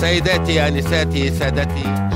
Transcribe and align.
سيداتي 0.00 0.68
انساتي 0.68 1.30
سادتي 1.30 2.08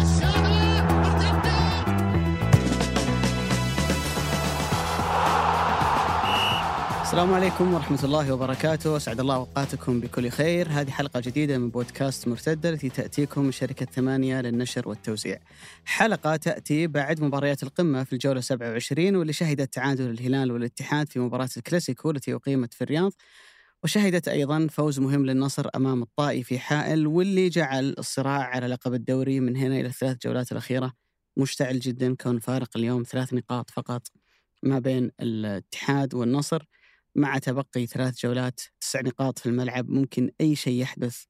السلام 7.03 7.35
عليكم 7.35 7.75
ورحمة 7.75 7.99
الله 8.05 8.33
وبركاته، 8.33 8.97
أسعد 8.97 9.21
الله 9.21 9.35
أوقاتكم 9.35 10.01
بكل 10.01 10.29
خير، 10.29 10.69
هذه 10.69 10.91
حلقة 10.91 11.21
جديدة 11.21 11.59
من 11.59 11.71
بودكاست 11.71 12.29
مرتدة 12.29 12.71
التي 12.71 12.89
تأتيكم 12.89 13.45
من 13.45 13.53
شركة 13.53 13.87
ثمانية 13.87 14.41
للنشر 14.41 14.89
والتوزيع. 14.89 15.39
حلقة 15.85 16.37
تأتي 16.37 16.87
بعد 16.87 17.21
مباريات 17.21 17.63
القمة 17.63 18.05
في 18.05 18.13
الجولة 18.13 18.41
27 18.41 19.17
واللي 19.17 19.33
شهدت 19.33 19.75
تعادل 19.75 20.11
الهلال 20.11 20.53
والاتحاد 20.53 21.09
في 21.09 21.19
مباراة 21.19 21.49
الكلاسيكو 21.57 22.11
التي 22.11 22.35
أقيمت 22.35 22.75
في 22.75 22.85
الرياض. 22.85 23.13
وشهدت 23.85 24.29
أيضا 24.29 24.67
فوز 24.71 25.01
مهم 25.01 25.27
للنصر 25.27 25.69
أمام 25.77 26.03
الطائي 26.03 26.43
في 26.43 26.59
حائل 26.59 27.07
واللي 27.07 27.49
جعل 27.49 27.95
الصراع 27.99 28.43
على 28.43 28.67
لقب 28.67 28.95
الدوري 28.95 29.41
من 29.41 29.57
هنا 29.57 29.81
إلى 29.81 29.89
الثلاث 29.89 30.17
جولات 30.23 30.53
الأخيرة 30.53 30.93
مشتعل 31.37 31.79
جدا 31.81 32.15
كون 32.15 32.39
فارق 32.39 32.77
اليوم 32.77 33.03
ثلاث 33.03 33.35
نقاط 33.35 33.71
فقط 33.71 34.09
ما 34.63 34.79
بين 34.79 35.11
الاتحاد 35.21 36.15
والنصر. 36.15 36.65
مع 37.15 37.39
تبقي 37.39 37.87
ثلاث 37.87 38.19
جولات 38.21 38.61
تسع 38.81 39.01
نقاط 39.01 39.39
في 39.39 39.47
الملعب 39.47 39.91
ممكن 39.91 40.31
أي 40.41 40.57
شيء 40.57 40.83
يحدث 40.83 41.25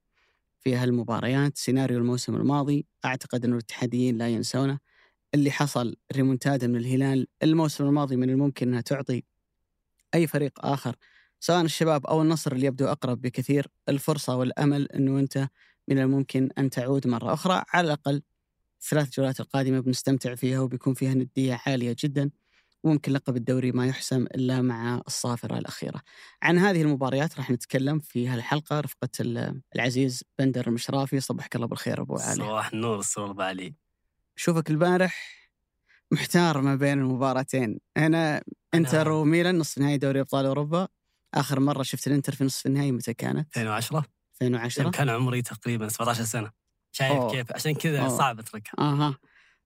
في 0.59 0.75
هالمباريات 0.75 1.57
سيناريو 1.57 1.97
الموسم 1.97 2.35
الماضي 2.35 2.85
أعتقد 3.05 3.45
أن 3.45 3.53
الاتحاديين 3.53 4.17
لا 4.17 4.27
ينسونه 4.27 4.79
اللي 5.33 5.51
حصل 5.51 5.95
ريمونتادا 6.15 6.67
من 6.67 6.75
الهلال 6.75 7.27
الموسم 7.43 7.85
الماضي 7.85 8.15
من 8.15 8.29
الممكن 8.29 8.67
أنها 8.67 8.81
تعطي 8.81 9.23
أي 10.15 10.27
فريق 10.27 10.65
آخر 10.65 10.95
سواء 11.43 11.61
الشباب 11.61 12.05
أو 12.05 12.21
النصر 12.21 12.51
اللي 12.51 12.65
يبدو 12.65 12.87
أقرب 12.87 13.21
بكثير 13.21 13.67
الفرصة 13.89 14.35
والأمل 14.35 14.91
أنه 14.91 15.19
أنت 15.19 15.47
من 15.87 15.99
الممكن 15.99 16.49
أن 16.57 16.69
تعود 16.69 17.07
مرة 17.07 17.33
أخرى 17.33 17.63
على 17.73 17.85
الأقل 17.85 18.21
الثلاث 18.81 19.09
جولات 19.09 19.39
القادمة 19.39 19.79
بنستمتع 19.79 20.35
فيها 20.35 20.59
وبيكون 20.59 20.93
فيها 20.93 21.13
ندية 21.13 21.61
عالية 21.65 21.95
جدا 21.99 22.31
وممكن 22.83 23.11
لقب 23.11 23.37
الدوري 23.37 23.71
ما 23.71 23.87
يحسم 23.87 24.23
إلا 24.23 24.61
مع 24.61 25.01
الصافرة 25.07 25.57
الأخيرة. 25.57 26.01
عن 26.43 26.57
هذه 26.57 26.81
المباريات 26.81 27.37
راح 27.37 27.51
نتكلم 27.51 27.99
في 27.99 28.27
هالحلقة 28.27 28.79
رفقة 28.79 29.09
العزيز 29.75 30.23
بندر 30.39 30.67
المشرافي 30.67 31.19
صبحك 31.19 31.55
الله 31.55 31.67
بالخير 31.67 32.01
أبو 32.01 32.15
علي. 32.15 32.35
صباح 32.35 32.73
النور 32.73 32.99
السرور 32.99 33.31
أبو 33.31 33.41
علي. 33.41 33.75
شوفك 34.35 34.69
البارح 34.69 35.49
محتار 36.11 36.61
ما 36.61 36.75
بين 36.75 36.99
المباراتين، 36.99 37.79
أنا 37.97 38.43
إنتر 38.73 39.11
وميلان 39.11 39.57
نصف 39.57 39.77
نهائي 39.77 39.97
دوري 39.97 40.19
أبطال 40.19 40.45
أوروبا 40.45 40.87
آخر 41.33 41.59
مرة 41.59 41.83
شفت 41.83 42.07
الإنتر 42.07 42.35
في 42.35 42.43
نصف 42.43 42.65
النهائي 42.65 42.91
متى 42.91 43.13
كانت؟ 43.13 43.57
2010 43.57 44.05
2010 44.41 44.89
كان 44.89 45.09
عمري 45.09 45.41
تقريبا 45.41 45.87
17 45.87 46.23
سنة. 46.23 46.51
شايف 46.91 47.11
أوه. 47.11 47.31
كيف 47.31 47.53
عشان 47.53 47.73
كذا 47.75 48.07
صعب 48.09 48.39
أتركها. 48.39 48.73
أها 48.79 49.17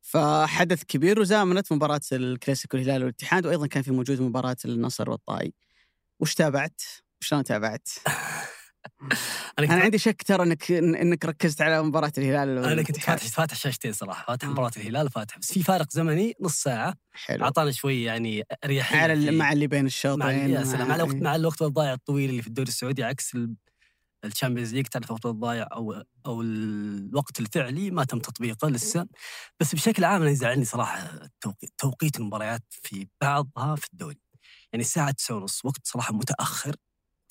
فحدث 0.01 0.83
كبير 0.83 1.19
وزامنت 1.19 1.71
مباراة 1.71 2.01
الكلاسيكو 2.11 2.77
الهلال 2.77 3.03
والاتحاد 3.03 3.45
وأيضا 3.45 3.67
كان 3.67 3.83
في 3.83 3.91
موجود 3.91 4.21
مباراة 4.21 4.57
النصر 4.65 5.09
والطائي 5.09 5.53
وش 6.19 6.33
تابعت؟ 6.33 6.81
وشلون 7.21 7.43
تابعت؟ 7.43 7.89
أنا, 9.59 9.73
أنا 9.73 9.81
عندي 9.81 9.97
شك 9.97 10.23
ترى 10.23 10.43
انك 10.43 10.71
إنك 10.71 11.25
ركزت 11.25 11.61
على 11.61 11.83
مباراة 11.83 12.11
الهلال. 12.17 12.65
أنا 12.65 12.81
كنت 12.81 12.99
فاتح 12.99 13.27
فاتح 13.27 13.55
شاشتين 13.55 13.93
صراحة. 13.93 14.25
فاتح 14.25 14.47
مباراة 14.47 14.71
الهلال 14.77 15.05
وفاتح 15.05 15.37
بس 15.37 15.53
في 15.53 15.63
فارق 15.63 15.91
زمني 15.91 16.33
نص 16.41 16.55
ساعة. 16.55 16.95
حلو. 17.11 17.43
أعطانا 17.43 17.71
شوي 17.71 18.03
يعني 18.03 18.43
أريحية 18.65 18.97
على 18.97 19.31
مع 19.31 19.51
اللي 19.51 19.67
بين 19.67 19.85
الشوطين 19.85 20.53
مع, 20.53 20.63
مع, 20.63 20.85
مع 20.85 20.95
الوقت 20.95 21.15
مع 21.15 21.35
الوقت 21.35 21.61
الضايع 21.61 21.93
الطويل 21.93 22.29
اللي 22.29 22.41
في 22.41 22.47
الدوري 22.47 22.67
السعودي 22.69 23.03
عكس 23.03 23.37
ال 24.25 24.30
Champions 24.30 24.73
League 24.73 24.88
تعرف 24.87 25.05
الوقت 25.07 25.25
الضايع 25.25 25.67
أو 25.71 26.03
أو 26.25 26.41
الوقت 26.41 27.39
الفعلي 27.39 27.91
ما 27.91 28.03
تم 28.03 28.19
تطبيقه 28.19 28.69
لسه. 28.69 29.07
بس 29.59 29.75
بشكل 29.75 30.03
عام 30.03 30.21
أنا 30.21 30.31
يزعلني 30.31 30.65
صراحة 30.65 31.29
توقيت 31.77 32.19
المباريات 32.19 32.63
في 32.69 33.07
بعضها 33.21 33.75
في 33.75 33.87
الدوري. 33.93 34.19
يعني 34.73 34.83
الساعة 34.83 35.11
9 35.11 35.36
ونص 35.36 35.65
وقت 35.65 35.81
صراحة 35.83 36.13
متأخر. 36.13 36.75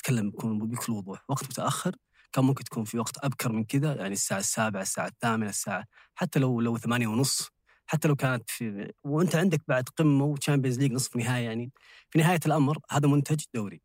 اتكلم 0.06 0.30
بكل 0.58 0.92
وضوح 0.92 1.24
وقت 1.28 1.44
متأخر 1.44 1.96
كان 2.32 2.44
ممكن 2.44 2.64
تكون 2.64 2.84
في 2.84 2.98
وقت 2.98 3.24
أبكر 3.24 3.52
من 3.52 3.64
كذا 3.64 3.94
يعني 3.94 4.12
الساعة 4.12 4.38
السابعة 4.38 4.82
الساعة 4.82 5.06
الثامنة 5.06 5.48
الساعة 5.50 5.84
حتى 6.14 6.38
لو 6.38 6.60
لو 6.60 6.78
ثمانية 6.78 7.06
ونص. 7.06 7.50
حتى 7.86 8.08
لو 8.08 8.16
كانت 8.16 8.50
في 8.50 8.92
وأنت 9.04 9.36
عندك 9.36 9.62
بعد 9.68 9.88
قمة 9.88 10.24
و 10.24 10.29
Champions 10.29 10.78
League 10.78 10.92
نصف 10.92 11.16
نهائي 11.16 11.44
يعني 11.44 11.72
في 12.10 12.18
نهاية 12.18 12.40
الأمر 12.46 12.78
هذا 12.90 13.08
منتج 13.08 13.44
دوري. 13.54 13.82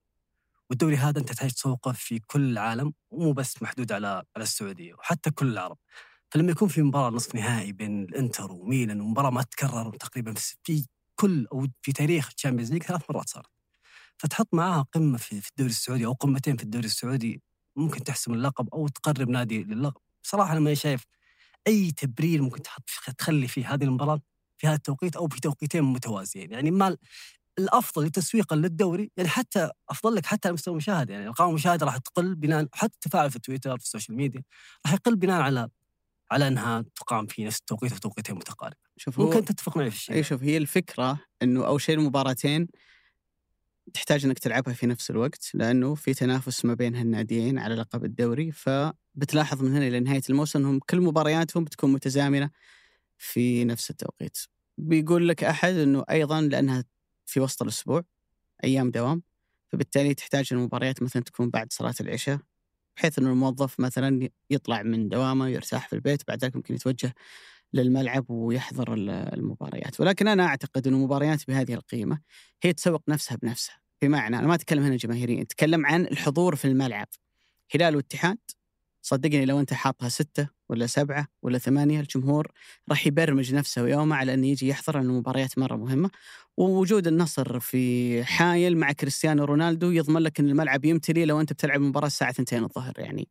والدوري 0.69 0.97
هذا 0.97 1.19
أنت 1.19 1.29
تحتاج 1.33 1.51
تسوقه 1.51 1.91
في 1.91 2.19
كل 2.19 2.51
العالم 2.51 2.93
ومو 3.11 3.33
بس 3.33 3.63
محدود 3.63 3.91
على 3.91 4.07
على 4.07 4.43
السعودية 4.43 4.93
وحتى 4.93 5.31
كل 5.31 5.47
العرب. 5.53 5.77
فلما 6.31 6.51
يكون 6.51 6.67
في 6.67 6.81
مباراة 6.81 7.09
نصف 7.11 7.35
نهائي 7.35 7.71
بين 7.73 8.03
الإنتر 8.03 8.51
وميلان 8.51 9.01
ومباراة 9.01 9.29
ما 9.29 9.41
تتكرر 9.43 9.95
تقريبا 9.97 10.33
في 10.63 10.85
كل 11.15 11.47
أو 11.53 11.67
في 11.81 11.93
تاريخ 11.93 12.29
ال 12.35 12.39
Champions 12.39 12.73
League 12.73 12.83
ثلاث 12.83 13.01
مرات 13.09 13.29
صارت. 13.29 13.60
فتحط 14.17 14.53
معاها 14.53 14.81
قمة 14.81 15.17
في, 15.17 15.41
في 15.41 15.49
الدوري 15.49 15.69
السعودي 15.69 16.05
أو 16.05 16.13
قمتين 16.13 16.57
في 16.57 16.63
الدوري 16.63 16.85
السعودي 16.85 17.41
ممكن 17.75 18.03
تحسم 18.03 18.33
اللقب 18.33 18.69
أو 18.73 18.87
تقرب 18.87 19.29
نادي 19.29 19.63
للقب. 19.63 20.01
بصراحه 20.23 20.51
أنا 20.51 20.59
ما 20.59 20.73
شايف 20.73 21.03
أي 21.67 21.91
تبرير 21.91 22.41
ممكن 22.41 22.61
تحط 22.61 22.89
تخلي 23.17 23.47
فيه 23.47 23.73
هذه 23.73 23.83
المباراة 23.83 24.21
في 24.57 24.67
هذا 24.67 24.75
التوقيت 24.75 25.15
أو 25.15 25.27
في 25.27 25.39
توقيتين 25.39 25.83
متوازيين. 25.83 26.51
يعني 26.51 26.71
ما 26.71 26.97
الأفضل 27.59 28.09
تسويقا 28.09 28.55
للدوري 28.55 29.11
يعني 29.17 29.29
حتى 29.29 29.69
أفضل 29.89 30.15
لك 30.15 30.25
حتى 30.25 30.47
على 30.47 30.53
مستوى 30.53 30.71
المشاهدة. 30.71 31.13
يعني 31.13 31.27
ارقام 31.27 31.49
المشاهدة 31.49 31.85
راح 31.85 31.97
تقل 31.97 32.35
بناء 32.35 32.67
حتى 32.73 32.93
التفاعل 32.93 33.31
في 33.31 33.39
تويتر 33.39 33.77
في 33.77 33.83
ال 33.83 33.88
social 33.88 34.17
media 34.17 34.43
راح 34.85 34.93
يقل 34.93 35.15
بناء 35.15 35.41
على 35.41 35.69
على 36.31 36.47
أنها 36.47 36.85
تقام 36.95 37.27
في 37.27 37.45
نفس 37.45 37.59
التوقيت 37.59 37.93
وتوقيتين 37.93 37.99
توقيتين 37.99 38.35
متقاربه. 38.35 38.75
شوف 38.97 39.19
ممكن 39.19 39.45
تتفق 39.45 39.77
معي 39.77 39.91
في 39.91 39.95
الشيء 39.95 40.15
إي 40.15 40.23
شوف 40.23 40.43
هي 40.43 40.57
الفكرة 40.57 41.19
إنه 41.41 41.67
أول 41.67 41.81
شيء 41.81 41.95
المباراتين 41.95 42.67
تحتاج 43.93 44.25
إنك 44.25 44.39
تلعبها 44.39 44.73
في 44.73 44.87
نفس 44.87 45.11
الوقت 45.11 45.51
لأنه 45.53 45.95
في 45.95 46.13
تنافس 46.13 46.65
ما 46.65 46.73
بين 46.73 46.95
هالناديين 46.95 47.59
على 47.59 47.75
لقب 47.75 48.05
الدوري 48.05 48.51
فبتلاحظ 48.51 49.63
من 49.63 49.75
هنا 49.75 49.87
إلى 49.87 49.99
نهاية 49.99 50.21
الموسم 50.29 50.59
إنهم 50.59 50.79
كل 50.79 51.01
مبارياتهم 51.01 51.63
بتكون 51.63 51.93
متزامنة 51.93 52.49
في 53.17 53.65
نفس 53.65 53.89
التوقيت. 53.89 54.37
بيقول 54.77 55.27
لك 55.29 55.43
أحد 55.43 55.73
إنه 55.73 56.03
أيضا 56.09 56.41
لأنها 56.41 56.83
في 57.25 57.39
وسط 57.39 57.61
الأسبوع 57.61 58.03
أيام 58.63 58.91
دوام 58.91 59.23
فبالتالي 59.71 60.13
تحتاج 60.13 60.47
المباريات 60.51 61.03
مثلا 61.03 61.23
تكون 61.23 61.49
بعد 61.49 61.73
صلاة 61.73 61.95
العشاء 62.01 62.39
بحيث 62.97 63.19
أنه 63.19 63.29
الموظف 63.29 63.79
مثلا 63.79 64.29
يطلع 64.49 64.83
من 64.83 65.09
دوامه 65.09 65.47
يرتاح 65.47 65.87
في 65.87 65.93
البيت 65.93 66.27
بعد 66.27 66.43
ذلك 66.43 66.55
ممكن 66.55 66.75
يتوجه 66.75 67.13
للملعب 67.73 68.29
ويحضر 68.29 68.93
المباريات. 69.33 69.99
ولكن 69.99 70.27
أنا 70.27 70.45
أعتقد 70.45 70.87
أن 70.87 70.93
مباريات 70.93 71.47
بهذه 71.47 71.73
القيمة 71.73 72.19
هي 72.63 72.73
تسوق 72.73 73.03
نفسها 73.09 73.37
بنفسها. 73.37 73.75
بمعنى 74.01 74.39
أنا 74.39 74.47
ما 74.47 74.55
أتكلم 74.55 74.83
هنا 74.83 74.95
جماهيريا 74.95 75.41
أتكلم 75.41 75.85
عن 75.85 76.05
الحضور 76.05 76.55
في 76.55 76.65
الملعب. 76.65 77.07
هلال 77.75 77.95
واتحاد 77.95 78.37
صدقني 79.01 79.45
لو 79.45 79.59
أنت 79.59 79.73
حاطها 79.73 80.09
ستة 80.09 80.49
ولا 80.71 80.87
سبعة 80.87 81.27
ولا 81.41 81.57
ثمانية 81.57 81.99
الجمهور 81.99 82.51
راح 82.89 83.07
يبرمج 83.07 83.53
نفسه 83.55 83.83
ويومه 83.83 84.15
على 84.15 84.33
إنه 84.33 84.47
يجي 84.47 84.67
يحضر 84.67 84.99
المباريات 84.99 85.57
مرة 85.59 85.75
مهمة. 85.75 86.09
ووجود 86.57 87.07
النصر 87.07 87.59
في 87.59 88.23
حايل 88.23 88.77
مع 88.77 88.91
كريستيانو 88.91 89.43
رونالدو 89.43 89.91
يضمن 89.91 90.21
لك 90.21 90.39
إن 90.39 90.49
الملعب 90.49 90.85
يمتلي 90.85 91.25
لو 91.25 91.41
أنت 91.41 91.53
بتلعب 91.53 91.81
مباراة 91.81 92.07
الساعة 92.07 92.31
2 92.39 92.63
الظهر 92.63 92.93
يعني. 92.97 93.27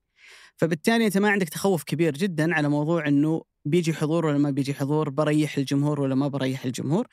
فبالتالي 0.56 1.06
أنت 1.06 1.19
ما 1.19 1.31
عندك 1.31 1.49
تخوف 1.49 1.84
كبير 1.84 2.12
جدا 2.15 2.55
على 2.55 2.69
موضوع 2.69 3.09
إنه 3.09 3.43
بيجي 3.65 3.95
حضور 3.95 4.27
ولا 4.27 4.39
ما 4.39 4.51
بيجي 4.51 4.75
حضور 4.75 5.11
بريح 5.11 5.59
الجمهور 5.59 6.01
ولا 6.01 6.15
ما 6.15 6.28
بريح 6.28 6.65
الجمهور. 6.65 7.07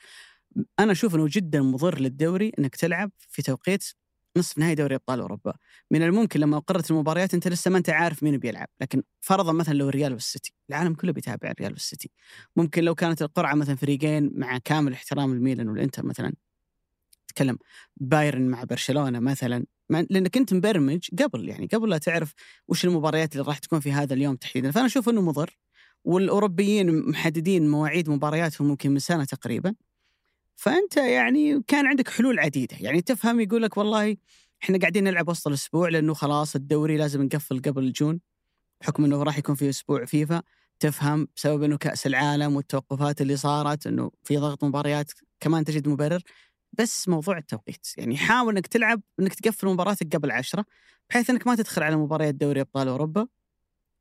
أنا 0.80 0.92
أشوف 0.92 1.14
إنه 1.14 1.26
جدا 1.30 1.62
مضر 1.62 2.00
للدوري 2.00 2.52
إنك 2.58 2.76
تلعب 2.76 3.10
في 3.28 3.42
توقيت 3.42 3.84
نصف 4.36 4.58
نهائي 4.58 4.74
دوري 4.74 4.94
أبطال 4.94 5.20
أوروبا. 5.20 5.54
من 5.90 6.02
الممكن 6.02 6.40
لما 6.40 6.58
قررت 6.58 6.90
المباريات 6.90 7.34
أنت 7.34 7.48
لسه 7.48 7.70
ما 7.70 7.78
أنت 7.78 7.90
عارف 7.90 8.22
مين 8.22 8.38
بيلعب 8.38 8.68
لكن 8.80 9.02
فرضا 9.20 9.52
مثلا 9.52 9.74
لو 9.74 9.88
الريال 9.88 10.12
والسيتي 10.12 10.54
العالم 10.70 10.94
كله 10.94 11.12
بيتابع 11.12 11.50
الريال 11.50 11.72
والسيتي. 11.72 12.10
ممكن 12.56 12.84
لو 12.84 12.94
كانت 12.94 13.22
القرعة 13.22 13.54
مثلا 13.54 13.76
فريقين 13.76 14.30
مع 14.34 14.58
كامل 14.58 14.92
احترام 14.92 15.32
الميلان 15.32 15.68
والإنتر 15.68 16.06
مثلا 16.06 16.32
تكلم 17.28 17.58
بايرن 17.96 18.48
مع 18.48 18.64
برشلونة 18.64 19.18
مثلا 19.20 19.66
لأنك 19.90 20.36
انت 20.36 20.54
مبرمج 20.54 21.08
قبل 21.22 21.48
يعني 21.48 21.66
قبل 21.66 21.90
لا 21.90 21.98
تعرف 21.98 22.34
وش 22.68 22.84
المباريات 22.84 23.32
اللي 23.32 23.44
راح 23.46 23.58
تكون 23.58 23.80
في 23.80 23.92
هذا 23.92 24.14
اليوم 24.14 24.36
تحديدا. 24.36 24.70
فأنا 24.70 24.86
أشوف 24.86 25.08
إنه 25.08 25.22
مضر 25.22 25.58
والأوروبيين 26.04 27.10
محددين 27.10 27.70
مواعيد 27.70 28.10
مبارياتهم 28.10 28.68
ممكن 28.68 28.90
من 28.90 28.98
سنة 28.98 29.24
تقريبا. 29.24 29.74
فأنت 30.58 30.96
يعني 30.96 31.62
كان 31.66 31.86
عندك 31.86 32.08
حلول 32.08 32.38
عديدة. 32.38 32.76
يعني 32.80 33.00
تفهم 33.02 33.40
يقول 33.40 33.62
لك 33.62 33.76
والله 33.76 34.16
إحنا 34.62 34.78
قاعدين 34.78 35.04
نلعب 35.04 35.28
وسط 35.28 35.46
الأسبوع 35.46 35.88
لأنه 35.88 36.14
خلاص 36.14 36.56
الدوري 36.56 36.96
لازم 36.96 37.22
نقفل 37.22 37.62
قبل 37.62 37.92
جون 37.92 38.20
بحكم 38.80 39.04
إنه 39.04 39.22
راح 39.22 39.38
يكون 39.38 39.54
في 39.54 39.68
أسبوع 39.68 40.04
فيفا. 40.04 40.42
تفهم 40.80 41.28
بسبب 41.36 41.62
إنه 41.62 41.76
كأس 41.76 42.06
العالم 42.06 42.56
والتوقفات 42.56 43.20
اللي 43.20 43.36
صارت 43.36 43.86
إنه 43.86 44.10
في 44.24 44.36
ضغط 44.36 44.64
مباريات 44.64 45.12
كمان 45.40 45.64
تجد 45.64 45.88
مبرر. 45.88 46.22
بس 46.72 47.08
موضوع 47.08 47.38
التوقيت 47.38 47.86
يعني 47.96 48.16
حاول 48.16 48.56
إنك 48.56 48.66
تلعب 48.66 49.02
إنك 49.20 49.34
تقفل 49.34 49.68
مباراتك 49.68 50.16
قبل 50.16 50.30
عشرة 50.30 50.64
بحيث 51.10 51.30
إنك 51.30 51.46
ما 51.46 51.54
تدخل 51.54 51.82
على 51.82 51.96
مباريات 51.96 52.34
دوري 52.34 52.60
أبطال 52.60 52.88
أوروبا. 52.88 53.26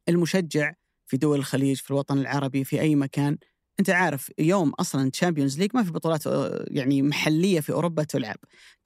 المشجع 0.09 0.73
في 1.07 1.17
دول 1.17 1.39
الخليج 1.39 1.77
في 1.77 1.91
الوطن 1.91 2.17
العربي 2.17 2.63
في 2.63 2.81
أي 2.81 2.95
مكان 2.95 3.37
أنت 3.79 3.89
عارف 3.89 4.31
يوم 4.39 4.69
أصلا 4.69 5.11
Champions 5.11 5.59
League 5.59 5.71
ما 5.73 5.83
في 5.83 5.91
بطولات 5.91 6.27
آه، 6.27 6.65
يعني 6.67 7.01
محلية 7.01 7.59
في 7.59 7.71
أوروبا 7.71 8.03
تلعب. 8.03 8.37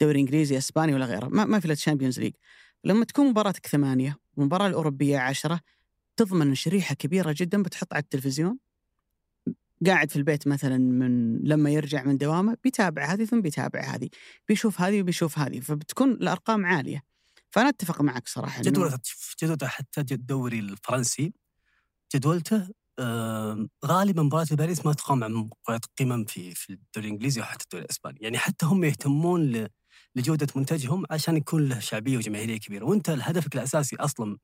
دوري 0.01 0.19
إنجليزي 0.19 0.57
إسباني 0.57 0.93
ولا 0.93 1.05
غيره. 1.05 1.27
ما, 1.27 1.45
ما 1.45 1.59
في 1.59 1.65
إلا 1.65 1.75
Champions 1.75 2.19
League 2.19 2.33
لما 2.83 3.05
تكون 3.05 3.29
مباراتك 3.29 3.67
ثمانية 3.67 4.17
والمباراه 4.37 4.67
الأوروبية 4.67 5.19
عشرة 5.19 5.61
تضمن 6.17 6.55
شريحة 6.55 6.95
كبيرة 6.95 7.35
جدا 7.37 7.63
بتحط 7.63 7.93
على 7.93 8.01
التلفزيون. 8.01 8.57
قاعد 9.85 10.09
في 10.11 10.15
البيت 10.15 10.47
مثلا 10.47 10.77
من 10.77 11.37
لما 11.37 11.69
يرجع 11.69 12.03
من 12.03 12.17
دوامه 12.17 12.57
بيتابع 12.63 13.13
هذه 13.13 13.25
ثم 13.25 13.41
بيتابع 13.41 13.81
هذه. 13.81 14.09
بيشوف 14.47 14.81
هذه 14.81 15.01
وبيشوف 15.01 15.39
هذه. 15.39 15.59
فبتكون 15.59 16.11
الأرقام 16.11 16.65
عالية. 16.65 17.03
فأنا 17.49 17.69
أتفق 17.69 18.01
معك 18.01 18.27
صراحة 18.27 18.61
جدولة 18.61 19.67
حتى 19.67 20.01
الدوري 20.13 20.59
الفرنسي 20.59 21.33
جدولته 22.15 22.67
غالبا 23.85 24.23
مباراة 24.23 24.45
باريس 24.51 24.85
ما 24.85 24.93
تقام 24.93 25.19
مع 25.19 25.27
مباريات 25.27 25.85
قمم 25.99 26.25
في 26.25 26.51
في 26.55 26.69
الدوري 26.73 27.07
الإنجليزي 27.07 27.41
وحتى 27.41 27.63
الدوري 27.63 27.85
الإسباني، 27.85 28.17
يعني 28.21 28.37
حتى 28.37 28.65
هم 28.65 28.83
يهتمون 28.83 29.51
ل- 29.51 29.67
لجودة 30.15 30.47
منتجهم 30.55 31.03
عشان 31.11 31.37
يكون 31.37 31.69
له 31.69 31.79
شعبية 31.79 32.17
وجماهيرية 32.17 32.57
كبيرة، 32.59 32.85
وأنت 32.85 33.09
هدفك 33.09 33.55
الأساسي 33.55 33.95
أصلا 33.95 34.37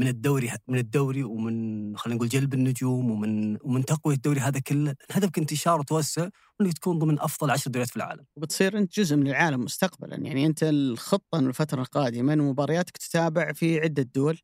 من 0.00 0.08
الدوري 0.08 0.50
من 0.68 0.78
الدوري 0.78 1.24
ومن 1.24 1.96
خلينا 1.96 2.16
نقول 2.16 2.28
جلب 2.28 2.54
النجوم 2.54 3.10
ومن 3.10 3.58
ومن 3.62 3.84
تقوية 3.84 4.16
الدوري 4.16 4.40
هذا 4.40 4.60
كله، 4.60 4.94
هدفك 5.12 5.38
انتشار 5.38 5.80
وتوسع 5.80 6.28
وإنك 6.60 6.72
تكون 6.74 6.98
ضمن 6.98 7.20
أفضل 7.20 7.50
عشر 7.50 7.70
دوريات 7.70 7.90
في 7.90 7.96
العالم. 7.96 8.24
وبتصير 8.36 8.78
أنت 8.78 9.00
جزء 9.00 9.16
من 9.16 9.28
العالم 9.28 9.60
مستقبلا. 9.60 10.16
يعني 10.16 10.46
أنت 10.46 10.62
الخطة 10.62 11.38
الفترة 11.38 11.80
القادمة 11.82 12.32
إن 12.32 12.38
مبارياتك 12.40 12.96
تتابع 12.98 13.52
في 13.52 13.80
عدة 13.80 14.02
دول. 14.14 14.38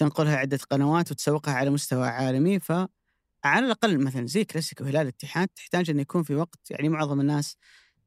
تنقلها 0.00 0.36
عدة 0.36 0.58
قنوات 0.70 1.10
وتسوقها 1.10 1.54
على 1.54 1.70
مستوى 1.70 2.08
عالمي 2.08 2.60
ف 2.60 2.72
على 3.44 3.66
الأقل 3.66 4.04
مثلا 4.04 4.26
زي 4.26 4.44
كلاسيكو 4.44 4.84
هلال 4.84 5.02
الاتحاد 5.02 5.48
تحتاج 5.48 5.90
إنه 5.90 6.00
يكون 6.00 6.22
في 6.22 6.34
وقت 6.34 6.70
يعني 6.70 6.88
معظم 6.88 7.20
الناس 7.20 7.56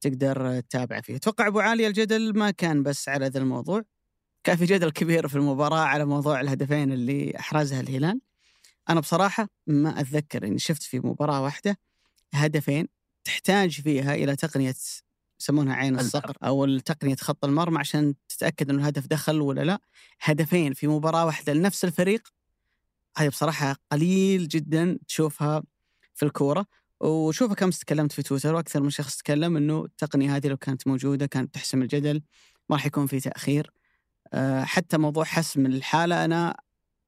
تقدر 0.01 0.59
تتابع 0.59 1.01
فيه. 1.01 1.15
أتوقع 1.15 1.47
أبو 1.47 1.59
علي 1.59 1.87
الجدل 1.87 2.37
ما 2.37 2.51
كان 2.51 2.83
بس 2.83 3.09
على 3.09 3.27
ذا 3.27 3.39
الموضوع 3.39 3.81
كان 4.43 4.57
في 4.57 4.65
جدل 4.65 4.91
كبير 4.91 5.27
في 5.27 5.35
المباراة 5.35 5.79
على 5.79 6.05
موضوع 6.05 6.41
الهدفين 6.41 6.91
اللي 6.91 7.39
أحرزها 7.39 7.79
الهلال. 7.79 8.21
أنا 8.89 8.99
بصراحة 8.99 9.49
ما 9.67 9.99
أتذكر 9.99 10.47
إني 10.47 10.59
شفت 10.59 10.83
في 10.83 10.99
مباراة 10.99 11.41
واحدة 11.41 11.77
هدفين 12.33 12.87
تحتاج 13.23 13.81
فيها 13.81 14.15
إلى 14.15 14.35
تقنية 14.35 14.75
يسمونها 15.43 15.75
عين 15.75 15.99
الصقر 15.99 16.37
أو 16.43 16.77
تقنيه 16.79 17.15
خط 17.15 17.45
المرمى 17.45 17.79
عشان 17.79 18.13
تتأكد 18.29 18.69
إنه 18.69 18.81
الهدف 18.81 19.07
دخل 19.07 19.41
ولا 19.41 19.61
لا. 19.61 19.79
هدفين 20.21 20.73
في 20.73 20.87
مباراة 20.87 21.25
واحدة 21.25 21.53
لنفس 21.53 21.85
الفريق. 21.85 22.27
هذه 23.17 23.29
بصراحة 23.29 23.75
قليل 23.91 24.47
جدا 24.47 24.99
تشوفها 25.07 25.63
في 26.13 26.25
الكورة. 26.25 26.65
وشوفها 26.99 27.55
كم 27.55 27.69
تكلمت 27.69 28.11
في 28.11 28.23
تويتر 28.23 28.55
وأكثر 28.55 28.81
من 28.81 28.89
شخص 28.89 29.17
تكلم 29.17 29.57
إنه 29.57 29.85
التقنية 29.85 30.35
هذه 30.35 30.47
لو 30.47 30.57
كانت 30.57 30.87
موجودة 30.87 31.25
كانت 31.25 31.53
تحسم 31.53 31.81
الجدل 31.81 32.21
ما 32.69 32.75
راح 32.75 32.85
يكون 32.85 33.07
في 33.07 33.19
تأخير. 33.19 33.71
أه، 34.33 34.63
حتى 34.63 34.97
موضوع 34.97 35.23
حسم 35.23 35.65
الحالة 35.65 36.25
أنا 36.25 36.57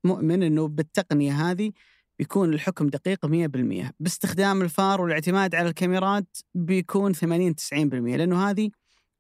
مؤمن 0.04 0.44
إنه 0.44 0.68
بالتقنية 0.68 1.52
هذه 1.52 1.72
بيكون 2.20 2.54
الحكم 2.54 2.90
دقيق 2.90 3.26
100% 3.26 3.92
باستخدام 4.00 4.62
الفار 4.62 5.02
والاعتماد 5.02 5.56
على 5.56 5.70
الكاميرات 5.70 6.38
بيكون 6.54 7.14
80 7.14 7.56
90% 7.56 7.74
لأنه 8.18 8.50
هذه 8.50 8.70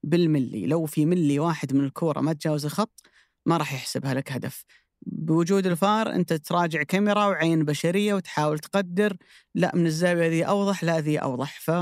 بالملي. 0.03 0.65
لو 0.68 0.86
في 0.86 1.06
ملي 1.06 1.39
واحد 1.39 1.74
من 1.74 1.86
الكورة 1.86 2.21
ما 2.21 2.33
تجاوز 2.33 2.65
الخط 2.65 3.01
ما 3.45 3.57
راح 3.57 3.74
يحسبها 3.74 4.13
لك 4.13 4.31
هدف. 4.31 4.65
بوجود 5.01 5.65
الفار 5.65 6.13
أنت 6.13 6.33
تراجع 6.33 6.83
كاميرا 6.83 7.25
وعين 7.25 7.65
بشرية 7.65 8.13
وتحاول 8.13 8.59
تقدر 8.59 9.18
لا 9.56 9.75
من 9.75 9.86
الزاوية 9.86 10.27
ذي 10.27 10.44
أوضح 10.44 10.83
لا 10.83 11.00
ذي 11.00 11.18
أوضح. 11.18 11.59
ف 11.59 11.69
وش 11.69 11.81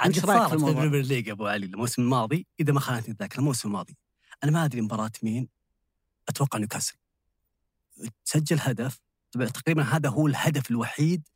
رأيك 0.00 0.20
في 0.20 0.26
صارت 0.26 0.48
في 0.48 0.54
الموضوع؟ 0.54 0.84
ال 0.84 0.87
Premier 0.87 1.08
League 1.08 1.28
أبو 1.28 1.46
علي؟ 1.46 1.66
الموسم 1.66 2.02
الماضي 2.02 2.46
إذا 2.60 2.72
ما 2.72 2.80
خانتني 2.80 3.12
الذاكرة 3.12 3.38
الموسم 3.38 3.68
الماضي. 3.68 3.96
أنا 4.44 4.52
ما 4.52 4.64
أدري 4.64 4.80
مباراة 4.80 5.12
مين. 5.22 5.48
أتوقع 6.28 6.58
نيوكاسل. 6.58 6.94
سجل 8.24 8.56
هدف 8.60 9.00
تقريبا 9.32 9.82
هذا 9.82 10.08
هو 10.08 10.26
الهدف 10.26 10.70
الوحيد 10.70 11.28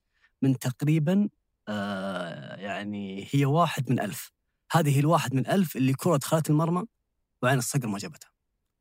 من 0.43 0.59
تقريبا 0.59 1.29
آه 1.69 2.57
يعني 2.57 3.29
هي 3.31 3.45
واحد 3.45 3.91
من 3.91 4.01
ألف. 4.01 4.33
هذه 4.73 4.97
هي 4.97 5.01
الواحد 5.01 5.35
من 5.35 5.47
ألف 5.47 5.77
اللي 5.77 5.93
كرة 5.93 6.17
دخلت 6.17 6.51
المرمى 6.51 6.85
وعين 7.43 7.59
الصقر 7.59 7.87
ما 7.87 7.99
جابتها. 7.99 8.31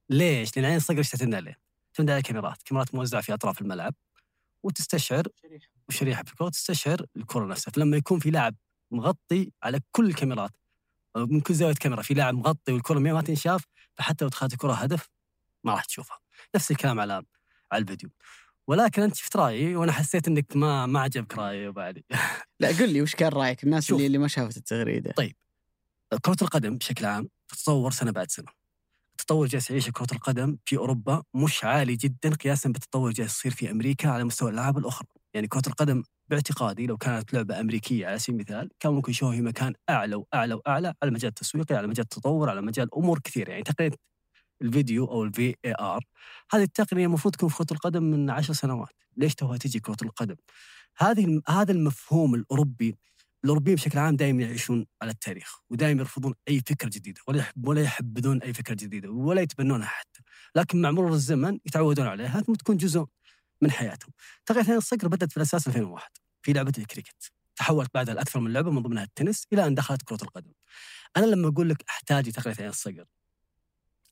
ليش؟ 0.09 0.57
لأن 0.57 0.65
عين 0.65 0.75
الصقر 0.75 0.97
إيش 0.97 1.09
تعتمد 1.09 1.33
عليه؟ 1.33 1.59
تعتمد 1.93 2.09
على 2.09 2.21
كاميرات. 2.21 2.63
كاميرات 2.63 2.95
موزعة 2.95 3.21
في 3.21 3.33
أطراف 3.33 3.61
الملعب. 3.61 3.93
وتستشعر 4.63 5.27
وشريحة 5.89 6.23
في 6.23 6.31
الكرة 6.31 6.49
تستشعر 6.49 7.05
الكرة 7.17 7.45
نفسها. 7.45 7.71
فلما 7.71 7.97
يكون 7.97 8.19
في 8.19 8.31
لاعب 8.31 8.55
مغطي 8.91 9.51
على 9.63 9.79
كل 9.91 10.05
الكاميرات 10.05 10.51
من 11.15 11.41
كل 11.41 11.53
زاوية 11.53 11.73
كاميرا 11.73 12.01
في 12.01 12.13
لاعب 12.13 12.33
مغطي 12.33 12.71
والكرة 12.73 12.99
ما 12.99 13.21
تنشاف 13.21 13.63
فحتى 13.95 14.25
لو 14.25 14.29
دخلت 14.29 14.53
الكرة 14.53 14.73
هدف 14.73 15.09
ما 15.63 15.71
راح 15.71 15.85
تشوفها. 15.85 16.19
نفس 16.55 16.71
الكلام 16.71 16.99
على 16.99 17.23
على 17.71 17.81
الفيديو. 17.81 18.09
ولكن 18.67 19.01
أنت 19.01 19.15
شفت 19.15 19.35
رأيي 19.35 19.75
وأنا 19.75 19.91
حسيت 19.91 20.27
إنك 20.27 20.55
ما 20.55 20.85
ما 20.85 20.99
عجبك 20.99 21.37
رأيي 21.37 21.73
علي 21.77 22.03
لا 22.59 22.67
قل 22.67 22.89
لي 22.89 23.01
وش 23.01 23.15
كان 23.15 23.31
رأيك 23.31 23.63
الناس 23.63 23.85
شوف. 23.85 23.95
اللي 23.95 24.07
اللي 24.07 24.17
ما 24.17 24.27
شافت 24.27 24.57
التغريدة 24.57 25.11
طيب. 25.11 25.35
كرة 26.21 26.37
القدم 26.41 26.77
بشكل 26.77 27.05
عام 27.05 27.29
تتطور 27.47 27.91
سنة 27.91 28.11
بعد 28.11 28.31
سنة. 28.31 28.47
التطور 29.11 29.47
جالس 29.47 29.71
يعيشه 29.71 29.91
كرة 29.91 30.07
القدم 30.11 30.57
في 30.65 30.77
أوروبا 30.77 31.23
مش 31.33 31.63
عالي 31.63 31.95
جدا 31.95 32.29
قياسا 32.35 32.69
بالتطور 32.69 33.11
جالس 33.11 33.37
يصير 33.37 33.51
في 33.51 33.71
أمريكا 33.71 34.09
على 34.09 34.23
مستوى 34.23 34.49
الألعاب 34.49 34.77
الأخرى. 34.77 35.07
يعني 35.33 35.47
كرة 35.47 35.61
القدم 35.67 36.03
باعتقادي 36.29 36.85
لو 36.87 36.97
كانت 36.97 37.33
لعبة 37.33 37.59
أمريكية 37.59 38.07
على 38.07 38.19
سبيل 38.19 38.35
المثال 38.35 38.69
كان 38.79 38.93
ممكن 38.93 39.11
يشوفها 39.11 39.35
في 39.35 39.41
مكان 39.41 39.73
أعلى 39.89 40.15
وأعلى 40.15 40.53
وأعلى 40.53 40.93
على 41.03 41.11
مجال 41.11 41.29
التسويقي 41.29 41.75
على 41.75 41.87
مجال 41.87 42.03
التطور 42.03 42.49
على 42.49 42.61
مجال 42.61 42.95
أمور 42.95 43.19
كثيرة 43.19 43.49
يعني 43.51 43.63
تقنية 43.63 43.91
الفيديو 44.61 45.05
أو 45.05 45.23
الفي 45.23 45.55
إي 45.65 45.75
آر 45.79 46.05
هذه 46.51 46.63
التقنية 46.63 47.05
المفروض 47.05 47.33
تكون 47.35 47.49
في 47.49 47.57
كرة 47.57 47.67
القدم 47.71 48.03
من 48.03 48.29
عشر 48.29 48.53
سنوات. 48.53 48.93
ليش 49.17 49.35
توها 49.35 49.57
تجي 49.57 49.79
كرة 49.79 49.97
القدم؟ 50.01 50.35
هذه 50.97 51.41
هذا 51.47 51.71
المفهوم 51.71 52.35
الأوروبي 52.35 52.95
الأوروبيين 53.45 53.75
بشكل 53.75 53.99
عام 53.99 54.15
دائما 54.15 54.43
يعيشون 54.43 54.85
على 55.01 55.11
التاريخ 55.11 55.59
ودائما 55.69 55.99
يرفضون 55.99 56.33
أي 56.47 56.61
فكرة 56.67 56.89
جديدة 56.89 57.21
ولا 57.27 57.39
يحب 57.39 57.67
ولا 57.67 57.81
يحبذون 57.81 58.41
أي 58.41 58.53
فكرة 58.53 58.73
جديدة 58.73 59.09
ولا 59.09 59.41
يتبنونها 59.41 59.87
حتى 59.87 60.21
لكن 60.55 60.81
مع 60.81 60.91
مرور 60.91 61.13
الزمن 61.13 61.59
يتعودون 61.65 62.07
عليها 62.07 62.41
ثم 62.41 62.53
تكون 62.53 62.77
جزء 62.77 63.05
من 63.61 63.71
حياتهم 63.71 64.11
تقنيه 64.45 64.77
الصقر 64.77 65.07
بدأت 65.07 65.31
في 65.31 65.37
الأساس 65.37 65.67
2001 65.67 66.09
في 66.41 66.53
لعبة 66.53 66.73
الكريكت 66.77 67.31
تحولت 67.55 67.89
بعدها 67.93 68.13
لاكثر 68.13 68.39
من 68.39 68.53
لعبة 68.53 68.71
من 68.71 68.81
ضمنها 68.81 69.03
التنس 69.03 69.47
إلى 69.53 69.67
أن 69.67 69.75
دخلت 69.75 70.01
كرة 70.01 70.23
القدم 70.23 70.51
أنا 71.17 71.25
لما 71.25 71.47
أقول 71.47 71.69
لك 71.69 71.83
أحتاج 71.89 72.31
عين 72.59 72.69
الصقر 72.69 73.05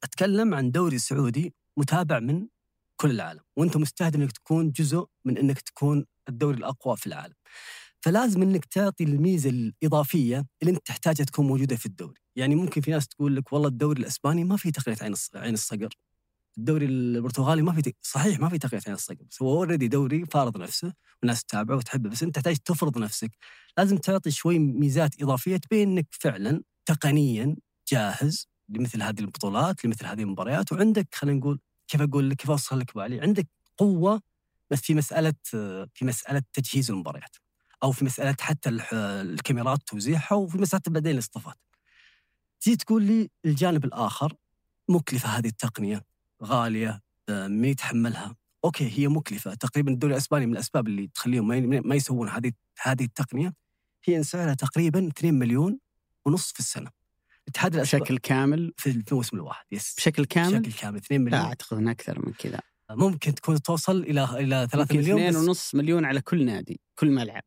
أتكلم 0.04 0.54
عن 0.54 0.72
دوري 0.72 0.98
سعودي 0.98 1.54
متابع 1.78 2.20
من 2.20 2.48
كل 2.96 3.12
العالم 3.12 3.42
وأنت 3.58 3.78
مستهدف 3.78 4.16
إنك 4.16 4.32
تكون 4.32 4.72
جزء 4.72 5.06
من 5.26 5.38
إنك 5.38 5.62
تكون 5.62 6.06
الدوري 6.30 6.58
الأقوى 6.58 6.98
في 6.98 7.08
العالم. 7.08 7.36
فلازم 8.02 8.42
إنك 8.42 8.66
تعطي 8.66 9.04
الميزة 9.04 9.50
الإضافية 9.50 10.46
اللي 10.62 10.74
أنت 10.74 10.86
تحتاجها 10.86 11.24
تكون 11.24 11.48
موجودة 11.48 11.76
في 11.76 11.86
الدوري، 11.86 12.22
يعني 12.36 12.56
ممكن 12.56 12.82
في 12.82 12.92
ناس 12.92 13.08
تقول 13.08 13.36
لك 13.36 13.54
والله 13.54 13.68
الدوري 13.68 14.02
الأسباني 14.02 14.44
ما 14.44 14.58
في 14.58 14.72
تقنيه 14.72 14.98
عين 15.02 15.14
عين 15.36 15.54
الصقر. 15.54 15.90
الدوري 16.58 16.86
البرتغالي 16.86 17.62
ما 17.62 17.74
في 17.74 17.94
صحيح 18.02 18.40
ما 18.40 18.50
في 18.50 18.58
تقنيه 18.58 18.82
عين 18.88 18.96
الصقر، 18.96 19.24
بس 19.30 19.42
هو 19.42 19.50
اوريدي 19.58 19.88
دوري 19.88 20.26
فارض 20.26 20.58
نفسه 20.58 20.94
والناس 21.22 21.44
تتابعه 21.44 21.76
وتحبه، 21.76 22.10
بس 22.10 22.24
أنت 22.24 22.36
تحتاج 22.36 22.58
تفرض 22.58 22.98
نفسك، 22.98 23.32
لازم 23.78 23.98
تعطي 23.98 24.32
شوي 24.32 24.60
ميزات 24.60 25.22
إضافية 25.22 25.58
تبين 25.58 25.92
إنك 25.92 26.08
فعلا 26.12 26.64
تقنيا 26.86 27.56
جاهز 27.92 28.53
لمثل 28.70 29.02
هذه 29.02 29.20
البطولات، 29.20 29.86
لمثل 29.86 30.06
هذه 30.06 30.22
المباريات 30.22 30.72
وعندك 30.72 31.16
خلينا 31.16 31.40
نقول 31.40 31.60
كيف 31.88 32.02
أقول 32.02 32.30
لك 32.30 32.38
كيف 32.38 32.52
أوصل 32.52 32.80
لك 32.80 32.96
بالي، 32.96 33.22
عندك 33.22 33.48
قوة 33.78 34.22
بس 34.72 34.82
في 34.82 34.94
مسألة 34.94 35.34
في 35.44 36.02
مسألة 36.02 36.42
تجهيز 36.54 36.92
المباريات. 36.92 37.36
أو 37.84 37.92
في 37.92 38.06
مسألة 38.06 38.36
حتى 38.40 38.70
الكاميرات 38.94 39.80
توزيعها 39.88 40.34
وفي 40.34 40.58
مسألة 40.58 40.82
بعدين 40.88 41.12
الاصطفات. 41.12 41.58
تجي 42.62 42.76
تقول 42.76 43.04
لي 43.04 43.30
الجانب 43.46 43.86
الآخر 43.86 44.34
مكلفة 44.90 45.30
هذه 45.30 45.48
التقنية 45.48 46.06
غالية 46.44 47.02
آه، 47.30 47.48
مين 47.48 47.72
يتحملها؟ 47.72 48.36
أوكي 48.66 49.00
هي 49.00 49.08
مكلفة 49.08 49.54
تقريبا 49.54 49.92
الدوري 49.92 50.14
الإسباني 50.14 50.46
من 50.46 50.54
الأسباب 50.54 50.88
اللي 50.88 51.08
تخليهم 51.08 51.48
ما 51.88 51.96
يسوون 51.96 52.30
هذه 52.30 52.52
هذه 52.82 53.04
التقنية 53.04 53.54
هي 54.06 54.18
إن 54.18 54.24
سعرها 54.24 54.54
تقريبا 54.54 55.08
2 55.08 55.34
مليون 55.34 55.80
ونص 56.26 56.52
في 56.52 56.60
السنة. 56.60 56.92
اتحاد 57.48 57.76
الاسبان 57.76 58.02
بشكل 58.02 58.18
كامل؟ 58.18 58.74
في 58.78 58.90
الموسم 58.90 59.38
الواحد 59.38 59.66
بس 59.72 59.96
بشكل 59.98 60.26
كامل؟ 60.26 60.60
بشكل 60.60 60.80
كامل 60.80 60.98
2 60.98 61.22
لا 61.22 61.26
مليون. 61.26 61.46
أعتقد 61.46 61.78
انها 61.78 61.92
أكثر 61.92 62.26
من 62.26 62.34
كذا. 62.34 62.60
ممكن 62.92 63.36
تكون 63.36 63.62
توصل 63.62 63.98
إلى 63.98 64.24
إلى 64.24 64.68
3 64.72 64.78
ممكن 64.78 64.98
مليون 64.98 65.20
اثنين 65.20 65.42
بس 65.42 65.48
ونص 65.48 65.76
مليون 65.76 66.06
على 66.06 66.22
كل 66.22 66.46
نادي 66.46 66.82
كل 66.96 67.12
ملعب. 67.12 67.44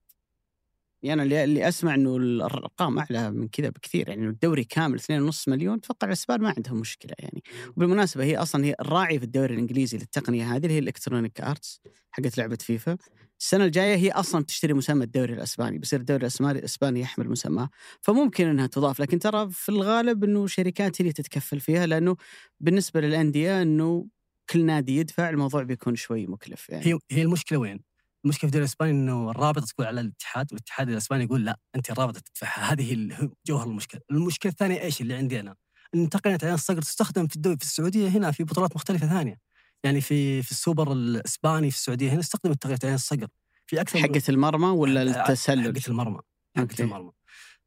يعني 1.02 1.22
اللي, 1.22 1.44
اللي 1.44 1.68
أسمع 1.68 1.94
إنه 1.94 2.16
الأرقام 2.16 2.98
أعلى 2.98 3.30
من 3.30 3.48
كذا 3.48 3.68
بكثير 3.68 4.08
يعني 4.08 4.26
الدوري 4.26 4.64
كامل 4.64 4.94
اثنين 4.94 5.22
ونص 5.22 5.48
مليون 5.48 5.76
أتوقع 5.78 6.06
الاسبان 6.06 6.40
ما 6.40 6.54
عندهم 6.56 6.80
مشكلة 6.80 7.12
يعني. 7.18 7.42
وبالمناسبة 7.68 8.24
هي 8.24 8.36
أصلا 8.36 8.64
هي 8.64 8.74
الراعي 8.80 9.18
في 9.18 9.24
الدوري 9.24 9.54
الإنجليزي 9.54 9.98
للتقنية 9.98 10.44
هذه 10.44 10.62
اللي 10.62 10.74
هي 10.74 10.78
ال 10.78 10.84
Electronic 10.84 11.40
Arts 11.40 11.80
حقت 12.10 12.38
لعبة 12.38 12.58
فيفا. 12.60 12.96
السنة 13.40 13.64
الجاية 13.64 13.96
هي 13.96 14.10
أصلا 14.10 14.42
بتشتري 14.42 14.72
مسمى 14.74 15.04
الدوري 15.04 15.32
الأسباني 15.34 15.78
بيصير 15.78 16.00
الدوري 16.00 16.20
الاسباني 16.20 16.58
الإسباني 16.58 17.00
يحمل 17.00 17.28
مسماه 17.28 17.68
فممكن 18.00 18.46
إنها 18.46 18.66
تضاف 18.66 19.00
لكن 19.00 19.18
ترى 19.18 19.50
في 19.50 19.68
الغالب 19.68 20.24
إنه 20.24 20.46
شركات 20.46 20.96
هي 20.96 21.00
اللي 21.00 21.12
تتكفل 21.12 21.60
فيها 21.60 21.86
لأنه 21.86 22.16
بالنسبة 22.60 23.00
للأندية 23.00 23.62
إنه 23.62 24.06
كل 24.50 24.64
نادي 24.64 24.96
يدفع 24.96 25.28
الموضوع 25.28 25.62
بيكون 25.62 25.96
شوي 25.96 26.26
مكلف 26.26 26.68
يعني 26.70 26.86
هي 26.86 26.98
هي 27.10 27.22
المشكلة 27.22 27.58
وين؟ 27.58 27.80
المشكلة 28.24 28.40
في 28.40 28.44
الدوري 28.44 28.64
الإسباني 28.64 28.90
إنه 28.90 29.30
الرابطة 29.30 29.66
تقول 29.66 29.86
على 29.86 30.00
الاتحاد 30.00 30.52
والاتحاد 30.52 30.88
الإسباني 30.88 31.24
يقول 31.24 31.44
لا 31.44 31.58
أنت 31.76 31.90
الرابطة 31.90 32.20
تدفعها 32.20 32.72
هذه 32.72 33.08
جوهر 33.46 33.66
المشكلة، 33.66 34.00
المشكلة 34.10 34.52
الثانية 34.52 34.80
إيش 34.80 35.00
اللي 35.00 35.14
عندي 35.14 35.40
أنا؟ 35.40 35.56
إن 35.94 36.08
تقنيه 36.08 36.38
عين 36.42 36.54
الصقر 36.54 36.82
تستخدم 36.82 37.26
في 37.26 37.36
الدوري 37.36 37.56
في 37.56 37.62
السعودية 37.64 38.08
هنا 38.08 38.30
في 38.30 38.44
بطولات 38.44 38.76
مختلفة 38.76 39.08
ثانية. 39.08 39.45
يعني 39.86 40.00
في 40.00 40.42
في 40.42 40.50
السوبر 40.50 40.92
الإسباني 40.92 41.70
في 41.70 41.76
السعودية 41.76 42.12
هنا 42.12 42.20
استخدمت 42.20 42.62
تقنيه 42.62 42.78
عين 42.84 42.94
الصقر. 42.94 43.26
في 43.66 43.80
أكثر 43.80 43.98
من- 43.98 44.04
حقة 44.04 44.22
المرمى 44.28 44.66
ولا 44.66 45.02
التسلل؟ 45.02 45.78
حقة 45.78 45.88
المرمى 45.90 46.18
حقة 46.56 46.62
okay. 46.62 46.82
المرمى. 46.82 47.10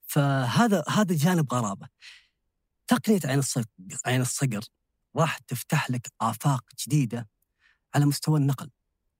فهذا 0.07 0.83
هذا 0.89 1.15
جانب 1.15 1.53
غرابة. 1.53 1.87
تقنية 2.87 3.19
عين 3.25 3.39
الصقر 3.39 3.65
عين 4.05 4.21
الصقر 4.21 4.61
راح 5.15 5.37
تفتح 5.37 5.91
لك 5.91 6.07
آفاق 6.21 6.63
جديدة 6.85 7.27
على 7.95 8.05
مستوى 8.05 8.39
النقل. 8.39 8.69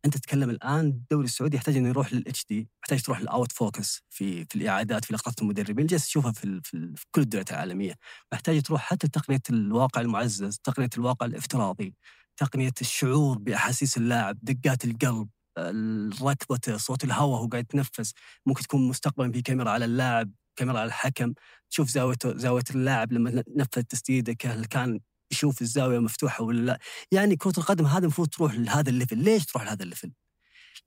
أنت 0.06 0.18
تتكلم 0.18 0.50
الآن 0.50 0.86
الدوري 0.86 1.26
السعودي 1.26 1.58
يحتاج 1.58 1.78
إنه 1.78 1.90
يروح 1.90 2.14
لل 2.14 2.46
HD 2.50 2.70
يحتاج 2.84 3.02
تروح 3.02 3.22
لل 3.22 3.34
out 3.34 3.52
focus 3.52 4.02
في 4.10 4.46
في 4.46 4.56
الإعادات 4.56 5.06
في 5.06 5.14
لقطات 5.14 5.42
المدربين. 5.42 5.86
جالس 5.86 6.06
تشوفها 6.08 6.32
في, 6.32 6.62
في, 6.64 6.94
في 6.96 7.06
كل 7.12 7.22
الدوريات 7.22 7.52
العالمية. 7.52 7.94
محتاج 8.34 8.62
تروح 8.62 8.82
حتى 8.82 9.08
تقنيه 9.08 9.42
الواقع 9.50 10.02
المعزز 10.02 10.58
تقنية 10.64 10.90
الواقع 10.98 11.26
الافتراضي. 11.26 11.94
تقنية 12.40 12.74
الشعور 12.82 13.38
بأحاسيس 13.38 13.98
اللاعب 13.98 14.38
دقات 14.42 14.86
القلب 14.86 15.30
الركضة 15.58 16.78
صوت 16.78 17.04
الهواء 17.04 17.40
وهو 17.40 17.48
قاعد 17.48 17.64
يتنفس. 17.64 18.14
ممكن 18.46 18.64
تكون 18.64 18.88
مستقبلا 18.88 19.32
في 19.32 19.42
كاميرا 19.42 19.70
على 19.70 19.86
اللاعب 19.86 20.32
كاميرا 20.56 20.80
على 20.80 20.88
الحكم. 20.88 21.34
تشوف 21.70 21.90
زاوية 21.90 22.18
زاوية 22.26 22.64
اللاعب 22.72 23.14
لما 23.14 23.44
نفذ 23.56 23.82
تسديده 23.82 24.36
هل 24.46 24.66
كان 24.66 25.00
يشوف 25.32 25.62
الزاوية 25.62 26.00
مفتوحة 26.00 26.44
ولا 26.44 26.62
لا. 26.62 26.80
يعني 27.12 27.36
كرة 27.36 27.54
القدم 27.58 27.86
هذا 27.86 28.00
المفروض 28.00 28.28
تروح 28.28 28.54
لهذا 28.54 28.90
ال 28.90 28.94
level. 28.94 29.18
ليش 29.18 29.46
تروح 29.46 29.64
لهذا 29.64 29.84
ال 29.84 29.88
level؟ 29.88 30.12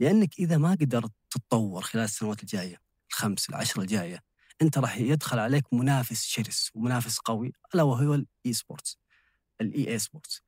لأنك 0.01 0.39
إذا 0.39 0.59
ما 0.59 0.71
قدرت 0.71 1.13
تتطور 1.31 1.83
خلال 1.83 2.05
السنوات 2.05 2.43
الجاية 2.43 2.77
الخمس 3.11 3.51
العشر 3.51 3.81
الجاية 3.81 4.23
أنت 4.63 4.79
راح 4.79 4.99
يدخل 4.99 5.39
عليك 5.39 5.73
منافس 5.73 6.25
شرس 6.25 6.71
ومنافس 6.75 7.19
قوي 7.19 7.53
ألا 7.75 7.83
وهو 7.83 8.15
ال 8.15 8.53
e-sports 8.53 8.99
ال 9.61 9.89
e 9.89 9.99
e-sports 9.99 10.43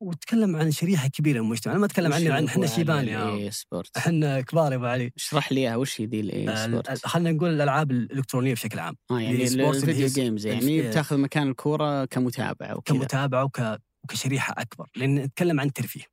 وتكلم 0.00 0.56
عن 0.56 0.70
شريحة 0.70 1.08
كبيرة 1.08 1.38
من 1.40 1.44
المجتمع 1.46 1.72
أنا 1.72 1.80
ما 1.80 1.86
أتكلم 1.86 2.12
عني 2.12 2.30
عن 2.30 2.44
إحنا 2.44 2.66
شيبان 2.66 3.08
يا 3.08 3.50
sport 3.50 3.96
إحنا 3.96 4.40
كبار 4.40 4.72
يا 4.72 4.76
أبو 4.76 4.86
علي. 4.86 5.12
اشرح 5.16 5.52
لي 5.52 5.60
اياها 5.60 5.76
وش 5.76 6.00
هي 6.00 6.06
ذي 6.06 6.20
ال 6.20 6.34
e 6.34 6.48
ال- 6.52 6.58
sport 6.58 7.06
خلينا 7.06 7.32
نقول 7.32 7.50
الألعاب 7.50 7.90
الإلكترونية 7.90 8.52
بشكل 8.54 8.78
عام. 8.78 8.96
آه 9.10 9.20
يعني 9.20 9.44
ال 9.44 9.54
video 9.54 10.06
games 10.08 10.46
يعني 10.46 10.80
الف- 10.80 10.88
بتاخذ 10.90 11.16
مكان 11.16 11.48
الكورة 11.48 12.04
كمتابعة 12.04 12.76
وكذا. 12.76 12.98
كمتابعة 12.98 13.44
وك... 13.44 13.78
وكشريحة 14.04 14.54
أكبر 14.58 14.90
لأن 14.96 15.14
نتكلم 15.14 15.60
عن 15.60 15.72
ترفيه 15.72 16.04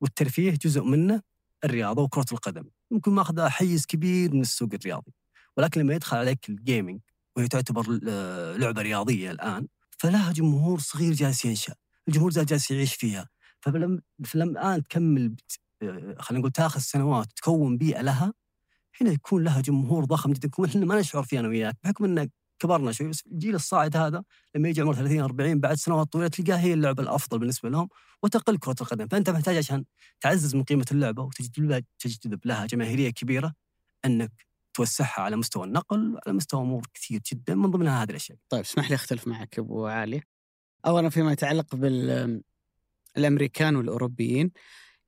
والترفيه 0.00 0.50
جزء 0.50 0.82
منه 0.82 1.22
الرياضة 1.64 2.02
وكرة 2.02 2.26
القدم. 2.32 2.64
ممكن 2.90 3.12
ماخذ 3.12 3.48
حيز 3.48 3.86
كبير 3.86 4.34
من 4.34 4.40
السوق 4.40 4.68
الرياضي 4.74 5.12
ولكن 5.56 5.80
لما 5.80 5.94
يدخل 5.94 6.16
عليك 6.16 6.48
الجيمنج 6.48 7.00
وهي 7.36 7.48
تعتبر 7.48 8.00
آه، 8.08 8.56
لعبة 8.56 8.82
رياضية 8.82 9.30
الآن 9.30 9.66
فلها 9.98 10.32
جمهور 10.32 10.78
صغير 10.80 11.12
جالس 11.12 11.44
ينشأ. 11.44 11.74
الجمهور 12.08 12.30
ذا 12.30 12.44
جالس 12.44 12.70
يعيش 12.70 12.94
فيها. 12.94 13.28
فلما 13.60 14.00
الان 14.34 14.82
تكمل 14.82 15.36
آه، 15.82 16.16
خلينا 16.18 16.40
نقول 16.40 16.50
تاخذ 16.50 16.80
سنوات 16.80 17.26
تكون 17.36 17.78
بيئة 17.78 18.00
لها 18.02 18.32
هنا 19.00 19.10
يكون 19.10 19.44
لها 19.44 19.60
جمهور 19.60 20.04
ضخم 20.04 20.32
جدا. 20.32 20.46
يكون 20.48 20.68
إحنا 20.68 20.86
ما 20.86 21.00
نشعر 21.00 21.22
فيه 21.22 21.40
أنا 21.40 21.48
وياك 21.48 21.76
بحكم 21.84 22.04
إن 22.04 22.28
كبرنا 22.58 22.92
شوي 22.92 23.08
بس 23.08 23.22
الجيل 23.26 23.54
الصاعد 23.54 23.96
هذا 23.96 24.24
لما 24.54 24.68
يجي 24.68 24.80
عمره 24.80 24.94
30 24.94 25.20
40 25.20 25.60
بعد 25.60 25.76
سنوات 25.76 26.12
طويلة 26.12 26.28
تلقاها 26.28 26.60
هي 26.60 26.72
اللعبة 26.72 27.02
الأفضل 27.02 27.38
بالنسبة 27.38 27.68
لهم 27.68 27.88
وتقل 28.22 28.58
كرة 28.58 28.76
القدم. 28.80 29.08
فأنت 29.08 29.30
محتاج 29.30 29.56
عشان 29.56 29.84
تعزز 30.20 30.54
من 30.56 30.64
قيمة 30.64 30.86
اللعبة 30.92 31.22
وتجذب 31.22 31.64
لها 31.64 31.82
تجذب 31.98 32.40
لها 32.46 32.66
جماهيرية 32.66 33.10
كبيرة 33.10 33.54
أنك 34.04 34.46
توسعها 34.74 35.20
على 35.20 35.36
مستوى 35.36 35.64
النقل 35.66 36.14
وعلى 36.14 36.36
مستوى 36.36 36.60
أمور 36.60 36.86
كثير 36.94 37.20
جدا 37.32 37.54
من 37.54 37.70
ضمنها 37.70 38.02
هذه 38.02 38.10
الأشياء. 38.10 38.38
طيب 38.48 38.60
اسمح 38.60 38.88
لي 38.90 38.94
أختلف 38.94 39.28
معك 39.28 39.58
أبو 39.58 39.86
علي. 39.86 40.22
اولا 40.86 41.08
فيما 41.08 41.32
يتعلق 41.32 41.74
بال 41.76 42.42
الأمريكان 43.16 43.76
والأوروبيين 43.76 44.50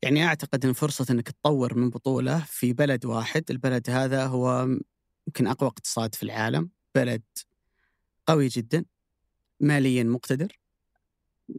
يعني 0.03 0.25
أعتقد 0.25 0.65
إن 0.65 0.73
فرصة 0.73 1.07
إنك 1.11 1.31
تطور 1.31 1.79
من 1.79 1.91
بطولة 1.91 2.45
في 2.47 2.73
بلد 2.73 3.07
واحد، 3.07 3.45
البلد 3.51 3.91
هذا 3.91 4.27
هو 4.27 4.69
يمكن 5.27 5.47
أقوى 5.47 5.69
اقتصاد 5.69 6.15
في 6.15 6.23
العالم، 6.23 6.71
بلد 6.95 7.23
قوي 8.27 8.49
جدا 8.49 8.85
ماليا 9.61 10.03
مقتدر 10.05 10.61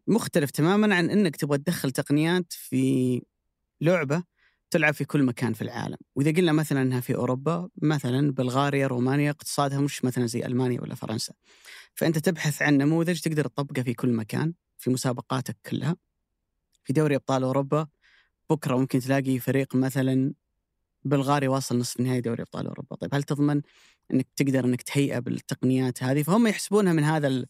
مختلف 0.07 0.51
تماما 0.51 0.95
عن 0.95 1.09
إنك 1.09 1.35
تبغى 1.35 1.57
تدخل 1.57 1.91
تقنيات 1.91 2.53
في 2.53 3.21
لعبة 3.81 4.23
تلعب 4.71 4.93
في 4.93 5.05
كل 5.05 5.23
مكان 5.23 5.53
في 5.53 5.61
العالم، 5.61 5.97
وإذا 6.15 6.31
قلنا 6.31 6.51
مثلا 6.51 6.81
إنها 6.81 6.99
في 6.99 7.15
أوروبا 7.15 7.69
مثلا 7.81 8.31
بلغاريا 8.31 8.87
رومانيا 8.87 9.31
اقتصادها 9.31 9.79
مش 9.81 10.05
مثلا 10.05 10.25
زي 10.25 10.45
ألمانيا 10.45 10.81
ولا 10.81 10.95
فرنسا. 10.95 11.33
فأنت 11.95 12.17
تبحث 12.17 12.61
عن 12.61 12.77
نموذج 12.77 13.19
تقدر 13.19 13.47
تطبقه 13.47 13.83
في 13.83 13.93
كل 13.93 14.13
مكان 14.13 14.53
في 14.77 14.89
مسابقاتك 14.89 15.57
كلها. 15.69 15.95
في 16.83 16.93
دوري 16.93 17.15
أبطال 17.15 17.43
أوروبا 17.43 17.87
بكرة 18.49 18.77
ممكن 18.77 18.99
تلاقي 18.99 19.39
فريق 19.39 19.75
مثلا 19.75 20.33
بلغاري 21.03 21.47
واصل 21.47 21.79
نصف 21.79 21.99
نهائي 21.99 22.21
دوري 22.21 22.41
أبطال 22.43 22.67
أوروبا، 22.67 22.95
طيب 22.95 23.15
هل 23.15 23.23
تضمن 23.23 23.61
إنك 24.13 24.27
تقدر 24.35 24.65
إنك 24.65 24.81
تهيئه 24.81 25.19
بالتقنيات 25.19 26.03
هذه؟ 26.03 26.23
فهم 26.23 26.47
يحسبونها 26.47 26.93
من 26.93 27.03
هذا 27.03 27.45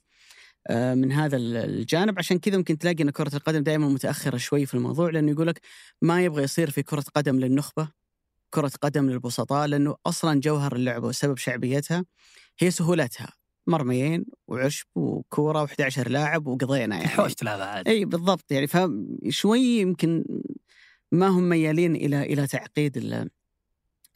من 0.71 1.11
هذا 1.11 1.37
ال- 1.37 1.57
الجانب 1.57 2.19
عشان 2.19 2.39
كذا 2.39 2.57
ممكن 2.57 2.77
تلاقي 2.77 3.03
إن 3.03 3.09
كرة 3.09 3.35
القدم 3.35 3.63
دائما 3.63 3.87
متأخرة 3.89 4.37
شوي 4.37 4.65
في 4.65 4.73
الموضوع 4.73 5.09
لأنه 5.09 5.31
يقول 5.31 5.47
لك 5.47 5.61
ما 6.01 6.21
يبغى 6.23 6.43
يصير 6.43 6.69
في 6.69 6.83
كرة 6.83 7.03
قدم 7.15 7.39
للنخبة 7.39 7.89
كرة 8.49 8.71
قدم 8.81 9.09
للبسطاء 9.09 9.67
لأنه 9.67 9.95
أصلا 10.05 10.39
جوهر 10.39 10.75
اللعبة 10.75 11.07
وسبب 11.07 11.37
شعبيتها 11.37 12.05
هي 12.59 12.71
سهولتها 12.71 13.27
مرميين 13.67 14.25
وعشب 14.47 14.85
وكورة 14.95 15.65
و11 15.65 16.07
لاعب 16.07 16.47
وقضينا 16.47 16.95
يعني 16.95 17.07
حوش 17.07 17.33
تلعبها 17.33 17.65
عادي. 17.65 17.89
إي 17.89 18.05
بالضبط 18.05 18.51
يعني 18.51 18.67
فشوي 18.67 19.59
يمكن 19.79 20.25
ما 21.11 21.27
هم 21.27 21.49
ميالين 21.49 21.95
إلى 21.95 22.23
إلى 22.23 22.47
تعقيد 22.47 22.97
ال- 22.97 23.29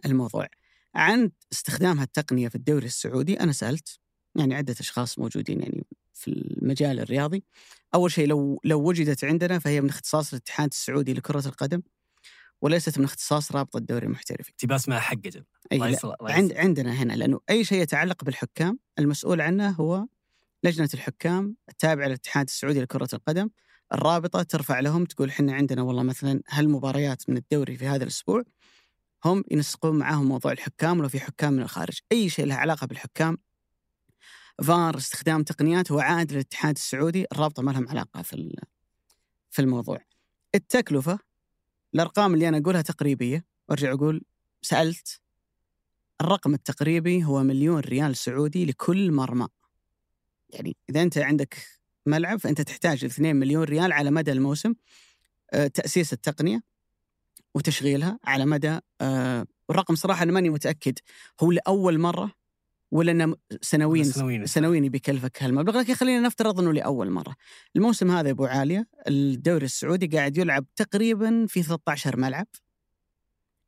الموضوع. 0.05 0.47
عن 0.95 1.31
استخدامها 1.53 2.03
التقنيه 2.03 2.47
في 2.47 2.55
الدوري 2.55 2.85
السعودي 2.85 3.39
أنا 3.39 3.51
سألت 3.51 3.99
يعني 4.35 4.55
عدة 4.55 4.75
أشخاص 4.79 5.19
موجودين 5.19 5.59
يعني 5.61 5.85
في 6.23 6.27
المجال 6.27 6.99
الرياضي. 6.99 7.43
أول 7.95 8.11
شيء 8.11 8.27
لو 8.27 8.59
لو 8.63 8.81
وجدت 8.81 9.23
عندنا 9.23 9.59
فهي 9.59 9.81
من 9.81 9.89
اختصاص 9.89 10.33
الاتحاد 10.33 10.69
السعودي 10.69 11.13
لكرة 11.13 11.47
القدم 11.47 11.81
وليست 12.61 12.99
من 12.99 13.05
اختصاص 13.05 13.51
رابطة 13.51 13.77
الدوري 13.77 14.05
المحترفي. 14.05 14.53
تبى 14.57 14.75
اسمها 14.75 14.99
حق 14.99 15.15
جد. 15.15 15.43
عند 16.21 16.53
عندنا 16.53 16.93
هنا 16.93 17.13
لأنه 17.13 17.39
أي 17.49 17.63
شيء 17.63 17.81
يتعلق 17.81 18.23
بالحكام 18.23 18.79
المسؤول 18.99 19.41
عنه 19.41 19.69
هو 19.69 20.05
لجنة 20.63 20.89
الحكام 20.93 21.55
التابعة 21.69 22.05
للاتحاد 22.07 22.45
السعودي 22.45 22.81
لكرة 22.81 23.07
القدم 23.13 23.49
الرابطة 23.93 24.43
ترفع 24.43 24.79
لهم 24.79 25.05
تقول 25.05 25.29
إحنا 25.29 25.53
عندنا 25.53 25.81
والله 25.81 26.03
مثلا 26.03 26.41
هالمباريات 26.49 27.29
من 27.29 27.37
الدوري 27.37 27.77
في 27.77 27.87
هذا 27.87 28.03
الأسبوع 28.03 28.43
هم 29.25 29.43
ينسقون 29.51 29.95
معاهم 29.99 30.25
موضوع 30.25 30.51
الحكام 30.51 30.99
ولو 30.99 31.09
في 31.09 31.19
حكام 31.19 31.53
من 31.53 31.61
الخارج 31.61 31.99
أي 32.11 32.29
شيء 32.29 32.45
له 32.45 32.55
علاقة 32.55 32.87
بالحكام 32.87 33.37
فار 34.61 34.97
استخدام 34.97 35.43
تقنيات 35.43 35.91
هو 35.91 35.99
عائد 35.99 36.31
للاتحاد 36.31 36.75
السعودي 36.75 37.25
الرابطة 37.31 37.63
ما 37.63 37.71
لهم 37.71 37.89
علاقة 37.89 38.21
في 38.21 38.55
في 39.51 39.61
الموضوع. 39.61 39.99
التكلفة 40.55 41.19
الأرقام 41.93 42.33
اللي 42.33 42.49
أنا 42.49 42.57
أقولها 42.57 42.81
تقريبية. 42.81 43.45
وارجع 43.69 43.93
أقول 43.93 44.21
سألت 44.61 45.21
الرقم 46.21 46.53
التقريبي 46.53 47.23
هو 47.23 47.43
مليون 47.43 47.79
ريال 47.79 48.15
سعودي 48.15 48.65
لكل 48.65 49.11
مرمى. 49.11 49.47
يعني 50.49 50.77
إذا 50.89 51.01
أنت 51.01 51.17
عندك 51.17 51.67
ملعب 52.05 52.39
فأنت 52.39 52.61
تحتاج 52.61 53.05
2 53.05 53.35
مليون 53.35 53.63
ريال 53.63 53.91
على 53.91 54.11
مدى 54.11 54.31
الموسم 54.31 54.73
آه، 55.53 55.67
تأسيس 55.67 56.13
التقنية 56.13 56.63
وتشغيلها 57.55 58.19
على 58.23 58.45
مدى 58.45 58.79
آه، 59.01 59.45
والرقم 59.69 59.95
صراحة 59.95 60.23
أنا 60.23 60.31
ماني 60.31 60.49
متأكد. 60.49 60.99
هو 61.43 61.51
لأول 61.51 61.99
مرة 61.99 62.42
ولا 62.93 63.11
إنه 63.11 63.35
سنويا 63.61 64.03
سنويا. 64.03 64.45
سنويا 64.45 64.89
بيكلفك 64.89 65.43
هالمبلغ 65.43 65.79
لكن 65.79 65.93
خلينا 65.93 66.19
نفترض 66.27 66.59
إنه 66.59 66.73
لأول 66.73 67.09
مرة. 67.09 67.35
الموسم 67.75 68.11
هذا 68.11 68.27
يا 68.27 68.33
أبو 68.33 68.45
عالية 68.45 68.87
الدوري 69.07 69.65
السعودي 69.65 70.07
قاعد 70.07 70.37
يلعب 70.37 70.65
تقريبا 70.75 71.45
في 71.49 71.63
13 71.63 72.17
ملعب. 72.17 72.47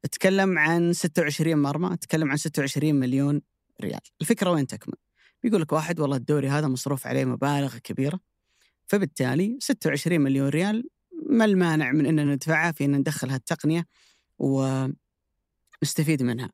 أتكلم 0.05 0.57
عن 0.57 0.93
26 0.93 1.57
مرمى، 1.57 1.93
أتكلم 1.93 2.29
عن 2.31 2.37
26 2.37 2.95
مليون 2.95 3.41
ريال. 3.81 3.99
الفكرة 4.21 4.51
وين 4.51 4.67
تكمن؟ 4.67 4.95
بيقول 5.43 5.61
لك 5.61 5.71
واحد 5.71 5.99
والله 5.99 6.17
الدوري 6.17 6.49
هذا 6.49 6.67
مصروف 6.67 7.07
عليه 7.07 7.25
مبالغ 7.25 7.77
كبيرة. 7.77 8.19
فبالتالي 8.87 9.57
26 9.59 10.21
مليون 10.21 10.49
ريال 10.49 10.89
ما 11.29 11.45
المانع 11.45 11.91
من 11.91 12.05
إننا 12.05 12.23
ندفعها 12.23 12.71
في 12.71 12.85
إن 12.85 12.95
ندخل 12.95 13.29
هالتقنية 13.29 13.85
و 14.39 14.85
نستفيد 15.83 16.23
منها 16.23 16.51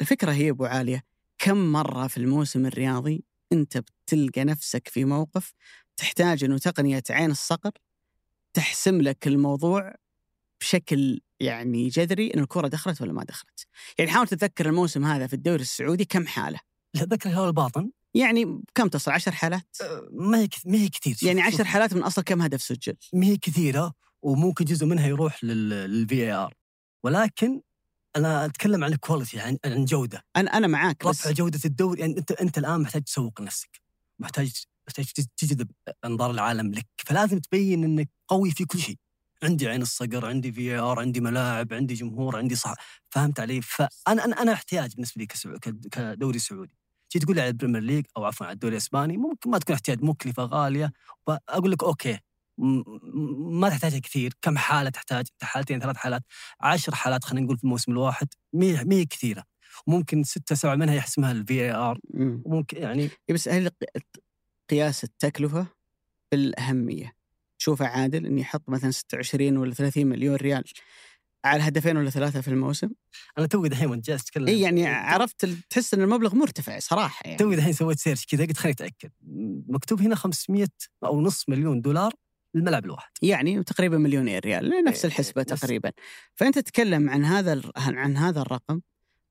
الفكرة 0.00 0.32
هي 0.32 0.50
أبو 0.50 0.64
عالية 0.64 1.02
كم 1.38 1.72
مرة 1.72 2.06
في 2.06 2.16
الموسم 2.16 2.66
الرياضي 2.66 3.24
أنت 3.52 3.78
بتلقى 3.78 4.44
نفسك 4.44 4.88
في 4.88 5.04
موقف 5.04 5.52
تحتاج 5.96 6.44
إنه 6.44 6.58
تقنية 6.58 7.02
عين 7.10 7.30
الصقر 7.30 7.70
تحسم 8.54 9.00
لك 9.00 9.26
الموضوع 9.26 9.94
بشكل 10.60 11.20
يعني 11.40 11.88
جذري 11.88 12.34
إن 12.34 12.40
الكرة 12.40 12.68
دخلت 12.68 13.02
ولا 13.02 13.12
ما 13.12 13.24
دخلت. 13.24 13.66
يعني 13.98 14.10
حاول 14.10 14.28
تتذكر 14.28 14.66
الموسم 14.68 15.04
هذا 15.04 15.26
في 15.26 15.34
الدوري 15.34 15.62
السعودي 15.62 16.04
كم 16.04 16.26
حالة؟ 16.26 16.58
لا 16.94 17.02
ذكر 17.02 17.28
الهواء 17.30 17.48
الباطن 17.48 17.90
يعني 18.14 18.62
كم 18.74 18.88
تصل 18.88 19.10
10 19.10 19.32
حالات؟ 19.32 19.76
أه، 19.82 20.08
ما 20.12 20.38
هي 20.38 20.48
ما 20.66 20.78
هي 20.78 20.88
كثير 20.88 21.16
يعني 21.22 21.40
شوف- 21.40 21.46
10 21.54 21.58
شوف، 21.58 21.66
حالات 21.66 21.94
من 21.94 22.02
أصل 22.02 22.22
كم 22.22 22.42
هدف 22.42 22.62
سجل؟ 22.62 22.94
ما 23.12 23.26
هي 23.26 23.36
كثيرة 23.36 23.92
وممكن 24.22 24.64
جزء 24.64 24.86
منها 24.86 25.06
يروح 25.06 25.44
للفي 25.44 26.14
اي 26.14 26.32
ار 26.32 26.54
ولكن 27.02 27.60
أنا 28.18 28.44
أتكلم 28.44 28.84
عن 28.84 28.92
ال 28.92 28.98
quality 28.98 29.40
عن 29.40 29.58
عن 29.64 29.84
جودة. 29.84 30.24
أنا 30.36 30.56
أنا 30.56 30.66
معاك 30.66 31.06
بس 31.06 31.20
رفع 31.20 31.30
جودة 31.30 31.60
الدوري 31.64 32.00
يعني 32.00 32.18
أنت 32.18 32.32
أنت 32.32 32.58
الآن 32.58 32.80
محتاج 32.80 33.02
تسوق 33.02 33.40
لنفسك. 33.40 33.80
محتاج 34.18 34.52
محتاج 34.88 35.06
تجذب 35.36 35.70
أنظار 36.04 36.30
العالم 36.30 36.72
لك. 36.72 36.86
فلازم 37.06 37.38
تبين 37.38 37.84
إنك 37.84 38.08
قوي 38.28 38.50
في 38.50 38.64
كل 38.64 38.78
شيء. 38.78 38.96
عندي 39.42 39.68
عين 39.68 39.82
الصقر 39.82 40.26
عندي 40.26 40.52
في 40.52 40.78
ار 40.78 41.00
عندي 41.00 41.20
ملاعب 41.20 41.72
عندي 41.72 41.94
جمهور 41.94 42.36
عندي 42.36 42.54
صح 42.54 42.74
فهمت 43.10 43.40
علي؟ 43.40 43.62
فأنا 43.62 44.24
أنا 44.24 44.42
أنا 44.42 44.52
احتياج 44.52 44.92
بالنسبة 44.94 45.20
لي 45.20 45.26
كسعو- 45.26 45.58
كدوري 45.90 46.38
سعودي. 46.38 46.74
تجي 47.10 47.24
تقول 47.24 47.36
لي 47.36 47.42
على 47.42 47.50
ال 47.50 47.54
Premier 47.54 47.82
League 47.82 48.04
أو 48.16 48.24
عفوا 48.24 48.46
على 48.46 48.54
الدوري 48.54 48.72
الإسباني 48.72 49.16
ممكن 49.16 49.50
ما 49.50 49.58
تكون 49.58 49.74
احتياج 49.74 50.02
مكلفة 50.02 50.42
غالية. 50.44 50.92
أقول 51.28 51.70
لك 51.72 51.82
okay 51.84 52.18
ما 52.58 53.68
تحتاج 53.68 53.98
كثير. 53.98 54.32
كم 54.42 54.58
حالة 54.58 54.90
تحتاج؟ 54.90 55.26
حالتين 55.42 55.80
ثلاث 55.80 55.96
حالات 55.96 56.22
عشر 56.60 56.94
حالات 56.94 57.24
خلينا 57.24 57.44
نقول 57.46 57.58
في 57.58 57.64
الموسم 57.64 57.92
الواحد. 57.92 58.28
ما 58.52 58.66
هي- 58.96 59.04
كثيرة. 59.04 59.44
وممكن 59.86 60.22
ستة 60.22 60.54
سبعة 60.54 60.74
منها 60.74 60.94
يحسمها 60.94 61.32
الفي 61.32 61.54
اي 61.64 61.70
ار 61.70 61.98
مم. 62.14 62.42
وممكن 62.46 62.82
يعني 62.82 63.02
إيه 63.02 63.34
بس 63.34 63.48
هل 63.48 63.70
قياس 64.70 65.04
التكلفة 65.04 65.66
بالأهمية؟ 66.32 67.12
شوفه 67.58 67.86
عادل 67.86 68.26
اني 68.26 68.42
أحط 68.42 68.68
مثلا 68.68 68.90
26 68.90 69.56
ولا 69.56 69.74
30 69.74 70.06
مليون 70.06 70.36
ريال 70.36 70.64
على 71.44 71.62
هدفين 71.62 71.96
ولا 71.96 72.10
ثلاثة 72.10 72.40
في 72.40 72.48
الموسم. 72.48 72.88
أنا 73.38 73.46
توي 73.46 73.68
دحين 73.68 73.90
وأنت 73.90 74.06
جالس 74.06 74.24
تتكلم. 74.24 74.46
اي 74.48 74.60
يعني 74.60 74.86
عرفت 74.86 75.44
تحس 75.70 75.94
إن 75.94 76.02
المبلغ 76.02 76.34
مرتفع 76.34 76.78
صراحة 76.78 77.22
يعني. 77.24 77.36
توي 77.38 77.56
دحين 77.56 77.72
سويت 77.72 77.98
search 77.98 78.26
كذا 78.26 78.44
قلت 78.44 78.56
خليني 78.56 78.74
أتأكد. 78.74 79.10
مكتوب 79.68 80.02
هنا 80.02 80.14
500 80.14 80.66
أو 81.04 81.20
نص 81.20 81.48
مليون 81.48 81.80
دولار. 81.80 82.12
للملعب 82.54 82.84
الواحد 82.84 83.10
يعني 83.22 83.62
تقريبا 83.64 83.98
مليونين 83.98 84.44
ريال 84.44 84.84
نفس 84.86 85.04
إيه، 85.04 85.12
الحسبة 85.12 85.46
نفس- 85.50 85.60
تقريبا. 85.60 85.92
فأنت 86.34 86.58
تتكلم 86.58 87.10
عن 87.10 87.24
هذا 87.24 87.62
عن 87.76 88.16
هذا 88.16 88.40
الرقم 88.40 88.80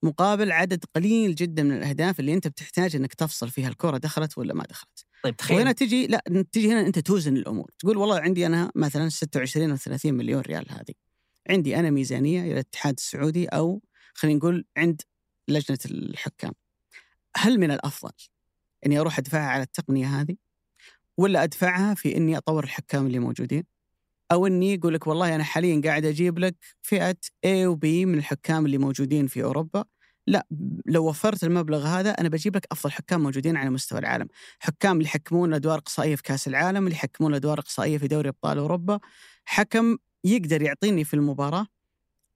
مقابل 0.03 0.51
عدد 0.51 0.85
قليل 0.95 1.35
جدا 1.35 1.63
من 1.63 1.71
الأهداف 1.77 2.19
اللي 2.19 2.33
أنت 2.33 2.47
بتحتاج 2.47 2.95
إنك 2.95 3.13
تفصل 3.13 3.49
فيها 3.49 3.67
الكرة 3.67 3.97
دخلت 3.97 4.37
ولا 4.37 4.53
ما 4.53 4.63
دخلت. 4.63 5.05
طيب 5.23 5.35
تخيل 5.37 5.57
وهنا 5.57 5.71
تجي 5.71 6.07
لا 6.07 6.23
تجي 6.51 6.71
هنا 6.71 6.81
أنت 6.87 6.99
توزن 6.99 7.37
الأمور. 7.37 7.71
تقول 7.79 7.97
والله 7.97 8.19
عندي 8.19 8.45
أنا 8.45 8.71
مثلا 8.75 9.09
26 9.09 9.69
أو 9.71 9.75
30 9.75 10.13
مليون 10.13 10.41
ريال 10.41 10.65
هذه. 10.71 10.93
عندي 11.49 11.79
أنا 11.79 11.89
ميزانية 11.89 12.41
إلى 12.41 12.51
الاتحاد 12.53 12.93
السعودي 12.97 13.45
أو 13.47 13.81
خلينا 14.13 14.37
نقول 14.37 14.65
عند 14.77 15.01
لجنة 15.47 15.77
الحكام. 15.85 16.51
هل 17.37 17.59
من 17.59 17.71
الأفضل 17.71 18.11
إني 18.85 18.99
أروح 18.99 19.19
أدفعها 19.19 19.47
على 19.49 19.63
التقنية 19.63 20.05
هذه؟ 20.21 20.35
ولا 21.17 21.43
أدفعها 21.43 21.93
في 21.93 22.17
إني 22.17 22.37
أطور 22.37 22.63
الحكام 22.63 23.07
اللي 23.07 23.19
موجودين؟ 23.19 23.63
أو 24.31 24.47
إني 24.47 24.73
يقول 24.73 24.93
لك 24.93 25.07
والله 25.07 25.35
أنا 25.35 25.43
حاليا 25.43 25.81
قاعد 25.85 26.05
أجيب 26.05 26.39
لك 26.39 26.55
فئة 26.81 27.15
A 27.45 27.49
و 27.49 27.75
B 27.75 27.85
من 27.85 28.17
الحكام 28.17 28.65
اللي 28.65 28.77
موجودين 28.77 29.27
في 29.27 29.43
أوروبا. 29.43 29.85
لا 30.27 30.47
لو 30.85 31.09
وفرت 31.09 31.43
المبلغ 31.43 31.87
هذا 31.87 32.11
أنا 32.11 32.29
بجيب 32.29 32.55
لك 32.55 32.67
أفضل 32.71 32.91
حكام 32.91 33.23
موجودين 33.23 33.57
على 33.57 33.69
مستوى 33.69 33.99
العالم. 33.99 34.27
حكام 34.59 34.97
اللي 34.97 35.05
يحكمون 35.05 35.53
أدوار 35.53 35.77
إقصائية 35.77 36.15
في 36.15 36.23
كأس 36.23 36.47
العالم 36.47 36.83
اللي 36.87 36.95
يحكمون 36.95 37.33
أدوار 37.33 37.59
إقصائية 37.59 37.97
في 37.97 38.07
دوري 38.07 38.29
أبطال 38.29 38.57
أوروبا. 38.57 38.99
حكم 39.45 39.97
يقدر 40.23 40.61
يعطيني 40.61 41.03
في 41.03 41.13
المباراة 41.13 41.67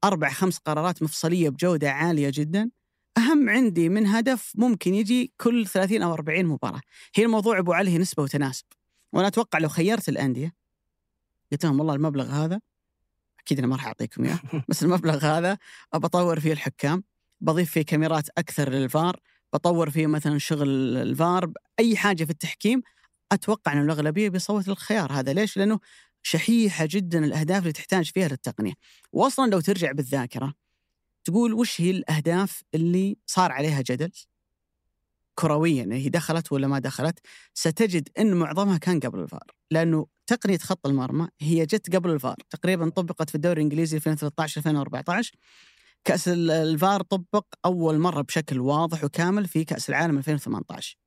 أربع 0.04 0.30
خمس 0.30 0.58
قرارات 0.58 1.04
مفصلية 1.04 1.50
بجودة 1.50 1.91
عالية 1.91 2.32
جدا. 2.34 2.70
أهم 3.17 3.50
عندي 3.50 3.89
من 3.89 4.08
هدف 4.08 4.54
ممكن 4.56 4.93
يجي 4.93 5.34
كل 5.38 5.67
30 5.67 6.02
أو 6.02 6.13
40 6.13 6.45
مباراة. 6.45 6.82
هي 7.15 7.26
الموضوع 7.26 7.60
أبو 7.60 7.74
علي 7.74 7.91
هي 7.91 7.97
نسبة 7.97 8.24
وتناسب. 8.24 8.65
وأنا 9.13 9.28
أتوقع 9.28 9.60
لو 9.60 9.69
خيرت 9.69 10.10
الأندية 10.10 10.54
قلت 11.52 11.65
لهم 11.65 11.80
والله 11.80 11.95
المبلغ 11.95 12.26
هذا 12.26 12.62
أكيد 13.39 13.58
أنا 13.60 13.67
ما 13.67 13.76
راح 13.76 13.88
أعطيكم 13.88 14.26
إياه 14.26 14.39
بس 14.69 14.84
المبلغ 14.84 15.26
هذا 15.26 15.58
أطور 15.93 16.39
فيه 16.39 16.54
الحكام 16.54 17.04
بضيف 17.41 17.71
فيه 17.71 17.82
كاميرات 17.82 18.30
أكثر 18.38 18.69
للفار 18.69 19.19
بطور 19.54 19.89
فيه 19.89 20.08
مثلا 20.08 20.38
شغل 20.38 20.97
الفار 20.97 21.52
أي 21.80 21.97
حاجة 21.97 22.24
في 22.24 22.32
التحكيم 22.32 22.82
أتوقع 23.32 23.74
ان 23.74 23.82
الأغلبية 23.82 24.30
بيصوت 24.30 24.69
الخيار 24.69 25.12
هذا. 25.12 25.34
ليش؟ 25.34 25.58
لأنه 25.58 25.80
شحيحة 26.24 26.88
جدا 26.89 27.26
الأهداف 27.26 27.62
اللي 27.62 27.74
تحتاج 27.74 28.12
فيها 28.12 28.28
للتقنية. 28.28 28.74
واصلا 29.12 29.52
لو 29.52 29.60
ترجع 29.60 29.91
بالذاكرة 29.91 30.54
تقول 31.23 31.53
وش 31.53 31.81
هي 31.81 31.91
الأهداف 31.91 32.62
اللي 32.75 33.17
صار 33.25 33.51
عليها 33.51 33.81
جدل؟ 33.81 34.12
كرويا 35.36 35.88
هي 35.91 36.10
دخلت 36.10 36.51
ولا 36.51 36.67
ما 36.67 36.79
دخلت؟ 36.79 37.19
ستجد 37.53 38.10
إن 38.19 38.34
معظمها 38.34 38.77
كان 38.77 38.99
قبل 38.99 39.19
الفار 39.19 39.43
لأنه 39.71 40.07
تقنية 40.27 40.57
خط 40.57 40.88
المرمى 40.88 41.27
هي 41.41 41.65
جت 41.65 41.95
قبل 41.95 42.10
الفار 42.10 42.36
تقريبا 42.49 42.89
طبقت 42.89 43.29
في 43.29 43.36
الدوري 43.36 43.53
الإنجليزي 43.62 43.97
2013 43.97 44.57
2014 44.60 45.36
كأس 46.03 46.27
ال- 46.27 46.51
الفار 46.51 47.01
طبق 47.01 47.45
أول 47.65 47.99
مرة 47.99 48.21
بشكل 48.21 48.60
واضح 48.60 49.03
وكامل 49.03 49.47
في 49.47 49.63
كأس 49.63 49.89
العالم 49.89 50.17
2018 50.17 50.97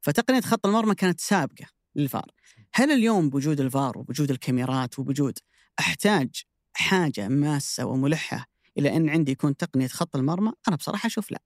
فتقنية 0.00 0.40
خط 0.40 0.66
المرمى 0.66 0.94
كانت 0.94 1.20
سابقة 1.20 1.66
للفار. 1.96 2.30
هل 2.74 2.90
اليوم 2.92 3.30
بوجود 3.30 3.60
الفار 3.60 3.98
وبوجود 3.98 4.30
الكاميرات 4.30 4.98
وبوجود 4.98 5.38
أحتاج 5.80 6.42
حاجة 6.72 7.28
ماسة 7.28 7.84
وملحة 7.86 8.46
إلى 8.78 8.96
أن 8.96 9.08
عندي 9.08 9.32
يكون 9.32 9.56
تقنية 9.56 9.86
خط 9.86 10.16
المرمى 10.16 10.52
أنا 10.68 10.76
بصراحة 10.76 11.06
أشوف 11.06 11.30
لا. 11.30 11.42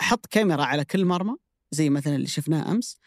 أحط 0.00 0.26
كاميرا 0.26 0.64
على 0.64 0.84
كل 0.84 1.04
مرمى 1.04 1.36
زي 1.70 1.90
مثلا 1.90 2.16
اللي 2.16 2.26
شفناه 2.26 2.70
أمس 2.72 2.98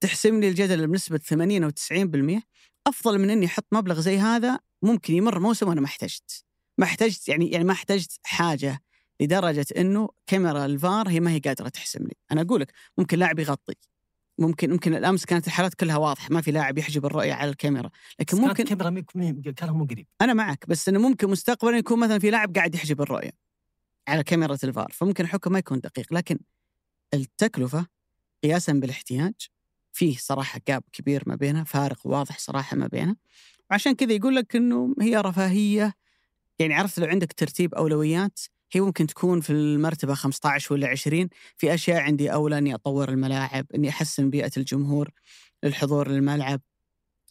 تحسم 0.00 0.40
لي 0.40 0.48
الجدل 0.48 0.86
بنسبة 0.86 1.18
80 1.18 1.64
أو 1.64 1.70
90% 1.70 2.42
أفضل 2.86 3.18
من 3.18 3.30
إني 3.30 3.46
أحط 3.46 3.66
مبلغ 3.72 4.00
زي 4.00 4.18
هذا 4.18 4.58
ممكن 4.82 5.14
يمر 5.14 5.38
موسم 5.38 5.68
وأنا 5.68 5.80
ما 5.80 5.86
احتجت. 5.86 6.44
ما 6.78 6.84
احتجت 6.84 7.28
يعني 7.28 7.50
يعني 7.50 7.64
ما 7.64 7.72
احتجت 7.72 8.20
حاجة 8.22 8.82
لدرجة 9.20 9.66
إنه 9.76 10.08
كاميرا 10.26 10.66
الفار 10.66 11.08
هي 11.08 11.20
ما 11.20 11.30
هي 11.30 11.38
قادرة 11.38 11.68
تحسم 11.68 12.02
لي 12.04 12.14
أنا 12.32 12.40
أقول 12.42 12.60
لك 12.60 12.72
ممكن 12.98 13.18
لاعب 13.18 13.38
يغطي. 13.38 13.74
ممكن 14.38 14.70
ممكن 14.70 14.94
الامس 14.94 15.24
كانت 15.24 15.46
الحالات 15.46 15.74
كلها 15.74 15.96
واضحة 15.96 16.28
ما 16.30 16.40
في 16.40 16.50
لاعب 16.50 16.78
يحجب 16.78 17.06
الرؤية 17.06 17.32
على 17.32 17.50
الكاميرا. 17.50 17.90
لكن 18.20 18.36
ممكن 18.36 18.62
الكاميرا 18.62 18.90
مي- 18.90 19.04
مي- 19.14 19.52
كان 19.52 19.70
مو 19.70 19.84
قريب. 19.84 20.06
أنا 20.20 20.34
معك 20.34 20.64
بس 20.68 20.88
إنه 20.88 20.98
ممكن 20.98 21.30
مستقبلا 21.30 21.78
يكون 21.78 22.00
مثلا 22.00 22.18
في 22.18 22.30
لاعب 22.30 22.54
قاعد 22.54 22.74
يحجب 22.74 23.00
الرؤية 23.00 23.30
على 24.08 24.22
كاميرا 24.24 24.56
الفار. 24.64 24.88
فممكن 24.92 25.24
الحكم 25.24 25.52
ما 25.52 25.58
يكون 25.58 25.80
دقيق 25.80 26.12
لكن 26.12 26.38
التكلفة 27.14 27.86
قياسا 28.42 28.72
بالاحتياج 28.72 29.34
فيه 29.92 30.16
صراحة 30.16 30.60
جاب 30.68 30.82
كبير 30.92 31.22
ما 31.26 31.34
بينها 31.34 31.64
فارق 31.64 32.06
واضح 32.06 32.38
صراحة 32.38 32.76
ما 32.76 32.86
بينها. 32.86 33.16
وعشان 33.70 33.94
كذا 33.94 34.12
يقول 34.12 34.36
لك 34.36 34.56
إنه 34.56 34.94
هي 35.00 35.16
رفاهية 35.16 35.94
يعني 36.58 36.74
عرفت 36.74 36.98
لو 36.98 37.06
عندك 37.06 37.32
ترتيب 37.32 37.74
أولويات 37.74 38.38
هي 38.72 38.80
ممكن 38.80 39.06
تكون 39.06 39.40
في 39.40 39.52
المرتبة 39.52 40.14
15 40.14 40.74
ولا 40.74 40.88
20 40.88 41.28
في 41.56 41.74
أشياء 41.74 42.00
عندي 42.00 42.32
أولى 42.32 42.58
إني 42.58 42.74
أطور 42.74 43.08
الملاعب 43.08 43.66
إني 43.74 43.88
أحسن 43.88 44.30
بيئة 44.30 44.50
الجمهور 44.56 45.10
للحضور 45.62 46.08
للملعب 46.08 46.60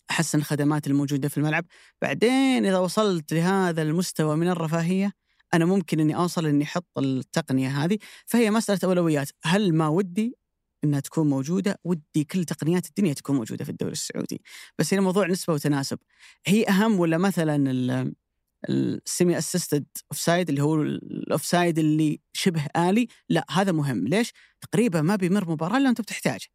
أحسن 0.09 0.37
الخدمات 0.39 0.87
الموجودة 0.87 1.29
في 1.29 1.37
الملعب. 1.37 1.65
بعدين 2.01 2.65
إذا 2.65 2.77
وصلت 2.77 3.33
لهذا 3.33 3.81
المستوى 3.81 4.35
من 4.35 4.49
الرفاهية 4.49 5.11
أنا 5.53 5.65
ممكن 5.65 5.99
إني 5.99 6.15
أوصل 6.15 6.45
إني 6.45 6.63
أحط 6.63 6.97
التقنية 6.97 7.69
هذه. 7.69 7.97
فهي 8.25 8.51
مسألة 8.51 8.79
أولويات. 8.83 9.29
هل 9.43 9.73
ما 9.73 9.87
ودي 9.87 10.37
إنها 10.83 10.99
تكون 10.99 11.29
موجودة؟ 11.29 11.79
ودي 11.83 12.23
كل 12.31 12.45
تقنيات 12.45 12.85
الدنيا 12.87 13.13
تكون 13.13 13.35
موجودة 13.35 13.65
في 13.65 13.71
الدوري 13.71 13.91
السعودي. 13.91 14.41
بس 14.79 14.93
هنا 14.93 15.01
موضوع 15.01 15.27
نسبة 15.27 15.53
وتناسب. 15.53 15.99
هي 16.45 16.65
أهم 16.69 16.99
ولا 16.99 17.17
مثلا 17.17 18.13
ال 18.69 19.37
semi 19.37 19.85
assisted 20.11 20.19
offside 20.19 20.49
اللي 20.49 20.61
هو 20.63 20.75
ال 20.81 21.45
offside 21.45 21.79
اللي 21.79 22.19
شبه 22.33 22.65
آلي 22.77 23.07
لا 23.29 23.45
هذا 23.51 23.71
مهم. 23.71 24.07
ليش؟ 24.07 24.33
تقريبا 24.61 25.01
ما 25.01 25.15
بيمر 25.15 25.49
مباراة 25.51 25.77
إلا 25.77 25.89
انت 25.89 26.01
بتحتاج. 26.01 26.45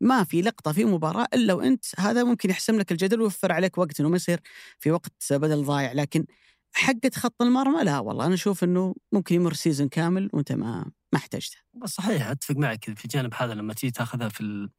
ما 0.00 0.24
في 0.24 0.42
لقطة 0.42 0.72
في 0.72 0.84
مباراة 0.84 1.26
إلا 1.34 1.54
وأنت 1.54 1.84
هذا 1.98 2.24
ممكن 2.24 2.50
يحسم 2.50 2.78
لك 2.78 2.92
الجدل 2.92 3.20
ويوفر 3.20 3.52
عليك 3.52 3.78
وقت 3.78 4.00
إنه 4.00 4.08
ما 4.08 4.16
يصير 4.16 4.40
في 4.78 4.90
وقت 4.90 5.32
بدل 5.32 5.64
ضايع. 5.64 5.92
لكن 5.92 6.26
حقة 6.74 7.10
خط 7.14 7.42
المرمى 7.42 7.84
لا 7.84 7.98
والله. 7.98 8.26
أنا 8.26 8.34
أشوف 8.34 8.64
إنه 8.64 8.94
ممكن 9.12 9.34
يمر 9.34 9.52
season 9.52 9.88
كامل 9.88 10.30
وأنت 10.32 10.52
ما 10.52 10.90
ما 11.12 11.18
احتجته. 11.18 11.56
صحيح 11.84 12.26
أتفق 12.26 12.56
معك 12.56 12.84
في 12.84 13.04
الجانب 13.04 13.34
هذا 13.34 13.54
لما 13.54 13.74
تيجي 13.74 13.92
تأخذها 13.92 14.28
في 14.28 14.40
ال... 14.40 14.70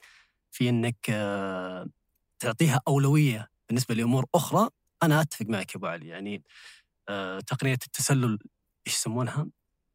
في 0.51 0.69
إنك 0.69 0.97
آه، 1.09 1.89
تعطيها 2.39 2.81
أولوية 2.87 3.49
بالنسبة 3.69 3.95
لأمور 3.95 4.25
أخرى 4.35 4.69
أنا 5.03 5.21
أتفق 5.21 5.45
معك 5.45 5.71
يا 5.71 5.77
أبو 5.77 5.85
علي 5.87 6.07
يعني 6.07 6.43
آه، 7.09 7.39
تقنية 7.39 7.73
التسلل 7.73 8.39
إيش 8.87 8.95
يسمونها؟ 8.95 9.47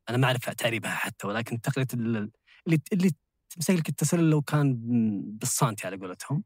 أنا 0.08 0.16
ما 0.16 0.26
أعرف 0.26 0.50
تعريبها 0.50 0.94
حتى 0.94 1.26
ولكن 1.26 1.60
تقنية 1.60 1.86
ال- 1.94 2.30
اللي 2.66 2.80
اللي 2.92 3.10
تمسك 3.50 3.74
لك 3.74 3.88
التسلل 3.88 4.30
لو 4.30 4.42
كان 4.42 4.80
بالسانتي 5.24 5.86
على 5.86 5.96
قولتهم 5.96 6.44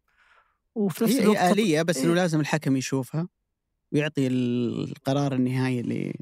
وفي 0.74 1.04
نفس 1.04 1.18
الوقت 1.18 1.38
هي 1.38 1.52
آلية 1.52 1.82
بس 1.82 1.96
إنه 1.96 2.08
إيه. 2.08 2.14
لازم 2.14 2.40
الحكم 2.40 2.76
يشوفها 2.76 3.28
ويعطي 3.92 4.26
القرار 4.26 5.32
النهائي 5.32 6.12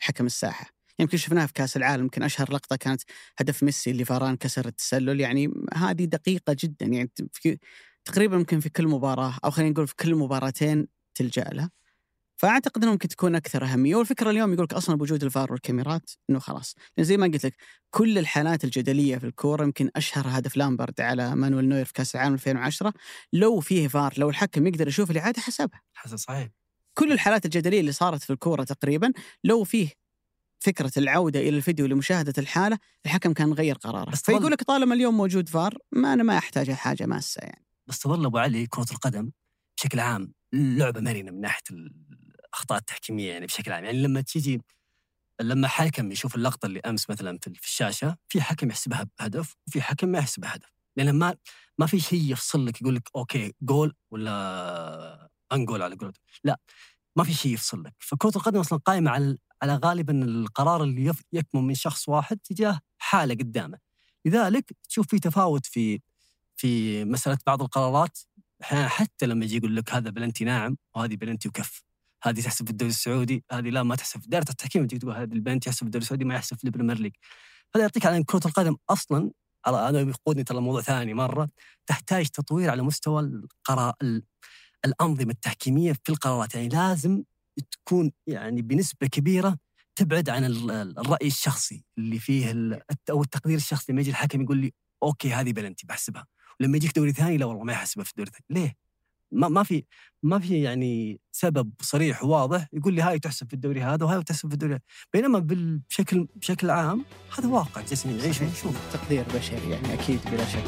لحكم 0.00 0.26
الساحة 0.26 0.66
يمكن 0.98 1.16
شفناها 1.16 1.46
في 1.46 1.52
كأس 1.52 1.76
العالم 1.76 2.02
يمكن 2.02 2.22
أشهر 2.22 2.52
لقطة 2.52 2.76
كانت 2.76 3.02
هدف 3.38 3.62
ميسي 3.62 3.90
اللي 3.90 4.04
فاران 4.04 4.36
كسر 4.36 4.66
التسلل 4.66 5.20
يعني 5.20 5.54
هذه 5.74 6.04
دقيقة 6.04 6.56
جدا 6.60 6.86
يعني 6.86 7.10
في 7.32 7.58
تقريبا 8.04 8.36
يمكن 8.36 8.60
في 8.60 8.68
كل 8.68 8.86
مباراة 8.88 9.34
أو 9.44 9.50
خلينا 9.50 9.70
نقول 9.70 9.86
في 9.86 9.96
كل 9.96 10.14
مباراتين 10.14 10.88
تلجأ 11.14 11.44
لها 11.44 11.70
فأعتقد 12.44 12.82
إنه 12.82 12.92
ممكن 12.92 13.08
تكون 13.08 13.34
أكثر 13.34 13.64
أهمية. 13.64 13.96
والفكرة 13.96 14.30
اليوم 14.30 14.52
يقول 14.52 14.64
لك 14.64 14.74
أصلا 14.74 14.96
بوجود 14.96 15.24
الفار 15.24 15.52
والكاميرات 15.52 16.10
إنه 16.30 16.38
خلاص. 16.38 16.74
لأن 16.96 17.06
زي 17.06 17.16
ما 17.16 17.26
قلت 17.26 17.46
لك 17.46 17.56
كل 17.90 18.18
الحالات 18.18 18.64
الجدلية 18.64 19.18
في 19.18 19.26
الكورة 19.26 19.64
يمكن 19.64 19.90
أشهر 19.96 20.24
هدف 20.28 20.56
لامبرد 20.56 21.00
على 21.00 21.36
مانويل 21.36 21.68
نوير 21.68 21.84
في 21.84 21.92
كأس 21.92 22.14
العالم 22.14 22.34
2010 22.34 22.92
لو 23.32 23.60
فيه 23.60 23.88
فار 23.88 24.14
لو 24.16 24.30
الحكم 24.30 24.66
يقدر 24.66 24.88
يشوف 24.88 25.10
الاعاده 25.10 25.40
حسبها. 25.40 25.80
حسن 25.94 26.16
صحيح. 26.16 26.48
كل 26.98 27.12
الحالات 27.12 27.44
الجدلية 27.44 27.80
اللي 27.80 27.92
صارت 27.92 28.22
في 28.22 28.30
الكورة 28.30 28.64
تقريبا 28.64 29.12
لو 29.44 29.64
فيه 29.64 29.88
فكرة 30.60 30.92
العودة 30.96 31.40
إلى 31.40 31.56
الفيديو 31.56 31.86
لمشاهدة 31.86 32.34
الحالة 32.38 32.78
الحكم 33.06 33.32
كان 33.32 33.52
غير 33.52 33.74
قراره. 33.74 34.10
فيقول 34.10 34.52
لك 34.52 34.62
طالما 34.62 34.94
اليوم 34.94 35.16
موجود 35.16 35.48
فار 35.48 35.78
ما 35.92 36.12
أنا 36.12 36.22
ما 36.22 36.38
أحتاج 36.38 36.70
حاجة 36.70 37.06
ماسة 37.06 37.40
يعني. 37.42 37.66
بس 37.86 37.98
تظل 37.98 38.26
أبو 38.26 38.38
علي 38.38 38.66
كرة 38.66 38.86
القدم 38.92 39.30
بشكل 39.78 40.00
عام 40.00 40.32
لعبة 40.52 41.00
مرنة 41.00 41.30
من 41.30 41.40
ناحية 41.40 41.62
الاخطاء 42.54 42.78
التحكيميه 42.78 43.32
يعني 43.32 43.46
بشكل 43.46 43.72
عام. 43.72 43.84
يعني 43.84 44.02
لما 44.02 44.20
تيجي 44.20 44.60
لما 45.40 45.68
حكم 45.68 46.12
يشوف 46.12 46.36
اللقطة 46.36 46.66
اللي 46.66 46.80
أمس 46.80 47.10
مثلا 47.10 47.38
في 47.42 47.66
الشاشة 47.66 48.16
في 48.28 48.42
حكم 48.42 48.70
يحسبها 48.70 49.06
بهدف 49.18 49.56
وفي 49.68 49.82
حكم 49.82 50.08
ما 50.08 50.18
يحسبها 50.18 50.54
هدف 50.54 50.72
لأن 50.96 51.10
ما 51.18 51.36
ما 51.78 51.86
في 51.86 52.00
شيء 52.00 52.32
يفصل 52.32 52.66
لك 52.66 52.82
يقول 52.82 52.94
لك 52.94 53.08
okay 53.16 53.54
goal 53.62 53.94
ولا 54.10 55.30
no 55.52 55.62
goal 55.62 55.82
على 55.82 55.94
قولتهم. 55.96 56.24
لا 56.44 56.60
ما 57.16 57.24
في 57.24 57.34
شيء 57.34 57.52
يفصل 57.54 57.82
لك. 57.84 57.94
فكرة 57.98 58.32
القدم 58.36 58.60
أصلا 58.60 58.78
قائمة 58.78 59.10
على 59.10 59.38
على 59.62 59.80
غالبا 59.84 60.24
القرار 60.24 60.82
اللي 60.84 61.12
يكمن 61.32 61.62
من 61.62 61.74
شخص 61.74 62.08
واحد 62.08 62.38
تجاه 62.38 62.80
حالة 62.98 63.34
قدامه. 63.34 63.78
لذلك 64.24 64.72
تشوف 64.88 65.08
في 65.08 65.18
تفاوت 65.18 65.66
في 65.66 66.00
في 66.56 67.04
مسألة 67.04 67.38
بعض 67.46 67.62
القرارات. 67.62 68.18
أحيانا 68.62 68.88
حتى 68.88 69.26
لما 69.26 69.44
يجي 69.44 69.56
يقول 69.56 69.76
لك 69.76 69.92
هذا 69.92 70.10
بلنتي 70.10 70.44
ناعم 70.44 70.76
وهذه 70.94 71.16
بلنتي 71.16 71.48
وكف. 71.48 71.84
هذه 72.24 72.40
تحسب 72.40 72.64
في 72.64 72.70
الدوري 72.70 72.90
السعودي 72.90 73.44
هذه 73.52 73.68
لا 73.70 73.82
ما 73.82 73.96
تحسب 73.96 74.20
في 74.20 74.28
دائرة 74.28 74.46
التحكيم 74.50 74.86
تجي 74.86 74.98
تقول 74.98 75.14
هذه 75.14 75.32
البلنتي 75.32 75.68
يحسب 75.68 75.78
في 75.80 75.86
الدوري 75.86 76.02
السعودي 76.02 76.24
ما 76.24 76.34
يحسب 76.34 76.56
في 76.58 76.64
ال 76.64 76.68
Premier 76.68 76.98
League. 76.98 77.12
هذا 77.76 77.82
يعطيك 77.84 78.06
على 78.06 78.16
إن 78.16 78.24
كرة 78.24 78.40
القدم 78.46 78.76
أصلا 78.90 79.30
هذا 79.66 80.00
يقودني 80.00 80.44
ترى 80.44 80.60
موضوع 80.60 80.80
ثاني 80.82 81.14
مرة 81.14 81.48
تحتاج 81.86 82.28
تطوير 82.28 82.70
على 82.70 82.82
مستوى 82.82 83.20
القرار 83.22 83.94
ال- 84.02 84.22
الأنظمة 84.84 85.30
التحكيمية 85.30 85.92
في 85.92 86.08
القرارات. 86.12 86.54
يعني 86.54 86.68
لازم 86.68 87.22
تكون 87.70 88.12
يعني 88.26 88.62
بنسبة 88.62 89.06
كبيرة 89.06 89.58
تبعد 89.96 90.28
عن 90.28 90.44
ال- 90.44 90.70
ال- 90.70 90.98
الرأي 90.98 91.26
الشخصي 91.26 91.84
اللي 91.98 92.18
فيه 92.18 92.52
أو 93.10 93.22
التقدير 93.22 93.56
الشخصي. 93.56 93.92
لما 93.92 94.00
يجي 94.00 94.10
الحكم 94.10 94.42
يقول 94.42 94.56
لي 94.58 94.72
okay 95.02 95.32
هذه 95.32 95.52
بلنتي 95.52 95.86
بحسبها. 95.86 96.26
ولما 96.60 96.76
يجيك 96.76 96.96
دوري 96.96 97.12
ثاني 97.12 97.36
لا 97.36 97.46
والله 97.46 97.64
ما 97.64 97.72
يحسبها 97.72 98.04
في 98.04 98.10
الدوري 98.10 98.28
الثاني. 98.28 98.60
ليه؟ 98.60 98.83
ما 99.34 99.48
ما 99.48 99.62
في 99.62 99.84
ما 100.22 100.38
في 100.38 100.62
يعني 100.62 101.20
سبب 101.32 101.72
صريح 101.80 102.24
وواضح 102.24 102.68
يقول 102.72 102.94
لي 102.94 103.02
هاي 103.02 103.18
تحسب 103.18 103.46
في 103.48 103.54
الدوري 103.54 103.82
هذا 103.82 104.04
وهاي 104.06 104.22
تحسب 104.22 104.48
في 104.48 104.54
الدوري. 104.54 104.78
بينما 105.12 105.38
بشكل 105.38 106.28
بشكل 106.36 106.70
عام 106.70 107.04
هذا 107.38 107.48
واقع 107.48 107.80
جالسين 107.80 108.16
نعيشه 108.16 108.46
ونشوف 108.46 108.92
تقدير 108.92 109.24
بشري 109.34 109.70
يعني 109.70 109.94
أكيد 109.94 110.20
بلا 110.32 110.44
شك. 110.44 110.64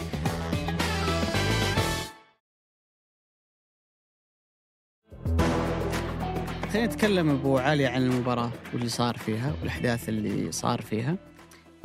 خلينا 6.70 6.86
نتكلم 6.86 7.30
أبو 7.30 7.58
علي 7.58 7.86
عن 7.86 8.02
المباراة 8.02 8.52
واللي 8.72 8.88
صار 8.88 9.16
فيها 9.18 9.52
والأحداث 9.60 10.08
اللي 10.08 10.52
صار 10.52 10.82
فيها. 10.82 11.18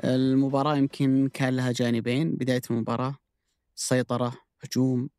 المباراة 0.04 0.76
يمكن 0.78 1.30
كان 1.34 1.56
لها 1.56 1.72
جانبين. 1.72 2.36
بداية 2.36 2.62
المباراة 2.72 3.16
سيطرة 3.76 4.34
هجوم 4.64 5.10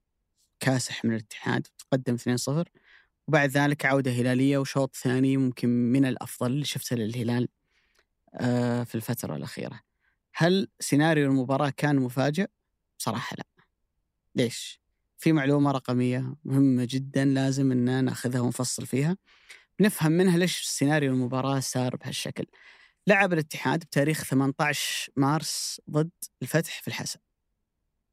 كاسح 0.62 1.05
من 1.05 1.11
الاتحاد 1.12 1.66
تقدم 1.79 2.16
2-0 2.16 2.64
وبعد 3.29 3.51
ذلك 3.51 3.87
عودة 3.87 4.11
هلالية 4.11 4.59
وشوط 4.59 4.96
ثاني 4.96 5.37
ممكن 5.37 5.68
من 5.68 6.05
الأفضل 6.05 6.46
اللي 6.51 6.64
شفته 6.64 6.96
للهلال 6.96 7.48
آه، 8.35 8.85
في 8.85 8.94
الفترة 8.94 9.37
الأخيرة 9.37 9.81
هل 10.35 10.68
سيناريو 10.81 11.31
المباراة 11.31 11.72
كان 11.77 11.96
مفاجئ؟ 11.96 12.46
بصراحة 12.98 13.37
لا. 13.37 13.44
ليش؟ 14.35 14.81
في 15.18 15.33
معلومة 15.33 15.70
رقمية 15.70 16.35
مهمة 16.44 16.87
جدا 16.90 17.25
لازم 17.25 17.72
إن 17.72 18.05
نأخذها 18.05 18.40
ونفصل 18.40 18.87
فيها. 18.87 19.16
نفهم 19.81 20.12
منها 20.12 20.38
ليش 20.38 20.62
سيناريو 20.62 21.12
المباراة 21.12 21.61
صار 21.61 21.96
بهالشكل. 21.96 22.46
لعب 23.07 23.33
الاتحاد 23.33 23.81
بتاريخ 23.81 24.25
18 24.25 25.12
مارس 25.16 25.81
ضد 25.90 26.11
الفتح 26.42 26.83
في 26.83 26.88
الحسا. 26.88 27.18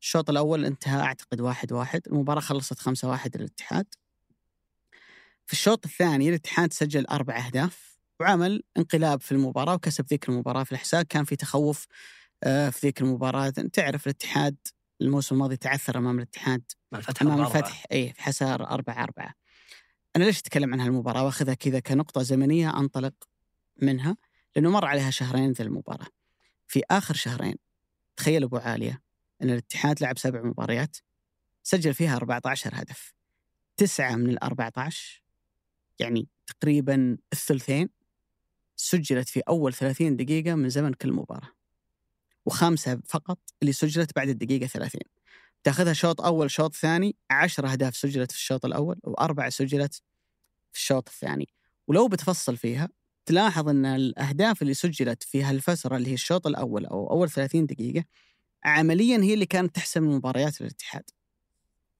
الشوط 0.02 0.30
الأول 0.30 0.66
انتهى 0.66 1.02
أعتقد 1.02 1.42
واحد 1.42 1.72
واحد 1.72 2.02
المباراة 2.08 2.42
خلصت 2.42 2.80
خمسة 2.80 3.10
واحد 3.10 3.38
للاتحاد. 3.38 3.86
في 5.46 5.54
الشوط 5.54 5.86
الثاني 5.86 6.30
الاتحاد 6.30 6.74
سجل 6.74 7.06
أربع 7.06 7.38
أهداف 7.46 8.00
وعمل 8.20 8.64
انقلاب 8.78 9.22
في 9.22 9.32
المباراة 9.32 9.74
وكسب 9.74 10.06
ذيك 10.06 10.30
المباراة 10.30 10.64
في 10.64 10.72
الحساء 10.72 11.04
كان 11.04 11.24
في 11.24 11.36
تخوف 11.36 11.86
آه، 12.44 12.70
في 12.70 12.88
ذيك 12.88 13.02
المباراة. 13.02 13.50
تعرف 13.50 14.08
الاتحاد 14.08 14.56
الموسم 15.02 15.36
الماضي 15.36 15.58
تعثر 15.58 15.98
أمام 15.98 16.18
الاتحاد 16.18 16.62
الفتح 16.94 17.22
الأربعة. 17.22 17.48
الفتح 17.48 17.86
اي 17.92 18.14
في 18.14 18.22
حسار 18.22 18.70
4 18.70 19.04
4 19.04 19.34
أنا 20.16 20.24
ليش 20.24 20.40
أتكلم 20.40 20.74
عن 20.74 20.80
هالمباراة؟ 20.80 21.24
وأخذها 21.24 21.54
كذا 21.54 21.80
كنقطة 21.80 22.22
زمنية 22.22 22.80
أنطلق 22.80 23.14
منها 23.82 24.18
لأنه 24.56 24.70
مر 24.70 24.86
عليها 24.86 25.10
شهرين 25.10 25.52
ذي 25.52 25.64
المباراة. 25.64 26.08
في 26.68 26.82
آخر 26.92 27.14
شهرين 27.14 27.56
تخيل 28.18 28.44
أبو 28.44 28.58
عالية 28.58 29.09
إن 29.42 29.50
الاتحاد 29.50 30.02
لعب 30.02 30.18
سبع 30.18 30.42
مباريات 30.42 30.98
سجل 31.64 31.94
فيها 31.94 32.16
14 32.16 32.72
هدف. 32.74 33.14
تسعة 33.78 34.16
من 34.16 34.30
ال 34.30 34.44
14 34.44 35.24
يعني 36.00 36.28
تقريبا 36.48 37.18
الثلثين 37.34 37.90
سجلت 38.76 39.30
في 39.30 39.40
أول 39.40 39.74
30 39.74 40.16
دقيقة 40.16 40.56
من 40.56 40.70
زمن 40.70 40.94
كل 40.94 41.12
مباراة. 41.12 41.52
وخامسه 42.46 43.02
فقط 43.06 43.40
اللي 43.62 43.74
سجلت 43.74 44.16
بعد 44.16 44.30
الدقيقة 44.30 44.68
30 44.68 45.02
تاخذها 45.64 45.94
شوط 45.94 46.22
أول 46.22 46.52
شوط 46.52 46.76
ثاني 46.76 47.16
10 47.32 47.72
أهداف 47.72 47.96
سجلت 47.96 48.32
في 48.32 48.38
الشوط 48.38 48.66
الأول 48.66 49.00
وأربعة 49.04 49.50
سجلت 49.50 49.94
في 50.72 50.80
الشوط 50.80 51.10
الثاني. 51.10 51.50
ولو 51.88 52.08
بتفصل 52.08 52.58
فيها 52.58 52.90
تلاحظ 53.26 53.70
إن 53.70 53.86
الأهداف 53.86 54.62
اللي 54.62 54.74
سجلت 54.74 55.24
في 55.24 55.44
هالفترة 55.44 55.98
اللي 55.98 56.10
هي 56.10 56.14
الشوط 56.14 56.48
الأول 56.48 56.86
أو 56.86 57.12
أول 57.12 57.30
30 57.30 57.66
دقيقة 57.66 58.06
عمليا 58.66 59.18
هي 59.18 59.34
اللي 59.34 59.46
كانت 59.46 59.76
تحسم 59.76 60.10
مباريات 60.16 60.62
الاتحاد. 60.62 61.04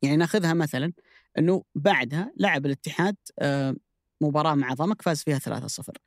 يعني 0.02 0.18
ناخذها 0.18 0.54
مثلا 0.54 0.94
إنه 1.38 1.64
بعدها 1.76 2.34
لعب 2.38 2.66
الاتحاد 2.66 3.16
آه، 3.40 3.76
مباراة 4.22 4.56
مع 4.56 4.74
ضمك 4.74 5.02
فاز 5.02 5.24
فيها 5.24 5.40
3-0. 5.40 5.98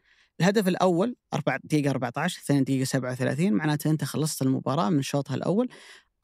الهدف 0.41 0.69
الأول 0.69 1.17
4 1.35 1.61
دقيقة 1.65 1.91
14 1.91 2.39
الثاني 2.41 2.61
دقيقة 2.61 2.85
37 2.85 3.53
معناته 3.53 3.91
أنت 3.91 4.05
خلصت 4.05 4.43
المباراة 4.43 4.91
من 4.91 5.03
شوطها 5.03 5.35
الأول 5.35 5.69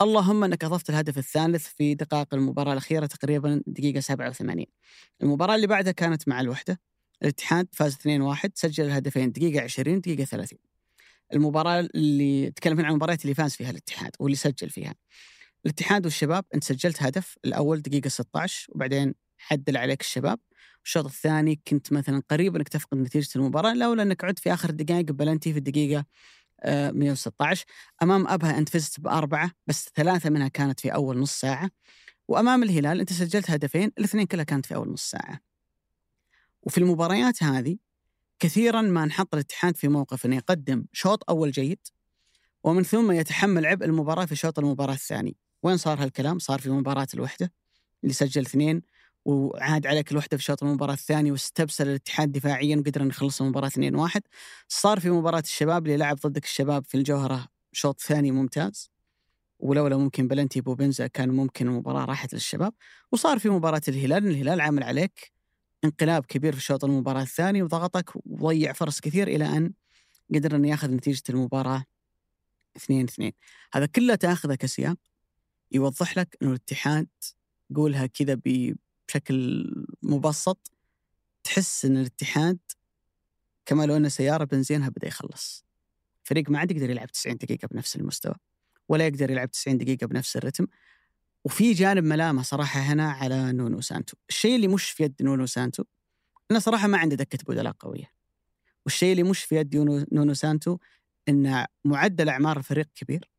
اللهم 0.03 0.45
إنك 0.45 0.65
أضفت 0.65 0.91
الهدف 0.91 1.19
الثالث 1.19 1.67
في 1.67 1.95
دقائق 1.95 2.35
المباراة 2.35 2.73
الأخيرة 2.73 3.07
تقريبا 3.07 3.63
دقيقة 3.67 4.01
87. 4.01 4.67
المباراة 5.23 5.55
اللي 5.55 5.67
بعدها 5.67 5.93
كانت 5.93 6.29
مع 6.29 6.41
الوحدة 6.41 6.81
الاتحاد 7.23 7.69
فاز 7.73 7.95
2-1 7.95 8.51
سجل 8.55 8.85
الهدفين 8.85 9.33
دقيقة 9.33 9.65
20 9.65 10.01
دقيقة 10.01 10.25
30. 10.25 10.59
المباراة 11.35 11.89
اللي 11.95 12.51
تكلم 12.51 12.81
عن 12.81 12.91
المباريات 12.91 13.23
اللي 13.23 13.35
فاز 13.35 13.55
فيها 13.55 13.71
الاتحاد 13.71 14.11
واللي 14.21 14.37
سجل 14.37 14.71
فيها. 14.71 14.95
الاتحاد 15.65 16.05
والشباب 16.05 16.45
انت 16.55 16.65
سجلت 16.65 17.03
هدف 17.03 17.37
الأول 17.45 17.83
دقيقة 17.83 18.09
16 18.09 18.67
وبعدين 18.75 19.15
عدل 19.51 19.77
عليك 19.77 20.01
الشباب. 20.01 20.39
الشوط 20.85 21.05
الثاني 21.05 21.61
كنت 21.69 21.93
مثلا 21.93 22.23
قريب 22.31 22.57
إنك 22.57 22.69
تفقد 22.69 22.99
نتيجة 22.99 23.29
المباراة 23.37 23.75
لولا 23.75 24.03
إنك 24.03 24.25
عدت 24.25 24.39
في 24.39 24.53
آخر 24.53 24.71
الدقائق 24.71 25.05
بلنتي 25.13 25.53
في 25.53 25.59
الدقيقة 25.59 26.05
آه، 26.61 26.91
116 26.91 27.65
أمام 28.03 28.29
أبها 28.29 28.59
أنت 28.59 28.69
فزت 28.69 29.01
بأربعة 29.01 29.51
بس 29.67 29.91
ثلاثة 29.95 30.31
منها 30.31 30.49
كانت 30.49 30.81
في 30.81 30.95
أول 30.95 31.19
نص 31.19 31.41
ساعة 31.41 31.71
وأمام 32.29 32.63
الهلال 32.63 33.01
أنت 33.01 33.13
سجلت 33.13 33.51
هدفين 33.51 33.93
الاثنين 33.99 34.27
كلها 34.27 34.45
كانت 34.45 34.67
في 34.67 34.75
أول 34.75 34.93
نص 34.93 35.11
ساعة. 35.11 35.41
وفي 36.63 36.79
المباريات 36.79 37.43
هذه 37.43 37.77
كثيرا 38.39 38.83
ما 38.83 39.05
نحط 39.05 39.35
الاتحاد 39.35 39.77
في 39.77 39.89
موقف 39.89 40.27
إنه 40.27 40.37
يقدم 40.37 40.85
شوط 40.93 41.31
أول 41.31 41.51
جيد 41.51 41.79
ومن 42.65 42.83
ثم 42.83 43.13
يتحمل 43.13 43.67
عبء 43.67 43.85
المباراة 43.85 44.25
في 44.25 44.37
شوط 44.37 44.59
المباراة 44.59 44.95
الثاني. 44.95 45.37
وين 45.63 45.77
صار 45.77 46.03
هالكلام؟ 46.03 46.39
صار 46.39 46.61
في 46.61 46.71
مباراة 46.71 47.07
الوحدة 47.15 47.53
اللي 48.03 48.15
سجل 48.15 48.41
اثنين 48.41 48.83
وعاد 49.25 49.87
عليك 49.87 50.13
الوحده 50.13 50.37
في 50.37 50.43
شوط 50.43 50.63
المباراة 50.63 50.93
الثاني 50.93 51.33
واستبسل 51.33 51.89
الاتحاد 51.89 52.33
دفاعيا 52.33 52.77
وقدر 52.77 53.05
نخلص 53.05 53.43
المباراة 53.43 53.69
2-1 53.69 54.21
صار 54.69 55.01
في 55.01 55.11
مباراة 55.11 55.41
الشباب 55.41 55.87
اللي 55.87 55.97
لعب 55.97 56.17
ضدك 56.17 56.45
الشباب 56.45 56.85
في 56.85 56.95
الجوهرة 56.95 57.49
شوط 57.73 58.01
ثاني 58.01 58.31
ممتاز 58.31 58.91
ولولا 59.59 59.97
ممكن 59.97 60.29
بلنتي 60.29 60.61
بوبنزا 60.61 61.07
كان 61.07 61.29
ممكن 61.29 61.69
المباراه 61.69 62.05
راحت 62.05 62.35
للشباب 62.35 62.73
وصار 63.13 63.39
في 63.39 63.49
مباراة 63.49 63.83
الهلال 63.89 64.27
الهلال 64.27 64.61
عامل 64.61 64.83
عليك 64.83 65.33
انقلاب 65.85 66.27
كبير 66.27 66.55
في 66.55 66.61
شوط 66.61 66.85
المباراة 66.85 67.23
الثاني 67.23 67.63
وضغطك 67.63 68.11
وضيع 68.27 68.73
فرص 68.73 69.01
كثير 69.01 69.29
إلى 69.29 69.57
أن 69.57 69.73
قدر 70.35 70.57
انه 70.57 70.69
يأخذ 70.69 70.91
نتيجة 70.91 71.23
المباراة 71.31 71.85
2 72.77 73.05
2 73.05 73.33
هذا 73.73 73.87
كله 73.87 74.15
تأخذه 74.15 74.55
كسياق 74.55 74.97
يوضح 75.73 76.19
لك 76.19 76.37
إنه 76.43 76.51
الاتحاد 76.51 77.09
قولها 77.75 78.07
كذا 78.07 78.41
بشكل 78.45 79.67
مبسط 80.03 80.73
تحس 81.45 81.85
إن 81.85 81.97
الاتحاد 81.97 82.59
كما 83.67 83.87
لو 83.87 83.97
ان 83.97 84.09
سيارة 84.09 84.45
بنزينها 84.45 84.89
بدأ 84.89 85.09
يخلص. 85.09 85.65
فريق 86.25 86.51
ما 86.51 86.59
عاد 86.59 86.71
يقدر 86.71 86.91
يلعب 86.91 87.13
90 87.13 87.37
دقيقة 87.37 87.69
بنفس 87.69 87.97
المستوى 87.97 88.35
ولا 88.89 89.07
يقدر 89.07 89.31
يلعب 89.31 89.51
90 89.51 89.79
دقيقة 89.79 90.07
بنفس 90.07 90.37
الرتم. 90.37 90.67
وفي 91.45 91.73
جانب 91.73 92.05
ملامه 92.05 92.43
صراحة 92.43 92.81
هنا 92.81 93.11
على 93.11 93.53
نونو 93.53 93.81
سانتو. 93.81 94.17
الشيء 94.29 94.57
اللي 94.57 94.69
مش 94.69 94.91
في 94.91 95.03
يد 95.03 95.15
نونو 95.21 95.47
سانتو 95.47 95.85
انه 96.51 96.59
صراحة 96.59 96.89
ما 96.89 96.99
عنده 96.99 97.17
دكة 97.17 97.39
بدلاء 97.49 97.73
قوية. 97.73 98.11
والشيء 98.85 99.13
اللي 99.13 99.23
مش 99.23 99.45
في 99.45 99.57
يد 99.57 99.77
نونو 100.13 100.35
سانتو 100.35 100.79
إن 101.29 101.67
معدل 101.85 102.29
أعمار 102.29 102.57
الفريق 102.57 102.89
كبير. 102.95 103.31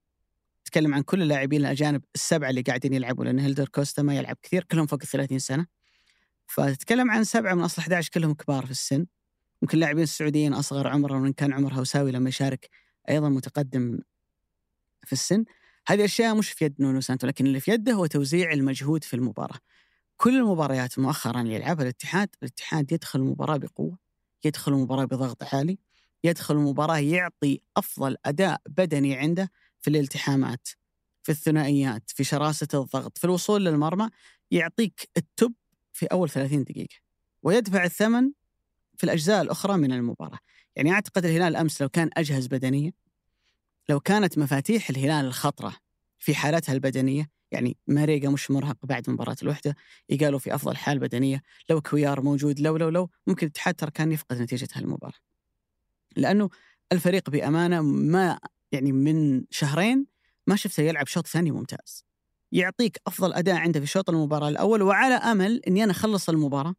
تكلم 0.65 0.93
عن 0.93 1.01
كل 1.01 1.21
اللاعبين 1.21 1.61
الأجانب 1.61 2.03
السبعة 2.15 2.49
اللي 2.49 2.61
قاعدين 2.61 2.93
يلعبوا 2.93 3.25
لأن 3.25 3.39
هيلدر 3.39 3.67
كوستا 3.67 4.01
ما 4.01 4.15
يلعب 4.15 4.37
كثير 4.43 4.63
كلهم 4.63 4.85
فوق 4.85 4.99
ال 5.01 5.07
30 5.07 5.39
سنة. 5.39 5.65
فتتكلم 6.47 7.11
عن 7.11 7.23
سبعة 7.23 7.53
من 7.53 7.63
أصل 7.63 7.81
11 7.81 8.09
كلهم 8.13 8.33
كبار 8.33 8.65
في 8.65 8.71
السن. 8.71 9.05
يمكن 9.61 9.77
اللاعبين 9.77 10.03
السعوديين 10.03 10.53
أصغر 10.53 10.87
عمرا 10.87 11.19
وإن 11.19 11.33
كان 11.33 11.53
عمر 11.53 11.73
هوساوي 11.73 12.11
لما 12.11 12.29
يشارك 12.29 12.69
أيضا 13.09 13.29
متقدم 13.29 13.99
في 15.05 15.13
السن. 15.13 15.45
هذه 15.87 16.05
أشياء 16.05 16.35
مش 16.35 16.51
في 16.51 16.65
يد 16.65 16.75
نونو 16.79 17.01
سانتو 17.01 17.27
لكن 17.27 17.47
اللي 17.47 17.59
في 17.59 17.71
يده 17.71 17.93
هو 17.93 18.05
توزيع 18.05 18.51
المجهود 18.51 19.03
في 19.03 19.13
المباراة. 19.13 19.59
كل 20.17 20.37
المباريات 20.37 20.99
مؤخرا 20.99 21.41
اللي 21.41 21.55
يلعبها 21.55 21.83
الاتحاد 21.83 22.29
الاتحاد 22.43 22.91
يدخل 22.91 23.19
المباراة 23.19 23.57
بقوة 23.57 23.97
يدخل 24.45 24.73
المباراة 24.73 25.05
بضغط 25.05 25.43
عالي 25.43 25.77
يدخل 26.23 26.55
المباراة 26.55 26.97
يعطي 26.97 27.61
أفضل 27.77 28.17
أداء 28.25 28.61
بدني 28.69 29.15
عنده 29.15 29.51
في 29.81 29.89
الالتحامات 29.89 30.67
في 31.23 31.31
الثنائيات 31.31 32.03
في 32.07 32.23
شراسة 32.23 32.67
الضغط 32.73 33.17
في 33.17 33.25
الوصول 33.25 33.65
للمرمى 33.65 34.09
يعطيك 34.51 35.09
التب 35.17 35.53
في 35.93 36.05
أول 36.05 36.29
30 36.29 36.63
دقيقة 36.63 36.95
ويدفع 37.43 37.83
الثمن 37.83 38.31
في 38.97 39.03
الأجزاء 39.03 39.41
الأخرى 39.41 39.77
من 39.77 39.91
المباراة. 39.91 40.39
يعني 40.75 40.91
أعتقد 40.91 41.25
الهلال 41.25 41.55
أمس 41.55 41.81
لو 41.81 41.89
كان 41.89 42.09
أجهز 42.17 42.47
بدنيا 42.47 42.91
لو 43.89 43.99
كانت 43.99 44.37
مفاتيح 44.37 44.89
الهلال 44.89 45.25
الخطرة 45.25 45.75
في 46.19 46.35
حالتها 46.35 46.73
البدنية 46.73 47.29
يعني 47.51 47.77
ماريجا 47.87 48.29
مش 48.29 48.51
مرهق 48.51 48.77
بعد 48.83 49.09
مباراة 49.09 49.35
الوحدة 49.43 49.75
يقالوا 50.09 50.39
في 50.39 50.55
أفضل 50.55 50.77
حال 50.77 50.99
بدنية 50.99 51.41
لو 51.69 51.81
كويار 51.81 52.21
موجود 52.21 52.59
لو 52.59 52.77
لو 52.77 52.89
لو 52.89 53.09
ممكن 53.27 53.47
الاتحاد 53.47 53.75
ترى 53.75 53.91
كان 53.91 54.11
يفقد 54.11 54.41
نتيجة 54.41 54.67
هالمباراة. 54.73 55.13
لأنه 56.15 56.49
الفريق 56.91 57.29
بأمانة 57.29 57.81
ما 57.81 58.39
يعني 58.71 58.91
من 58.91 59.43
شهرين 59.49 60.05
ما 60.47 60.55
شفته 60.55 60.83
يلعب 60.83 61.07
شوط 61.07 61.27
ثاني 61.27 61.51
ممتاز. 61.51 62.05
يعطيك 62.51 63.01
أفضل 63.07 63.33
أداء 63.33 63.55
عنده 63.55 63.79
في 63.79 63.85
شوط 63.85 64.09
المباراة 64.09 64.49
الأول 64.49 64.81
وعلى 64.81 65.15
أمل 65.15 65.61
أني 65.67 65.83
أنا 65.83 65.91
أخلص 65.91 66.29
المباراة 66.29 66.75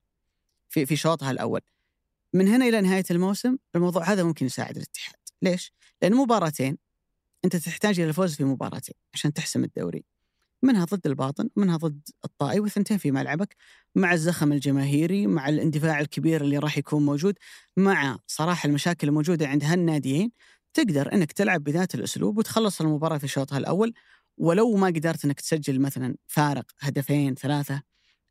في 0.69 0.87
في 0.87 0.97
شوطها 0.97 1.31
الأول. 1.31 1.61
من 2.33 2.49
هنا 2.49 2.69
إلى 2.69 2.81
نهاية 2.81 3.05
الموسم 3.11 3.57
الموضوع 3.75 4.05
هذا 4.05 4.23
ممكن 4.23 4.47
يساعد 4.47 4.77
الاتحاد. 4.77 5.17
ليش؟ 5.43 5.73
لأن 6.03 6.15
مباراتين 6.15 6.79
أنت 7.45 7.57
تحتاج 7.57 8.01
إلى 8.01 8.09
الفوز 8.09 8.35
في 8.35 8.45
مباراتين 8.45 8.95
عشان 9.15 9.33
تحسم 9.33 9.65
الدوري. 9.65 10.05
منها 10.63 10.85
ضد 10.85 11.07
الباطن 11.07 11.49
منها 11.57 11.77
ضد 11.77 12.01
الطائي 12.25 12.61
والثنتين 12.61 12.99
في 12.99 13.11
ملعبك 13.11 13.57
مع 13.95 14.13
الزخم 14.13 14.53
الجماهيري 14.53 15.27
مع 15.27 15.49
الاندفاع 15.49 16.01
الكبير 16.01 16.41
اللي 16.41 16.59
راح 16.59 16.79
يكون 16.79 17.07
موجود 17.07 17.35
مع 17.77 18.19
صراحة 18.27 18.67
المشاكل 18.67 19.09
الموجودة 19.09 19.49
عند 19.49 19.65
هالناديين 19.65 20.33
تقدر 20.75 21.13
إنك 21.13 21.33
تلعب 21.33 21.65
بذات 21.65 21.95
الأسلوب 21.95 22.39
وتخلص 22.39 22.81
المباراة 22.81 23.19
في 23.19 23.29
شوطها 23.29 23.59
الأول. 23.59 23.95
ولو 24.39 24.77
ما 24.77 24.87
قدرت 24.87 25.25
إنك 25.25 25.41
تسجل 25.41 25.81
مثلا 25.81 26.17
فارق 26.27 26.65
هدفين 26.81 27.35
ثلاثة 27.35 27.83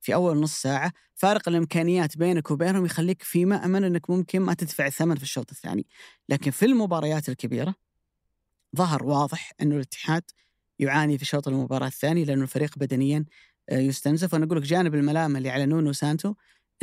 في 0.02 0.14
أول 0.14 0.38
نص 0.38 0.62
ساعة 0.62 0.94
فارق 1.16 1.50
الإمكانيات 1.50 2.18
بينك 2.18 2.52
وبينهم 2.52 2.86
يخليك 2.86 3.24
في 3.24 3.46
مأمن 3.46 3.84
إنك 3.84 4.10
ممكن 4.10 4.40
ما 4.42 4.54
تدفع 4.54 4.88
الثمن 4.88 5.16
في 5.16 5.24
الشوط 5.24 5.52
الثاني. 5.52 5.88
لكن 6.30 6.52
في 6.52 6.66
المباريات 6.66 7.30
الكبيرة 7.30 7.76
ظهر 8.78 9.04
واضح 9.04 9.52
أنه 9.62 9.76
الاتحاد 9.76 10.24
يعاني 10.80 11.18
في 11.18 11.26
شوط 11.26 11.48
المباراة 11.48 11.88
الثاني 11.88 12.26
لأنه 12.26 12.44
الفريق 12.44 12.78
بدنيا 12.78 13.26
آه، 13.70 13.80
يستنزف. 13.80 14.34
وأنا 14.34 14.46
أقول 14.46 14.58
لك 14.58 14.64
جانب 14.64 14.96
الملامة 14.96 15.38
اللي 15.38 15.50
على 15.50 15.66
نونو 15.66 15.94
سانتو 15.94 16.34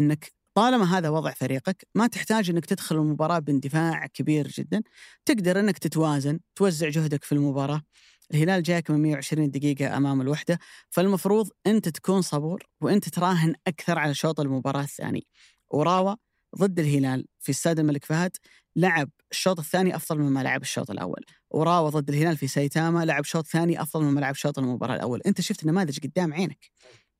إنك 0.00 0.32
طالما 0.54 0.98
هذا 0.98 1.08
وضع 1.08 1.30
فريقك 1.30 1.86
ما 1.94 2.06
تحتاج 2.06 2.50
إنك 2.50 2.66
تدخل 2.66 2.96
المباراة 2.96 3.38
باندفاع 3.38 4.06
كبير 4.06 4.48
جدا. 4.48 4.82
تقدر 5.24 5.60
إنك 5.60 5.78
تتوازن 5.78 6.40
توزع 6.54 6.88
جهدك 6.88 7.24
في 7.24 7.32
المباراة. 7.32 7.82
الهلال 8.34 8.62
جاك 8.62 8.90
من 8.90 9.02
120 9.02 9.50
دقيقة 9.50 9.96
أمام 9.96 10.20
الوحدة. 10.20 10.58
فالمفروض 10.90 11.50
أنت 11.66 11.88
تكون 11.88 12.22
صبور 12.22 12.62
وأنت 12.80 13.08
تراهن 13.08 13.54
أكثر 13.66 13.98
على 13.98 14.14
شوط 14.14 14.40
المباراة 14.40 14.82
الثاني. 14.82 15.26
وراوة 15.70 16.18
ضد 16.58 16.78
الهلال 16.78 17.26
في 17.40 17.50
استاد 17.50 17.78
الملك 17.78 18.04
فهد 18.04 18.36
لعب 18.76 19.10
الشوط 19.30 19.58
الثاني 19.58 19.96
أفضل 19.96 20.18
مما 20.18 20.42
لعب 20.42 20.62
الشوط 20.62 20.90
الأول. 20.90 21.24
وراوة 21.50 21.90
ضد 21.90 22.08
الهلال 22.08 22.36
في 22.36 22.48
سايتاما 22.48 23.04
لعب 23.04 23.24
شوط 23.24 23.46
ثاني 23.46 23.82
أفضل 23.82 24.04
مما 24.04 24.20
لعب 24.20 24.34
شوط 24.34 24.58
المباراة 24.58 24.94
الأول. 24.94 25.20
أنت 25.26 25.40
شفت 25.40 25.64
نماذج 25.64 25.98
قدام 25.98 26.34
عينك. 26.34 26.70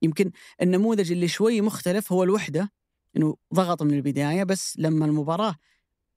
يمكن 0.03 0.31
النموذج 0.63 1.13
اللي 1.13 1.29
شوي 1.29 1.61
مختلف 1.61 2.13
هو 2.13 2.23
الوحدة 2.23 2.73
إنه 3.17 3.37
ضغط 3.55 3.83
من 3.83 3.95
البداية 3.95 4.45
بس 4.45 4.75
لما 4.79 5.07
المباراة 5.07 5.57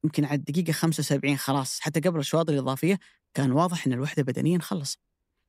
يمكن 0.04 0.26
على 0.26 0.36
الدقيقة 0.36 0.72
75 0.72 1.38
خلاص 1.38 1.80
حتى 1.80 2.00
قبل 2.00 2.16
الاشواط 2.16 2.50
الإضافية 2.50 3.00
كان 3.34 3.52
واضح 3.52 3.88
إن 3.88 3.94
الوحدة 3.94 4.24
بدنيا 4.24 4.60
خلص. 4.60 5.00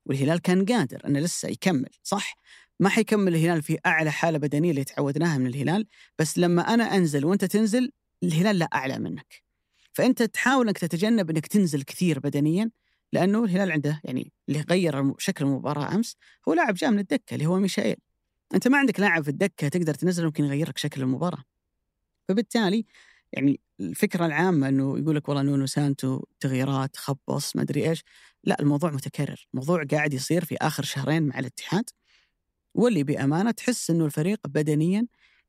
والهلال 0.07 0.39
كان 0.39 0.65
قادر 0.65 1.07
إنه 1.07 1.21
لسه 1.21 1.49
يكمل 1.49 1.91
صح؟ 2.03 2.37
ما 2.81 2.89
حيكمل 2.89 3.35
الهلال 3.35 3.63
في 3.63 3.79
أعلى 3.87 4.13
حالة 4.13 4.39
بدنية 4.39 4.71
اللي 4.71 4.85
تعودناها 4.85 5.39
من 5.39 5.47
الهلال 5.47 5.87
بس 6.19 6.39
لما 6.39 6.75
أنا 6.75 6.85
أنزل 6.85 7.25
وأنت 7.25 7.45
تنزل 7.45 7.93
الهلال 8.23 8.59
لا 8.59 8.69
أعلى 8.75 8.99
منك. 8.99 9.50
فأنت 9.93 10.23
تحاول 10.23 10.67
إنك 10.67 10.79
تتجنب 10.79 11.31
إنك 11.31 11.47
تنزل 11.47 11.83
كثير 11.83 12.19
بدنيا 12.19 12.71
لأنه 13.13 13.45
الهلال 13.45 13.73
عنده 13.73 14.01
يعني 14.05 14.33
اللي 14.49 14.61
غير 14.61 15.13
شكل 15.19 15.45
المباراة 15.45 15.95
أمس 15.95 16.17
هو 16.49 16.55
لاعب 16.55 16.75
جاء 16.75 16.91
من 16.91 16.99
الدكة 16.99 17.35
اللي 17.35 17.47
هو 17.47 17.59
ميشائيل. 17.59 17.97
أنت 18.55 18.69
ما 18.69 18.79
عندك 18.79 19.01
لاعب 19.01 19.23
في 19.23 19.31
الدكة 19.31 19.69
تقدر 19.69 19.95
تنزله 19.95 20.27
ممكن 20.27 20.45
يغير 20.45 20.69
لك 20.69 20.79
شكل 20.79 21.03
المباراة. 21.03 21.45
فبالتالي 22.29 22.87
يعني 23.33 23.61
الفكرة 23.81 24.27
العامة 24.27 24.69
إنه 24.69 24.99
يقول 24.99 25.17
لك 25.17 25.29
والله 25.29 25.43
نونو 25.43 25.67
سانتو 25.67 26.25
تغييرات 26.41 26.97
خبص 26.97 27.57
ما 27.57 27.63
أدري 27.63 27.91
إيش 27.91 28.05
لا 28.45 28.61
الموضوع 28.61 28.91
متكرر. 28.91 29.49
الموضوع 29.55 29.85
قاعد 29.85 30.15
يصير 30.15 30.45
في 30.45 30.57
آخر 30.61 30.83
شهرين 30.83 31.23
مع 31.23 31.39
الاتحاد 31.39 31.91
واللي 32.75 33.03
بأمانة 33.05 33.51
تحس 33.51 33.91
إنه 33.91 34.05
الفريق 34.05 34.41
بدنيا 34.49 35.07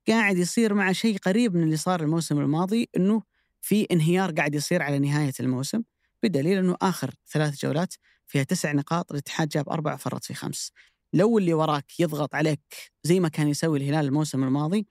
قاعد 0.08 0.38
يصير 0.38 0.74
مع 0.74 0.92
شيء 0.92 1.18
قريب 1.18 1.56
من 1.56 1.64
اللي 1.64 1.78
صار 1.78 2.02
الموسم 2.04 2.40
الماضي 2.40 2.90
إنه 2.98 3.24
في 3.62 3.88
انهيار 3.92 4.32
قاعد 4.32 4.56
يصير 4.56 4.82
على 4.82 5.00
نهاية 5.00 5.34
الموسم 5.40 5.82
بدليل 6.24 6.58
إنه 6.58 6.76
آخر 6.82 7.14
ثلاث 7.32 7.66
جولات 7.66 7.94
فيها 8.28 8.44
تسع 8.44 8.72
نقاط 8.72 9.12
الاتحاد 9.12 9.50
جاب 9.50 9.70
أربع 9.70 9.96
فرط 9.96 10.24
في 10.24 10.34
خمس. 10.34 10.72
لو 11.14 11.38
اللي 11.38 11.54
وراك 11.54 12.00
يضغط 12.00 12.36
عليك 12.36 12.92
زي 13.04 13.20
ما 13.20 13.30
كان 13.30 13.48
يسوي 13.48 13.78
الهلال 13.78 14.06
الموسم 14.06 14.44
الماضي 14.44 14.88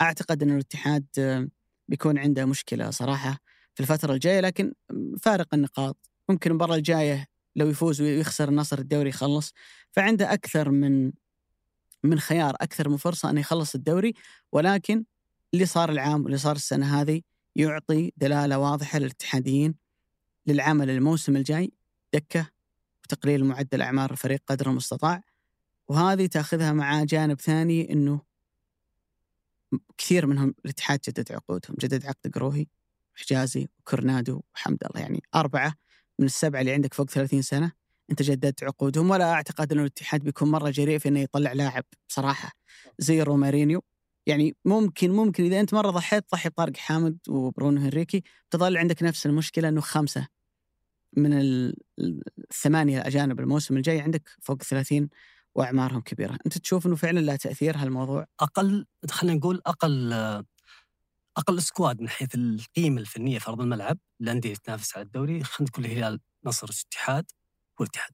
أعتقد 0.00 0.42
ان 0.42 0.50
الاتحاد 0.50 1.06
آه، 1.18 1.48
بيكون 1.88 2.18
عنده 2.18 2.44
مشكلة 2.44 2.90
صراحة 2.90 3.38
في 3.74 3.80
الفترة 3.80 4.12
الجاية 4.12 4.40
لكن 4.40 4.72
فارق 5.22 5.54
النقاط. 5.54 5.96
ممكن 6.28 6.50
المباراة 6.50 6.76
الجاية 6.76 7.26
لو 7.56 7.68
يفوز 7.68 8.00
ويخسر 8.00 8.48
النصر 8.48 8.78
الدوري 8.78 9.08
يخلص 9.08 9.52
فعنده 9.92 10.32
أكثر 10.32 10.70
من 10.70 11.12
من 12.04 12.20
خيار 12.20 12.56
أكثر 12.60 12.88
من 12.88 12.96
فرصة 12.96 13.30
إنه 13.30 13.40
يخلص 13.40 13.74
الدوري 13.74 14.14
ولكن 14.52 15.04
اللي 15.54 15.66
صار 15.66 15.90
العام 15.90 16.22
واللي 16.22 16.38
صار 16.38 16.56
السنة 16.56 17.00
هذه 17.00 17.22
يعطي 17.56 18.12
دلالة 18.16 18.58
واضحة 18.58 18.98
للاتحاديين 18.98 19.74
للعمل 20.46 20.90
الموسم 20.90 21.36
الجاي 21.36 21.72
دكة 22.14 22.50
وتقليل 23.04 23.44
معدل 23.44 23.82
أعمار 23.82 24.10
الفريق 24.10 24.42
قدر 24.46 24.70
المستطاع. 24.70 25.22
وهذه 25.88 26.26
تأخذها 26.26 26.72
مع 26.72 27.04
جانب 27.04 27.40
ثاني 27.40 27.92
إنه 27.92 28.20
كثير 29.98 30.26
منهم 30.26 30.54
الاتحاد 30.64 31.00
جدد 31.08 31.32
عقودهم 31.32 31.76
جدد 31.80 32.06
عقد 32.06 32.34
قروهي 32.34 32.66
حجازي 33.14 33.68
وكورنادو 33.78 34.42
وحمد 34.54 34.84
الله 34.84 35.00
يعني 35.00 35.22
أربعة 35.34 35.74
من 36.18 36.26
السبعة 36.26 36.60
اللي 36.60 36.72
عندك 36.72 36.94
فوق 36.94 37.10
30 37.10 37.42
سنة 37.42 37.72
أنت 38.10 38.22
جددت 38.22 38.64
عقودهم. 38.64 39.10
ولا 39.10 39.32
أعتقد 39.32 39.72
إنه 39.72 39.80
الاتحاد 39.80 40.24
بيكون 40.24 40.50
مرة 40.50 40.70
جريء 40.70 40.98
في 40.98 41.08
إنه 41.08 41.20
يطلع 41.20 41.52
لاعب 41.52 41.84
بصراحة 42.08 42.52
زي 42.98 43.22
رومارينيو. 43.22 43.82
يعني 44.30 44.56
ممكن 44.64 45.10
ممكن 45.10 45.44
إذا 45.44 45.60
أنت 45.60 45.74
مرة 45.74 45.90
ضحيت 45.90 46.24
ضحي 46.32 46.48
بطارق 46.48 46.76
حامد 46.76 47.18
وبرونو 47.28 47.80
هنريكي 47.80 48.22
تظل 48.50 48.76
عندك 48.76 49.02
نفس 49.02 49.26
المشكلة 49.26 49.68
إنه 49.68 49.80
خمسة 49.80 50.28
من 51.16 51.32
ال- 51.40 51.76
الثمانيه 52.50 52.98
الاجانب 52.98 53.40
الموسم 53.40 53.76
الجاي 53.76 54.00
عندك 54.00 54.28
فوق 54.42 54.56
30 54.62 55.08
وأعمارهم 55.54 56.00
كبيرة، 56.00 56.38
أنت 56.46 56.58
تشوف 56.58 56.86
إنه 56.86 56.96
فعلا 56.96 57.20
له 57.20 57.36
تأثير 57.36 57.76
هالموضوع؟ 57.76 58.26
أقل 58.40 58.86
خلينا 59.10 59.36
نقول 59.38 59.62
أقل 59.66 60.12
أقل 61.36 61.62
سكواد 61.62 62.00
من 62.00 62.08
حيث 62.08 62.34
القيمة 62.34 63.00
الفنية 63.00 63.38
في 63.38 63.48
أرض 63.48 63.60
الملعب 63.60 63.98
الأندية 64.20 64.54
تنافس 64.54 64.96
على 64.96 65.04
الدوري 65.06 65.44
خلينا 65.44 65.70
نقول 65.70 65.84
الهلال 65.84 66.20
نصر 66.44 66.70
اتحاد 66.88 67.24
والاتحاد 67.80 68.12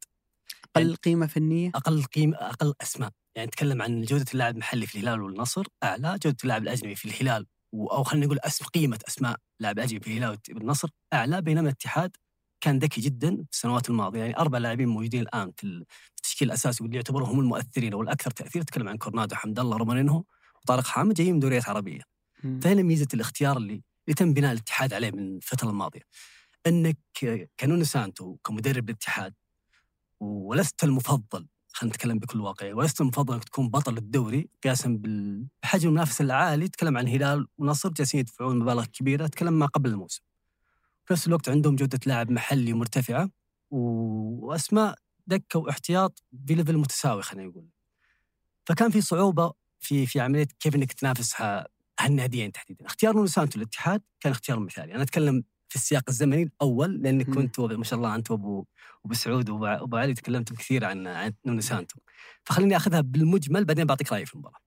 أقل 0.77 0.97
قيمة 0.97 1.27
فنية؟ 1.27 1.71
أقل 1.75 2.05
قيمة 2.05 2.37
أقل 2.37 2.75
أسماء 2.83 3.11
يعني 3.37 3.47
نتكلم 3.47 3.83
عن 3.83 4.03
جودة 4.03 4.25
اللاعب 4.33 4.55
المحلي 4.55 4.87
في 4.87 4.99
الهلال 4.99 5.23
والنصر 5.23 5.67
أعلى 5.83 6.19
جودة 6.25 6.37
اللاعب 6.45 6.63
الأجنبي 6.63 6.95
في 6.95 7.05
الهلال 7.05 7.47
أو 7.75 8.05
خلينا 8.05 8.27
نقول 8.27 8.39
اسم 8.39 8.65
قيمة 8.65 8.99
أسماء 9.09 9.37
لاعب 9.61 9.79
أجنبي 9.79 10.05
في 10.05 10.11
الهلال 10.11 10.39
والنصر 10.51 10.89
أعلى 11.13 11.43
بينما 11.43 11.69
الاتحاد 11.69 12.17
كان 12.61 12.79
ذكي 12.79 13.01
جدا 13.01 13.37
في 13.37 13.53
السنوات 13.53 13.91
الماضية. 13.91 14.21
يعني 14.21 14.39
أربع 14.39 14.59
لاعبين 14.59 14.89
موجودين 14.89 15.21
الآن 15.23 15.53
في 15.57 15.85
التشكيل 16.17 16.49
الأساسي 16.49 16.83
واللي 16.83 16.97
يعتبروا 16.97 17.29
هم 17.29 17.41
المؤثرين 17.41 17.93
أو 17.93 18.03
الاكثر 18.03 18.31
تأثير 18.31 18.63
تكلم 18.63 18.89
عن 18.89 18.97
كورنادو 18.97 19.35
حمد 19.35 19.59
الله 19.59 19.77
رومانينهو 19.77 20.25
وطارق 20.63 20.87
حامد 20.87 21.15
جايين 21.15 21.35
من 21.35 21.41
دوريات 21.41 21.69
عربية. 21.69 22.01
فهنا 22.63 22.83
ميزة 22.83 23.09
الاختيار 23.15 23.57
اللي, 23.57 23.83
اللي 24.07 24.15
تم 24.17 24.35
بناء 24.35 24.53
الاتحاد 24.53 24.93
عليه 24.93 25.11
من 25.11 25.37
الفترة 25.37 25.71
الماضية. 25.71 26.03
إنك 26.67 26.99
كنونو 27.57 27.85
سانتو 27.85 28.37
كمدرب 28.37 28.91
الاتحاد 28.91 29.35
ولست 30.21 30.85
المفضل 30.85 31.47
خلينا 31.77 31.95
نتكلم 31.97 32.19
بكل 32.19 32.41
واقعية. 32.41 32.75
ولست 32.75 33.01
المفضل 33.01 33.35
انك 33.35 33.45
تكون 33.45 33.69
بطل 33.69 33.97
الدوري 33.99 34.49
قياسا 34.65 34.99
بحجم 35.63 35.89
المنافسه 35.89 36.23
العالي 36.25 36.69
تكلم 36.69 36.99
عن 36.99 37.09
هلال 37.09 37.47
ونصر 37.59 37.89
جالسين 37.89 38.21
يدفعون 38.21 38.59
مبالغ 38.59 38.85
كبيرة 38.85 39.27
تكلم 39.27 39.53
ما 39.53 39.67
قبل 39.67 39.91
الموسم. 39.91 40.23
في 41.05 41.13
نفس 41.13 41.27
الوقت 41.27 41.49
عندهم 41.49 41.77
جودة 41.77 42.01
لاعب 42.07 42.31
محلي 42.31 42.73
مرتفعة 42.73 43.31
وأسماء 43.71 44.95
دكة 45.27 45.59
واحتياط 45.59 46.23
ب 46.33 46.40
level 46.40 46.77
متساوي 46.79 47.23
خلينا 47.23 47.49
نقول. 47.49 47.69
فكان 48.67 48.91
في 48.91 49.01
صعوبة 49.01 49.53
في 49.81 50.07
في 50.07 50.21
عملية 50.21 50.49
كيف 50.61 50.75
إنك 50.77 50.93
تنافس 50.93 51.41
ها- 51.41 51.69
هالناديين 52.01 52.53
تحديدا. 52.53 52.87
اختيار 52.87 53.15
نونو 53.15 53.27
سانتو 53.27 53.59
للاتحاد 53.59 54.03
كان 54.21 54.33
اختيار 54.33 54.59
مثالي. 54.59 54.95
أنا 54.95 55.03
أتكلم 55.03 55.45
في 55.69 55.77
السياق 55.77 56.03
الزمني 56.09 56.43
الأول 56.43 57.03
لانك 57.03 57.29
مم. 57.29 57.35
كنت 57.35 57.61
ما 57.61 57.85
شاء 57.85 57.99
الله 57.99 58.15
أنت 58.15 58.31
وابو 58.31 58.65
وابو 59.05 59.15
سعود 59.15 59.51
وابو 59.51 59.97
علي 59.97 60.15
تكلمتم 60.15 60.55
كثير 60.55 60.85
عن 60.85 61.07
عن 61.07 61.33
نونو 61.47 61.61
سانتو. 61.61 61.99
فخليني 62.45 62.77
أخذها 62.77 63.01
بالمجمل 63.01 63.65
بعدين 63.65 63.85
بعطيك 63.85 64.13
رأيي 64.13 64.27
في 64.27 64.35
المباراة. 64.35 64.59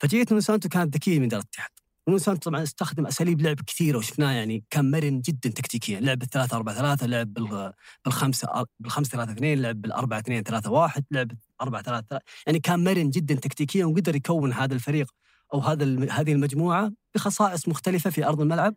فجيه 0.00 0.24
نونو 0.30 0.40
سانتو 0.40 0.68
كانت 0.68 0.94
ذكية 0.94 1.18
من 1.18 1.24
اداره 1.24 1.40
الاتحاد. 1.42 1.70
نونو 2.08 2.18
سانتو 2.18 2.50
طبعا 2.50 2.62
استخدم 2.62 3.06
أساليب 3.06 3.40
لعب 3.40 3.60
كثيرة 3.60 3.98
وشفناه 3.98 4.32
يعني 4.32 4.64
كان 4.70 4.90
مرن 4.90 5.20
جدا 5.20 5.48
تكتيكيا. 5.50 6.00
لعب 6.00 6.18
بال 6.18 6.28
3 6.28 6.56
4 6.56 6.74
3 6.74 7.06
لعب 7.06 7.32
بال- 7.34 7.72
بالخمسة 8.04 8.66
بالخمسة 8.80 9.10
3 9.10 9.32
2 9.32 9.62
لعب 9.62 9.80
بال 9.82 9.92
4 9.92 10.18
2 10.18 10.42
3 10.42 10.70
1 10.70 11.04
لعب 11.10 11.30
4 11.60 11.82
3 11.82 12.06
3 12.08 12.24
يعني 12.46 12.60
كان 12.60 12.84
مرن 12.84 13.10
جدا 13.10 13.34
تكتيكيا 13.34 13.84
وقدر 13.86 14.16
يكون 14.16 14.52
هذا 14.52 14.74
الفريق 14.74 15.10
أو 15.54 15.60
هذا 15.60 15.84
هذه 16.12 16.32
المجموعة 16.32 16.92
بخصائص 17.14 17.68
مختلفة 17.68 18.10
في 18.10 18.26
أرض 18.26 18.40
الملعب. 18.40 18.74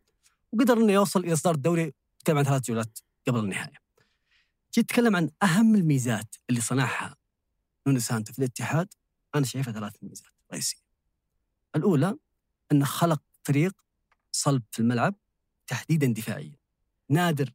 وقدر 0.55 0.77
إنه 0.77 0.93
يوصل 0.93 1.19
إلى 1.19 1.33
إصدار 1.33 1.55
الدوري 1.55 1.93
تكلم 2.19 2.37
عن 2.37 2.43
ثلاث 2.43 2.61
جولات 2.61 2.99
قبل 3.27 3.39
النهاية. 3.39 3.77
جيت 4.73 4.85
اتكلم 4.91 5.15
عن 5.15 5.29
أهم 5.43 5.75
الميزات 5.75 6.35
اللي 6.49 6.61
صنعها 6.61 7.15
نونو 7.87 7.99
سانتو 7.99 8.33
في 8.33 8.39
الاتحاد 8.39 8.93
أنا 9.35 9.45
شايفها 9.45 9.73
ثلاث 9.73 9.93
ميزات 10.01 10.27
رئيسية. 10.53 10.77
الأولى 11.75 12.17
انه 12.71 12.85
خلق 12.85 13.21
فريق 13.43 13.73
صلب 14.31 14.63
في 14.71 14.79
الملعب 14.79 15.15
تحديدا 15.67 16.07
دفاعيا. 16.07 16.55
نادر 17.09 17.53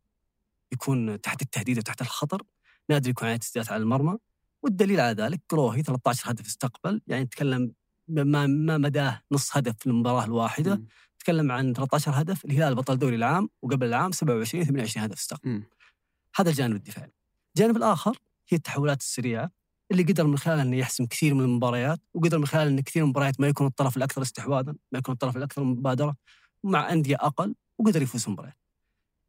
يكون 0.72 1.20
تحت 1.20 1.42
التهديد 1.42 1.78
وتحت 1.78 2.00
الخطر، 2.00 2.42
نادر 2.90 3.10
يكون 3.10 3.28
عليه 3.28 3.36
تسديدات 3.36 3.72
على 3.72 3.82
المرمى، 3.82 4.18
والدليل 4.62 5.00
على 5.00 5.22
ذلك 5.22 5.40
كروهي 5.46 5.82
13 5.82 6.30
هدف 6.30 6.46
استقبل، 6.46 7.02
يعني 7.06 7.24
نتكلم 7.24 7.72
ما 8.08 8.46
ما 8.46 8.78
مداه 8.78 9.22
نص 9.32 9.56
هدف 9.56 9.74
في 9.78 9.86
المباراة 9.86 10.24
الواحدة،. 10.24 10.82
تكلم 11.20 11.52
عن 11.52 11.72
13 11.72 12.12
هدف 12.20 12.44
الهلال 12.44 12.74
بطل 12.74 12.98
دوري 12.98 13.16
العام 13.16 13.48
وقبل 13.62 13.86
العام 13.86 14.12
27 14.12 14.64
28 14.64 15.04
هدف 15.04 15.18
استقبل. 15.18 15.50
هذا 16.36 16.50
الجانب 16.50 16.76
الدفاعي. 16.76 17.12
الجانب 17.56 17.76
الآخر 17.76 18.18
هي 18.48 18.56
التحولات 18.56 19.00
السريعة 19.00 19.50
اللي 19.90 20.02
قدر 20.02 20.26
من 20.26 20.38
خلالها 20.38 20.62
إنه 20.62 20.76
يحسم 20.76 21.06
كثير 21.06 21.34
من 21.34 21.44
المباريات 21.44 22.00
وقدر 22.14 22.38
من 22.38 22.46
خلال 22.46 22.68
إن 22.68 22.80
كثير 22.80 23.02
من 23.02 23.08
المباريات 23.08 23.40
ما 23.40 23.48
يكون 23.48 23.66
الطرف 23.66 23.96
الأكثر 23.96 24.22
استحواذا 24.22 24.74
ما 24.92 24.98
يكون 24.98 25.12
الطرف 25.12 25.36
الأكثر 25.36 25.64
مبادرة 25.64 26.16
مع 26.64 26.92
أندية 26.92 27.16
أقل 27.20 27.54
وقدر 27.78 28.02
يفوز 28.02 28.28
مباريات. 28.28 28.56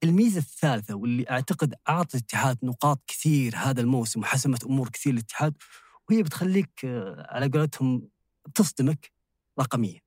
الميزة 0.04 0.39
الثالثة 0.39 0.95
واللي 0.95 1.25
أعتقد 1.30 1.73
أعطت 1.89 2.15
الاتحاد 2.15 2.58
نقاط 2.63 3.01
كثير 3.08 3.56
هذا 3.56 3.82
الموسم 3.82 4.19
وحسمت 4.19 4.63
أمور 4.63 4.89
كثير 4.89 5.13
للاتحاد 5.13 5.54
وهي 6.10 6.23
بتخليك 6.23 6.69
آه، 6.86 7.27
على 7.30 7.47
قولتهم 7.47 8.10
تصدمك 8.56 9.12
رقميا. 9.60 9.99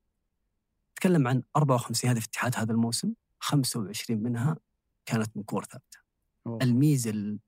تكلم 1.04 1.28
عن 1.28 1.42
54 1.56 2.10
هدف 2.10 2.24
اتحاد 2.24 2.56
هذا 2.56 2.72
الموسم 2.72 3.12
25 3.40 4.22
منها 4.22 4.56
كانت 5.06 5.36
من 5.36 5.42
كور 5.42 5.64
ثابتة. 5.64 5.98
أوه. 6.46 6.58
الميزة 6.62 7.10
ال- 7.10 7.38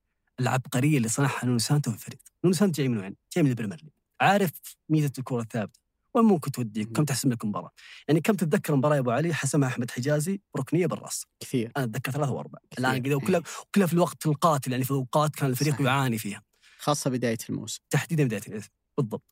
العبقرية 0.41 0.97
اللي 0.97 1.09
صنعها 1.09 1.45
نونو 1.45 1.59
سانتو 1.59 1.91
في 1.91 1.97
الفريق 1.97 2.19
نونو 2.45 2.55
سانتو 2.55 2.73
جاي 2.83 2.89
من 2.89 2.99
وين؟ 2.99 3.17
جاي 3.37 3.45
من 3.45 3.51
ال 3.51 3.54
Premier 3.54 3.81
League. 3.83 3.93
عارف 4.21 4.51
ميزة 4.89 5.13
الكرة 5.19 5.41
الثابتة؟ 5.41 5.81
وين 6.15 6.25
ممكن 6.25 6.51
توديك 6.51 6.93
كم 6.93 7.05
تحسم 7.05 7.33
لك 7.33 7.45
مباراة؟ 7.45 7.71
يعني 8.09 8.21
كم 8.21 8.35
تتذكر 8.35 8.77
مباراة 8.77 8.95
يا 8.95 9.01
أبو 9.01 9.11
علي؟ 9.11 9.35
حسمها 9.35 9.69
أحمد 9.69 9.91
حجازي 9.91 10.41
بركنية 10.55 10.87
بالرأس. 10.87 11.27
كثير. 11.41 11.73
أنا 11.77 11.85
أتذكر 11.85 12.13
ثلاثة 12.13 12.33
وأربعة. 12.33 12.63
كثير. 12.71 12.87
الان 12.87 13.03
كذا 13.03 13.15
وكلها 13.15 13.43
كلها 13.75 13.87
في 13.87 13.93
الوقت 13.93 14.27
القاتل 14.27 14.73
يعني 14.73 14.85
في 14.85 14.91
أوقات 14.91 15.35
كان 15.37 15.51
الفريق 15.51 15.73
صحيح. 15.75 15.87
يعاني 15.87 16.19
فيها. 16.19 16.43
خاصة 16.79 17.11
بداية 17.11 17.39
الموسم. 17.51 17.81
تحديدا 17.91 18.25
بداية 18.25 18.43
الموسم 18.49 18.69
بالضبط. 18.99 19.25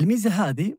الميزة 0.00 0.30
هذه 0.30 0.76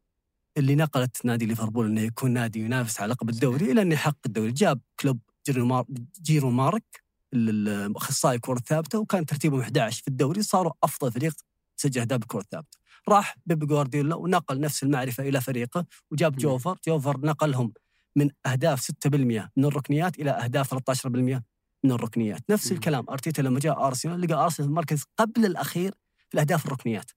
اللي 0.58 0.76
نقلت 0.76 1.26
نادي 1.26 1.46
ليفربول 1.46 1.86
إنه 1.86 2.02
يكون 2.02 2.32
نادي 2.32 2.60
ينافس 2.60 3.02
على 3.02 3.14
لقب 3.14 3.30
الدوري 3.30 3.72
إلى 3.72 3.82
انه 3.82 3.94
يحقق 3.94 4.18
الدوري. 4.26 4.52
جاب 4.52 4.80
كلوب 5.00 5.20
جيرو, 5.46 5.66
مار... 5.66 5.86
جرونمارك 6.22 7.04
الاخصائي 7.34 8.36
الكره 8.36 8.58
الثابته 8.58 9.00
وكان 9.00 9.26
ترتيبهم 9.26 9.62
11 9.62 10.02
في 10.02 10.08
الدوري. 10.08 10.42
صاروا 10.42 10.74
أفضل 10.84 11.12
فريق 11.12 11.34
سجل 11.76 12.02
أهداف 12.02 12.20
بالكره 12.20 12.40
الثابته 12.40 12.78
راح 13.10 13.38
بيب 13.46 13.68
جوارديولا 13.68 14.16
ونقل 14.16 14.60
نفس 14.60 14.84
المعرفة 14.84 15.24
إلى 15.24 15.42
فريقه 15.42 15.86
وجاب. 16.12 16.36
جوفر. 16.36 16.78
جوفر 16.88 17.20
نقلهم 17.20 17.74
من 18.16 18.30
أهداف 18.46 18.82
6% 18.82 19.50
من 19.58 19.66
الركنيات 19.66 20.20
إلى 20.20 20.32
أهداف 20.32 20.74
13% 20.74 21.44
من 21.84 21.92
الركنيات. 21.92 22.42
نفس. 22.50 22.72
الكلام. 22.72 23.06
أرتيتا 23.10 23.42
لما 23.42 23.60
جاء 23.60 23.88
أرسنال 23.88 24.22
لقى 24.22 24.34
أرسنال 24.34 24.68
في 24.68 24.72
المركز 24.72 25.04
قبل 25.18 25.46
الأخير 25.46 25.92
في 26.30 26.34
الأهداف 26.34 26.66
الركنيات. 26.66 27.12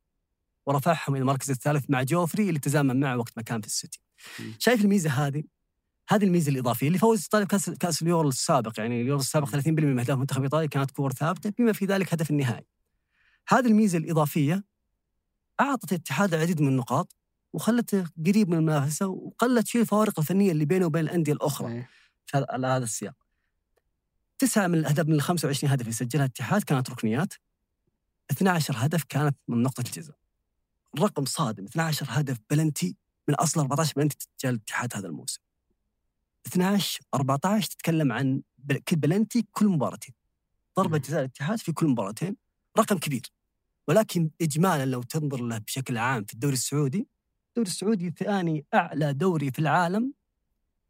ورفعهم 0.66 1.14
إلى 1.14 1.22
المركز 1.22 1.50
الثالث 1.50 1.85
مع 1.88 2.03
جوفري 2.03 2.48
اللي 2.48 2.61
تزامن 2.61 3.00
معه 3.00 3.16
وقت 3.16 3.33
ما 3.37 3.42
كان 3.42 3.61
في 3.61 3.66
السيتي. 3.66 4.00
شايف 4.59 4.85
الميزة 4.85 5.11
هذه 5.11 5.44
هذه 6.09 6.24
الميزة 6.24 6.53
الإضافية 6.53 6.87
اللي 6.87 6.98
فوز 6.98 7.22
ايطاليا 7.22 7.44
بكاس 7.44 7.70
كاس 7.70 8.03
اليورو 8.03 8.29
السابق 8.29 8.81
يعني 8.81 9.00
اليورو 9.03 9.20
السابق 9.20 9.48
30% 9.48 9.66
من 9.66 9.98
اهداف 9.98 10.18
منتخب 10.18 10.42
إيطاليا 10.42 10.66
كانت 10.66 10.90
كور 10.90 11.12
ثابتة 11.12 11.53
بما 11.59 11.72
في 11.72 11.85
ذلك 11.85 12.14
هدف 12.14 12.31
النهائي 12.31 12.66
هذه 13.48 13.66
الميزة 13.66 13.98
الإضافية 13.98 14.64
أعطت 15.61 15.92
الاتحاد 15.92 16.35
العديد 16.35 16.61
من 16.61 16.68
النقاط 16.68 17.16
وخلته 17.53 18.05
قريب 18.27 18.48
من 18.48 18.59
المنافسة 18.59 19.07
وقلت 19.07 19.66
شيء 19.66 19.81
الفوارق 19.81 20.18
الفنية 20.18 20.53
اللي 20.53 20.64
بينه 20.64 20.87
وبين 20.87 21.05
الأندية 21.05 21.33
الأخرى. 21.33 21.68
في 22.27 22.38
هذا 22.38 22.85
السياق. 22.85 23.14
تسعة 24.38 24.66
من 24.66 24.79
الأهداف 24.79 25.07
من 25.07 25.14
ال 25.14 25.22
25 25.22 25.72
هدف 25.72 25.83
اللي 25.83 25.92
سجلها 25.92 26.24
الاتحاد 26.24 26.62
كانت 26.62 26.90
ركنيات 26.90 27.35
12 28.31 28.74
هدف 28.77 29.05
كانت 29.05 29.37
من 29.48 29.62
نقطة 29.62 29.81
الجزاء. 29.81 30.16
الرقم 30.94 31.24
صادم 31.24 31.64
12 31.64 32.07
هدف 32.09 32.38
بلنتي 32.50 32.96
من 33.29 33.35
أصل 33.35 33.60
14 33.60 33.92
بلنتي 33.96 34.16
تسجل 34.16 34.54
الاتحاد 34.54 34.96
هذا 34.96 35.06
الموسم. 35.06 35.40
12 36.46 37.00
14 37.14 37.71
تتكلم 37.71 38.12
عن 38.12 38.42
كل 38.88 38.96
بلنتي 38.96 39.46
كل 39.52 39.69
مباراتين. 39.69 40.14
ضربة 40.77 40.96
مم. 40.96 41.02
جزاء 41.02 41.21
الاتحاد 41.21 41.58
في 41.58 41.73
كل 41.73 41.87
مباراتين 41.87 42.37
رقم 42.79 42.98
كبير. 42.98 43.33
ولكن 43.88 44.31
اجمالا 44.42 44.85
لو 44.87 45.02
تنظر 45.02 45.40
له 45.40 45.58
بشكل 45.58 45.98
عام 45.98 46.25
في 46.25 46.35
الدوري 46.35 46.54
السعودي 46.54 47.08
الدوري 47.48 47.69
السعودي 47.69 48.10
ثاني 48.10 48.66
أعلى 48.75 49.12
دوري 49.12 49.50
في 49.50 49.58
العالم 49.58 50.12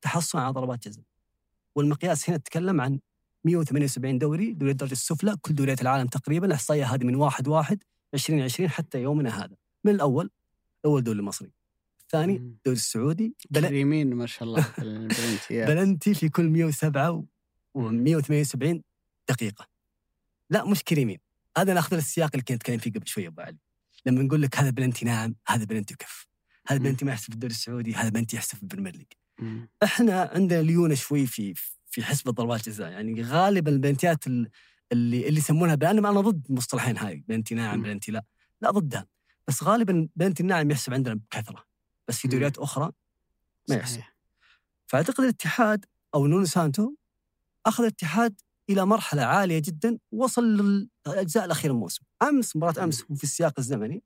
تحصل 0.02 0.38
على 0.38 0.52
ضربات 0.52 0.88
جزاء. 0.88 1.04
والمقياس 1.74 2.30
هنا 2.30 2.38
تتكلم 2.38 2.80
عن 2.80 3.00
178 3.44 4.18
دوري 4.18 4.52
دوري 4.52 4.72
الدرجه 4.72 4.92
السفلى 4.92 5.36
كل 5.42 5.54
دوريات 5.54 5.82
العالم 5.82 6.06
تقريبا 6.06 6.46
الاحصائيه 6.46 6.84
هذه 6.84 7.04
من 7.04 7.14
1 7.14 7.48
1 7.48 7.82
2020 8.14 8.70
حتى 8.70 9.02
يومنا 9.02 9.44
هذا 9.44 9.56
من 9.84 9.94
الأول 9.94 10.30
أول 10.84 11.02
دوري 11.04 11.18
المصري 11.18 11.52
الثاني. 12.02 12.36
الدوري 12.36 12.76
السعودي. 12.76 13.34
بل... 13.50 13.68
كريمين 13.68 14.14
ما 14.14 14.26
شاء 14.26 14.42
الله 14.48 14.66
البلنتيات. 14.78 15.68
بلنتي 15.68 16.14
في 16.14 16.28
كل 16.28 16.48
107 16.48 17.24
و178 17.78 18.80
دقيقة. 19.28 19.66
لا 20.50 20.64
مش 20.64 20.82
كريمين. 20.84 21.18
هذا 21.58 21.74
ناخذ 21.74 21.96
السياق 21.96 22.30
اللي 22.34 22.42
كنت 22.42 22.50
أتكلم 22.50 22.78
فيه 22.78 22.90
قبل 22.92 23.08
شوي 23.08 23.24
يا 23.24 23.28
أبو 23.28 23.40
علي. 23.40 23.58
لما 24.06 24.22
نقول 24.22 24.42
لك 24.42 24.56
هذا 24.58 24.70
بلنتي 24.70 25.04
ناعم 25.04 25.34
هذا 25.48 25.64
بلنتي 25.64 25.94
كف. 25.94 26.26
هذا 26.68 26.78
مم. 26.78 26.84
بلنتي 26.84 27.04
ما 27.04 27.12
يحسب 27.12 27.26
في 27.28 27.34
الدوري 27.34 27.52
السعودي 27.52 27.94
هذا 27.94 28.08
بلنتي 28.08 28.36
يحسب 28.36 28.56
في 28.56 28.62
ال 28.62 28.66
Premier 28.66 28.96
League. 28.96 29.06
إحنا 29.82 30.30
عندنا 30.34 30.62
ليونة 30.62 30.94
شوي 30.94 31.26
في 31.26 31.54
في 31.90 32.04
حسب 32.04 32.30
ضربات 32.30 32.68
الجزاء. 32.68 32.90
يعني 32.90 33.22
غالبا 33.22 33.70
البلنتيات 33.70 34.26
ال- 34.26 34.50
اللي 34.92 35.28
اللي 35.28 35.38
يسمونها 35.38 35.74
أنا 35.74 35.90
أنا 35.90 36.20
ضد 36.20 36.46
المصطلحين 36.50 36.96
هاي. 36.98 37.24
بلنتي 37.28 37.54
ناعم 37.54 37.78
مم. 37.78 37.84
بلنتي 37.84 38.12
لا. 38.12 38.24
لا 38.60 38.70
ضدها. 38.70 39.06
بس 39.48 39.62
غالبا 39.62 40.08
بلنتي 40.16 40.42
الناعم 40.42 40.70
يحسب 40.70 40.94
عندنا 40.94 41.14
بكثرة 41.14 41.64
بس 42.08 42.18
في. 42.18 42.28
دوريات 42.28 42.58
أخرى 42.58 42.92
ما 43.68 43.76
يحسب 43.76 43.94
صحيح. 43.94 44.16
فأعتقد 44.86 45.24
الاتحاد 45.24 45.84
أو 46.14 46.26
نونو 46.26 46.44
سانتو 46.44 46.94
أخذ 47.66 47.84
الاتحاد 47.84 48.40
إلى 48.70 48.86
مرحلة 48.86 49.22
عالية 49.22 49.58
جدا 49.58 49.98
وصل 50.12 50.44
للأجزاء 51.06 51.44
الأخيرة 51.44 51.72
من 51.72 51.76
الموسم 51.78 52.02
أمس 52.22 52.56
مباراة 52.56 52.84
أمس 52.84 53.10
وفي 53.10 53.24
السياق 53.24 53.54
الزمني 53.58 54.02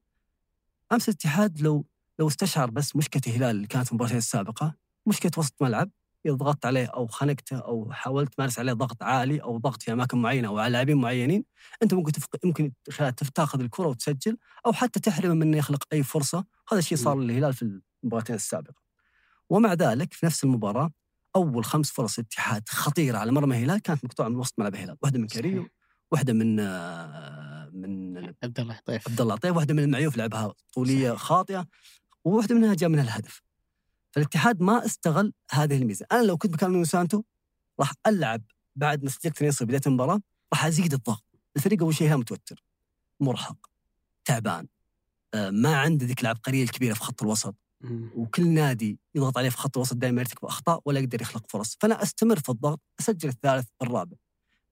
أمس 0.93 1.09
الاتحاد 1.09 1.61
لو 1.61 1.86
لو 2.18 2.28
استشعر 2.28 2.70
بس 2.70 2.97
مشكلة 2.97 3.22
الهلال 3.26 3.57
اللي 3.57 3.66
كانت 3.66 3.86
في 3.86 3.93
المباراتين 3.93 4.18
السابقة 4.18 4.74
مشكلة 5.07 5.32
وسط 5.36 5.62
ملعب 5.62 5.91
اذا 6.29 6.37
ضغطت 6.37 6.66
عليه 6.66 6.87
أو 6.87 7.07
خنقته 7.07 7.59
أو 7.59 7.93
حاولت 7.93 8.35
تمارس 8.35 8.59
عليه 8.59 8.72
ضغط 8.72 9.03
عالي 9.03 9.43
أو 9.43 9.59
ضغط 9.59 9.83
في 9.83 9.93
أماكن 9.93 10.18
معينة 10.18 10.49
أو 10.49 10.59
على 10.59 10.72
لاعبين 10.72 10.97
معينين 10.97 11.45
أنت 11.83 11.95
ممكن 11.95 12.12
تفق... 12.12 12.29
ممكن 12.45 12.72
خلال 12.91 13.14
تاخذ 13.14 13.61
الكرة 13.61 13.87
وتسجل 13.87 14.37
أو 14.66 14.72
حتى 14.72 15.01
تحرمه 15.01 15.35
من 15.35 15.43
انه 15.43 15.57
يخلق 15.57 15.85
أي 15.93 16.03
فرصة. 16.03 16.45
هذا 16.72 16.79
الشيء 16.79 16.99
صار 16.99 17.18
للهلال 17.18 17.55
في 17.55 17.81
المباراتين 18.03 18.37
السابقة. 18.37 18.83
ومع 19.51 19.72
ذلك 19.72 20.12
في 20.12 20.26
نفس 20.26 20.45
المباراة 20.45 20.91
أول 21.37 21.64
خمس 21.64 21.91
فرص 21.91 22.18
اتحاد 22.18 22.68
خطيرة 22.68 23.18
على 23.18 23.33
مرمى 23.33 23.57
الهلال 23.57 23.79
كانت 23.83 24.05
مقطوعة 24.05 24.29
من 24.29 24.37
وسط 24.37 24.59
ملعب 24.59 24.74
الهلال 24.74 24.97
واحدة 25.03 25.18
من 25.18 25.29
صحيح. 25.29 25.66
واحدة 26.12 26.33
من 26.33 26.61
آه، 26.61 27.70
من 27.72 28.18
عبد 28.43 28.61
الله 28.61 28.81
طيف. 28.85 29.09
عبد 29.09 29.20
الله 29.20 29.35
عطيف 29.35 29.57
واحدة 29.57 29.74
من 29.74 29.83
المعيوف 29.83 30.16
لعبها 30.16 30.55
طولية 30.74 31.09
صحيح. 31.09 31.22
خاطئة 31.22 31.66
وواحدة 32.24 32.55
منها 32.55 32.74
جاء 32.74 32.89
منها 32.89 33.05
الهدف. 33.05 33.43
فالاتحاد 34.19 34.62
ما 34.62 34.85
استغل 34.85 35.33
هذه 35.51 35.77
الميزة 35.77 36.07
أنا 36.12 36.23
لو 36.23 36.37
كنت 36.37 36.55
مكان 36.55 36.71
نونو 36.71 36.85
سانتو 36.85 37.23
راح 37.81 37.93
ألعب 38.07 38.43
بعد 38.77 39.05
ما 39.05 39.11
سجلت 39.11 39.43
2 39.43 39.53
بداية 39.61 39.81
المباراة 39.87 40.21
راح 40.53 40.64
أزيد 40.64 40.93
الضغط 40.93 41.25
الفريق 41.57 41.83
أول 41.83 41.95
شيء 41.95 42.16
متوتر 42.16 42.64
مرهق 43.21 43.57
تعبان 44.25 44.66
آه، 45.35 45.51
ما 45.51 45.77
عنده 45.77 46.07
ذيك 46.07 46.21
العبقريه 46.21 46.62
الكبيره 46.62 46.95
في 46.95 47.01
خط 47.01 47.23
الوسط. 47.23 47.55
وكل 48.16 48.49
نادي 48.49 48.99
يضغط 49.14 49.39
عليه 49.39 49.49
في 49.49 49.57
خط 49.57 49.77
الوسط 49.77 49.97
دائما 49.97 50.21
يرتكب 50.21 50.45
أخطاء 50.45 50.83
ولا 50.85 51.01
يقدر 51.01 51.23
يخلق 51.23 51.45
فرص، 51.49 51.77
فأنا 51.81 52.03
أستمر 52.03 52.39
في 52.39 52.49
الضغط 52.49 52.81
أسجل 53.01 53.29
الثالث 53.29 53.66
الرابع. 53.83 54.16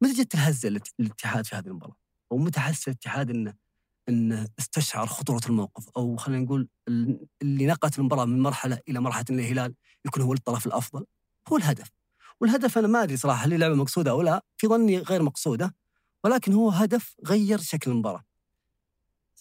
متى 0.01 0.13
جت 0.13 0.35
الهزة 0.35 0.81
للاتحاد 0.99 1.47
في 1.47 1.57
هذه 1.57 1.67
المباراة؟ 1.67 1.97
أو 2.33 2.39
متى 2.39 2.61
حس 2.61 2.89
الاتحاد 2.89 3.31
إنه 3.31 3.55
انه 4.09 4.49
استشعر 4.59 5.07
خطورة 5.07 5.41
الموقف 5.47 5.89
أو 5.97 6.17
خلينا 6.17 6.43
نقول 6.45 6.69
ال- 6.89 7.27
اللي 7.43 7.67
نقلت 7.67 7.99
المباراة 7.99 8.25
من 8.25 8.41
مرحلة 8.41 8.79
إلى 8.89 9.01
مرحلة 9.01 9.25
ان 9.31 9.39
الهلال 9.39 9.75
يكون 10.05 10.23
هو 10.23 10.33
الطرف 10.33 10.67
الأفضل 10.67 11.07
هو 11.49 11.57
الهدف. 11.57 11.91
والهدف 12.41 12.79
أنا 12.79 12.87
ما 12.89 13.03
أدري 13.03 13.17
صراحة 13.17 13.45
هل 13.45 13.55
اللعبه 13.55 13.75
مقصودة 13.75 14.11
أو 14.11 14.23
لا، 14.23 14.45
في 14.57 14.67
ظني 14.67 14.99
غير 14.99 15.23
مقصودة 15.23 15.75
ولكن 16.25 16.53
هو 16.53 16.71
هدف 16.71 17.15
غير 17.27 17.59
شكل 17.61 17.91
المباراة. 17.91 18.25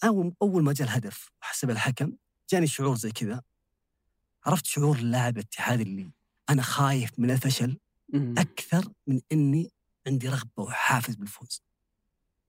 اول 0.04 0.34
أول 0.42 0.62
ما 0.62 0.72
جاء 0.72 0.88
الهدف 0.88 1.30
وحسب 1.42 1.70
الحكم 1.70 2.12
جاني 2.50 2.66
شعور 2.66 2.96
زي 2.96 3.10
كذا 3.12 3.42
عرفت 4.46 4.66
شعور 4.66 4.96
اللاعب 4.96 5.36
الاتحاد 5.36 5.80
اللي 5.80 6.10
أنا 6.50 6.62
خايف 6.62 7.10
من 7.18 7.30
الفشل 7.30 7.78
مم. 8.12 8.34
أكثر 8.38 8.92
من 9.06 9.20
إني 9.32 9.70
عندي 10.06 10.28
رغبة 10.28 10.62
وحافز 10.62 11.14
بالفوز. 11.14 11.62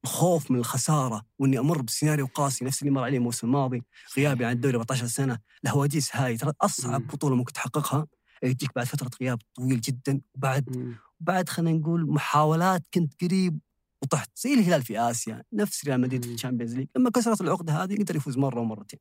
الخوف 0.07 0.51
من 0.51 0.59
الخسارة 0.59 1.25
وإني 1.39 1.59
أمر 1.59 1.81
بسيناريو 1.81 2.25
قاسي 2.25 2.65
نفس 2.65 2.81
اللي 2.81 2.91
مر 2.91 3.03
عليه 3.03 3.17
الموسم 3.17 3.47
الماضي 3.47 3.83
غيابي 4.17 4.45
عن 4.45 4.51
الدوري 4.51 4.75
14 4.75 5.07
سنة 5.07 5.39
الهواجيس 5.63 6.15
هاي 6.15 6.37
ترى 6.37 6.53
أصعب. 6.61 7.07
بطولة 7.07 7.35
ممكن 7.35 7.53
تحققها 7.53 8.07
تجيك 8.41 8.69
بعد 8.75 8.85
فترة 8.85 9.09
غياب 9.21 9.39
طويل 9.55 9.81
جدا 9.81 10.21
وبعد 10.35 10.77
مم. 10.77 10.95
بعد 11.19 11.49
خلينا 11.49 11.79
نقول 11.79 12.11
محاولات 12.11 12.87
كنت 12.93 13.13
قريب 13.23 13.59
وطحت 14.01 14.29
زي 14.35 14.53
الهلال 14.53 14.83
في 14.83 14.99
آسيا 14.99 15.43
نفس 15.53 15.85
ريال 15.85 16.01
مدريد 16.01 16.25
في. 16.25 16.33
ال 16.33 16.37
Champions 16.37 16.75
League 16.75 16.87
لما 16.95 17.09
كسرت 17.09 17.41
العقدة 17.41 17.83
هذه 17.83 17.95
قدر 17.97 18.15
يفوز 18.15 18.37
مرة 18.37 18.59
ومرتين 18.59 18.99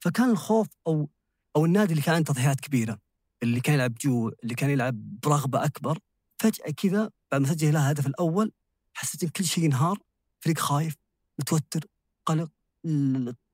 فكان 0.00 0.30
الخوف 0.30 0.66
أو 0.86 1.10
أو 1.56 1.64
النادي 1.64 1.92
اللي 1.92 2.02
كان 2.02 2.14
عنده 2.14 2.32
تضحيات 2.32 2.60
كبيرة 2.60 2.98
اللي 3.42 3.60
كان 3.60 3.74
يلعب 3.74 3.94
جوع 3.94 4.32
اللي 4.42 4.54
كان 4.54 4.70
يلعب 4.70 4.94
برغبة 5.22 5.64
أكبر 5.64 5.98
فجأة 6.38 6.70
كذا 6.70 7.10
بعد 7.32 7.40
ما 7.40 7.46
سجل 7.46 7.68
الهلال 7.68 7.82
الهدف 7.82 8.06
الأول 8.06 8.52
حسيت 8.94 9.22
إن 9.22 9.28
كل 9.28 9.44
شيء 9.44 9.64
ينهار 9.64 9.98
فريق 10.40 10.58
خايف 10.58 10.94
متوتر 11.38 11.80
قلق 12.26 12.50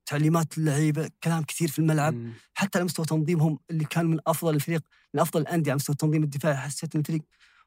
تعليمات 0.06 0.58
اللعيبه 0.58 1.10
كلام 1.22 1.42
كثير 1.42 1.68
في 1.68 1.78
الملعب. 1.78 2.14
مم. 2.14 2.32
حتى 2.54 2.78
على 2.78 2.84
مستوى 2.84 3.06
تنظيمهم 3.06 3.58
اللي 3.70 3.84
كان 3.84 4.06
من 4.06 4.18
أفضل 4.26 4.54
الفريق 4.54 4.82
من 5.14 5.20
أفضل 5.20 5.40
الأندية 5.40 5.70
على 5.70 5.76
مستوى 5.76 5.92
التنظيم 5.94 6.22
الدفاعي 6.22 6.56
حسيت 6.56 6.94
إن 6.94 7.00
الفريق 7.00 7.22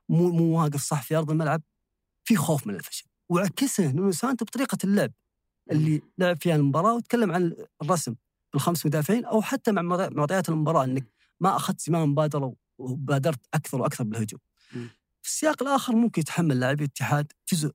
مو 0.09 0.31
مو 0.31 0.61
واقف 0.61 0.81
صح 0.83 1.03
في 1.03 1.15
أرض 1.15 1.31
الملعب. 1.31 1.61
في 2.23 2.35
خوف 2.35 2.67
من 2.67 2.75
الفشل. 2.75 3.05
وعكسه 3.29 3.91
نونو 3.91 4.11
سانتو 4.11 4.45
بطريقة 4.45 4.77
اللعب 4.83 5.11
اللي 5.71 6.01
لعب 6.17 6.41
فيها 6.41 6.55
المباراة 6.55 6.93
وتكلم 6.95 7.31
عن 7.31 7.55
الرسم 7.81 8.15
بالخمس 8.53 8.85
مدافعين 8.85 9.25
أو 9.25 9.41
حتى 9.41 9.71
مع 9.71 9.81
معطي- 9.81 10.13
معطيات 10.15 10.49
المباراة 10.49 10.83
إنك 10.83 11.07
ما 11.39 11.55
أخذت 11.55 11.81
زمام 11.81 12.03
المبادره 12.03 12.55
وبادرت 12.77 13.39
أكثر 13.53 13.81
وأكثر 13.81 14.03
بالهجوم. 14.03 14.39
في 15.21 15.29
السياق 15.29 15.63
الآخر 15.63 15.95
ممكن 15.95 16.21
يتحمل 16.21 16.59
لاعبي 16.59 16.83
الاتحاد 16.83 17.31
جزء 17.53 17.71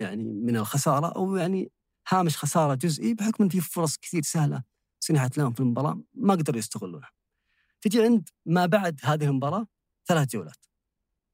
يعني 0.00 0.24
من 0.24 0.56
الخسارة 0.56 1.06
أو 1.06 1.36
يعني 1.36 1.72
هامش 2.08 2.36
خسارة 2.36 2.74
جزئي 2.74 3.14
بحكم 3.14 3.44
إن 3.44 3.48
في 3.50 3.60
فرص 3.60 3.96
كثير 3.96 4.22
سهلة 4.22 4.62
سنحت 5.00 5.38
لهم 5.38 5.52
في 5.52 5.60
المباراة 5.60 6.00
ما 6.14 6.34
قدروا 6.34 6.58
يستغلونها. 6.58 7.10
تجي 7.80 8.02
عند 8.02 8.28
ما 8.46 8.66
بعد 8.66 9.00
هذه 9.02 9.24
المباراة 9.24 9.66
ثلاث 10.06 10.28
جولات. 10.28 10.66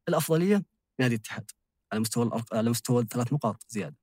الأفضلية 0.09 0.65
نادي 1.01 1.15
الاتحاد 1.15 1.51
على 1.93 2.01
مستوى 2.01 2.43
على 2.53 2.71
مستوى 2.71 3.03
الثلاث 3.03 3.33
نقاط 3.33 3.65
زيادة. 3.69 3.97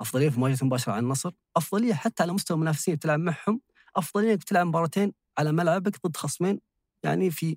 أفضلية 0.00 0.28
في 0.28 0.40
مواجهة 0.40 0.64
مباشرة 0.64 0.92
على 0.92 1.02
النصر، 1.02 1.32
أفضلية 1.56 1.94
حتى 1.94 2.22
على 2.22 2.32
مستوى 2.32 2.54
المنافسين 2.54 2.98
تلعب 2.98 3.20
معهم، 3.20 3.60
أفضلية 3.96 4.32
إنك 4.32 4.44
تلعب 4.44 4.66
مباراتين 4.66 5.12
على 5.38 5.52
ملعبك 5.52 6.06
ضد 6.06 6.16
خصمين 6.16 6.60
يعني 7.02 7.30
في 7.30 7.56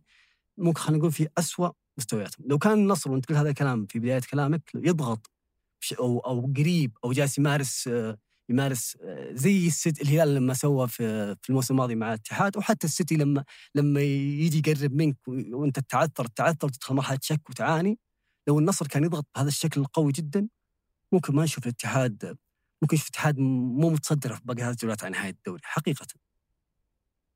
ممكن 0.57 0.79
خلينا 0.79 0.99
نقول 0.99 1.11
في 1.11 1.27
أسوأ 1.37 1.69
مستوياتهم، 1.97 2.45
لو 2.47 2.57
كان 2.57 2.73
النصر 2.73 3.11
وأنت 3.11 3.25
قلت 3.25 3.37
هذا 3.37 3.49
الكلام 3.49 3.85
في 3.85 3.99
بداية 3.99 4.21
كلامك 4.31 4.71
يضغط 4.75 5.31
أو 5.99 6.19
أو 6.19 6.53
قريب 6.57 6.97
أو 7.03 7.11
جالس 7.11 7.37
يمارس 7.37 7.89
يمارس 8.49 8.97
زي 9.31 9.67
السيت 9.67 10.01
الهلال 10.01 10.35
لما 10.35 10.53
سوى 10.53 10.87
في 10.87 11.35
في 11.41 11.49
الموسم 11.49 11.73
الماضي 11.73 11.95
مع 11.95 12.07
الاتحاد 12.07 12.57
وحتى 12.57 12.87
السيتي 12.87 13.15
لما 13.15 13.43
لما 13.75 14.01
يجي 14.01 14.71
يقرب 14.71 14.93
منك 14.93 15.17
وأنت 15.27 15.79
تعثر 15.79 16.25
تعثر 16.25 16.69
تدخل 16.69 16.95
مرحلة 16.95 17.19
شك 17.21 17.49
وتعاني 17.49 17.99
لو 18.47 18.59
النصر 18.59 18.87
كان 18.87 19.03
يضغط 19.03 19.25
بهذا 19.35 19.47
الشكل 19.47 19.81
القوي 19.81 20.11
جدا 20.11 20.47
ممكن 21.11 21.35
ما 21.35 21.43
نشوف 21.43 21.63
الاتحاد 21.65 22.37
ممكن 22.81 22.95
نشوف 22.95 23.07
الاتحاد 23.07 23.39
مو 23.39 23.89
متصدر 23.89 24.35
في 24.35 24.41
باقي 24.45 24.61
هذه 24.63 24.71
الجولات 24.71 25.03
عن 25.03 25.11
نهاية 25.11 25.29
الدوري 25.29 25.61
حقيقه. 25.63 26.07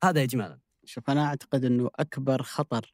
هذا 0.04 0.24
اجمالا 0.24 0.60
شوف 0.86 1.10
أنا 1.10 1.26
أعتقد 1.26 1.66
إنه 1.66 1.90
أكبر 1.96 2.44
خطر 2.44 2.94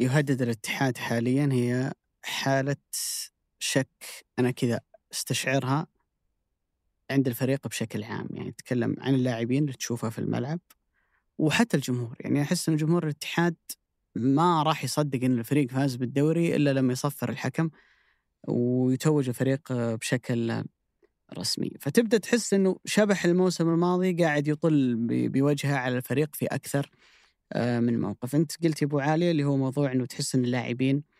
يهدد 0.00 0.42
الاتحاد 0.42 0.98
حاليا 0.98 1.48
هي 1.52 1.92
حالة 2.22 2.76
شك 3.64 4.24
أنا 4.38 4.50
كذا 4.50 4.80
أستشعرها 5.12 5.86
عند 7.10 7.28
الفريق 7.28 7.68
بشكل 7.68 8.04
عام 8.04 8.28
يعني 8.30 8.48
نتكلم 8.48 8.96
عن 8.98 9.14
اللاعبين 9.14 9.62
اللي 9.62 9.72
تشوفها 9.72 10.10
في 10.10 10.18
الملعب 10.18 10.60
وحتى 11.38 11.76
الجمهور 11.76 12.16
يعني 12.20 12.42
أحس 12.42 12.68
إن 12.68 12.76
جمهور 12.76 13.04
الاتحاد 13.04 13.54
ما 14.14 14.62
راح 14.62 14.84
يصدق 14.84 15.24
إن 15.24 15.38
الفريق 15.38 15.70
فاز 15.70 15.96
بالدوري 15.96 16.56
إلا 16.56 16.72
لما 16.72 16.92
يصفر 16.92 17.28
الحكم 17.28 17.70
ويتوج 18.48 19.28
الفريق 19.28 19.72
بشكل 19.72 20.64
رسمي. 21.38 21.70
فتبدأ 21.80 22.18
تحس 22.18 22.54
إنه 22.54 22.76
شبح 22.84 23.24
الموسم 23.24 23.68
الماضي 23.68 24.24
قاعد 24.24 24.48
يطل 24.48 24.94
بوجهه 25.28 25.76
على 25.76 25.96
الفريق 25.96 26.34
في 26.36 26.46
أكثر 26.46 26.90
آه، 27.52 27.80
من 27.80 28.00
موقف. 28.00 28.34
أنت 28.34 28.64
قلت 28.64 28.82
يا 28.82 28.86
أبو 28.86 28.98
عالية 28.98 29.30
اللي 29.30 29.44
هو 29.44 29.56
موضوع 29.56 29.92
إنه 29.92 30.06
تحس 30.06 30.34
إن 30.34 30.44
اللاعبين 30.44 31.13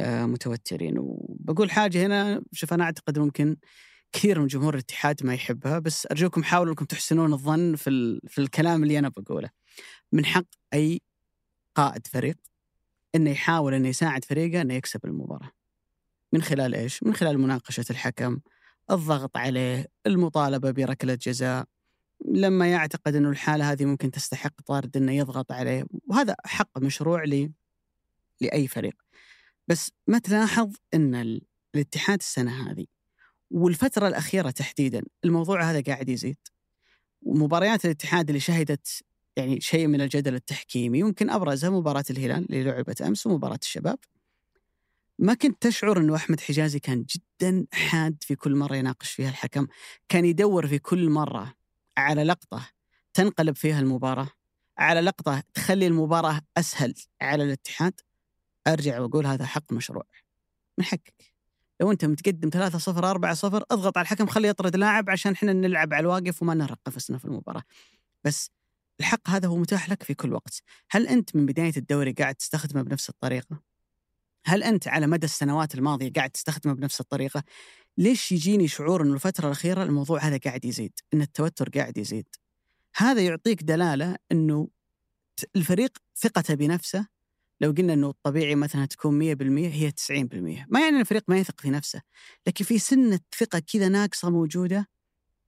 متوترين. 0.00 0.94
وبقول 0.98 1.70
حاجة 1.70 2.06
هنا 2.06 2.42
شوف 2.52 2.72
أنا 2.72 2.84
أعتقد 2.84 3.18
ممكن 3.18 3.56
كثير 4.12 4.40
من 4.40 4.46
جمهور 4.46 4.74
الاتحاد 4.74 5.26
ما 5.26 5.34
يحبها 5.34 5.78
بس 5.78 6.06
أرجوكم 6.10 6.42
حاولوا 6.42 6.70
إنكم 6.72 6.84
تحسنون 6.84 7.32
الظن 7.32 7.76
في 7.76 7.90
ال- 7.90 8.20
في 8.28 8.40
الكلام 8.40 8.82
اللي 8.82 8.98
أنا 8.98 9.08
بقوله. 9.08 9.50
من 10.12 10.24
حق 10.24 10.44
أي 10.74 11.00
قائد 11.74 12.06
فريق 12.06 12.36
إنه 13.14 13.30
يحاول 13.30 13.74
إنه 13.74 13.88
يساعد 13.88 14.24
فريقه 14.24 14.60
إنه 14.60 14.74
يكسب 14.74 15.04
المباراة. 15.04 15.50
من 16.32 16.42
خلال 16.42 16.74
إيش؟ 16.74 17.02
من 17.02 17.14
خلال 17.14 17.38
مناقشة 17.38 17.84
الحكم 17.90 18.38
الضغط 18.90 19.36
عليه 19.36 19.86
المطالبة 20.06 20.70
بركلة 20.70 21.14
جزاء. 21.14 21.64
لما 22.24 22.70
يعتقد 22.70 23.14
إنه 23.14 23.28
الحالة 23.30 23.72
هذه 23.72 23.84
ممكن 23.84 24.10
تستحق 24.10 24.60
طارد 24.66 24.96
إنه 24.96 25.12
يضغط 25.12 25.52
عليه. 25.52 25.84
وهذا 26.06 26.36
حق 26.44 26.78
مشروع 26.78 27.24
ل 27.24 27.52
لأي 28.40 28.68
فريق. 28.68 28.94
بس 29.68 29.92
ما 30.06 30.18
تلاحظ 30.18 30.72
إن 30.94 31.14
ال- 31.14 31.42
الاتحاد 31.74 32.18
السنة 32.18 32.70
هذه 32.70 32.86
والفترة 33.50 34.08
الأخيرة 34.08 34.50
تحديدا 34.50 35.02
الموضوع 35.24 35.62
هذا 35.70 35.80
قاعد 35.80 36.08
يزيد. 36.08 36.36
ومباريات 37.22 37.84
الاتحاد 37.84 38.28
اللي 38.28 38.40
شهدت 38.40 39.02
يعني 39.36 39.60
شيء 39.60 39.86
من 39.86 40.00
الجدل 40.00 40.34
التحكيمي 40.34 40.98
يمكن 40.98 41.30
أبرزها 41.30 41.70
مباراة 41.70 42.04
الهلال 42.10 42.44
اللي 42.52 42.64
لعبت 42.64 43.02
أمس 43.02 43.26
ومباراة 43.26 43.58
الشباب. 43.62 43.98
ما 45.18 45.34
كنت 45.34 45.62
تشعر 45.62 45.98
انه 45.98 46.16
أحمد 46.16 46.40
حجازي 46.40 46.78
كان 46.78 47.04
جدا 47.04 47.66
حاد 47.72 48.16
في 48.20 48.36
كل 48.36 48.56
مرة 48.56 48.76
يناقش 48.76 49.10
فيها 49.10 49.28
الحكم 49.28 49.66
كان 50.08 50.24
يدور 50.24 50.66
في 50.66 50.78
كل 50.78 51.10
مرة 51.10 51.54
على 51.96 52.24
لقطة 52.24 52.68
تنقلب 53.14 53.56
فيها 53.56 53.80
المباراة 53.80 54.28
على 54.78 55.00
لقطة 55.00 55.42
تخلي 55.54 55.86
المباراة 55.86 56.40
أسهل 56.56 56.94
على 57.20 57.44
الاتحاد؟ 57.44 58.00
أرجع 58.66 59.00
وأقول 59.00 59.26
هذا 59.26 59.44
حق 59.46 59.72
مشروع. 59.72 60.04
من 60.78 60.84
حقك. 60.84 61.14
لو 61.80 61.90
أنت 61.92 62.04
متقدم 62.04 62.48
3 62.48 62.78
0 62.78 63.10
4 63.10 63.34
0 63.34 63.64
اضغط 63.70 63.98
على 63.98 64.04
الحكم 64.04 64.26
خليه 64.26 64.48
يطرد 64.48 64.76
لاعب 64.76 65.10
عشان 65.10 65.32
إحنا 65.32 65.52
نلعب 65.52 65.94
على 65.94 66.00
الواقف 66.00 66.42
وما 66.42 66.54
نرق 66.54 66.78
قفصنا 66.86 67.18
في 67.18 67.24
المباراة. 67.24 67.62
بس 68.24 68.50
الحق 69.00 69.30
هذا 69.30 69.48
هو 69.48 69.56
متاح 69.56 69.90
لك 69.90 70.02
في 70.02 70.14
كل 70.14 70.32
وقت. 70.32 70.62
هل 70.90 71.08
أنت 71.08 71.36
من 71.36 71.46
بداية 71.46 71.72
الدوري 71.76 72.12
قاعد 72.12 72.34
تستخدمه 72.34 72.82
بنفس 72.82 73.08
الطريقة؟ 73.08 73.62
هل 74.46 74.62
أنت 74.62 74.88
على 74.88 75.06
مدى 75.06 75.26
السنوات 75.26 75.74
الماضية 75.74 76.12
قاعد 76.12 76.30
تستخدمه 76.30 76.74
بنفس 76.74 77.00
الطريقة؟ 77.00 77.42
ليش 77.98 78.32
يجيني 78.32 78.68
شعور 78.68 79.02
إنه 79.02 79.14
الفترة 79.14 79.46
الأخيرة 79.46 79.82
الموضوع 79.82 80.20
هذا 80.20 80.36
قاعد 80.36 80.64
يزيد 80.64 80.92
إن 81.14 81.22
التوتر 81.22 81.68
قاعد 81.68 81.98
يزيد؟ 81.98 82.26
هذا 82.96 83.20
يعطيك 83.20 83.62
دلالة 83.62 84.16
إنه 84.32 84.68
الفريق 85.56 85.98
ثقته 86.16 86.54
بنفسه 86.54 87.06
لو 87.62 87.70
قلنا 87.70 87.92
إنه 87.92 88.10
الطبيعي 88.10 88.54
مثلا 88.54 88.86
تكون 88.86 89.18
100% 89.18 89.42
هي 89.72 89.90
90% 89.90 90.66
ما 90.68 90.80
يعني 90.80 91.00
الفريق 91.00 91.22
ما 91.28 91.38
يثق 91.38 91.60
في 91.60 91.70
نفسه 91.70 92.02
لكن 92.46 92.64
في 92.64 92.78
سنة 92.78 93.20
ثقة 93.38 93.62
كذا 93.72 93.88
ناقصة 93.88 94.30
موجودة 94.30 94.88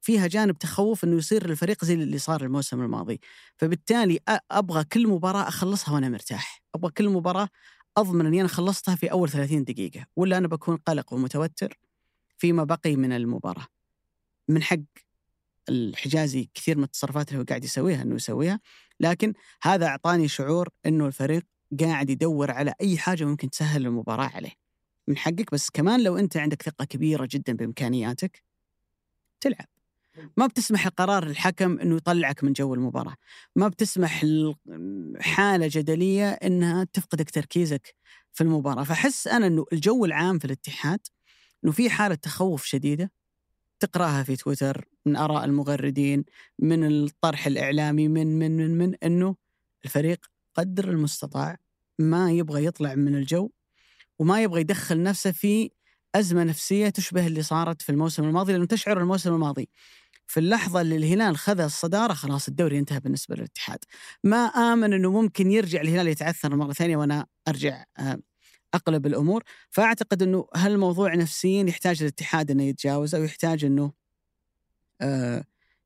فيها 0.05 0.27
جانب 0.27 0.59
تخوف 0.59 1.05
إنه 1.05 1.17
يصير 1.17 1.51
الفريق 1.51 1.85
زي 1.85 1.95
اللي 1.95 2.19
صار 2.19 2.43
الموسم 2.43 2.81
الماضي. 2.83 3.21
فبالتالي 3.57 4.19
أبغى 4.51 4.85
كل 4.85 5.09
مباراة 5.09 5.49
أخلصها 5.49 5.95
وأنا 5.95 6.09
مرتاح. 6.09 6.63
أبغى 6.75 6.91
كل 6.91 7.09
مباراة 7.09 7.49
أضمن 7.97 8.27
إني 8.27 8.41
أنا 8.41 8.49
خلصتها 8.49 8.95
في 8.97 9.13
أول 9.13 9.29
30 9.29 9.65
دقيقة 9.65 10.07
ولا 10.17 10.39
أنا 10.39 10.49
بكون 10.49 10.77
قلق 10.77 11.13
ومتوتر 11.13 11.79
فيما 12.39 12.65
بقي 12.65 12.97
من 12.97 13.13
المباراة. 13.13 13.67
من 14.49 14.63
حق 14.63 14.77
الحجازي 15.69 16.51
كثير 16.55 16.79
من 16.79 16.85
التصرفات 16.85 17.29
اللي 17.29 17.41
هو 17.41 17.45
قاعد 17.45 17.65
يسويها 17.65 18.03
إنه 18.03 18.15
يسويها 18.15 18.61
لكن 19.01 19.33
هذا 19.63 19.87
أعطاني 19.87 20.29
شعور 20.29 20.69
إنه 20.87 21.07
الفريق 21.07 21.43
قاعد 21.81 22.11
يدور 22.11 22.51
على 22.51 22.75
أي 22.81 22.99
حاجة 22.99 23.25
ممكن 23.25 23.51
تسهل 23.51 23.87
المباراة 23.87 24.31
عليه. 24.35 24.53
من 25.09 25.17
حقك 25.17 25.53
بس 25.53 25.71
كمان 25.71 26.03
لو 26.03 26.17
أنت 26.17 26.37
عندك 26.37 26.63
ثقة 26.63 26.85
كبيرة 26.85 27.29
جدا 27.31 27.53
بإمكانياتك 27.53 28.43
تلعب. 29.41 29.67
ما 30.37 30.47
بتسمح 30.47 30.87
القرار 30.87 31.23
الحكم 31.23 31.79
إنه 31.79 31.97
يطلعك 31.97 32.45
من 32.45 32.53
جو 32.53 32.75
المباراة. 32.75 33.17
ما 33.57 33.69
بتسمح 33.69 34.27
حاله 35.21 35.69
جدليه 35.71 36.31
إنها 36.31 36.85
تفقدك 36.85 37.31
تركيزك 37.31 37.95
في 38.33 38.41
المباراة. 38.41 38.85
فأحس 38.85 39.29
أنا 39.29 39.47
إنه 39.47 39.65
الجو 39.73 40.05
العام 40.05 40.39
في 40.39 40.45
الاتحاد 40.45 41.01
إنه 41.65 41.73
في 41.73 41.91
حالة 41.91 42.15
تخوف 42.15 42.65
شديدة 42.65 43.11
تقرأها 43.81 44.23
في 44.23 44.37
تويتر 44.37 44.89
من 45.07 45.17
آراء 45.17 45.45
المغردين 45.45 46.25
من 46.59 46.87
الطرح 46.87 47.47
الإعلامي 47.47 48.09
من 48.09 48.39
من 48.39 48.57
من 48.57 48.79
من 48.79 48.95
إنه 48.95 49.37
الفريق 49.85 50.27
قدر 50.55 50.89
المستطاع 50.89 51.59
ما 51.99 52.33
يبغى 52.33 52.65
يطلع 52.65 52.95
من 52.95 53.15
الجو 53.15 53.51
وما 54.19 54.43
يبغى 54.43 54.61
يدخل 54.61 55.03
نفسه 55.03 55.31
في 55.33 55.71
أزمة 56.15 56.45
نفسية 56.45 56.89
تشبه 56.89 57.27
اللي 57.27 57.43
صارت 57.43 57.83
في 57.83 57.93
الموسم 57.93 58.25
الماضي 58.25 58.53
لأنه 58.53 58.67
تشعر 58.67 59.01
الموسم 59.01 59.35
الماضي. 59.35 59.69
في 60.27 60.41
اللحظة 60.41 60.81
اللي 60.81 60.97
الهلال 60.97 61.37
خذ 61.37 61.61
الصدارة 61.61 62.13
خلاص 62.13 62.49
الدوري 62.49 62.79
انتهى 62.79 63.01
بالنسبة 63.01 63.37
للاتحاد. 63.37 63.79
ما 64.25 64.39
آمن 64.47 64.93
إنه 64.93 65.11
ممكن 65.11 65.51
يرجع 65.51 65.81
الهلال 65.81 66.09
يتعثر 66.09 66.57
مرة 66.57 66.73
ثانية 66.73 66.97
وأنا 66.97 67.27
أرجع 67.49 67.85
آه، 67.99 68.19
أقلب 68.75 69.07
الأمور. 69.07 69.43
فأعتقد 69.71 70.23
إنه 70.23 70.47
هالموضوع 70.57 71.15
نفسيا 71.15 71.65
يحتاج 71.69 72.03
الاتحاد 72.03 72.51
إنه 72.51 72.63
يتجاوزه 72.63 73.21
ويحتاج 73.21 73.65
إنه 73.65 73.93
آه 75.01 75.45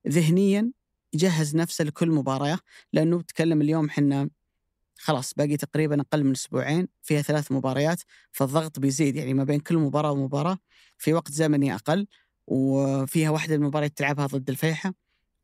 ذهنيا 0.09 0.73
يجهز 1.13 1.57
نفسه 1.57 1.85
لكل 1.85 2.11
مباراة 2.11 2.59
لأنه 2.93 3.23
تكلم 3.23 3.61
اليوم 3.63 3.87
إحنا 3.87 4.31
خلاص 4.99 5.35
باقي 5.35 5.57
تقريبا 5.57 6.01
أقل 6.01 6.25
من 6.25 6.31
أسبوعين 6.31 6.89
فيها 7.03 7.23
ثلاث 7.23 7.53
مباريات 7.53 8.03
فالضغط 8.33 8.79
بيزيد 8.79 9.17
يعني 9.17 9.35
ما 9.35 9.45
بين 9.45 9.61
كل 9.61 9.77
مباراة 9.79 10.11
ومباراة 10.13 10.59
في 10.99 11.13
وقت 11.15 11.33
زمني 11.33 11.75
أقل 11.75 12.07
وفيها 12.47 13.31
واحدة 13.31 13.57
من 13.57 13.63
المباريات 13.63 13.99
تلعبها 13.99 14.27
ضد 14.27 14.51
الفيحة 14.51 14.95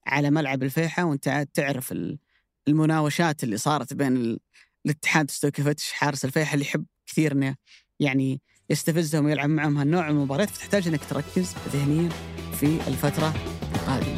على 0.07 0.31
ملعب 0.31 0.63
الفيحة 0.63 1.05
وأنت 1.05 1.47
تعرف 1.55 1.95
المناوشات 2.69 3.45
اللي 3.45 3.57
صارت 3.57 3.95
بين 3.95 4.39
الاتحاد 4.87 5.31
ستوكيفيتش 5.31 5.93
حارس 5.93 6.25
الفيحة 6.25 6.55
اللي 6.55 6.65
يحب 6.65 6.85
كثير 7.07 7.33
إنه 7.33 7.57
يعني 8.01 8.41
يستفزهم 8.71 9.25
ويلعب 9.25 9.49
معهم 9.49 9.79
هالنوع 9.79 10.11
من 10.11 10.17
المباريات 10.17 10.51
فتحتاج 10.51 10.89
إنك 10.89 11.05
تركز 11.05 11.55
ذهنيا 11.73 12.09
في 12.61 12.67
الفترة 12.89 13.35
القادمة. 13.75 14.14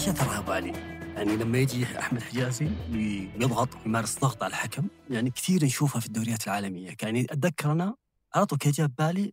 إيش 0.00 0.08
اثرها 0.08 0.38
ابو 0.38 0.52
علي؟ 0.52 0.72
يعني 1.16 1.36
لما 1.36 1.58
يجي 1.58 1.98
أحمد 1.98 2.22
حجازي 2.22 2.70
ويضغط 2.92 3.68
ويمارس 3.76 4.18
ضغط 4.18 4.42
على 4.42 4.50
الحكم 4.50 4.88
يعني 5.10 5.30
كثير 5.30 5.64
نشوفها 5.64 6.00
في 6.00 6.06
الدوريات 6.06 6.46
العالمية. 6.46 6.96
يعني 7.02 7.26
أتذكر 7.30 7.72
أنا 7.72 7.94
على 8.34 8.46
طول 8.46 8.58
كذا 8.58 8.72
جاب 8.72 8.94
بالي 8.98 9.32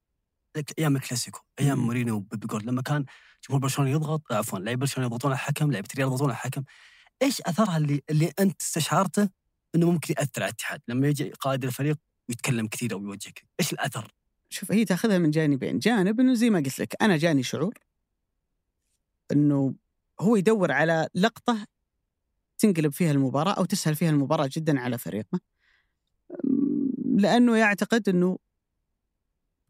أيام 0.80 0.96
الكلاسيكو 0.96 1.40
أيام 1.60 1.80
مورينيو 1.80 2.16
وبيبي 2.16 2.66
لما 2.66 2.82
كان 2.82 3.06
جمهور 3.48 3.62
برشلونة 3.62 3.92
يضغط 3.92 4.32
عفوا 4.32 4.60
لعيبه 4.60 4.80
برشلونة 4.80 5.08
يضغطون 5.08 5.32
على 5.32 5.40
الحكم 5.40 5.72
لعيبة 5.72 5.88
ريال 5.98 6.08
يضغطون 6.08 6.30
على 6.30 6.38
الحكم. 6.38 6.64
إيش 7.22 7.42
أثرها 7.42 7.78
اللي 7.78 8.02
اللي 8.10 8.34
أنت 8.40 8.62
استشعرته 8.62 9.30
إنه 9.76 9.92
ممكن 9.92 10.14
يأثر 10.18 10.44
على 10.44 10.50
الاتحاد؟ 10.50 10.82
لما 10.88 11.08
يجي 11.08 11.30
قائد 11.30 11.64
الفريق 11.64 11.98
ويتكلم 12.30 12.68
كثير 12.68 12.94
أو 12.94 13.04
يوجهك 13.04 13.44
إيش 13.60 13.74
الأثر؟ 13.74 14.12
شوف 14.50 14.72
هي 14.72 14.86
تأخذها 14.86 15.18
من 15.18 15.32
جانبين. 15.32 15.80
جانب 15.80 16.20
إنه 16.20 16.34
زي 16.34 16.50
ما 16.50 16.60
قلت 16.60 16.80
لك 16.80 16.96
أنا 17.02 17.18
جاني 17.18 17.44
شعور 17.44 17.74
إنه 19.32 19.87
هو 20.20 20.36
يدور 20.36 20.72
على 20.72 21.10
لقطة 21.16 21.68
تنقلب 22.58 22.92
فيها 22.92 23.12
المباراة 23.12 23.54
أو 23.54 23.66
تسهل 23.66 23.96
فيها 23.96 24.10
المباراة 24.10 24.50
جدا 24.54 24.80
على 24.80 24.98
فريقه. 24.98 25.40
لأنه 27.06 27.58
يعتقد 27.58 28.10
إنه 28.10 28.38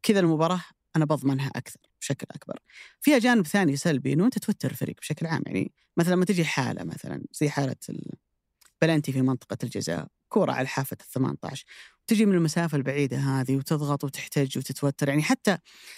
كذا 0.03 0.19
المباراة 0.19 0.61
أنا 0.95 1.05
بضمنها 1.05 1.51
أكثر 1.55 1.79
بشكل 2.01 2.27
أكبر. 2.31 2.59
فيها 3.01 3.19
جانب 3.19 3.47
ثاني 3.47 3.75
سلبي 3.75 4.13
انه 4.13 4.25
أنت 4.25 4.39
توتر 4.39 4.71
الفريق 4.71 4.95
بشكل 4.99 5.25
عام؟ 5.25 5.43
يعني 5.45 5.71
مثلا 5.97 6.13
لما 6.15 6.25
تجي 6.25 6.45
حاله 6.45 6.83
مثلا 6.83 7.23
زي 7.31 7.49
حالة 7.49 7.75
بلانتي 8.81 9.11
في 9.11 9.21
منطقة 9.21 9.57
الجزاء، 9.63 10.07
كورة 10.29 10.51
على 10.51 10.67
حافه 10.67 10.97
ال 11.01 11.07
18 11.07 11.65
تجي 12.07 12.25
من 12.25 12.35
المسافة 12.35 12.77
البعيدة 12.77 13.17
هذه 13.17 13.55
وتضغط 13.57 14.03
وتحتج 14.03 14.57
وتتوتر. 14.57 15.09
يعني 15.09 15.23
حتى 15.23 15.57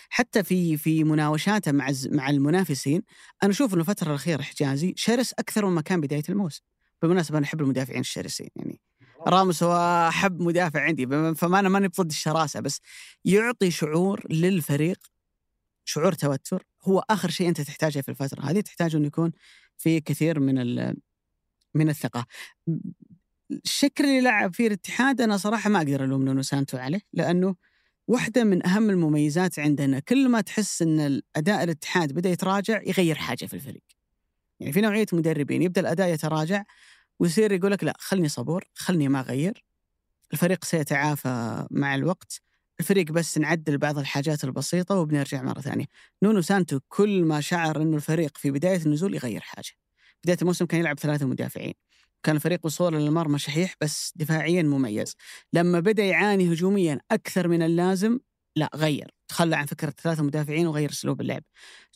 حتى 0.10 0.44
في 0.44 0.78
في 0.78 1.04
مناوشاته 1.04 1.72
مع 1.72 1.92
مع 2.12 2.30
المنافسين 2.30 3.04
أنا 3.44 3.52
أشوف 3.52 3.74
إنه 3.74 3.82
الفترة 3.82 4.10
الأخيرة 4.10 4.42
حجازي 4.42 4.94
شرس 4.98 5.34
أكثر 5.34 5.66
مما 5.66 5.82
كان 5.82 6.02
بداية 6.02 6.24
الموسم. 6.30 6.62
بالمناسبة 7.02 7.38
أنا 7.38 7.46
أحب 7.46 7.62
المدافعين 7.62 8.00
الشرسين 8.00 8.50
يعني 8.56 8.82
راموس 9.28 9.64
هو 9.64 10.08
أحب 10.10 10.42
مدافع 10.42 10.82
عندي 10.82 11.08
فما 11.36 11.60
أنا 11.60 11.70
ماني 11.70 11.88
ضد 11.88 12.10
الشراسة 12.10 12.60
بس 12.60 12.82
يعطي 13.26 13.72
شعور 13.72 14.24
للفريق 14.30 14.98
شعور 15.86 16.14
توتر. 16.14 16.64
هو 16.84 17.04
آخر 17.10 17.30
شيء 17.30 17.50
أنت 17.50 17.62
تحتاجه 17.62 18.02
في 18.02 18.10
الفترة 18.10 18.42
هذه 18.42 18.60
تحتاج 18.62 18.96
إنه 18.96 19.08
يكون 19.08 19.32
في 19.78 20.02
كثير 20.02 20.40
من 20.40 20.56
من 21.76 21.90
الثقة. 21.90 22.26
الشكل 23.52 24.06
اللي 24.06 24.22
لعب 24.22 24.54
فيه 24.54 24.68
الاتحاد 24.68 25.22
أنا 25.22 25.38
صراحة 25.38 25.70
ما 25.70 25.78
أقدر 25.78 26.04
ألوم 26.04 26.24
نونو 26.24 26.42
سانتو 26.42 26.78
عليه 26.78 27.02
لأنه 27.14 27.56
واحدة 28.08 28.44
من 28.44 28.68
أهم 28.68 28.90
المميزات 28.90 29.60
عندنا 29.60 30.00
كل 30.00 30.30
ما 30.30 30.42
تحس 30.42 30.82
أن 30.82 31.00
الأداء 31.00 31.64
الاتحاد 31.64 32.14
بدأ 32.14 32.30
يتراجع 32.30 32.82
يغير 32.82 33.16
حاجة 33.16 33.46
في 33.46 33.54
الفريق. 33.54 33.84
يعني 34.60 34.74
في 34.74 34.82
نوعية 34.82 35.06
مدربين 35.14 35.62
يبدأ 35.62 35.82
الأداء 35.82 36.14
يتراجع 36.14 36.64
ويصير 37.20 37.52
يقول 37.52 37.72
لك 37.72 37.84
لا 37.84 37.94
خلني 38.00 38.30
صبور 38.30 38.64
خلني 38.74 39.08
ما 39.08 39.20
أغير. 39.20 39.64
الفريق 40.34 40.66
سيتعافى 40.66 41.68
مع 41.72 41.96
الوقت 41.96 42.42
الفريق 42.80 43.12
بس 43.12 43.38
نعدل 43.38 43.78
بعض 43.78 43.98
الحاجات 43.98 44.44
البسيطة 44.44 44.96
وبنرجع 44.96 45.42
مرة 45.42 45.62
ثانية. 45.62 45.86
نونو 46.24 46.42
سانتو 46.42 46.80
كل 46.88 47.24
ما 47.24 47.42
شعر 47.42 47.82
إنه 47.82 47.96
الفريق 47.96 48.38
في 48.38 48.52
بداية 48.52 48.82
النزول 48.86 49.16
يغير 49.16 49.42
حاجة. 49.42 49.72
بداية 50.24 50.38
الموسم 50.42 50.66
كان 50.66 50.80
يلعب 50.80 51.00
ثلاثة 51.00 51.26
مدافعين. 51.26 51.74
كان 52.24 52.36
الفريق 52.36 52.66
وصوله 52.66 53.00
للمرمى 53.00 53.40
شحيح 53.40 53.76
بس 53.82 54.14
دفاعيا 54.16 54.64
مميز. 54.64 55.16
لما 55.54 55.80
بدأ 55.80 56.04
يعاني 56.04 56.54
هجوميا 56.54 57.00
أكثر 57.12 57.48
من 57.48 57.62
اللازم 57.62 58.20
لا 58.56 58.70
غير. 58.76 59.12
تخلى 59.28 59.56
عن 59.56 59.66
فكرة 59.66 59.94
ثلاثة 60.04 60.24
مدافعين 60.24 60.68
وغير 60.68 60.90
أسلوب 60.90 61.22
اللعب. 61.22 61.44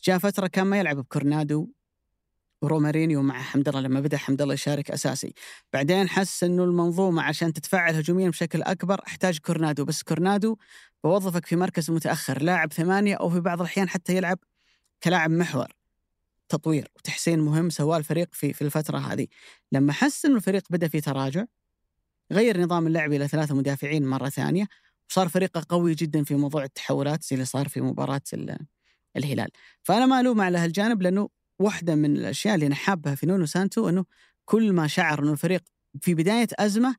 جاء 0.04 0.18
فترة 0.18 0.46
كان 0.46 0.66
ما 0.66 0.78
يلعب 0.78 0.96
بكورنادو 0.96 1.68
ورومارينيو 2.62 3.22
مع 3.22 3.42
حمد 3.42 3.68
الله. 3.68 3.80
لما 3.80 4.00
بدأ 4.00 4.16
حمد 4.16 4.42
الله 4.42 4.54
يشارك 4.54 4.90
أساسي. 4.90 5.34
بعدين 5.72 6.08
حس 6.08 6.44
إنه 6.44 6.64
المنظومة 6.64 7.22
عشان 7.22 7.52
تتفاعل 7.52 7.94
هجوميا 7.94 8.30
بشكل 8.30 8.62
أكبر 8.62 9.00
احتاج 9.06 9.38
كورنادو. 9.38 9.84
بس 9.84 10.02
كورنادو 10.02 10.56
بوظفك 11.04 11.46
في 11.46 11.56
مركز 11.56 11.90
متأخر. 11.90 12.42
لاعب 12.42 12.72
ثمانية 12.72 13.14
أو 13.14 13.30
في 13.30 13.40
بعض 13.40 13.60
الأحيان 13.60 13.88
حتى 13.88 14.16
يلعب 14.16 14.38
كلاعب 15.02 15.30
محور. 15.30 15.83
تطوير 16.56 16.88
وتحسين 16.96 17.38
مهم 17.40 17.70
سواه 17.70 17.96
الفريق 17.96 18.28
في 18.32 18.52
في 18.52 18.62
الفترة 18.62 18.98
هذه. 18.98 19.26
لما 19.72 19.92
حس 19.92 20.24
إنه 20.26 20.36
الفريق 20.36 20.62
بدأ 20.70 20.88
في 20.88 21.00
تراجع 21.00 21.44
غير 22.32 22.60
نظام 22.60 22.86
اللعب 22.86 23.12
إلى 23.12 23.28
ثلاثة 23.28 23.54
مدافعين 23.54 24.06
مرة 24.06 24.28
ثانية 24.28 24.66
وصار 25.10 25.28
فريقه 25.28 25.66
قوي 25.68 25.94
جدا 25.94 26.24
في 26.24 26.34
موضوع 26.34 26.64
التحولات 26.64 27.24
زي 27.24 27.34
اللي 27.34 27.44
صار 27.44 27.68
في 27.68 27.80
مباراة 27.80 28.20
ال- 28.32 28.58
الهلال. 29.16 29.48
فأنا 29.82 30.06
ما 30.06 30.20
ألوم 30.20 30.40
على 30.40 30.58
هالجانب 30.58 31.02
لأنه 31.02 31.28
واحدة 31.58 31.94
من 31.94 32.16
الأشياء 32.16 32.54
اللي 32.54 32.66
أنا 32.66 32.74
حابها 32.74 33.14
في 33.14 33.26
نونو 33.26 33.46
سانتو 33.46 33.88
إنه 33.88 34.04
كل 34.44 34.72
ما 34.72 34.86
شعر 34.86 35.22
إنه 35.22 35.32
الفريق 35.32 35.62
في 36.00 36.14
بداية 36.14 36.48
أزمة 36.58 36.96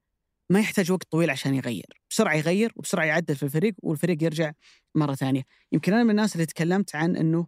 ما 0.49 0.59
يحتاج 0.59 0.91
وقت 0.91 1.11
طويل 1.11 1.29
عشان 1.29 1.55
يغير. 1.55 1.85
بسرعة 2.09 2.35
يغير 2.35 2.73
وبسرعة 2.75 3.05
يعدل 3.05 3.35
في 3.35 3.43
الفريق 3.43 3.73
والفريق 3.83 4.23
يرجع 4.23 4.51
مرة 4.95 5.15
ثانية. 5.15 5.43
يمكن 5.71 5.93
أنا 5.93 6.03
من 6.03 6.09
الناس 6.09 6.35
اللي 6.35 6.45
تكلمت 6.45 6.95
عن 6.95 7.15
إنه 7.15 7.47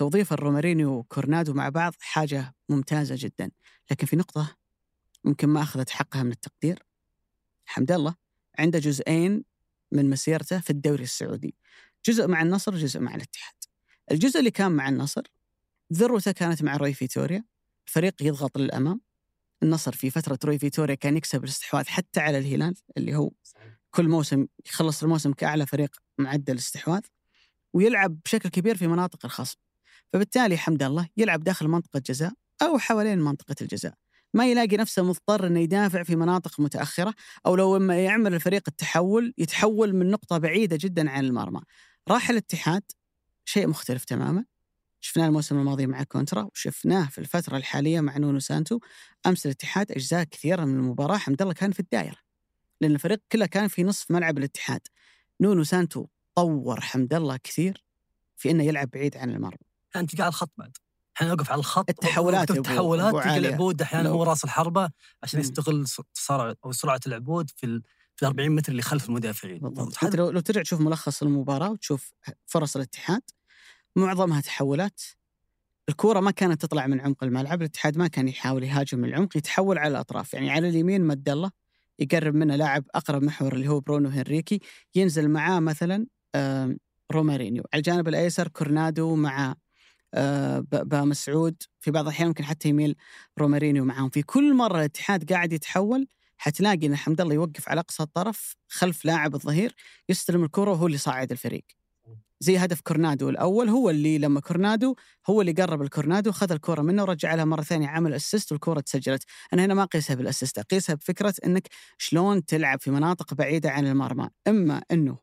توظيف 0.00 0.32
الرومارينيو 0.32 0.90
وكورنادو 0.90 1.52
مع 1.52 1.68
بعض 1.68 1.94
حاجة 2.00 2.54
ممتازة 2.68 3.14
جدا. 3.18 3.50
لكن 3.90 4.06
في 4.06 4.16
نقطة 4.16 4.56
ممكن 5.24 5.48
ما 5.48 5.62
أخذت 5.62 5.90
حقها 5.90 6.22
من 6.22 6.32
التقدير. 6.32 6.82
حمد 7.66 7.92
الله 7.92 8.14
عنده 8.58 8.78
جزئين 8.78 9.44
من 9.92 10.10
مسيرته 10.10 10.60
في 10.60 10.70
الدوري 10.70 11.02
السعودي. 11.02 11.54
جزء 12.06 12.28
مع 12.28 12.42
النصر 12.42 12.74
وجزء 12.74 13.00
مع 13.00 13.14
الاتحاد. 13.14 13.54
الجزء 14.10 14.38
اللي 14.38 14.50
كان 14.50 14.72
مع 14.72 14.88
النصر 14.88 15.22
ذروته 15.92 16.32
كانت 16.32 16.62
مع 16.62 16.76
روي 16.76 16.94
فيتوريا. 16.94 17.44
الفريق 17.86 18.22
يضغط 18.22 18.58
للأمام. 18.58 19.00
النصر 19.62 19.92
في 19.92 20.10
فترة 20.10 20.38
روي 20.44 20.58
فيتوريا 20.58 20.94
كان 20.94 21.16
يكسب 21.16 21.44
الاستحواذ 21.44 21.84
حتى 21.86 22.20
على 22.20 22.38
الهلال 22.38 22.74
اللي 22.96 23.16
هو 23.16 23.30
كل 23.90 24.08
موسم 24.08 24.46
يخلص 24.66 25.02
الموسم 25.02 25.32
كأعلى 25.32 25.66
فريق 25.66 25.96
معدل 26.18 26.56
استحواذ 26.56 27.02
ويلعب 27.72 28.20
بشكل 28.24 28.48
كبير 28.48 28.76
في 28.76 28.86
مناطق 28.86 29.24
الخصم. 29.24 29.56
فبالتالي 30.12 30.56
حمد 30.56 30.82
الله 30.82 31.08
يلعب 31.16 31.44
داخل 31.44 31.68
منطقة 31.68 32.02
جزاء 32.06 32.32
أو 32.62 32.78
حوالين 32.78 33.18
منطقة 33.18 33.54
الجزاء. 33.62 33.94
ما 34.34 34.50
يلاقي 34.50 34.76
نفسه 34.76 35.02
مضطر 35.02 35.46
إنه 35.46 35.60
يدافع 35.60 36.02
في 36.02 36.16
مناطق 36.16 36.60
متأخرة 36.60 37.14
أو 37.46 37.56
لو 37.56 37.76
إما 37.76 37.98
يعمل 37.98 38.34
الفريق 38.34 38.62
التحول 38.68 39.34
يتحول 39.38 39.94
من 39.94 40.10
نقطة 40.10 40.38
بعيدة 40.38 40.78
جدا 40.80 41.10
عن 41.10 41.24
المرمى. 41.24 41.60
راح 42.08 42.30
الاتحاد 42.30 42.82
شيء 43.44 43.66
مختلف 43.66 44.04
تماما. 44.04 44.44
شفناه 45.00 45.26
الموسم 45.26 45.58
الماضي 45.58 45.86
مع 45.86 46.02
كونترا 46.02 46.42
وشفناه 46.42 47.06
في 47.06 47.18
الفترة 47.18 47.56
الحالية 47.56 48.00
مع 48.00 48.18
نونو 48.18 48.38
سانتو. 48.38 48.78
أمس 49.26 49.46
الاتحاد 49.46 49.92
أجزاء 49.92 50.24
كثيرة 50.24 50.64
من 50.64 50.74
المباراة 50.74 51.16
حمد 51.16 51.42
الله 51.42 51.54
كان 51.54 51.70
في 51.70 51.80
الدائرة. 51.80 52.16
لأن 52.80 52.92
الفريق 52.92 53.20
كله 53.32 53.46
كان 53.46 53.68
في 53.68 53.84
نصف 53.84 54.10
ملعب 54.10 54.38
الاتحاد. 54.38 54.80
نونو 55.40 55.64
سانتو 55.64 56.06
طور 56.34 56.80
حمد 56.80 57.14
الله 57.14 57.36
كثير 57.36 57.84
في 58.36 58.50
إنه 58.50 58.64
يلعب 58.64 58.90
بعيد 58.90 59.16
عن 59.16 59.30
المرمى. 59.30 59.69
أنت 59.96 60.10
قاعد 60.10 60.20
على 60.20 60.28
الخط 60.28 60.50
بعد. 60.58 60.76
إحنا 61.16 61.28
نوقف 61.28 61.50
على 61.52 61.58
الخط 61.58 61.90
التحولات 61.90 62.50
التحولات 62.50 63.12
تلقى. 63.14 63.36
العبود 63.38 63.82
أحيانا 63.82 64.08
هو 64.08 64.22
راس 64.22 64.44
الحربة 64.44 64.90
عشان 65.22 65.38
مم. 65.40 65.44
يستغل 65.44 65.88
س- 65.88 66.00
تسارع 66.14 66.54
أو 66.64 66.72
سرعة 66.72 67.00
العبود 67.06 67.50
في 67.56 67.66
ال 67.66 67.82
في 68.16 68.22
ال 68.22 68.26
40 68.26 68.50
متر 68.50 68.72
اللي 68.72 68.82
خلف 68.82 69.08
المدافعين. 69.08 69.66
انت 70.02 70.16
لو, 70.16 70.30
لو 70.30 70.40
ترجع 70.40 70.62
تشوف 70.62 70.80
ملخص 70.80 71.22
المباراة 71.22 71.70
وتشوف 71.70 72.12
فرص 72.46 72.76
الاتحاد 72.76 73.22
معظمها 73.96 74.40
تحولات. 74.40 75.00
الكورة 75.88 76.20
ما 76.20 76.30
كانت 76.30 76.62
تطلع 76.62 76.86
من 76.86 77.00
عمق 77.00 77.24
الملعب، 77.24 77.60
الاتحاد 77.60 77.98
ما 77.98 78.06
كان 78.08 78.28
يحاول 78.28 78.64
يهاجم 78.64 78.98
من 78.98 79.08
العمق، 79.08 79.36
يتحول 79.36 79.78
على 79.78 79.90
الأطراف، 79.90 80.34
يعني 80.34 80.50
على 80.50 80.68
اليمين 80.68 81.04
مد 81.04 81.28
الله 81.28 81.50
يقرب 81.98 82.34
منه 82.34 82.56
لاعب 82.56 82.84
أقرب 82.94 83.22
محور 83.22 83.52
اللي 83.52 83.68
هو 83.68 83.80
برونو 83.80 84.08
هنريكي، 84.08 84.60
ينزل 84.94 85.28
معاه 85.28 85.60
مثلا 85.60 86.06
رومارينيو، 87.12 87.62
على 87.72 87.78
الجانب 87.78 88.08
الأيسر 88.08 88.48
كورنادو 88.48 89.14
مع 89.16 89.54
آه، 90.14 90.58
ب- 90.60 90.88
بامسعود، 90.88 91.62
في 91.80 91.90
بعض 91.90 92.04
الأحيان 92.04 92.28
ممكن 92.28 92.44
حتى 92.44 92.68
يميل 92.68 92.96
رومارينيو 93.38 93.84
معاهم، 93.84 94.10
في 94.10 94.22
كل 94.22 94.54
مرة 94.54 94.78
الاتحاد 94.78 95.32
قاعد 95.32 95.52
يتحول 95.52 96.06
حتلاقي 96.38 96.86
إن 96.86 96.96
حمد 96.96 97.20
الله 97.20 97.34
يوقف 97.34 97.68
على 97.68 97.80
أقصى 97.80 98.02
الطرف 98.02 98.56
خلف 98.68 99.04
لاعب 99.04 99.34
الظهير 99.34 99.74
يستلم 100.08 100.44
الكرة 100.44 100.70
وهو 100.70 100.86
اللي 100.86 100.98
صاعد 100.98 101.32
الفريق. 101.32 101.64
زي 102.40 102.56
هدف 102.58 102.80
كورنادو 102.80 103.28
الأول 103.28 103.68
هو 103.68 103.90
اللي 103.90 104.18
لما 104.18 104.40
كورنادو 104.40 104.94
هو 105.30 105.40
اللي 105.40 105.52
قرب 105.52 105.82
الكورنادو 105.82 106.32
خذ 106.32 106.52
الكرة 106.52 106.82
منه 106.82 107.02
ورجع 107.02 107.34
لها 107.34 107.44
مرة 107.44 107.62
ثانية 107.62 107.88
عمل 107.88 108.14
assist 108.14 108.52
والكرة 108.52 108.80
تسجلت، 108.80 109.24
أنا 109.52 109.64
هنا 109.64 109.74
ما 109.74 109.82
اقيسها 109.82 110.16
بال 110.16 110.25
assist، 110.25 110.58
اقيسها 110.58 110.94
بفكرة 110.94 111.34
إنك 111.46 111.68
شلون 111.98 112.44
تلعب 112.44 112.80
في 112.80 112.90
مناطق 112.90 113.34
بعيدة 113.34 113.70
عن 113.70 113.86
المرمى، 113.86 114.28
إما 114.48 114.82
إنه 114.92 115.18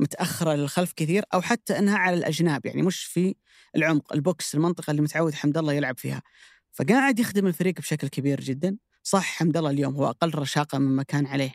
متأخرة 0.00 0.54
للخلف 0.54 0.92
كثير 0.92 1.24
أو 1.34 1.42
حتى 1.42 1.78
إنها 1.78 1.98
على 1.98 2.16
الأجناب 2.16 2.66
يعني 2.66 2.82
مش 2.82 3.04
في 3.04 3.34
العمق 3.76 4.12
البوكس 4.12 4.54
المنطقة 4.54 4.90
اللي 4.90 5.02
متعود 5.02 5.34
حمد 5.34 5.58
الله 5.58 5.72
يلعب 5.72 5.98
فيها. 5.98 6.22
فقاعد 6.72 7.18
يخدم 7.18 7.46
الفريق 7.46 7.74
بشكل 7.80 8.08
كبير 8.08 8.40
جدا، 8.40 8.78
صح 9.02 9.24
حمد 9.24 9.56
الله 9.56 9.70
اليوم 9.70 9.94
هو 9.94 10.10
أقل 10.10 10.34
رشاقة 10.34 10.78
مما 10.78 11.02
كان 11.02 11.26
عليه 11.26 11.52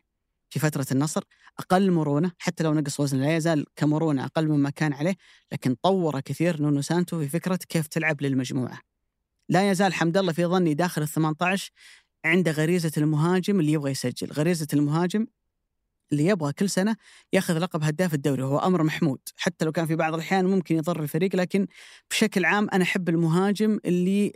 في 0.49 0.59
فترة 0.59 0.85
النصر، 0.91 1.23
أقل 1.59 1.91
مرونة 1.91 2.31
حتى 2.39 2.63
لو 2.63 2.73
نقص 2.73 2.99
وزن 2.99 3.21
لا 3.21 3.35
يزال 3.35 3.65
كمرونة 3.75 4.25
أقل 4.25 4.47
مما 4.47 4.69
كان 4.69 4.93
عليه 4.93 5.15
لكن 5.51 5.75
طور 5.83 6.19
كثير 6.19 6.61
نونو 6.61 6.81
سانتو 6.81 7.19
في 7.19 7.29
فكرة 7.29 7.59
كيف 7.69 7.87
تلعب 7.87 8.21
للمجموعة. 8.21 8.79
لا 9.49 9.71
يزال 9.71 9.93
حمد 9.93 10.17
الله 10.17 10.33
في 10.33 10.45
ظني 10.45 10.73
داخل 10.73 11.01
ال 11.01 11.07
18 11.07 11.71
عنده 12.25 12.51
غريزة 12.51 12.91
المهاجم 12.97 13.59
اللي 13.59 13.71
يبغى 13.71 13.91
يسجل، 13.91 14.31
غريزة 14.31 14.67
المهاجم 14.73 15.27
اللي 16.12 16.26
يبغى 16.26 16.53
كل 16.53 16.70
سنة 16.70 16.95
ياخذ 17.34 17.58
لقب 17.58 17.84
هداف 17.84 18.14
الدوري 18.14 18.43
وهو 18.43 18.60
أمر 18.60 18.84
محمود، 18.84 19.20
حتى 19.36 19.66
لو 19.66 19.72
كان 19.72 19.86
في 19.86 19.95
بعض 19.95 20.14
الأحيان 20.14 20.45
ممكن 20.45 20.76
يضر 20.76 21.03
الفريق 21.03 21.36
لكن 21.36 21.68
بشكل 22.10 22.45
عام 22.45 22.70
أنا 22.70 22.84
أحب 22.84 23.10
المهاجم 23.10 23.80
اللي 23.86 24.32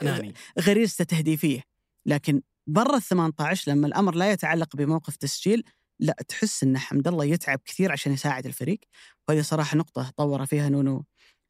غريزته 0.59 1.03
تهديفية. 1.03 1.63
لكن 2.05 2.41
برا 2.67 2.97
ال 2.97 3.01
18 3.01 3.71
لما 3.71 3.87
الأمر 3.87 4.15
لا 4.15 4.31
يتعلق 4.31 4.75
بموقف 4.75 5.15
تسجيل 5.15 5.63
لا 5.99 6.15
تحس 6.27 6.63
إن 6.63 6.77
حمد 6.77 7.07
الله 7.07 7.25
يتعب 7.25 7.59
كثير 7.65 7.91
عشان 7.91 8.13
يساعد 8.13 8.45
الفريق. 8.45 8.79
وهذه 9.27 9.41
صراحة 9.41 9.77
نقطة 9.77 10.09
طور 10.17 10.45
فيها 10.45 10.69
نونو 10.69 11.05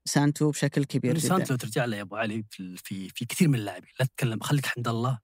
سانتو 0.05 0.51
بشكل 0.51 0.83
كبير 0.83 1.17
جدا. 1.17 1.27
سانتو 1.27 1.55
ترجع 1.55 1.85
له 1.85 1.97
يا 1.97 2.01
أبو 2.01 2.15
علي 2.15 2.43
في 2.49 2.77
في, 2.77 3.09
في 3.09 3.25
كثير 3.25 3.47
من 3.47 3.55
اللاعبين. 3.55 3.89
لا 3.99 4.05
تتكلم 4.05 4.39
خليك 4.39 4.65
حمد 4.65 4.87
الله 4.87 5.19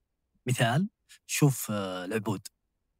مثال. 0.48 0.88
شوف 1.26 1.70
آه، 1.70 2.04
العبود 2.04 2.40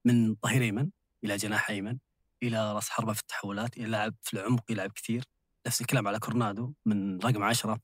من 0.04 0.34
ظهير 0.34 0.62
أيمن. 0.62 0.90
إلى 1.24 1.36
جناح 1.36 1.70
أيمن 1.70 1.98
إلى 2.42 2.72
رأس 2.72 2.88
حربة 2.88 3.12
في 3.12 3.20
التحولات 3.20 3.76
إلى 3.76 3.86
لاعب 3.86 4.14
في 4.22 4.34
العمق 4.34 4.70
يلعب 4.70 4.92
كثير. 4.92 5.24
نفس 5.66 5.80
الكلام 5.80 6.08
على 6.08 6.18
كورنادو 6.18 6.72
من 6.86 7.18
رقم 7.18 7.42
عشرة. 7.42 7.80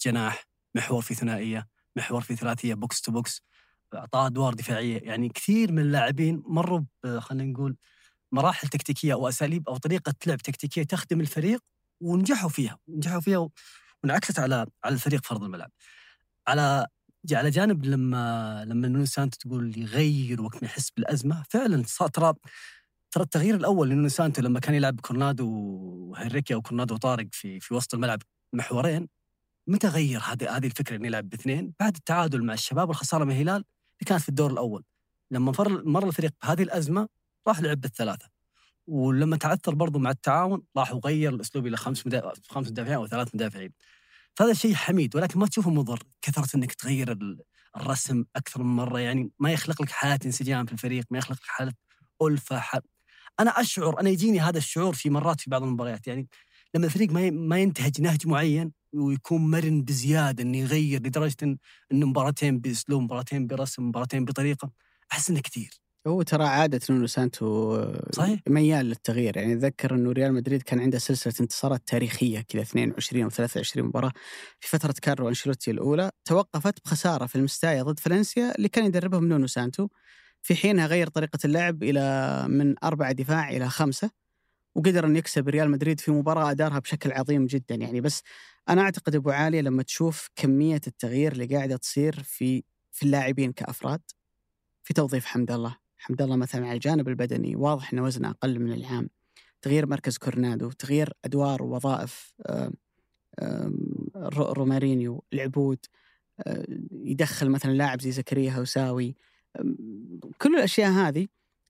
جناح 0.00 0.44
محور 0.74 1.02
في 1.02 1.14
ثنائية 1.14 1.68
محور 1.96 2.20
في 2.20 2.36
ثلاثية 2.36 2.74
box 2.74 3.00
to 3.00 3.12
box 3.12 3.42
أعطاه 3.94 4.26
أدوار 4.26 4.54
دفاعية. 4.54 5.00
يعني 5.02 5.28
كثير 5.28 5.72
من 5.72 5.82
اللاعبين 5.82 6.42
مروا 6.46 6.80
خلينا 7.18 7.52
نقول 7.52 7.76
مراحل 8.32 8.68
تكتيكية 8.68 9.12
أو 9.12 9.28
أساليب 9.28 9.68
أو 9.68 9.76
طريقة 9.76 10.14
لعب 10.26 10.38
تكتيكية 10.38 10.82
تخدم 10.82 11.20
الفريق 11.20 11.60
ونجحوا 12.00 12.48
فيها 12.48 12.78
نجحوا 12.88 13.20
فيها 13.20 13.48
وانعكست 14.02 14.38
على 14.38 14.66
على 14.84 14.94
الفريق 14.94 15.24
في 15.24 15.32
أرض 15.32 15.44
الملعب. 15.44 15.70
على 16.46 16.86
على 17.32 17.50
جانب 17.50 17.84
لما 17.84 18.64
لما 18.68 18.88
نونو 18.88 19.04
سانتو 19.04 19.38
تقول 19.38 19.78
يغير 19.78 20.42
وقت 20.42 20.62
ما 20.62 20.68
يحس 20.68 20.90
بالأزمة 20.90 21.44
فعلا 21.50 21.82
صار 21.86 22.08
ترى 22.08 22.34
ترى 23.10 23.22
التغيير 23.22 23.54
الأول 23.54 23.88
لنونو 23.88 24.08
سانتو 24.08 24.42
لما 24.42 24.60
كان 24.60 24.74
يلعب 24.74 25.00
كورنادو 25.00 25.46
وهنريكي 25.48 26.54
أو 26.54 26.62
كورنادو 26.62 26.94
وطارق 26.94 27.26
في 27.32 27.60
في 27.60 27.74
وسط 27.74 27.94
الملعب 27.94 28.22
محورين 28.52 29.08
متى 29.66 29.88
غير 29.88 30.20
هذه 30.20 30.56
هذه 30.56 30.66
الفكرة 30.66 30.96
إنه 30.96 31.06
يلعب 31.06 31.28
باثنين؟ 31.28 31.74
بعد 31.80 31.96
التعادل 31.96 32.44
مع 32.44 32.54
الشباب 32.54 32.88
والخسارة 32.88 33.24
من 33.24 33.30
الهلال 33.30 33.54
اللي 33.54 34.06
كانت 34.06 34.22
في 34.22 34.28
الدور 34.28 34.50
الأول. 34.50 34.84
لما 35.30 35.52
مر 35.84 36.08
الفريق 36.08 36.32
بهذه 36.42 36.62
الأزمة 36.62 37.08
راح 37.48 37.60
لعب 37.60 37.80
بالثلاثة. 37.80 38.28
ولما 38.86 39.36
تعثر 39.36 39.74
برضو 39.74 39.98
مع 39.98 40.10
التعاون 40.10 40.62
راح 40.76 40.94
وغير 40.94 41.34
الأسلوب 41.34 41.66
إلى 41.66 41.76
خمس. 41.76 42.04
خمس 42.48 42.68
مدافعين 42.70 42.96
أو 42.96 43.06
ثلاث 43.06 43.34
مدافعين. 43.34 43.72
فهذا 44.36 44.52
شيء 44.52 44.74
حميد 44.74 45.16
ولكن 45.16 45.38
ما 45.40 45.46
تشوفه 45.46 45.70
مضر 45.70 46.02
كثرة 46.22 46.56
إنك 46.56 46.72
تغير 46.74 47.12
ال- 47.12 47.40
الرسم 47.76 48.24
أكثر 48.36 48.62
من 48.62 48.76
مرة 48.76 48.98
يعني 49.00 49.30
ما 49.38 49.52
يخلق 49.52 49.82
لك 49.82 49.90
حالة 49.90 50.18
انسجام 50.26 50.66
في 50.66 50.72
الفريق، 50.72 51.04
ما 51.10 51.18
يخلق 51.18 51.36
لك 51.36 51.44
حالة 51.46 51.72
ألفة. 52.22 52.62
أنا 53.40 53.50
أشعر 53.60 54.00
أنا 54.00 54.10
يجيني 54.10 54.40
هذا 54.40 54.58
الشعور 54.58 54.94
في 54.94 55.10
مرات 55.10 55.40
في 55.40 55.50
بعض 55.50 55.62
المباريات 55.62 56.06
يعني 56.06 56.28
لما 56.74 56.86
الفريق 56.86 57.10
ما 57.12 57.30
ما 57.30 57.58
ينتهج 57.58 58.00
نهج 58.00 58.26
معين 58.26 58.72
ويكون 58.94 59.50
مرن 59.50 59.82
بزيادة 59.82 60.42
إنه 60.42 60.58
يغير 60.58 61.00
لدرجة 61.02 61.36
إنه 61.92 62.06
مباراتين 62.06 62.58
بأسلوب، 62.60 63.02
مباراتين 63.02 63.46
برسم، 63.46 63.88
مباراتين 63.88 64.24
بطريقة 64.24 64.70
أحس 65.12 65.30
إنه 65.30 65.40
كثير. 65.40 65.70
هو 66.06 66.22
ترى 66.22 66.44
عادة 66.44 66.80
نونو 66.90 67.06
سانتو 67.06 67.76
صحيح. 68.12 68.40
ميال 68.48 68.86
للتغيير. 68.86 69.36
يعني 69.36 69.52
أتذكر 69.52 69.94
إنه 69.94 70.12
ريال 70.12 70.32
مدريد 70.34 70.62
كان 70.62 70.80
عنده 70.80 70.98
سلسلة 70.98 71.32
انتصارات 71.40 71.82
تاريخية 71.86 72.40
كذا 72.40 72.62
22 72.62 73.22
أو 73.24 73.30
23 73.30 73.86
مباراة. 73.86 74.12
في 74.60 74.68
فترة 74.68 74.94
كارلو 75.02 75.28
أنشيلوتي 75.28 75.70
الأولى 75.70 76.10
توقفت 76.24 76.84
بخسارة 76.84 77.26
في 77.26 77.36
المستايا 77.36 77.82
ضد 77.82 77.98
فالنسيا 78.00 78.54
اللي 78.56 78.68
كان 78.68 78.84
يدربهم 78.84 79.24
نونو 79.28 79.46
سانتو. 79.46 79.88
في 80.42 80.54
حينها 80.54 80.86
غير 80.86 81.08
طريقة 81.08 81.38
اللعب 81.44 81.82
إلى 81.82 82.44
من 82.48 82.74
اربعه 82.84 83.12
دفاع 83.12 83.50
إلى 83.50 83.68
خمسة 83.68 84.10
وقدر 84.76 85.06
أن 85.06 85.16
يكسب 85.16 85.48
ريال 85.48 85.70
مدريد 85.70 86.00
في 86.00 86.10
مباراة 86.12 86.50
أدارها 86.50 86.78
بشكل 86.78 87.12
عظيم 87.12 87.46
جدا. 87.46 87.74
يعني 87.74 88.00
بس 88.00 88.22
أنا 88.68 88.82
أعتقد 88.82 89.14
أبو 89.14 89.30
علي 89.30 89.60
لما 89.60 89.82
تشوف 89.82 90.28
كمية 90.36 90.80
التغيير 90.86 91.32
اللي 91.32 91.46
قاعدة 91.46 91.76
تصير 91.76 92.22
في 92.24 92.64
في 92.92 93.02
اللاعبين 93.06 93.52
كأفراد 93.52 94.02
في 94.84 94.94
توظيف 94.94 95.26
حمد 95.26 95.50
الله. 95.52 95.81
حمد 96.02 96.22
الله 96.22 96.36
مثلا 96.36 96.66
على 96.66 96.74
الجانب 96.74 97.08
البدني 97.08 97.56
واضح 97.56 97.92
أنه 97.92 98.02
وزنه 98.02 98.30
أقل 98.30 98.58
من 98.58 98.72
العام. 98.72 99.08
تغيير 99.62 99.86
مركز 99.86 100.18
كورنادو 100.18 100.70
تغيير 100.70 101.12
أدوار 101.24 101.62
ووظائف 101.62 102.34
رومارينيو 104.28 105.24
العبود 105.32 105.78
آه، 106.46 106.64
يدخل 106.92 107.50
مثلا 107.50 107.72
لاعب 107.72 108.00
زي 108.00 108.10
زكريا 108.10 108.52
هوساوي. 108.52 109.16
كل 110.38 110.56
الأشياء 110.56 110.90
هذه 110.90 111.26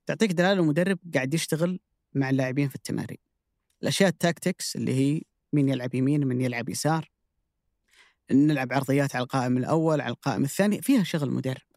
تعطيك 0.06 0.32
دلالة 0.32 0.60
المدرب 0.60 0.98
قاعد 1.14 1.34
يشتغل 1.34 1.80
مع 2.14 2.30
اللاعبين 2.30 2.68
في 2.68 2.74
التمارين. 2.74 3.18
الأشياء 3.82 4.08
ال 4.08 4.17
tactics 4.17 4.76
اللي 4.76 4.94
هي 4.94 5.22
مين 5.52 5.68
يلعب 5.68 5.94
يمين 5.94 6.26
من 6.26 6.40
يلعب 6.40 6.68
يسار. 6.68 7.10
نلعب 8.30 8.72
عرضيات 8.72 9.16
على 9.16 9.22
القائم 9.22 9.56
الأول 9.56 10.00
على 10.00 10.10
القائم 10.10 10.44
الثاني 10.44 10.82
فيها 10.82 11.02
شغل 11.02 11.30
مدرب. 11.30 11.71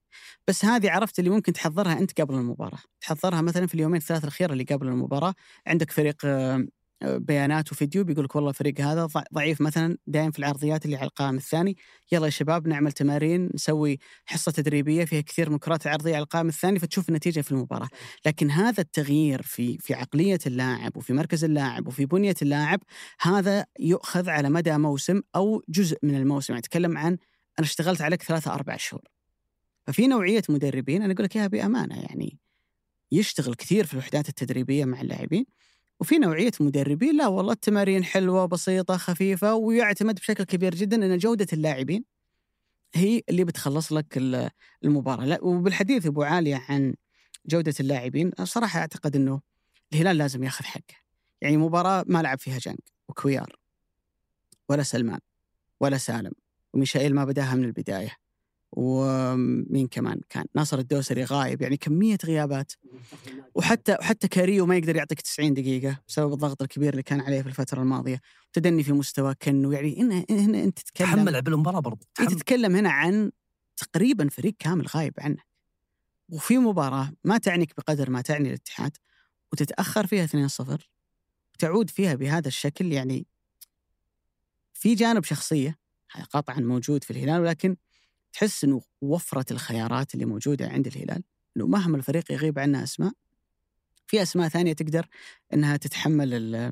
بس 0.48 0.66
هذه 0.66 0.92
عرفت 0.92 1.20
اللي 1.20 1.30
ممكن 1.30 1.54
تحضرها 1.54 2.00
أنت 2.00 2.22
قبل 2.22 2.34
المباراة. 2.36 2.80
تحضرها 3.02 3.42
مثلا 3.42 3.68
في 3.68 3.74
اليومين 3.76 3.98
الثلاثة 4.02 4.24
الأخيرة 4.24 4.54
اللي 4.54 4.64
قبل 4.64 4.88
المباراة. 4.88 5.34
عندك 5.68 5.92
فريق 5.92 6.16
آه، 6.26 6.66
آه، 7.02 7.18
بيانات 7.18 7.72
وفيديو 7.72 8.04
بيقول 8.04 8.26
لك 8.26 8.36
والله 8.36 8.50
الفريق 8.50 8.82
هذا 8.82 9.06
ضع- 9.06 9.24
ضعيف 9.34 9.62
مثلا 9.62 9.98
دائم 10.08 10.32
في 10.32 10.40
العرضيات 10.40 10.86
اللي 10.86 10.96
على 10.98 11.06
القائم 11.08 11.36
الثاني. 11.38 11.78
يلا 12.12 12.26
يا 12.26 12.30
شباب 12.32 12.68
نعمل 12.68 12.92
تمارين 12.92 13.50
نسوي 13.56 14.00
حصة 14.26 14.52
تدريبية 14.52 15.06
فيها 15.06 15.22
كثير 15.22 15.50
من 15.50 15.56
الكرات 15.56 15.86
العرضية 15.86 16.16
على 16.16 16.24
القائم 16.24 16.48
الثاني 16.48 16.80
فتشوف 16.80 17.10
النتيجة 17.10 17.42
في 17.42 17.52
المباراة. 17.52 17.88
لكن 18.26 18.52
هذا 18.52 18.82
التغيير 18.82 19.42
في 19.42 19.78
في 19.78 19.94
عقلية 19.94 20.40
اللاعب 20.48 20.98
وفي 20.98 21.14
مركز 21.14 21.44
اللاعب 21.44 21.88
وفي 21.88 22.06
بنية 22.06 22.36
اللاعب 22.42 22.80
هذا 23.22 23.66
يؤخذ 23.80 24.30
على 24.30 24.50
مدى 24.50 24.78
موسم 24.78 25.22
أو 25.36 25.64
جزء 25.70 25.98
من 26.04 26.16
الموسم. 26.16 26.54
يعني 26.54 26.60
أتكلم 26.66 26.98
عن 26.98 27.18
أنا 27.60 27.68
اشتغلت 27.68 28.02
عليك 28.02 28.24
ثلاثة 28.24 28.54
أربع 28.54 28.78
شهور. 28.78 29.15
ففي 29.88 30.08
نوعية 30.08 30.42
مدربين 30.50 31.02
أنا 31.02 31.14
أقول 31.14 31.26
لك 31.26 31.36
إياها 31.38 31.48
بأمانة 31.48 32.00
يعني 32.02 32.40
يشتغل 33.12 33.54
كثير 33.56 33.86
في 33.86 33.94
الوحدات 33.94 34.30
التدريبية 34.30 34.86
مع 34.86 35.02
اللاعبين 35.02 35.46
وفي 36.00 36.18
نوعية 36.18 36.52
مدربين 36.60 37.18
لا 37.18 37.28
والله 37.28 37.54
التمارين 37.54 38.04
حلوة 38.04 38.46
بسيطة 38.46 38.98
خفيفة 38.98 39.56
ويعتمد 39.56 40.16
بشكل 40.16 40.44
كبير 40.44 40.76
جدا 40.76 41.06
أن 41.06 41.18
جودة 41.18 41.48
اللاعبين 41.54 42.04
هي 42.96 43.22
اللي 43.30 43.44
بتخلص 43.44 43.94
لك 43.94 44.18
ال- 44.18 44.50
المباراة. 44.84 45.26
لا 45.26 45.44
وبالحديث 45.44 46.06
أبو 46.06 46.24
عالية 46.24 46.66
عن 46.70 46.96
جودة 47.46 47.74
اللاعبين 47.80 48.32
صراحة 48.44 48.80
أعتقد 48.80 49.16
أنه 49.16 49.42
الهلال 49.94 50.18
لازم 50.18 50.44
ياخذ 50.44 50.66
حقه. 50.66 50.96
يعني 51.42 51.58
مباراة 51.58 52.06
ما 52.08 52.22
لعب 52.22 52.40
فيها 52.40 52.58
جانج 52.60 52.78
وكويار 53.10 53.56
ولا 54.70 54.84
سلمان 54.84 55.20
ولا 55.80 55.98
سالم 55.98 56.32
وميشائيل 56.74 57.16
ما 57.16 57.26
بداها 57.26 57.56
من 57.56 57.64
البداية. 57.64 58.12
ومين 58.72 59.88
كمان 59.88 60.20
كان؟ 60.30 60.46
ناصر 60.56 60.80
الدوسري 60.80 61.24
غايب 61.24 61.62
يعني 61.62 61.78
كمية 61.78 62.18
غيابات. 62.26 62.72
وحتى 63.56 63.98
وحتى 64.00 64.28
كاريو 64.28 64.66
ما 64.66 64.78
يقدر 64.78 64.96
يعطيك 64.96 65.22
90 65.22 65.54
دقيقة 65.54 66.00
بسبب 66.08 66.34
الضغط 66.34 66.62
الكبير 66.62 66.90
اللي 66.90 67.04
كان 67.04 67.22
عليه 67.22 67.42
في 67.42 67.48
الفترة 67.48 67.82
الماضية. 67.82 68.22
تدني 68.54 68.84
في 68.84 68.94
مستوى 68.94 69.36
كنو 69.36 69.72
يعني 69.72 70.02
هنا 70.02 70.26
هنا 70.30 70.64
أنت 70.64 70.80
تتكلم 70.80 71.08
تحمل 71.08 71.36
عبء 71.36 71.50
المباراة 71.50 71.80
برضه 71.80 72.06
أنت 72.20 72.28
تحمل. 72.28 72.40
تتكلم 72.40 72.76
هنا 72.76 72.90
عن 72.90 73.32
تقريبا 73.78 74.30
فريق 74.30 74.56
كامل 74.60 74.88
غايب 74.88 75.14
عنك 75.18 75.46
وفي 76.30 76.58
مباراة 76.58 77.12
ما 77.24 77.38
تعنيك 77.38 77.74
بقدر 77.78 78.10
ما 78.10 78.22
تعني 78.22 78.50
الاتحاد 78.50 78.98
وتتأخر 79.54 80.08
فيها 80.08 80.28
2-0 80.28 80.88
وتعود 81.54 81.90
فيها 81.90 82.16
بهذا 82.16 82.48
الشكل 82.48 82.92
يعني 82.92 83.28
في 84.74 84.96
جانب 84.96 85.24
شخصية 85.24 85.78
قطعا 86.32 86.60
موجود 86.60 87.04
في 87.04 87.12
الهلال 87.12 87.42
ولكن 87.42 87.76
تحس 88.36 88.64
إنه 88.64 88.82
وفرة 89.02 89.46
الخيارات 89.52 90.14
اللي 90.14 90.26
موجودة 90.26 90.68
عند 90.68 90.88
الهلال؟ 90.88 91.24
إنه 91.58 91.68
مهما 91.68 91.98
الفريق 91.98 92.32
يغيب 92.32 92.60
عنه 92.60 92.84
أسماء 92.84 93.12
في 94.08 94.22
أسماء 94.22 94.48
ثانية 94.50 94.74
تقدر 94.74 95.08
إنها 95.54 95.78
تتحمل 95.78 96.34
ال- 96.34 96.72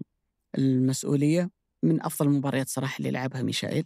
المسؤولية. 0.57 1.49
من 1.83 2.01
أفضل 2.05 2.27
المباريات 2.27 2.69
صراحة 2.69 2.97
اللي 2.97 3.11
لعبها 3.11 3.41
ميشائيل. 3.41 3.85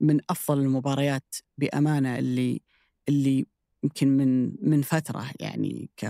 من 0.00 0.20
أفضل 0.30 0.58
المباريات 0.58 1.34
بأمانة 1.58 2.18
اللي 2.18 2.60
اللي 3.08 3.46
يمكن 3.84 4.08
من 4.08 4.52
من 4.70 4.82
فترة 4.82 5.30
يعني 5.40 5.90
ك 5.96 6.06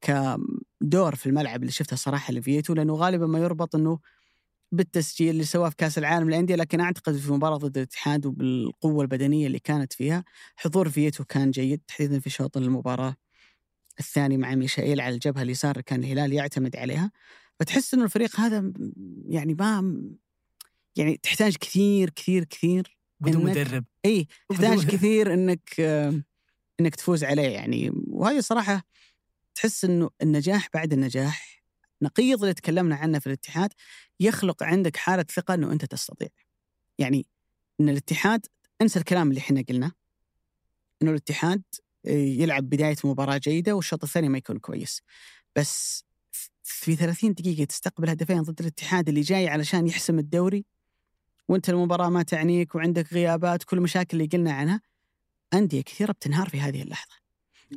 كدور 0.00 1.14
في 1.14 1.26
الملعب 1.26 1.60
اللي 1.60 1.72
شفتها 1.72 1.96
صراحة 1.96 2.32
لفيتو. 2.32 2.74
لأنه 2.74 2.94
غالبا 2.94 3.26
ما 3.26 3.38
يربط 3.38 3.74
إنه 3.74 3.98
بالتسجيل 4.72 5.30
اللي 5.30 5.44
سواه 5.44 5.68
في 5.68 5.76
كأس 5.76 5.98
العالم 5.98 6.28
للأندية 6.28 6.54
لكن 6.54 6.80
أعتقد 6.80 7.16
في 7.16 7.32
مباراة 7.32 7.56
ضد 7.56 7.76
الاتحاد 7.76 8.26
وبالقوة 8.26 9.02
البدنية 9.02 9.46
اللي 9.46 9.58
كانت 9.58 9.92
فيها 9.92 10.24
حضور 10.56 10.88
فيتو 10.88 11.24
كان 11.24 11.50
جيد 11.50 11.80
تحديدا 11.88 12.20
في 12.20 12.30
شوط 12.30 12.56
المباراة 12.56 13.16
الثاني 14.00 14.36
مع 14.36 14.54
ميشائيل 14.54 15.00
على 15.00 15.14
الجبهة 15.14 15.42
اليسار 15.42 15.80
كان 15.80 16.00
الهلال 16.00 16.32
يعتمد 16.32 16.76
عليها. 16.76 17.10
فتحس 17.60 17.94
إنه 17.94 18.04
الفريق 18.04 18.40
هذا 18.40 18.72
يعني 19.28 19.54
ما 19.54 20.02
يعني 20.96 21.16
تحتاج 21.16 21.56
كثير 21.56 22.10
كثير 22.10 22.44
كثير 22.44 22.96
بدون 23.20 23.44
مدرب. 23.44 23.84
إي 24.04 24.26
تحتاج 24.48 24.86
كثير 24.86 25.34
إنك 25.34 25.80
إنك 26.80 26.94
تفوز 26.94 27.24
عليه 27.24 27.48
يعني. 27.48 27.90
وهذه 28.06 28.40
صراحة 28.40 28.82
تحس 29.54 29.84
إنه 29.84 30.10
النجاح 30.22 30.68
بعد 30.74 30.92
النجاح 30.92 31.57
نقيض 32.02 32.42
اللي 32.42 32.54
تكلمنا 32.54 32.96
عنه 32.96 33.18
في 33.18 33.26
الاتحاد 33.26 33.72
يخلق 34.20 34.62
عندك 34.62 34.96
حالة 34.96 35.24
ثقة 35.34 35.54
إنه 35.54 35.72
أنت 35.72 35.84
تستطيع. 35.84 36.28
يعني 36.98 37.26
إن 37.80 37.88
الاتحاد 37.88 38.46
انسى 38.82 38.98
الكلام 38.98 39.28
اللي 39.30 39.40
إحنا 39.40 39.64
قلناه 39.68 39.92
إنه 41.02 41.10
الاتحاد 41.10 41.62
آه، 42.06 42.10
يلعب 42.10 42.64
بداية 42.64 42.96
مباراة 43.04 43.36
جيدة 43.36 43.72
والشوط 43.72 44.04
الثاني 44.04 44.28
ما 44.28 44.38
يكون 44.38 44.58
كويس. 44.58 45.02
بس 45.56 46.04
في 46.62 46.96
30 46.96 47.32
دقيقة 47.34 47.64
تستقبل 47.64 48.08
هدفين 48.10 48.42
ضد 48.42 48.60
الاتحاد 48.60 49.08
اللي 49.08 49.20
جاي 49.20 49.48
علشان 49.48 49.86
يحسم 49.86 50.18
الدوري 50.18 50.64
وأنت 51.48 51.70
المباراة 51.70 52.08
ما 52.08 52.22
تعنيك 52.22 52.74
وعندك 52.74 53.12
غيابات 53.12 53.64
كل 53.64 53.76
المشاكل 53.76 54.16
اللي 54.16 54.28
قلنا 54.28 54.52
عنها 54.52 54.80
أندية 55.54 55.82
كثيرة 55.82 56.12
بتنهار 56.12 56.48
في 56.48 56.60
هذه 56.60 56.82
اللحظة. 56.82 57.27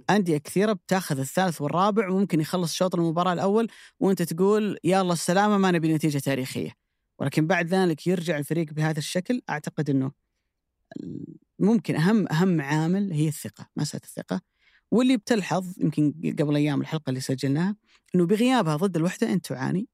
أندية 0.10 0.38
كثيرة 0.38 0.74
بتاخذ 0.74 1.20
الثالث 1.20 1.62
والرابع 1.62 2.10
وممكن 2.10 2.42
يخلص 2.42 2.74
شوط 2.74 2.96
المباراة 2.96 3.34
الأول 3.34 3.68
وأنت 4.00 4.22
تقول 4.22 4.78
يلا 4.84 5.14
السلامة 5.14 5.58
ما 5.58 5.72
نبي 5.72 5.94
نتيجة 5.94 6.18
تاريخية. 6.18 6.72
ولكن 7.20 7.48
بعد 7.48 7.68
ذلك 7.68 8.08
يرجع 8.08 8.38
الفريق 8.38 8.74
بهذا 8.74 9.00
الشكل 9.00 9.42
أعتقد 9.50 9.90
إنه 9.90 10.12
ممكن 11.60 11.96
أهم 11.96 12.28
أهم 12.32 12.62
عامل 12.62 13.14
هي 13.14 13.28
الثقة، 13.28 13.68
مسألة 13.76 14.04
الثقة. 14.04 14.42
واللي 14.92 15.18
بتلحظ 15.18 15.80
يمكن 15.80 16.14
قبل 16.40 16.56
أيام 16.56 16.82
الحلقة 16.82 17.10
اللي 17.10 17.20
سجلناها 17.22 17.76
إنه 18.16 18.26
بغيابها 18.26 18.76
ضد 18.76 18.98
الوحدة 18.98 19.34
أنت 19.34 19.46
تعاني 19.48 19.88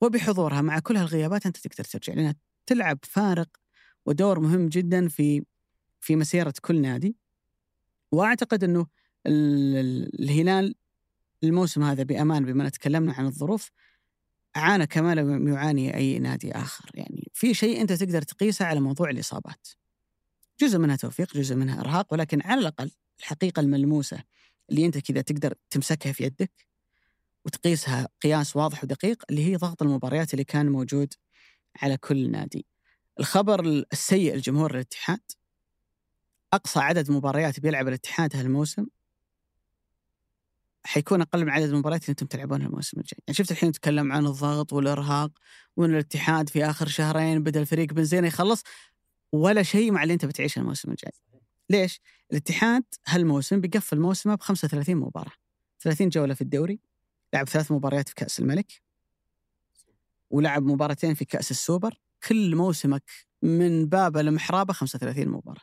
وبحضورها 0.00 0.60
مع 0.60 0.78
كل 0.78 0.96
هالغيابات 0.96 1.46
أنت 1.46 1.56
تقدر 1.56 1.84
ترجع 1.84 2.12
لأنها 2.14 2.34
تلعب 2.66 2.98
فارق 3.02 3.48
ودور 4.06 4.40
مهم 4.40 4.68
جدا 4.68 5.08
في 5.08 5.44
في 6.00 6.16
مسيرة 6.16 6.54
كل 6.62 6.80
نادي 6.80 7.16
ال- 8.12 8.74
ال- 8.74 8.86
الهلال 9.26 10.74
الموسم 11.44 11.82
هذا 11.82 12.02
بأمان 12.02 12.44
بما 12.44 12.68
تكلمنا 12.68 13.12
عن 13.12 13.26
الظروف 13.26 13.70
عانى 14.54 14.86
كما 14.86 15.14
لم 15.14 15.48
يعاني 15.48 15.96
أي 15.96 16.18
نادي 16.18 16.52
آخر 16.52 16.90
يعني 16.94 17.30
في 17.34 17.54
شيء 17.54 17.80
أنت 17.80 17.92
تقدر 17.92 18.22
تقيسه 18.22 18.64
على 18.64 18.80
موضوع 18.80 19.10
الإصابات 19.10 19.68
جزء 20.60 20.78
منها 20.78 20.96
توفيق 20.96 21.34
جزء 21.34 21.54
منها 21.54 21.80
إرهاق 21.80 22.12
ولكن 22.12 22.42
على 22.44 22.60
الأقل 22.60 22.90
الحقيقة 23.18 23.60
الملموسة 23.60 24.22
اللي 24.70 24.86
أنت 24.86 24.98
كذا 24.98 25.20
تقدر 25.20 25.54
تمسكها 25.70 26.12
في 26.12 26.24
يدك 26.24 26.66
وتقيسها 27.44 28.08
قياس 28.22 28.56
واضح 28.56 28.84
ودقيق 28.84 29.22
اللي 29.30 29.44
هي 29.44 29.56
ضغط 29.56 29.82
المباريات 29.82 30.34
اللي 30.34 30.44
كان 30.44 30.68
موجود 30.68 31.14
على 31.82 31.96
كل 31.96 32.30
نادي. 32.30 32.66
الخبر 33.20 33.84
السيء 33.92 34.36
لجمهور 34.36 34.74
الاتحاد 34.74 35.20
أقصى 36.52 36.80
عدد 36.80 37.10
مباريات 37.10 37.60
بيلعب 37.60 37.88
الاتحاد 37.88 38.36
هالموسم 38.36 38.86
حيكون 40.84 41.20
أقل 41.20 41.44
من 41.44 41.50
عدد 41.50 41.68
المباريات 41.68 42.02
اللي 42.02 42.10
أنتم 42.10 42.26
تلعبونها 42.26 42.66
الموسم 42.66 43.00
الجاي، 43.00 43.18
يعني 43.26 43.36
شفت 43.36 43.50
الحين 43.50 43.68
نتكلم 43.68 44.12
عن 44.12 44.26
الضغط 44.26 44.72
والإرهاق 44.72 45.30
وان 45.76 45.90
الاتحاد 45.90 46.48
في 46.48 46.64
آخر 46.64 46.88
شهرين 46.88 47.42
بدأ 47.42 47.60
الفريق 47.60 47.92
بنزينه 47.92 48.26
يخلص 48.26 48.62
ولا 49.32 49.62
شيء 49.62 49.92
مع 49.92 50.02
اللي 50.02 50.14
أنت 50.14 50.24
بتعيشه 50.24 50.58
الموسم 50.58 50.90
الجاي. 50.90 51.12
ليش؟ 51.70 52.00
الإتحاد 52.30 52.84
هالموسم 53.06 53.60
بيقفل 53.60 54.00
موسمه 54.00 54.34
ب 54.34 54.40
35 54.40 54.96
مباراة 54.96 55.32
30 55.80 56.08
جولة 56.08 56.34
في 56.34 56.40
الدوري 56.40 56.80
لعب 57.34 57.48
ثلاث 57.48 57.72
مباريات 57.72 58.08
في 58.08 58.14
كأس 58.14 58.40
الملك 58.40 58.82
ولعب 60.30 60.62
مباراتين 60.62 61.14
في 61.14 61.24
كأس 61.24 61.50
السوبر 61.50 62.00
كل 62.28 62.56
موسمك 62.56 63.10
من 63.42 63.86
بابه 63.86 64.22
لمحرابه 64.22 64.72
35 64.72 65.28
مباراة 65.28 65.62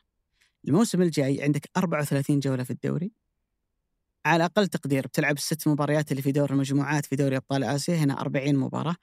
الموسم 0.67 1.01
الجاي 1.01 1.43
عندك 1.43 1.69
34 1.77 2.39
جولة 2.39 2.63
في 2.63 2.71
الدوري 2.71 3.11
على 4.25 4.45
أقل 4.45 4.67
تقدير 4.67 5.07
بتلعب 5.07 5.37
الست 5.37 5.67
مباريات 5.67 6.11
اللي 6.11 6.21
في 6.21 6.31
دور 6.31 6.51
المجموعات 6.51 7.05
في 7.05 7.15
دوري 7.15 7.37
أبطال 7.37 7.63
آسيا 7.63 7.95
هنا 7.95 8.21
40 8.21 8.55
مباراة. 8.55 8.95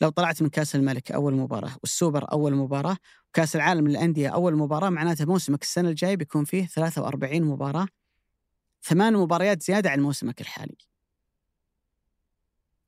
لو 0.00 0.08
طلعت 0.08 0.42
من 0.42 0.48
كأس 0.48 0.76
الملك 0.76 1.12
أول 1.12 1.34
مباراة 1.34 1.76
والسوبر 1.80 2.32
أول 2.32 2.54
مباراة 2.54 2.96
وكأس 3.28 3.56
العالم 3.56 3.88
للأندية 3.88 4.28
أول 4.28 4.56
مباراة 4.56 4.90
معناته 4.90 5.24
موسمك 5.24 5.62
السنة 5.62 5.88
الجاية 5.88 6.16
بيكون 6.16 6.44
فيه 6.44 6.66
43 6.66 7.42
مباراة. 7.42 7.88
ثمان 8.82 9.12
مباريات 9.16 9.62
زيادة 9.62 9.90
عن 9.90 10.00
موسمك 10.00 10.40
الحالي. 10.40 10.76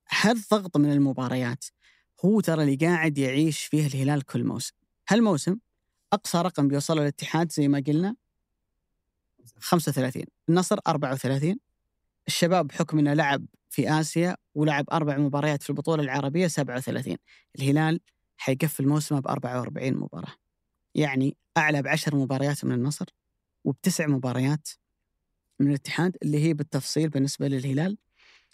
هالضغط 0.09 0.77
من 0.77 0.91
المباريات 0.91 1.65
هو 2.25 2.41
ترى 2.41 2.63
اللي 2.63 2.75
قاعد 2.75 3.17
يعيش 3.17 3.63
فيه 3.63 3.87
الهلال 3.87 4.25
كل 4.25 4.43
موسم؟ 4.43 4.73
هالموسم 5.09 5.57
أقصى 6.13 6.41
رقم 6.41 6.67
بيوصله 6.67 7.01
الاتحاد 7.01 7.51
زي 7.51 7.67
ما 7.67 7.83
قلنا؟ 7.87 8.15
35 9.59 10.23
النصر 10.49 10.79
34 10.87 11.59
الشباب 12.27 12.67
بحكم 12.67 12.99
انه 12.99 13.13
لعب 13.13 13.45
في 13.69 13.89
آسيا 13.99 14.37
ولعب 14.55 14.85
أربع 14.91 15.17
مباريات 15.17 15.63
في 15.63 15.69
البطولة 15.69 16.03
العربية 16.03 16.47
37 16.47 17.17
الهلال 17.59 17.99
حيقفل 18.37 18.87
موسمه 18.87 19.19
ب 19.19 19.27
44 19.27 19.93
مباراة. 19.97 20.33
يعني 20.95 21.37
أعلى 21.57 21.81
بعشر 21.81 22.15
مباريات 22.15 22.65
من 22.65 22.71
النصر 22.71 23.05
وبتسع 23.65 24.07
مباريات 24.07 24.67
من 25.59 25.69
الاتحاد 25.69 26.17
اللي 26.23 26.43
هي 26.43 26.53
بالتفصيل 26.53 27.09
بالنسبة 27.09 27.47
للهلال. 27.47 27.97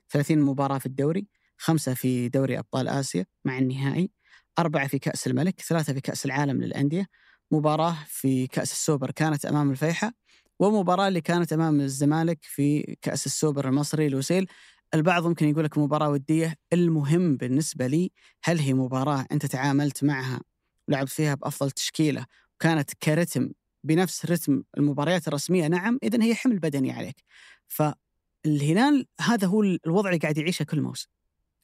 30 0.10 0.40
مباراة 0.42 0.78
في 0.78 0.86
الدوري 0.86 1.28
خمسة 1.58 1.94
في 1.94 2.30
دوري 2.30 2.60
أبطال 2.60 2.88
آسيا 2.88 3.26
مع 3.46 3.58
النهائي 3.58 4.12
أربعة 4.60 4.88
في 4.88 5.00
كأس 5.00 5.28
الملك 5.28 5.62
ثلاثة 5.62 5.94
في 5.94 6.02
كأس 6.02 6.26
العالم 6.26 6.62
للأندية. 6.62 7.08
مباراة 7.52 7.98
في 8.08 8.48
كأس 8.48 8.72
السوبر 8.72 9.12
كانت 9.12 9.46
أمام 9.46 9.72
الفيحة 9.72 10.14
ومباراة 10.60 11.08
اللي 11.08 11.22
كانت 11.22 11.54
أمام 11.54 11.82
الزمالك 11.82 12.39
في 12.41 12.95
كأس 13.01 13.26
السوبر 13.26 13.68
المصري 13.68 14.08
الوسيل 14.08 14.47
البعض 14.93 15.28
ممكن 15.28 15.49
يقول 15.49 15.64
لك 15.64 15.78
مباراة 15.78 16.10
ودية. 16.10 16.56
المهم 16.74 17.38
بالنسبة 17.38 17.88
لي 17.88 18.12
هل 18.43 18.60
هي 18.60 18.74
مباراة 18.74 19.26
أنت 19.32 19.45
تعاملت 19.45 20.04
معها 20.04 20.41
ولعبت 20.88 21.10
فيها 21.10 21.36
بأفضل 21.36 21.72
تشكيلة 21.72 22.26
وكانت 22.56 22.93
كرتم 22.93 23.49
بنفس 23.84 24.26
رتم 24.26 24.64
المباريات 24.78 25.28
الرسمية؟ 25.28 25.68
نعم 25.68 25.99
إذا 26.04 26.24
هي 26.24 26.36
حمل 26.36 26.60
بدني 26.60 26.91
عليك. 26.91 27.24
فالهلال 27.68 29.08
هذا 29.22 29.47
هو 29.47 29.64
الوضع 29.64 30.10
اللي 30.10 30.20
قاعد 30.20 30.38
يعيشه 30.38 30.64
كل 30.64 30.82
موسم. 30.82 31.08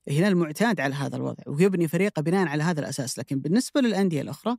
الهلال 0.07 0.37
معتاد 0.37 0.79
على 0.79 0.95
هذا 0.95 1.15
الوضع 1.15 1.43
ويبني 1.47 1.87
فريقه 1.87 2.21
بناء 2.21 2.47
على 2.47 2.63
هذا 2.63 2.79
الأساس. 2.79 3.19
لكن 3.19 3.39
بالنسبة 3.39 3.81
للأندية 3.81 4.21
الأخرى 4.21 4.57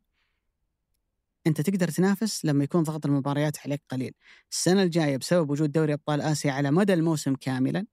أنت 1.46 1.60
تقدر 1.60 1.88
تنافس 1.88 2.44
لما 2.44 2.64
يكون 2.64 2.82
ضغط 2.82 3.06
المباريات 3.06 3.56
عليك 3.64 3.82
قليل. 3.90 4.14
السنة 4.50 4.82
الجاية 4.82 5.16
بسبب 5.16 5.50
وجود 5.50 5.72
دوري 5.72 5.92
أبطال 5.92 6.20
آسيا 6.20 6.52
على 6.52 6.70
مدى 6.70 6.94
الموسم 6.94 7.34
كاملا 7.34 7.86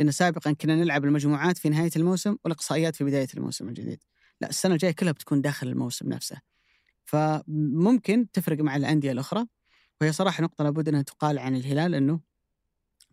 لأن 0.00 0.10
سابقا 0.10 0.52
كنا 0.52 0.74
نلعب 0.76 1.04
المجموعات 1.04 1.58
في 1.58 1.68
نهاية 1.68 1.90
الموسم 1.96 2.36
والإقصائيات 2.44 2.96
في 2.96 3.04
بداية 3.04 3.28
الموسم 3.34 3.68
الجديد. 3.68 4.02
لا 4.40 4.48
السنة 4.48 4.72
الجاية 4.74 4.92
كلها 4.92 5.12
بتكون 5.12 5.40
داخل 5.40 5.68
الموسم 5.68 6.08
نفسه. 6.08 6.36
فممكن 7.04 8.30
تفرق 8.32 8.58
مع 8.58 8.76
الأندية 8.76 9.12
الأخرى 9.12 9.46
وهي 10.00 10.12
صراحة 10.12 10.42
نقطة 10.42 10.64
لابد 10.64 10.88
أنها 10.88 11.02
تقال 11.02 11.38
عن 11.38 11.56
الهلال 11.56 11.94
إنه 11.94 12.20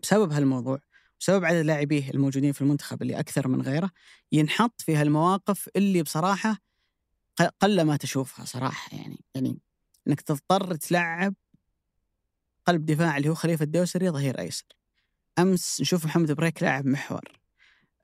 بسبب 0.03 0.32
هالموضوع 0.32 0.80
بسبب 1.20 1.45
عدد 1.45 1.65
لاعبيه 1.65 2.09
الموجودين 2.09 2.51
في 2.51 2.61
المنتخب 2.61 3.01
اللي 3.01 3.20
أكثر 3.20 3.47
من 3.47 3.61
غيره 3.61 3.91
ينحط 4.32 4.82
في 4.82 4.95
هالمواقف 4.95 5.70
اللي 5.76 6.03
بصراحة 6.03 6.68
قل 7.42 7.82
ما 7.82 7.98
تشوفها 7.98 8.46
صراحة 8.46 8.98
يعني 8.98 9.20
يعني 9.36 9.58
إنك 10.08 10.22
تضطر 10.22 10.76
تلعب 10.76 11.34
قلب 12.66 12.86
دفاع 12.86 13.18
اللي 13.18 13.30
هو 13.30 13.34
خليفة 13.34 13.64
الدوسري 13.64 14.10
ظهير 14.10 14.40
أيسر. 14.40 14.66
أمس 15.40 15.82
نشوف 15.82 16.06
محمد 16.06 16.32
بريك 16.32 16.64
لاعب 16.64 16.86
محور. 16.86 17.40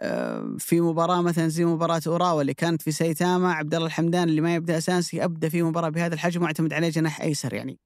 آه، 0.02 0.56
في 0.60 0.82
مباراة 0.82 1.22
مثلا 1.22 1.48
زي 1.48 1.66
مباراة 1.66 2.02
أوراوا 2.08 2.42
اللي 2.42 2.54
كانت 2.54 2.82
في 2.82 2.92
سيتاما 2.92 3.54
عبد 3.54 3.76
الله 3.76 3.88
الحمدان 3.88 4.30
اللي 4.30 4.42
ما 4.42 4.56
يبدأ 4.56 4.78
أساسي 4.78 5.24
ابدا 5.24 5.50
في 5.50 5.64
مباراة 5.64 5.90
بهذا 5.90 6.14
الحجم 6.14 6.44
واعتمد 6.44 6.74
عليه 6.74 6.90
جناح 6.90 7.22
أيسر 7.22 7.54
يعني. 7.54 7.80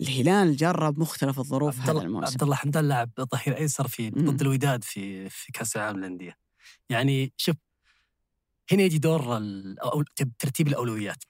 الهلال 0.00 0.56
جرب 0.56 0.98
مختلف 0.98 1.38
الظروف 1.38 1.80
هذا 1.80 2.00
الموسم. 2.00 2.26
عبد 2.26 2.42
الله 2.42 2.56
حمدان 2.56 2.88
لاعب 2.88 3.10
ظهير 3.20 3.58
أيسر 3.58 3.88
في 3.88 4.10
ضد 4.10 4.40
الوداد 4.40 4.84
في 4.84 5.28
في 5.28 5.52
كأس 5.52 5.76
العالم 5.76 5.98
للأندية. 5.98 6.36
يعني 6.88 7.32
شوف 7.36 7.56
هنا 8.72 8.82
يجي 8.82 8.98
دور 8.98 9.42
ترتيب 10.38 10.68
الأولويات. 10.68 11.24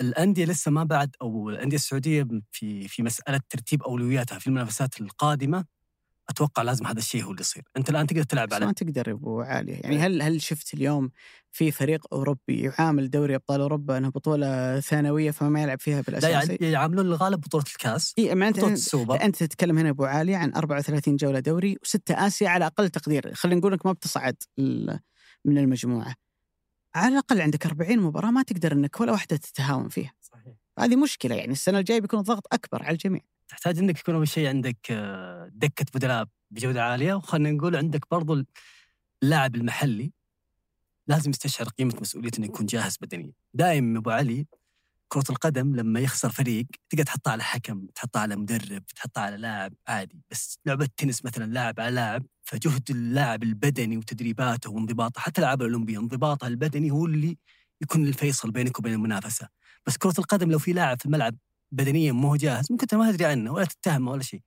الأندية 0.00 0.44
لسه 0.44 0.70
ما 0.70 0.84
بعد 0.84 1.16
أو 1.22 1.50
الأندية 1.50 1.76
السعودية 1.76 2.28
في 2.52 2.88
في 2.88 3.02
مسألة 3.02 3.40
ترتيب 3.50 3.82
أولوياتها 3.82 4.38
في 4.38 4.46
المنافسات 4.46 5.00
القادمة 5.00 5.64
أتوقع 6.28 6.62
لازم 6.62 6.86
هذا 6.86 6.98
الشيء 6.98 7.24
هو 7.24 7.30
اللي 7.30 7.40
يصير، 7.40 7.62
أنت 7.76 7.90
الآن 7.90 8.06
تقدر 8.06 8.22
تلعب 8.22 8.54
على 8.54 8.66
ما 8.66 8.72
تقدر 8.72 9.10
أبو 9.10 9.40
عاليه، 9.40 9.74
يعني 9.74 9.98
هل 9.98 10.22
هل 10.22 10.42
شفت 10.42 10.74
اليوم 10.74 11.10
في 11.52 11.70
فريق 11.70 12.06
أوروبي 12.12 12.60
يعامل 12.60 13.10
دوري 13.10 13.34
أبطال 13.34 13.60
أوروبا 13.60 13.98
انها 13.98 14.10
بطولة 14.10 14.80
ثانوية 14.80 15.30
فما 15.30 15.62
يلعب 15.62 15.80
فيها 15.80 16.00
بالاساسي؟ 16.00 16.58
لا 16.60 16.70
يعاملون 16.70 17.06
الغالب 17.06 17.40
بطولة 17.40 17.64
الكاس 17.72 18.14
اي 18.18 18.34
بطولة 18.34 18.72
السوبر. 18.72 19.22
أنت 19.22 19.36
تتكلم 19.36 19.78
هنا 19.78 19.90
أبو 19.90 20.04
عاليه 20.04 20.36
عن 20.36 20.54
34 20.54 21.16
جولة 21.16 21.40
دوري 21.40 21.76
وستة 21.82 22.26
آسيا 22.26 22.48
على 22.48 22.66
أقل 22.66 22.88
تقدير، 22.88 23.34
خلينا 23.34 23.60
نقول 23.60 23.72
لك 23.72 23.86
ما 23.86 23.92
بتصعد 23.92 24.36
من 25.44 25.58
المجموعة. 25.58 26.14
على 26.96 27.12
الأقل 27.12 27.40
عندك 27.40 27.66
40 27.66 27.98
مباراة 27.98 28.30
ما 28.30 28.42
تقدر 28.42 28.72
إنك 28.72 29.00
ولا 29.00 29.12
واحدة 29.12 29.36
تتهاون 29.36 29.88
فيها. 29.88 30.12
صحيح. 30.20 30.54
هذه 30.78 30.96
مشكلة 30.96 31.34
يعني 31.34 31.52
السنة 31.52 31.78
الجاية 31.78 32.00
بيكون 32.00 32.20
الضغط 32.20 32.46
أكبر 32.52 32.82
على 32.82 32.92
الجميع. 32.92 33.20
تحتاج 33.48 33.78
إنك 33.78 34.00
يكون 34.00 34.14
أول 34.14 34.28
شيء 34.28 34.48
عندك 34.48 34.76
آه، 34.90 35.50
دكة 35.52 35.86
بدلاء 35.94 36.26
بجودة 36.50 36.84
عالية 36.84 37.14
وخلينا 37.14 37.50
نقول 37.50 37.76
عندك 37.76 38.10
برضو 38.10 38.44
اللاعب 39.22 39.54
المحلي 39.54 40.12
لازم 41.06 41.30
يستشعر 41.30 41.68
قيمة 41.68 41.94
مسؤوليته 42.00 42.38
إنه 42.38 42.46
يكون 42.46 42.66
جاهز 42.66 42.96
بدنيا. 43.00 43.32
دائما 43.54 43.98
أبو 43.98 44.10
علي 44.10 44.46
كرة 45.08 45.24
القدم 45.30 45.76
لما 45.76 46.00
يخسر 46.00 46.30
فريق 46.30 46.66
تقدر 46.90 47.04
تحطها 47.04 47.30
على 47.30 47.42
حكم 47.42 47.86
تحطها 47.94 48.20
على 48.20 48.36
مدرب 48.36 48.86
تحطها 48.86 49.22
على 49.22 49.36
لاعب 49.36 49.74
عادي. 49.88 50.22
بس 50.30 50.58
لعبة 50.66 50.84
التنس 50.84 51.24
مثلا 51.24 51.44
لاعب 51.44 51.80
على 51.80 51.94
لاعب 51.94 52.26
فجهد 52.46 52.90
اللاعب 52.90 53.42
البدني 53.42 53.96
وتدريباته 53.96 54.70
وانضباطه 54.70 55.20
حتى 55.20 55.40
الالعاب 55.40 55.62
الاولمبيه 55.62 55.98
انضباطه 55.98 56.46
البدني 56.46 56.90
هو 56.90 57.06
اللي 57.06 57.38
يكون 57.80 58.06
الفيصل 58.06 58.50
بينك 58.50 58.78
وبين 58.78 58.92
المنافسة. 58.92 59.48
بس 59.86 59.96
كرة 59.96 60.14
القدم 60.18 60.50
لو 60.50 60.58
في 60.58 60.72
لاعب 60.72 60.98
في 60.98 61.06
الملعب 61.06 61.34
بدنيا 61.72 62.12
مو 62.12 62.36
جاهز 62.36 62.72
ممكن 62.72 62.82
انت 62.82 62.94
ما 62.94 63.12
تدري 63.12 63.24
عنه 63.24 63.52
ولا 63.52 63.64
تتهمه 63.64 64.12
ولا 64.12 64.22
شيء. 64.22 64.40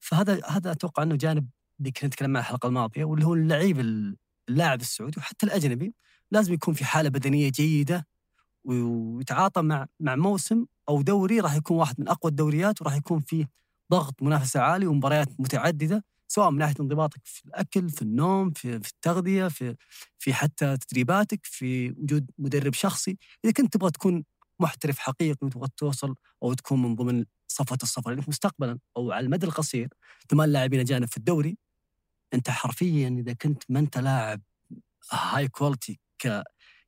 فهذا 0.00 0.40
هذا 0.46 0.72
أتوقع 0.72 1.02
إنه 1.02 1.16
جانب 1.16 1.48
اللي 1.80 1.90
كنا 1.90 2.06
نتكلم 2.08 2.30
عنه 2.30 2.38
الحلقة 2.38 2.66
الماضية 2.66 3.04
واللي 3.04 3.26
هو 3.26 3.34
اللعيب 3.34 3.80
اللاعب 4.48 4.80
السعودي 4.80 5.20
وحتى 5.20 5.46
الأجنبي 5.46 5.94
لازم 6.30 6.52
يكون 6.52 6.74
في 6.74 6.84
حالة 6.84 7.08
بدنية 7.08 7.50
جيدة 7.50 8.06
ويتعاطى 8.64 9.62
مع 9.62 9.86
مع 10.00 10.16
موسم 10.16 10.66
أو 10.88 11.02
دوري 11.02 11.40
راح 11.40 11.54
يكون 11.54 11.76
واحد 11.76 12.00
من 12.00 12.08
أقوى 12.08 12.30
الدوريات 12.30 12.82
وراح 12.82 12.96
يكون 12.96 13.20
فيه 13.20 13.48
ضغط 13.92 14.22
منافسة 14.22 14.60
عالي 14.60 14.86
ومباريات 14.86 15.28
متعددة. 15.40 16.04
سواء 16.34 16.50
من 16.50 16.58
ناحية 16.58 16.74
انضباطك 16.80 17.20
في 17.24 17.44
الأكل 17.44 17.90
في 17.90 18.02
النوم 18.02 18.50
في, 18.50 18.80
في 18.80 18.90
التغذية 18.90 19.48
في 19.48 19.76
في 20.18 20.34
حتى 20.34 20.76
تدريباتك 20.76 21.40
في 21.42 21.90
وجود 21.90 22.30
مدرب 22.38 22.74
شخصي. 22.74 23.18
إذا 23.44 23.52
كنت 23.52 23.72
تبغى 23.74 23.90
تكون 23.90 24.24
محترف 24.60 24.98
حقيقي 24.98 25.46
وتبغى 25.46 25.68
توصل 25.76 26.14
أو 26.42 26.54
تكون 26.54 26.82
من 26.82 26.94
ضمن 26.94 27.24
صفوة 27.48 27.78
الصفر 27.82 28.10
لانك 28.10 28.28
مستقبلا 28.28 28.78
أو 28.96 29.12
على 29.12 29.24
المدى 29.26 29.46
القصير 29.46 29.88
ثمان 30.30 30.52
لاعبين 30.52 30.80
أجانب 30.80 31.08
في 31.08 31.16
الدوري 31.16 31.56
أنت 32.34 32.50
حرفيا 32.50 33.08
إذا 33.08 33.32
كنت 33.32 33.62
ما 33.68 33.78
أنت 33.78 33.98
لاعب 33.98 34.40
هاي 35.12 35.48
كواليتي 35.48 36.00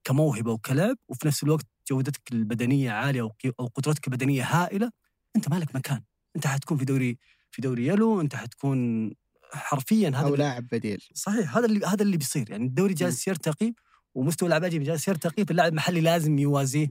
كموهبة 0.05 0.53
وكلعب 0.53 0.97
وفي 1.09 1.27
نفس 1.27 1.43
الوقت 1.43 1.67
جودتك 1.91 2.33
البدنية 2.33 2.91
عالية 2.91 3.31
أو 3.61 3.67
قدرتك 3.67 4.07
البدنية 4.07 4.45
هائلة 4.45 4.91
أنت 5.37 5.49
مالك 5.49 5.75
مكان. 5.77 6.03
أنت 6.37 6.47
حتكون 6.47 6.79
في 6.79 6.85
دوري 6.85 7.19
في 7.51 7.63
دوري 7.63 7.87
يلو 7.87 8.21
أنت 8.21 8.35
حتكون 8.37 9.11
حرفيا 9.55 10.09
هذا 10.09 10.27
أو 10.27 10.35
لاعب 10.35 10.67
بديل. 10.73 11.09
صحيح 11.15 11.57
هذا 11.57 11.67
اللي 11.67 11.87
هذا 11.87 12.03
اللي 12.03 12.17
بيصير. 12.17 12.51
يعني 12.51 12.65
الدوري 12.67 12.95
جالس 12.95 13.29
يرتقي 13.29 13.75
ومستوى 14.15 14.47
اللاعب 14.47 14.73
جالس 14.73 15.09
يرتقي 15.09 15.45
فاللاعب 15.45 15.73
المحلي 15.73 16.01
لازم 16.01 16.39
يوازيه 16.39 16.89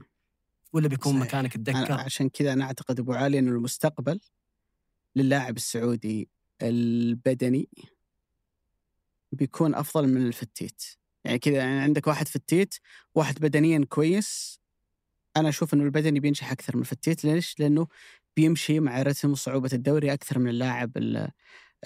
ولا 0.72 0.88
بيكون 0.88 1.12
صحيح. 1.12 1.26
مكانك 1.26 1.56
الدكة؟ 1.56 1.94
عشان 1.94 2.28
كذا 2.28 2.52
أنا 2.52 2.64
أعتقد 2.64 3.00
أبو 3.00 3.12
علي 3.12 3.38
إنه 3.38 3.50
المستقبل 3.50 4.20
للاعب 5.16 5.56
السعودي 5.56 6.28
البدني 6.62 7.68
بيكون 9.32 9.74
أفضل 9.74 10.08
من 10.08 10.26
ال 10.26 10.37
fit. 10.37 10.82
يعني 11.24 11.38
كذا 11.38 11.54
يعني 11.54 11.80
عندك 11.80 12.06
واحد 12.06 12.28
fit 12.28 12.74
واحد 13.14 13.38
بدنيا 13.38 13.84
كويس. 13.88 14.60
أنا 15.36 15.48
أشوف 15.48 15.74
إنه 15.74 15.84
البدني 15.84 16.20
بينجح 16.20 16.52
أكثر 16.52 16.76
من 16.76 16.82
ال 16.82 16.90
fit. 16.90 17.24
ليش؟ 17.24 17.60
لأنه 17.60 17.86
بيمشي 18.36 18.80
مع 18.80 19.02
رتم 19.02 19.30
وصعوبه 19.30 19.70
الدوري 19.72 20.12
أكثر 20.12 20.38
من 20.38 20.48
اللاعب 20.48 20.92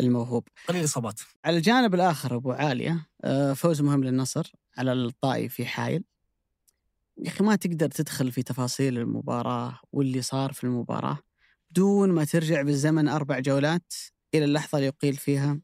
الموهوب. 0.01 0.49
قليل 0.69 0.81
الإصابات. 0.81 1.21
على 1.45 1.57
الجانب 1.57 1.95
الآخر 1.95 2.37
أبو 2.37 2.53
عالية 2.53 3.07
آه، 3.25 3.53
فوز 3.53 3.83
مهم 3.83 4.05
للنصر 4.05 4.53
على 4.79 4.93
الطائي 4.93 5.49
في 5.49 5.67
حايل. 5.67 6.05
يا 7.19 7.29
أخي 7.29 7.45
ما 7.45 7.57
تقدر 7.57 7.89
تدخل 7.89 8.33
في 8.33 8.43
تفاصيل 8.43 8.99
المباراة 8.99 9.81
واللي 9.93 10.23
صار 10.23 10.53
في 10.53 10.65
المباراة 10.65 11.19
بدون 11.71 12.13
ما 12.13 12.25
ترجع 12.25 12.63
بالزمن 12.63 13.09
أربع 13.09 13.39
جولات 13.39 13.93
إلى 14.35 14.45
اللحظة 14.45 14.79
اللي 14.79 14.87
يقيل 14.87 15.17
فيها 15.17 15.61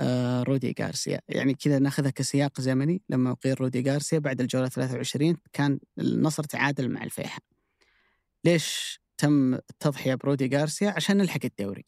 آه، 0.00 0.42
رودي 0.42 0.74
غارسيا 0.80 1.20
يعني 1.28 1.54
كذا 1.54 1.78
ناخذها 1.78 2.10
كسياق 2.10 2.60
زمني 2.60 3.02
لما 3.08 3.30
أقيل 3.30 3.60
رودي 3.60 3.90
غارسيا 3.90 4.18
بعد 4.18 4.40
الجولة 4.40 4.68
23 4.68 5.36
كان 5.52 5.80
النصر 5.98 6.44
تعادل 6.44 6.90
مع 6.90 7.02
الفيحة 7.02 7.40
ليش 8.44 9.00
تم 9.18 9.54
التضحية 9.54 10.14
برودي 10.14 10.56
غارسيا 10.56 10.90
عشان 10.90 11.16
نلحق 11.16 11.40
الدوري 11.44 11.84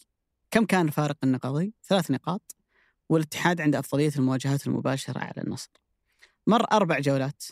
كم 0.53 0.65
كان 0.65 0.91
فارق 0.91 1.17
النقاطي؟ 1.25 1.73
ثلاث 1.85 2.11
نقاط 2.11 2.57
والاتحاد 3.09 3.61
عنده 3.61 3.79
أفضلية 3.79 4.13
المواجهات 4.17 4.67
المباشرة 4.67 5.19
على 5.19 5.43
النصر. 5.45 5.71
مر 6.47 6.65
أربع 6.73 6.99
جولات 6.99 7.43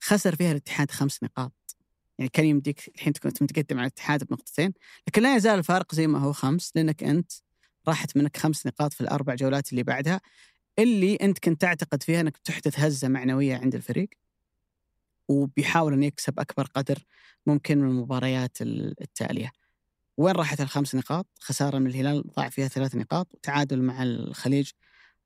خسر 0.00 0.36
فيها 0.36 0.50
الاتحاد 0.50 0.90
خمس 0.90 1.22
نقاط. 1.22 1.76
يعني 2.18 2.28
كان 2.28 2.46
يمديك 2.46 2.88
الحين 2.94 3.12
كنت 3.12 3.42
متقدم 3.42 3.78
على 3.78 3.86
الاتحاد 3.86 4.24
بنقطتين 4.24 4.72
لكن 5.08 5.22
لا 5.22 5.36
يزال 5.36 5.58
الفارق 5.58 5.94
زي 5.94 6.06
ما 6.06 6.18
هو 6.18 6.32
خمس 6.32 6.72
لأنك 6.74 7.02
أنت 7.02 7.32
راحت 7.88 8.16
منك 8.16 8.36
خمس 8.36 8.66
نقاط 8.66 8.92
في 8.92 9.00
الأربع 9.00 9.34
جولات 9.34 9.70
اللي 9.70 9.82
بعدها. 9.82 10.20
اللي 10.78 11.14
أنت 11.16 11.38
كنت 11.38 11.60
تعتقد 11.60 12.02
فيها 12.02 12.20
أنك 12.20 12.36
تحدث 12.36 12.80
هزة 12.80 13.08
معنوية 13.08 13.56
عند 13.56 13.74
الفريق 13.74 14.08
وبيحاول 15.28 15.92
أن 15.92 16.02
يكسب 16.02 16.40
أكبر 16.40 16.66
قدر 16.74 16.98
ممكن 17.46 17.78
من 17.78 17.88
المباريات 17.88 18.58
التالية. 18.62 19.61
وين 20.16 20.34
راحت 20.34 20.60
الخمس 20.60 20.94
نقاط؟ 20.94 21.26
خسارة 21.40 21.78
من 21.78 21.86
الهلال 21.86 22.24
ضاع 22.36 22.48
فيها 22.48 22.68
ثلاث 22.68 22.94
نقاط 22.94 23.34
وتعادل 23.34 23.82
مع 23.82 24.02
الخليج 24.02 24.70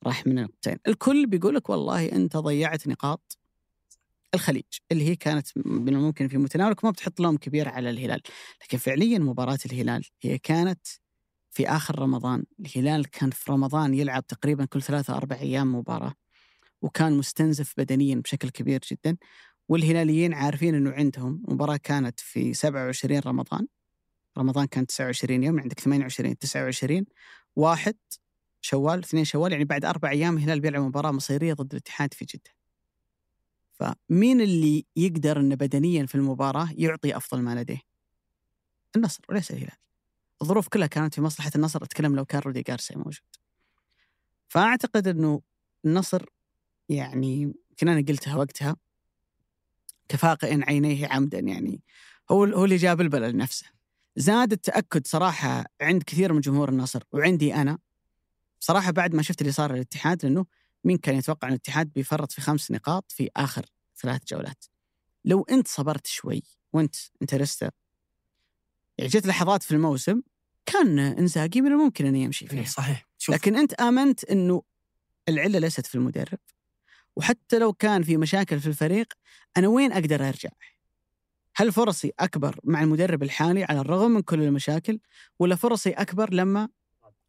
راح 0.06 0.26
من 0.26 0.34
نقطتين 0.34 0.76
الكل 0.88 1.26
بيقول 1.26 1.54
لك 1.54 1.70
والله 1.70 2.12
أنت 2.12 2.36
ضيعت 2.36 2.88
نقاط 2.88 3.38
الخليج 4.34 4.64
اللي 4.92 5.04
هي 5.08 5.16
كانت 5.16 5.46
من 5.56 5.94
الممكن 5.94 6.28
في 6.28 6.38
متناولك 6.38 6.84
ما 6.84 6.90
بتحط 6.90 7.20
لوم 7.20 7.36
كبير 7.36 7.68
على 7.68 7.90
الهلال. 7.90 8.20
لكن 8.62 8.78
فعليا 8.78 9.18
مباراة 9.18 9.58
الهلال 9.66 10.04
هي 10.22 10.38
كانت 10.38 10.86
في 11.50 11.68
آخر 11.68 11.98
رمضان. 11.98 12.44
الهلال 12.60 13.10
كان 13.10 13.30
في 13.30 13.52
رمضان 13.52 13.94
يلعب 13.94 14.26
تقريبا 14.26 14.64
كل 14.64 14.82
ثلاثة 14.82 15.16
أربع 15.16 15.36
أيام 15.36 15.74
مباراة 15.74 16.14
وكان 16.82 17.12
مستنزف 17.12 17.74
بدنيا 17.76 18.16
بشكل 18.16 18.50
كبير 18.50 18.80
جدا. 18.92 19.16
والهلاليين 19.68 20.34
عارفين 20.34 20.74
أنه 20.74 20.90
عندهم 20.90 21.42
مباراة 21.48 21.76
كانت 21.76 22.20
في 22.20 22.54
27 22.54 23.20
رمضان. 23.26 23.66
رمضان 24.38 24.66
كان 24.66 24.86
29 24.86 25.42
يوم 25.42 25.60
عندك 25.60 25.80
28 25.80 26.38
29 26.38 27.04
واحد 27.56 27.96
شوال 28.60 28.98
اثنين 28.98 29.24
شوال 29.24 29.52
يعني 29.52 29.64
بعد 29.64 29.84
أربع 29.84 30.10
أيام 30.10 30.36
الهلال 30.36 30.60
بيلعب 30.60 30.82
مباراة 30.82 31.12
مصيرية 31.12 31.54
ضد 31.54 31.72
الاتحاد 31.72 32.14
في 32.14 32.24
جدة. 32.24 32.50
فمين 33.72 34.40
اللي 34.40 34.86
يقدر 34.96 35.40
أنه 35.40 35.54
بدنيا 35.54 36.06
في 36.06 36.14
المباراة 36.14 36.68
يعطي 36.76 37.16
أفضل 37.16 37.42
ما 37.42 37.54
لديه؟ 37.54 37.80
النصر 38.96 39.20
وليس 39.28 39.50
الهلال. 39.50 39.76
الظروف 40.42 40.68
كلها 40.68 40.86
كانت 40.86 41.14
في 41.14 41.20
مصلحة 41.20 41.50
النصر 41.56 41.84
أتكلم 41.84 42.16
لو 42.16 42.24
كان 42.24 42.40
رودي 42.40 42.62
جارسيا 42.62 42.96
موجود. 42.96 43.36
فأعتقد 44.48 45.08
أنه 45.08 45.42
النصر 45.84 46.24
يعني 46.88 47.40
يمكن 47.42 47.88
أنا 47.88 48.04
قلتها 48.08 48.36
وقتها 48.36 48.76
كفاقئ 50.08 50.64
عينيه 50.64 51.06
عمدا 51.06 51.38
يعني 51.38 51.82
هو 52.30 52.44
هو 52.44 52.64
اللي 52.64 52.76
جاب 52.76 53.00
البلاء 53.00 53.30
لنفسه 53.30 53.75
زاد 54.16 54.52
التأكد 54.52 55.06
صراحة 55.06 55.64
عند 55.80 56.02
كثير 56.02 56.32
من 56.32 56.40
جمهور 56.40 56.68
النصر 56.68 57.02
وعندي 57.12 57.54
أنا 57.54 57.78
صراحة 58.60 58.90
بعد 58.90 59.14
ما 59.14 59.22
شفت 59.22 59.40
اللي 59.40 59.52
صار 59.52 59.72
للاتحاد 59.72 60.24
لأنه 60.24 60.46
مين 60.84 60.98
كان 60.98 61.14
يتوقع 61.14 61.48
أن 61.48 61.52
الاتحاد 61.52 61.92
بيفرط 61.92 62.32
في 62.32 62.40
خمس 62.40 62.70
نقاط 62.70 63.12
في 63.12 63.30
آخر 63.36 63.66
ثلاث 63.96 64.20
جولات 64.28 64.64
لو 65.24 65.46
أنت 65.50 65.68
صبرت 65.68 66.06
شوي 66.06 66.42
وأنت 66.72 66.94
انترستر 67.22 67.70
يعني 68.98 69.10
جت 69.10 69.26
لحظات 69.26 69.62
في 69.62 69.70
الموسم 69.70 70.22
كان 70.66 70.98
إنزاجي 70.98 71.60
من 71.60 71.72
الممكن 71.72 72.06
إنه 72.06 72.18
يمشي 72.18 72.46
فيها 72.46 72.60
إيه، 72.60 72.66
صحيح 72.66 73.08
شوف. 73.18 73.34
لكن 73.34 73.56
أنت 73.56 73.72
آمنت 73.72 74.24
إنه 74.24 74.62
العلة 75.28 75.58
ليست 75.58 75.86
في 75.86 75.94
المدرب 75.94 76.38
وحتى 77.16 77.58
لو 77.58 77.72
كان 77.72 78.02
في 78.02 78.16
مشاكل 78.16 78.60
في 78.60 78.66
الفريق 78.66 79.06
أنا 79.56 79.68
وين 79.68 79.92
أقدر 79.92 80.28
أرجع؟ 80.28 80.50
هل 81.56 81.72
فرصي 81.72 82.12
أكبر 82.18 82.60
مع 82.64 82.82
المدرب 82.82 83.22
الحالي 83.22 83.64
على 83.64 83.80
الرغم 83.80 84.10
من 84.10 84.20
كل 84.20 84.42
المشاكل 84.42 84.98
ولا 85.38 85.56
فرصي 85.56 85.90
أكبر 85.90 86.34
لما 86.34 86.68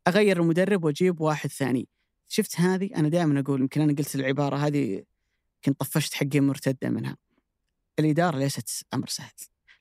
أغير 0.08 0.42
المدرب 0.42 0.84
وأجيب 0.84 1.22
واحد 1.22 1.50
ثاني؟ 1.50 1.88
شفت 2.28 2.60
هذه 2.60 2.90
أنا 2.96 3.10
دائما 3.10 3.40
أقول 3.40 3.62
يمكن 3.62 3.82
أنا 3.82 3.94
قلت 3.94 4.16
العبارة 4.16 4.56
هذه 4.56 5.04
كنت 5.66 5.80
طفشت 5.80 6.14
حقي 6.14 6.40
مرتدة 6.40 6.90
منها. 6.90 7.18
الإدارة 8.00 8.38
ليست 8.38 8.86
أمر 8.94 9.08
سهل. 9.08 9.32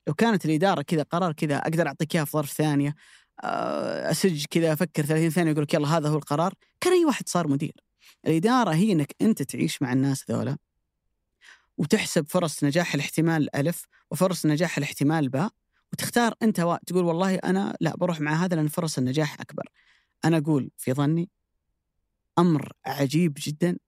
لو 0.07 0.14
كانت 0.14 0.44
الإدارة 0.44 0.82
كذا 0.82 1.03
قرار 1.03 1.32
كذا 1.32 1.59
أقدر 1.59 1.86
أعطيك 1.86 2.14
اياها 2.14 2.24
في 2.24 2.30
ظرف 2.30 2.53
ثانية 2.53 2.94
آه، 3.44 4.11
أسج 4.11 4.44
كذا 4.51 4.72
أفكر 4.72 5.03
30 5.03 5.30
ثانية 5.30 5.51
يقول 5.51 5.62
لك 5.62 5.74
يلا 5.74 5.88
هذا 5.88 6.09
هو 6.09 6.16
القرار 6.16 6.55
كان 6.80 6.92
أي 6.92 7.05
واحد 7.05 7.28
صار 7.28 7.49
مدير 7.49 7.74
الإدارة 8.26 8.74
هي 8.74 8.92
إنك 8.92 9.14
أنت 9.22 9.42
تعيش 9.42 9.82
مع 9.82 9.92
الناس 9.92 10.30
ذولا 10.30 10.57
وتحسب 11.79 12.29
فرص 12.29 12.64
نجاح 12.64 12.95
الاحتمال 12.95 13.57
ألف 13.57 13.87
وفرص 14.11 14.47
نجاح 14.47 14.79
الاحتمال 14.79 15.29
باء 15.29 15.51
وتختار 15.93 16.35
أنت 16.43 16.61
و... 16.61 16.77
تقول 16.87 17.05
والله 17.05 17.35
أنا 17.35 17.77
لا 17.81 17.97
بروح 17.97 18.20
مع 18.20 18.33
هذا 18.45 18.57
لأن 18.57 18.68
فرص 18.68 18.99
النجاح 18.99 19.41
أكبر. 19.41 19.64
أنا 20.24 20.37
أقول 20.37 20.70
في 20.77 20.93
ظني 20.93 21.31
أمر 22.39 22.72
عجيب 22.87 23.33
جدا 23.39 23.79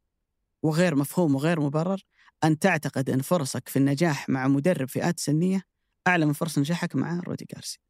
وغير 0.63 0.95
مفهوم 0.95 1.35
وغير 1.35 1.61
مبرر 1.61 2.03
أن 2.45 2.59
تعتقد 2.59 3.11
أن 3.11 3.21
فرصك 3.21 3.69
في 3.69 3.79
النجاح 3.79 4.29
مع 4.29 4.49
مدرب 4.49 4.89
فئات 4.89 5.21
سنية 5.21 5.63
أعلى 6.07 6.27
من 6.27 6.33
فرص 6.33 6.59
نجاحك 6.59 6.97
مع 6.97 7.21
رودي 7.21 7.47
جارسيا 7.55 7.81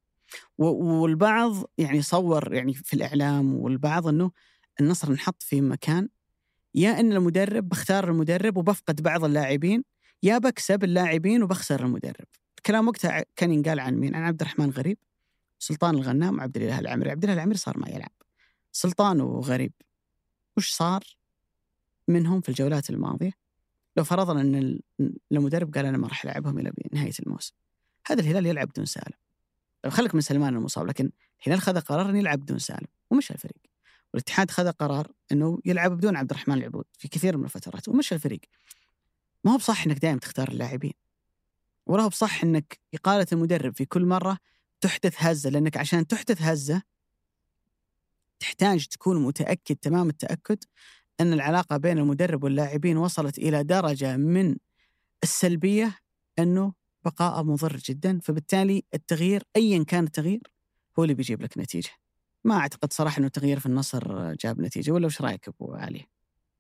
والبعض 0.59 1.71
يعني 1.79 2.03
صور 2.03 2.55
يعني 2.55 2.75
في 2.75 2.95
الإعلام 2.95 3.55
والبعض 3.55 4.07
إنه 4.07 4.31
النصر 4.81 5.09
انحط 5.09 5.43
في 5.43 5.61
مكان 5.61 6.09
يا 6.75 7.01
إن 7.01 7.13
المدرب 7.13 7.69
بختار 7.69 8.11
المدرب 8.11 8.57
وبفقد 8.57 9.03
بعض 9.03 9.25
اللاعبين 9.25 9.85
يا 10.23 10.39
بكسب 10.39 10.85
اللاعبين 10.85 11.43
وبخسر 11.43 11.85
المدرب. 11.85 12.27
الكلام 12.59 12.89
وقتها 12.89 13.25
كان 13.37 13.53
ينقال 13.53 13.81
عن 13.81 13.95
مين؟ 13.95 14.15
عن 14.15 14.23
عبد 14.23 14.41
الرحمن 14.41 14.71
غريب 14.71 14.99
سلطان 15.59 15.95
الغنام 15.95 16.39
وعبد 16.39 16.57
الإله 16.57 16.79
العمري. 16.79 17.11
عبد 17.11 17.25
الإله 17.25 17.39
العمري 17.39 17.59
صار 17.59 17.79
ما 17.79 17.89
يلعب. 17.89 18.13
سلطان 18.73 19.21
وغريب 19.21 19.73
وش 20.57 20.71
صار 20.71 21.05
منهم 22.09 22.41
في 22.41 22.49
الجولات 22.49 22.91
الماضية؟ 22.91 23.33
لو 23.97 24.05
فرضنا 24.05 24.41
إن 24.41 24.81
المدرب 25.33 25.75
قال 25.75 25.87
أنا 25.87 25.99
ما 25.99 26.09
راح 26.09 26.25
ألعبهم 26.25 26.59
إلى 26.59 26.73
نهايه 26.93 27.13
الموسم. 27.27 27.55
هذا 28.07 28.21
الهلال 28.21 28.47
يلعب 28.47 28.69
بدون 28.69 28.85
سالم. 28.85 29.19
خليك 29.89 30.15
من 30.15 30.21
سلمان 30.21 30.57
المصاب 30.57 30.87
لكن 30.87 31.11
الهلال 31.43 31.61
خذ 31.61 31.81
قرار 31.81 32.11
انه 32.11 32.19
يلعب 32.19 32.39
بدون 32.39 32.59
سالم 32.59 32.87
ومشى 33.11 33.35
الفريق. 33.35 33.68
والاتحاد 34.15 34.51
خذ 34.51 34.71
قرار 34.71 35.13
إنه 35.33 35.59
يلعب 35.65 35.97
بدون 35.97 36.17
عبد 36.17 36.31
الرحمن 36.31 36.59
العبود 36.59 36.85
في 36.99 37.09
كثير 37.09 37.37
من 37.37 37.45
الفترات 37.45 37.89
ومشى 37.89 38.15
الفريق. 38.15 38.41
ما 39.45 39.53
هو 39.53 39.57
بصح 39.57 39.87
إنك 39.87 39.99
دائما 39.99 40.19
تختار 40.19 40.49
اللاعبين. 40.49 40.93
ولا 41.87 42.03
هو 42.03 42.09
بصح 42.09 42.45
إنك 42.45 42.81
إقالة 42.95 43.27
المدرب 43.33 43.77
في 43.77 43.85
كل 43.85 44.05
مرة 44.05 44.39
تحدث 44.81 45.15
هزة 45.19 45.51
لأنك 45.51 45.77
عشان 45.77 46.07
تحدث 46.07 46.43
هزة 46.43 46.83
تحتاج 48.41 48.87
تكون 48.87 49.23
متأكد 49.23 49.77
تمام 49.77 50.09
التأكد 50.09 50.59
إن 51.21 51.33
العلاقة 51.33 51.77
بين 51.77 51.99
المدرب 51.99 52.45
واللاعبين 52.45 52.97
وصلت 52.97 53.39
إلى 53.39 53.63
درجة 53.63 54.17
من 54.17 54.57
السلبية 55.23 55.99
إنه 56.39 56.73
بقاء 57.05 57.45
مضر 57.45 57.77
جدا. 57.77 58.21
فبالتالي 58.21 58.85
التغيير 58.95 59.43
ايا 59.57 59.85
كان 59.85 60.05
التغيير 60.05 60.43
هو 60.99 61.03
اللي 61.05 61.15
بيجيب 61.15 61.43
لك 61.43 61.59
نتيجة. 61.59 61.91
ما 62.49 62.59
أعتقد 62.59 62.93
صراحة 62.93 63.19
إنه 63.19 63.27
التغيير 63.27 63.61
في 63.61 63.67
النصر 63.67 64.33
جاب 64.33 64.61
نتيجة 64.61 64.91
ولا 64.91 65.07
وش 65.07 65.21
رأيك 65.21 65.49
أبو 65.49 65.75
علي؟ 65.75 66.07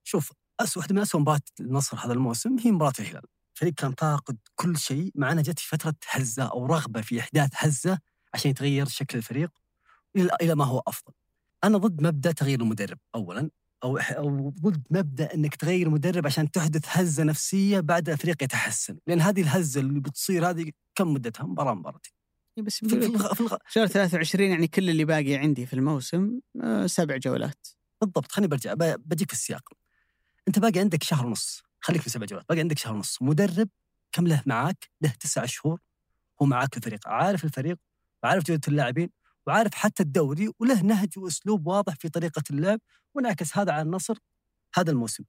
شوف 0.04 0.32
واحدة 0.76 0.94
من 0.94 1.00
اسوء 1.00 1.20
مباريات 1.20 1.48
النصر 1.60 1.96
هذا 1.96 2.12
الموسم 2.12 2.56
هي 2.58 2.70
مباراة 2.70 2.92
الهلال 3.00 3.22
الفريق 3.54 3.74
كان 3.74 3.94
فاقد 3.98 4.38
كل 4.54 4.78
شيء 4.78 5.12
مع 5.14 5.32
انها 5.32 5.42
جت 5.42 5.58
فترة 5.58 5.94
هزة 6.10 6.42
أو 6.42 6.66
رغبة 6.66 7.00
في 7.00 7.20
إحداث 7.20 7.50
هزة 7.54 7.98
عشان 8.34 8.50
يتغير 8.50 8.86
شكل 8.86 9.18
الفريق 9.18 9.50
إلى 10.16 10.54
ما 10.54 10.64
هو 10.64 10.82
أفضل. 10.86 11.12
أنا 11.64 11.78
ضد 11.78 12.02
مبدأ 12.02 12.32
تغيير 12.32 12.60
المدرب 12.60 12.98
اولا 13.14 13.50
أو 13.84 13.96
أو 13.96 14.50
ضد 14.60 14.82
مبدأ 14.90 15.34
إنك 15.34 15.54
تغير 15.54 15.90
مدرب 15.90 16.26
عشان 16.26 16.50
تحدث 16.50 16.84
هزة 16.86 17.24
نفسية 17.24 17.80
بعد 17.80 18.08
الفريق 18.08 18.42
يتحسن، 18.42 18.98
لأن 19.06 19.20
هذه 19.20 19.40
الهزة 19.40 19.80
اللي 19.80 20.00
بتصير 20.00 20.50
هذه 20.50 20.72
كم 20.94 21.14
مدتها؟ 21.14 21.46
مباراه 21.46 21.74
مباراتين. 21.74 22.17
بس 22.62 22.78
في 22.78 22.94
الغ... 22.94 23.34
في 23.34 23.40
الغ... 23.40 23.56
شهر 23.68 23.86
23 23.86 24.50
يعني 24.50 24.68
كل 24.68 24.90
اللي 24.90 25.04
باقي 25.04 25.34
عندي 25.34 25.66
في 25.66 25.74
الموسم 25.74 26.40
آه 26.62 26.86
سبع 26.86 27.16
جولات. 27.16 27.66
بالضبط 28.00 28.32
خليني 28.32 28.48
برجع 28.48 28.74
بجيك 28.78 29.28
في 29.28 29.34
السياق. 29.34 29.68
أنت 30.48 30.58
باقي 30.58 30.80
عندك 30.80 31.02
شهر 31.02 31.26
ونص، 31.26 31.62
خليك 31.80 32.02
في 32.02 32.10
سبع 32.10 32.26
جولات، 32.26 32.46
باقي 32.48 32.60
عندك 32.60 32.78
شهر 32.78 32.94
ونص، 32.94 33.18
مدرب 33.22 33.68
كم 34.12 34.26
له 34.26 34.42
معاك؟ 34.46 34.90
له 35.02 35.12
تسع 35.20 35.44
شهور 35.46 35.80
هو 36.42 36.46
معاك 36.46 36.70
في 36.70 36.76
الفريق، 36.76 37.08
عارف 37.08 37.44
الفريق 37.44 37.76
وعارف 38.22 38.44
جودة 38.44 38.60
اللاعبين 38.68 39.10
وعارف 39.46 39.74
حتى 39.74 40.02
الدوري 40.02 40.52
وله 40.58 40.82
نهج 40.82 41.18
وأسلوب 41.18 41.66
واضح 41.66 41.94
في 41.94 42.08
طريقة 42.08 42.42
اللعب 42.50 42.80
ونعكس 43.14 43.58
هذا 43.58 43.72
على 43.72 43.82
النصر 43.82 44.18
هذا 44.74 44.90
الموسم. 44.90 45.24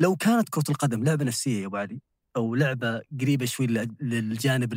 لو 0.00 0.16
كانت 0.16 0.48
كرة 0.48 0.64
القدم 0.68 1.04
لعبة 1.04 1.24
نفسية 1.24 1.60
يا 1.60 1.66
أبو 1.66 1.76
علي 1.76 2.00
أو 2.36 2.54
لعبة 2.54 3.02
قريبة 3.20 3.46
شوي 3.46 3.66
للجانب 4.00 4.74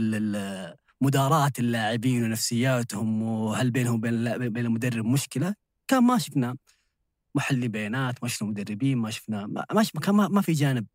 مداراة 1.03 1.51
اللاعبين 1.59 2.23
ونفسياتهم 2.23 3.21
وهل 3.21 3.71
بينهم 3.71 3.95
وبين 3.95 4.49
بين 4.49 4.65
المدرب 4.65 5.05
مشكلة؟ 5.05 5.55
مكان 5.83 6.03
ما 6.03 6.17
شفنا 6.17 6.57
محلي 7.35 7.67
بيانات 7.67 8.23
ما 8.23 8.29
شفنا 8.29 8.47
مدربين 8.47 8.97
ما 8.97 9.09
شفنا 9.11 9.47
ما, 9.47 9.83
شفنا 9.83 10.01
مكان 10.01 10.15
ما, 10.15 10.41
في 10.41 10.51
جانب 10.51 10.85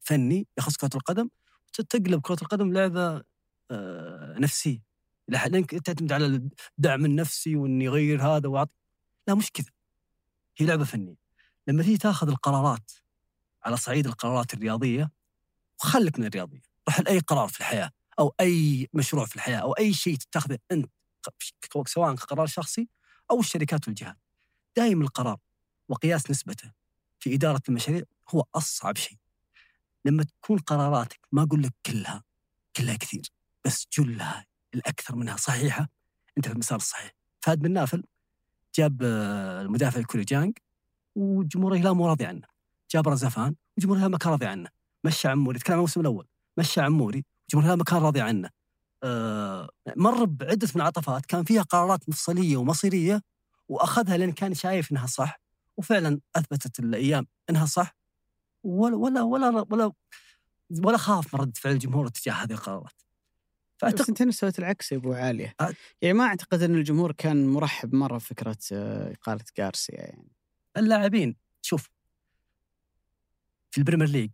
فني 0.00 0.46
يخص 0.58 0.76
كرة 0.76 0.90
القدم. 0.94 1.28
تقلب 1.72 2.20
كرة 2.20 2.36
القدم 2.42 2.72
لعبة 2.72 3.22
آه 3.70 4.34
نفسية. 4.38 4.82
لأنك 5.28 5.70
تعتمد 5.70 6.12
على 6.12 6.26
الدعم 6.78 7.04
النفسي 7.04 7.56
واني 7.56 7.84
يغير 7.84 8.22
هذا 8.22 8.48
واعطي 8.48 8.72
لا 9.28 9.34
مش 9.34 9.50
كذا. 9.50 9.70
هي 10.56 10.66
لعبة 10.66 10.84
فنية. 10.84 11.16
لما 11.66 11.82
تيجي 11.82 11.98
تاخذ 11.98 12.28
القرارات 12.28 12.92
على 13.64 13.76
صعيد 13.76 14.06
القرارات 14.06 14.54
الرياضية 14.54 15.10
وخلك 15.80 16.18
من 16.18 16.26
الرياضية. 16.26 16.62
روح 16.88 17.00
لأي 17.00 17.18
قرار 17.18 17.48
في 17.48 17.60
الحياة. 17.60 17.90
أو 18.18 18.34
أي 18.40 18.88
مشروع 18.92 19.26
في 19.26 19.36
الحياة 19.36 19.56
أو 19.56 19.72
أي 19.72 19.92
شيء 19.92 20.16
تتخذه 20.16 20.58
أنت 20.72 20.86
سواء 21.86 22.14
قرار 22.14 22.46
شخصي 22.46 22.88
أو 23.30 23.40
الشركات 23.40 23.88
والجهات. 23.88 24.16
دائما 24.76 25.04
القرار 25.04 25.38
وقياس 25.88 26.30
نسبته 26.30 26.72
في 27.20 27.34
إدارة 27.34 27.62
المشاريع 27.68 28.02
هو 28.30 28.44
أصعب 28.54 28.96
شيء. 28.96 29.18
لما 30.04 30.24
تكون 30.24 30.58
قراراتك 30.58 31.20
ما 31.32 31.42
أقول 31.42 31.62
لك 31.62 31.74
كلها 31.86 32.24
كلها 32.76 32.96
كثير 32.96 33.22
بس 33.64 33.86
جلها 33.98 34.46
الأكثر 34.74 35.16
منها 35.16 35.36
صحيحة 35.36 35.88
أنت 36.36 36.46
في 36.46 36.52
المسار 36.52 36.78
الصحيح. 36.78 37.12
فهد 37.40 37.58
بن 37.58 37.72
نافل 37.72 38.04
جاب 38.74 39.02
آه، 39.02 39.62
المدافع 39.62 40.00
الكوري 40.00 40.24
جانج 40.24 40.58
وجمهور 41.14 41.74
الهلال 41.74 41.94
مو 41.94 42.08
راضي 42.08 42.24
عنه. 42.24 42.46
جاب 42.90 43.08
رزفان 43.08 43.54
وجمهور 43.78 43.96
الهلال 43.96 44.12
ما 44.12 44.18
كان 44.18 44.32
راضي 44.32 44.46
عنه. 44.46 44.70
مشى 45.04 45.28
عموري 45.28 45.58
تكلم 45.58 45.72
عن 45.72 45.78
الموسم 45.78 46.00
الأول. 46.00 46.26
مشى 46.58 46.80
عموري 46.80 47.24
الهلال 47.60 47.78
ما 47.78 47.84
كان 47.84 47.98
راضي 47.98 48.20
عنه 48.20 48.50
آه 49.02 49.68
مر 49.96 50.24
بعدة 50.24 50.68
منعطفات 50.74 51.26
كان 51.26 51.44
فيها 51.44 51.62
قرارات 51.62 52.08
مفصلية 52.08 52.56
ومصيرية 52.56 53.22
وأخذها 53.68 54.16
لأن 54.16 54.32
كان 54.32 54.54
شايف 54.54 54.92
إنها 54.92 55.06
صح 55.06 55.40
وفعلا 55.76 56.20
أثبتت 56.36 56.78
الأيام 56.78 57.26
إنها 57.50 57.66
صح 57.66 57.96
ولا 58.64 58.96
ولا 58.96 59.22
ولا 59.22 59.66
ولا 59.70 59.92
ولا 60.84 60.96
خاف 60.96 61.34
من 61.34 61.40
رده 61.40 61.52
فعل 61.56 61.72
الجمهور 61.72 62.08
تجاه 62.08 62.32
هذه 62.32 62.52
القرارات. 62.52 63.02
فأعتقد 63.78 64.12
بس 64.14 64.20
أنت 64.20 64.32
سويت 64.34 64.58
العكس 64.58 64.92
يا 64.92 64.96
أبو 64.96 65.12
علي. 65.12 65.54
أ... 65.60 65.72
يعني 66.02 66.18
ما 66.18 66.24
أعتقد 66.24 66.62
إن 66.62 66.74
الجمهور 66.74 67.12
كان 67.12 67.46
مرحب 67.46 67.94
مرة 67.94 68.16
بفكرة 68.16 68.58
آه، 68.72 69.12
إقالة 69.12 69.44
جارسيا 69.58 69.94
يعني. 69.94 70.32
اللاعبين 70.76 71.36
شوف 71.62 71.90
في 73.70 73.78
ال 73.78 73.82
Premier 73.82 74.08
League 74.08 74.30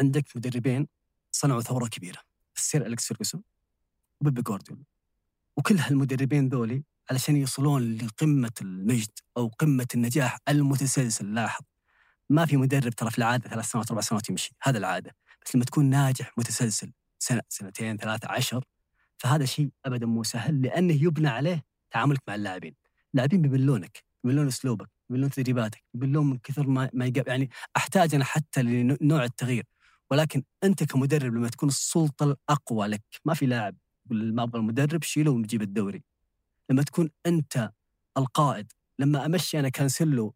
عندك 0.00 0.24
مدربين 0.36 0.88
صنعوا 1.30 1.60
ثورة 1.60 1.88
كبيرة 1.88 2.20
السير 2.66 2.86
الكس 2.86 3.06
فيرجسون 3.06 3.42
وبيبي 4.20 4.42
جوارديولا 4.42 4.84
وكل 5.56 5.78
هالمدربين 5.78 6.48
ذولي 6.48 6.84
علشان 7.10 7.36
يوصلون 7.36 7.96
لقمة 7.96 8.52
المجد 8.60 9.18
أو 9.36 9.48
قمة 9.48 9.86
النجاح 9.94 10.38
المتسلسل 10.48 11.34
لاحظ. 11.34 11.64
ما 12.30 12.46
في 12.46 12.56
مدرب 12.56 12.92
ترى 12.92 13.10
في 13.10 13.18
العادة 13.18 13.50
ثلاث 13.50 13.64
سنوات 13.64 13.90
أربع 13.90 14.00
سنوات 14.00 14.30
يمشي 14.30 14.54
هذا 14.62 14.78
العادة. 14.78 15.16
بس 15.44 15.54
لما 15.56 15.64
تكون 15.64 15.84
ناجح 15.84 16.32
متسلسل 16.38 16.92
سنة 17.18 17.42
سنتين 17.48 17.96
ثلاثة 17.96 18.28
عشر 18.30 18.64
فهذا 19.18 19.44
شيء 19.44 19.70
ابدا 19.84 20.06
مو 20.06 20.22
سهل 20.22 20.62
لأنه 20.62 20.94
يبنى 20.94 21.28
على 21.28 21.64
تعاملك 21.90 22.20
مع 22.28 22.34
اللاعبين. 22.34 22.74
اللاعبين 23.14 23.42
بيبلونك 23.42 24.04
بيبلون 24.24 24.46
أسلوبك 24.46 24.88
بيبلون 25.10 25.30
تدريباتك 25.30 25.84
بيبلون 25.94 26.30
من 26.30 26.38
كثر 26.38 26.66
ما 26.66 26.90
ما 26.92 27.12
يعني 27.26 27.50
أحتاج 27.76 28.14
أنا 28.14 28.24
حتى 28.24 28.62
لنوع 28.62 29.24
التغيير. 29.24 29.64
ولكن 30.10 30.42
أنت 30.64 30.84
كمدرب 30.84 31.34
لما 31.34 31.48
تكون 31.48 31.68
السلطة 31.68 32.24
الأقوى 32.24 32.86
لك 32.86 33.02
ما 33.24 33.34
في 33.34 33.46
لاعب 33.46 33.76
يقول 34.06 34.34
ما 34.34 34.42
أبغى 34.42 34.60
المدرب 34.60 35.02
شيله 35.02 35.30
ونجيب 35.30 35.62
الدوري. 35.62 36.02
لما 36.70 36.82
تكون 36.82 37.10
أنت 37.26 37.70
القائد 38.18 38.72
لما 38.98 39.26
أمشي 39.26 39.58
أنا 39.58 39.68
كانسلو 39.68 40.34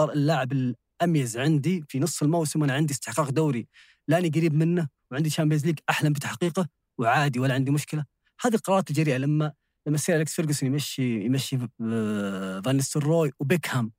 اللاعب 0.00 0.52
الأميز 0.52 1.36
عندي 1.36 1.84
في 1.88 2.00
نص 2.00 2.22
الموسم 2.22 2.62
أنا 2.62 2.72
عندي 2.72 2.94
استحقاق 2.94 3.30
دوري 3.30 3.68
لاني 4.08 4.28
قريب 4.28 4.54
منه 4.54 4.88
وعندي 5.10 5.30
Champions 5.30 5.66
League 5.66 5.78
أحلم 5.90 6.12
بتحقيقه 6.12 6.68
وعادي 6.98 7.38
ولا 7.40 7.54
عندي 7.54 7.70
مشكلة. 7.70 8.04
هذه 8.40 8.54
القرارات 8.54 8.90
الجريئة 8.90 9.16
لما 9.16 9.52
لما 9.86 9.94
يصير 9.94 10.16
الكس 10.16 10.34
فيرجسون 10.34 10.68
يمشي 10.68 11.24
يمشي 11.24 11.58
فان 11.58 12.80
نيستلروي 12.96 13.32
وبيكهام 13.40 13.92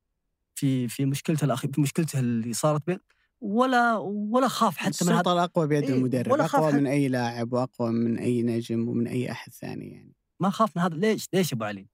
في 0.56 0.88
في 0.88 1.06
مشكلته 1.06 1.46
الاخيره 1.46 1.72
في 1.72 1.82
مشكلته 1.82 2.20
اللي 2.20 2.54
صارت 2.54 2.88
بين 2.88 3.00
ولا 3.42 3.98
ولا 3.98 4.48
خاف 4.48 4.78
حتى 4.78 5.06
من 5.06 5.12
السلطة 5.12 5.34
الأقوى 5.34 5.68
بيد 5.68 5.84
إيه 5.84 5.94
المدرب 5.94 6.32
ولا 6.32 6.46
أقوى 6.46 6.72
من 6.72 6.88
أي 6.88 7.08
لاعب 7.08 7.54
وأقوى 7.54 7.92
من 7.92 8.18
أي 8.18 8.44
نجم 8.44 8.90
ومن 8.90 9.08
أي 9.08 9.32
أحد 9.32 9.52
ثاني 9.52 9.92
يعني. 9.92 10.14
ما 10.40 10.50
خاف 10.50 10.78
من 10.78 10.84
هذا. 10.84 10.96
ليش؟ 10.96 11.28
ليش 11.34 11.54
أبو 11.54 11.64
علي؟ 11.64 11.88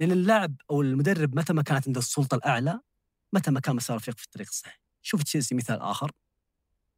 لأن 0.00 0.12
اللاعب 0.12 0.56
أو 0.70 0.82
المدرب 0.82 1.36
متى 1.38 1.52
ما 1.52 1.62
كانت 1.62 1.86
عنده 1.86 1.98
السلطة 1.98 2.34
الأعلى 2.34 2.80
متى 3.32 3.50
ما 3.50 3.60
كان 3.60 3.76
مسار 3.76 3.96
الفريق 3.96 4.18
في 4.18 4.24
الطريق 4.24 4.48
الصحيح. 4.48 4.80
شوف 5.02 5.22
تشيلسي 5.22 5.54
مثال 5.54 5.80
آخر. 5.80 6.12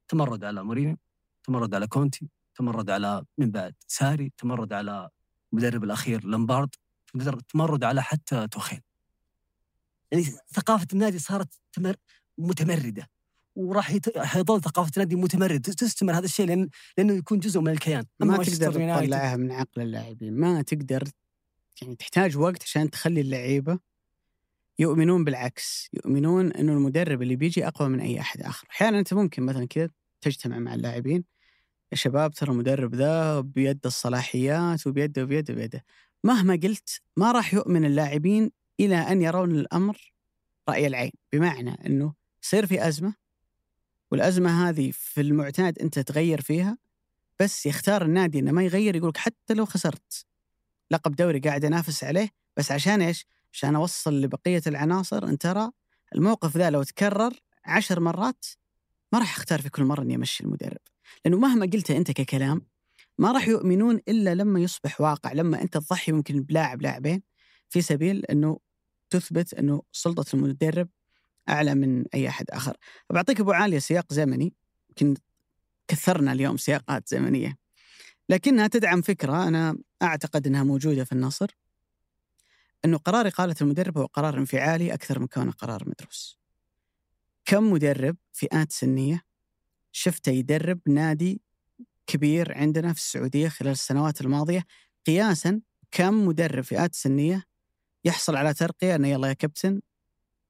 تمرد 0.09 0.45
على 0.45 0.65
مورينيو 0.65 0.97
تمرد 1.45 1.75
على 1.75 1.87
كونتي 1.87 2.31
تمرد 2.55 2.91
على 2.91 3.25
من 3.39 3.51
بعد 3.51 3.75
ساري 3.87 4.33
تمرد 4.37 4.73
على 4.73 5.11
المدرب 5.53 5.85
الأخير 5.85 6.25
لامبارد 6.27 6.75
تمرد 7.49 7.85
على 7.85 8.03
حتى 8.03 8.49
توخيل. 8.49 8.81
يعني 10.11 10.25
ثقافة 10.55 10.87
النادي 10.93 11.19
صارت 11.19 11.61
تمر 11.73 11.97
متمردة. 12.39 13.14
وراح 13.55 13.91
يظل 14.37 14.61
ثقافة 14.61 14.91
النادي 14.97 15.17
متمرد. 15.17 15.61
تستمر 15.61 16.13
هذا 16.13 16.25
الشيء 16.25 16.47
لأن 16.47 16.69
لأنه 16.99 17.13
يكون 17.15 17.39
جزء 17.39 17.61
من 17.61 17.69
الكيان. 17.69 18.05
ما 18.21 18.37
تقدر 18.37 18.73
تطلعها 18.73 19.37
من 19.37 19.53
عقل 19.53 19.83
اللاعبين. 19.83 20.35
ما 20.35 20.63
تقدر 20.63 21.05
يعني 21.83 21.97
تحتاج 21.97 22.37
وقت 22.37 22.63
عشان 22.63 22.91
تخلي 22.91 23.21
اللعيبة 23.21 23.79
يؤمنون 24.79 25.25
بالعكس. 25.25 25.89
يؤمنون 25.93 26.53
إنه 26.53 26.73
المدرب 26.73 27.23
اللي 27.23 27.37
بيجي 27.37 27.67
أقوى 27.67 27.89
من 27.89 28.01
أي 28.01 28.21
أحد 28.21 28.43
آخر. 28.43 28.67
أحيانا 28.71 28.99
أنت 28.99 29.15
ممكن 29.15 29.43
مثلا 29.43 29.67
كذا 29.67 29.91
تجتمع 30.21 30.59
مع 30.59 30.75
اللاعبين. 30.75 31.25
يا 31.93 31.97
شباب 31.97 32.35
ترى 32.35 32.51
المدرب 32.53 32.95
ذا 32.95 33.41
بيد 33.41 33.81
الصلاحيات 33.87 34.87
وبيده 34.87 35.23
وبيده 35.23 35.55
وبيده. 35.55 35.85
مهما 36.25 36.55
قلت 36.63 37.01
ما 37.17 37.33
راح 37.33 37.55
يؤمن 37.55 37.85
اللاعبين 37.85 38.51
إلى 38.81 38.97
أن 38.97 39.23
يرون 39.23 39.51
الأمر 39.51 40.13
رأي 40.69 40.87
العين. 40.87 41.13
بمعنى 41.33 41.87
إنه 41.87 42.15
يصير 42.43 42.67
في 42.67 42.89
أزمة 42.89 43.15
والأزمة 44.15 44.69
هذه 44.69 44.91
في 44.93 45.21
المعتاد 45.21 45.79
أنت 45.79 45.99
تغير 45.99 46.41
فيها 46.41 46.79
بس 47.41 47.67
يختار 47.67 48.05
النادي 48.05 48.39
إنه 48.39 48.53
ما 48.53 48.65
يغير 48.65 48.97
يقولك 48.97 49.17
حتى 49.17 49.55
لو 49.55 49.65
خسرت 49.67 50.27
لقب 50.91 51.17
دوري 51.17 51.39
قاعد 51.39 51.65
أنافس 51.65 52.05
عليه 52.05 52.29
بس 52.57 52.73
عشان 52.73 53.03
إيش؟ 53.03 53.27
عشان 53.53 53.75
أوصل 53.75 54.21
لبقية 54.21 54.63
العناصر 54.67 55.25
أن 55.25 55.39
ترى 55.39 55.71
الموقف 56.15 56.57
ذا 56.57 56.71
لو 56.71 56.83
تكرر 56.83 57.33
عشر 57.65 58.01
مرات 58.01 58.45
ما 59.13 59.19
راح 59.19 59.37
أختار 59.37 59.63
في 59.63 59.71
كل 59.71 59.85
مرة 59.85 60.03
إني 60.03 60.15
أمشي 60.15 60.45
المدرب 60.45 60.81
لأنه 61.25 61.39
مهما 61.39 61.67
قلته 61.67 61.97
أنت 61.97 62.11
ككلام 62.11 62.67
ما 63.19 63.33
راح 63.33 63.49
يؤمنون 63.49 64.01
إلا 64.09 64.35
لما 64.35 64.61
يصبح 64.61 65.01
واقع 65.01 65.33
لما 65.33 65.63
أنت 65.63 65.79
تضحي 65.79 66.13
ممكن 66.13 66.43
بلاعب 66.43 66.83
لاعبين 66.83 67.23
في 67.69 67.83
سبيل 67.83 68.25
أنه 68.25 68.59
تثبت 69.11 69.55
أنه 69.55 69.83
سلطة 69.93 70.25
المدرب 70.35 70.89
أعلى 71.49 71.75
من 71.75 72.05
أي 72.15 72.29
أحد 72.29 72.51
آخر. 72.51 72.77
بعطيك 73.11 73.41
أبو 73.41 73.53
عالية 73.53 73.79
سياق 73.79 74.13
زمني. 74.13 74.55
يمكن 74.89 75.15
كثرنا 75.89 76.33
اليوم 76.33 76.57
سياقات 76.57 77.09
زمنية. 77.09 77.57
لكنها 78.29 78.67
تدعم 78.67 79.03
فكرة 79.03 79.49
أنا 79.49 79.79
أعتقد 80.03 80.47
إنها 80.47 80.63
موجودة 80.63 81.05
في 81.05 81.13
النصر 81.13 81.47
إنه 82.85 82.97
قرار 82.97 83.29
إقالة 83.29 83.55
المدرب 83.61 83.99
هو 83.99 84.07
قرار 84.07 84.39
انفعالي 84.39 84.95
أكثر 84.95 85.19
من 85.19 85.27
كونه 85.27 85.53
قرار 85.53 85.89
مدروس. 85.89 86.39
كم 87.45 87.73
مدرب 87.73 88.17
فئات 88.33 88.73
سنية 88.73 89.23
شفته 89.93 90.33
يدرب 90.33 90.81
نادي 90.87 91.41
كبير 92.07 92.59
عندنا 92.59 92.93
في 92.93 92.99
السعودية 92.99 93.49
خلال 93.49 93.73
السنوات 93.73 94.21
الماضية؟ 94.21 94.65
قياسا 95.07 95.61
كم 95.91 96.27
مدرب 96.27 96.65
فئات 96.65 96.95
سنية 96.95 97.45
يحصل 98.05 98.37
على 98.37 98.55
ترقية 98.55 98.95
إنه 98.95 99.09
يلا 99.09 99.29
يا 99.29 99.33
كابتن 99.33 99.81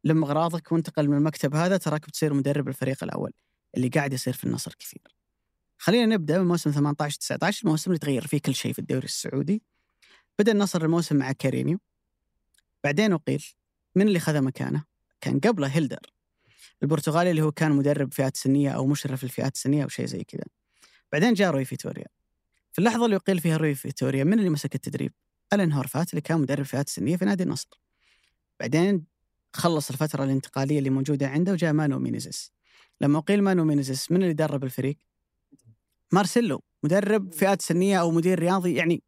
لم 0.04 0.24
اغراضك 0.24 0.72
وانتقل 0.72 1.08
من 1.08 1.16
المكتب 1.16 1.54
هذا 1.54 1.76
تراك 1.76 2.06
بتصير 2.08 2.34
مدرب 2.34 2.68
الفريق 2.68 3.04
الأول 3.04 3.32
اللي 3.76 3.88
قاعد 3.88 4.12
يصير 4.12 4.32
في 4.32 4.44
النصر 4.44 4.74
كثير. 4.78 5.16
خلينا 5.78 6.14
نبدأ 6.14 6.38
من 6.38 6.48
موسم 6.48 6.70
18 6.70 7.18
19 7.18 7.64
الموسم 7.64 7.90
اللي 7.90 7.98
تغير 7.98 8.26
فيه 8.26 8.38
كل 8.38 8.54
شيء 8.54 8.72
في 8.72 8.78
الدوري 8.78 9.04
السعودي. 9.04 9.62
بدأ 10.38 10.52
النصر 10.52 10.84
الموسم 10.84 11.16
مع 11.16 11.32
كارينيو 11.32 11.78
بعدين 12.84 13.12
أقيل 13.12 13.44
من 13.94 14.08
اللي 14.08 14.20
خذ 14.20 14.40
مكانه؟ 14.40 14.84
كان 15.20 15.40
قبله 15.40 15.66
هيلدر 15.66 16.14
البرتغالي 16.82 17.30
اللي 17.30 17.42
هو 17.42 17.52
كان 17.52 17.72
مدرب 17.72 18.12
فئات 18.12 18.36
سنية 18.36 18.70
أو 18.70 18.86
مشرف 18.86 19.24
الفئات 19.24 19.54
السنية 19.54 19.84
أو 19.84 19.88
شيء 19.88 20.06
زي 20.06 20.24
كذا 20.24 20.44
بعدين 21.12 21.34
جاء 21.34 21.50
روي 21.50 21.64
فيتوريا 21.64 22.06
في 22.72 22.78
اللحظة 22.78 23.04
اللي 23.04 23.16
يقيل 23.16 23.40
فيها 23.40 23.56
روي 23.56 23.74
فيتوريا 23.74 24.24
من 24.24 24.38
اللي 24.38 24.50
مسك 24.50 24.74
التدريب؟ 24.74 25.12
ألين 25.52 25.72
هورفات 25.72 26.10
اللي 26.10 26.20
كان 26.20 26.40
مدرب 26.40 26.64
فئات 26.64 26.86
السنية 26.86 27.16
في 27.16 27.24
نادي 27.24 27.42
النصر 27.42 27.80
بعدين 28.60 29.04
خلص 29.54 29.90
الفترة 29.90 30.24
الانتقالية 30.24 30.78
اللي 30.78 30.90
موجودة 30.90 31.28
عنده 31.28 31.52
وجاء 31.52 31.72
مانو 31.72 31.98
مينيزيس. 31.98 32.52
لما 33.00 33.18
أقيل 33.18 33.42
مانو 33.42 33.64
مينيزيس 33.64 34.10
من 34.12 34.22
اللي 34.22 34.32
درب 34.32 34.64
الفريق؟ 34.64 34.96
مارسيلو 36.12 36.62
مدرب 36.82 37.32
فئات 37.32 37.62
سنية 37.62 38.00
أو 38.00 38.10
مدير 38.10 38.38
رياضي 38.38 38.74
يعني 38.74 39.02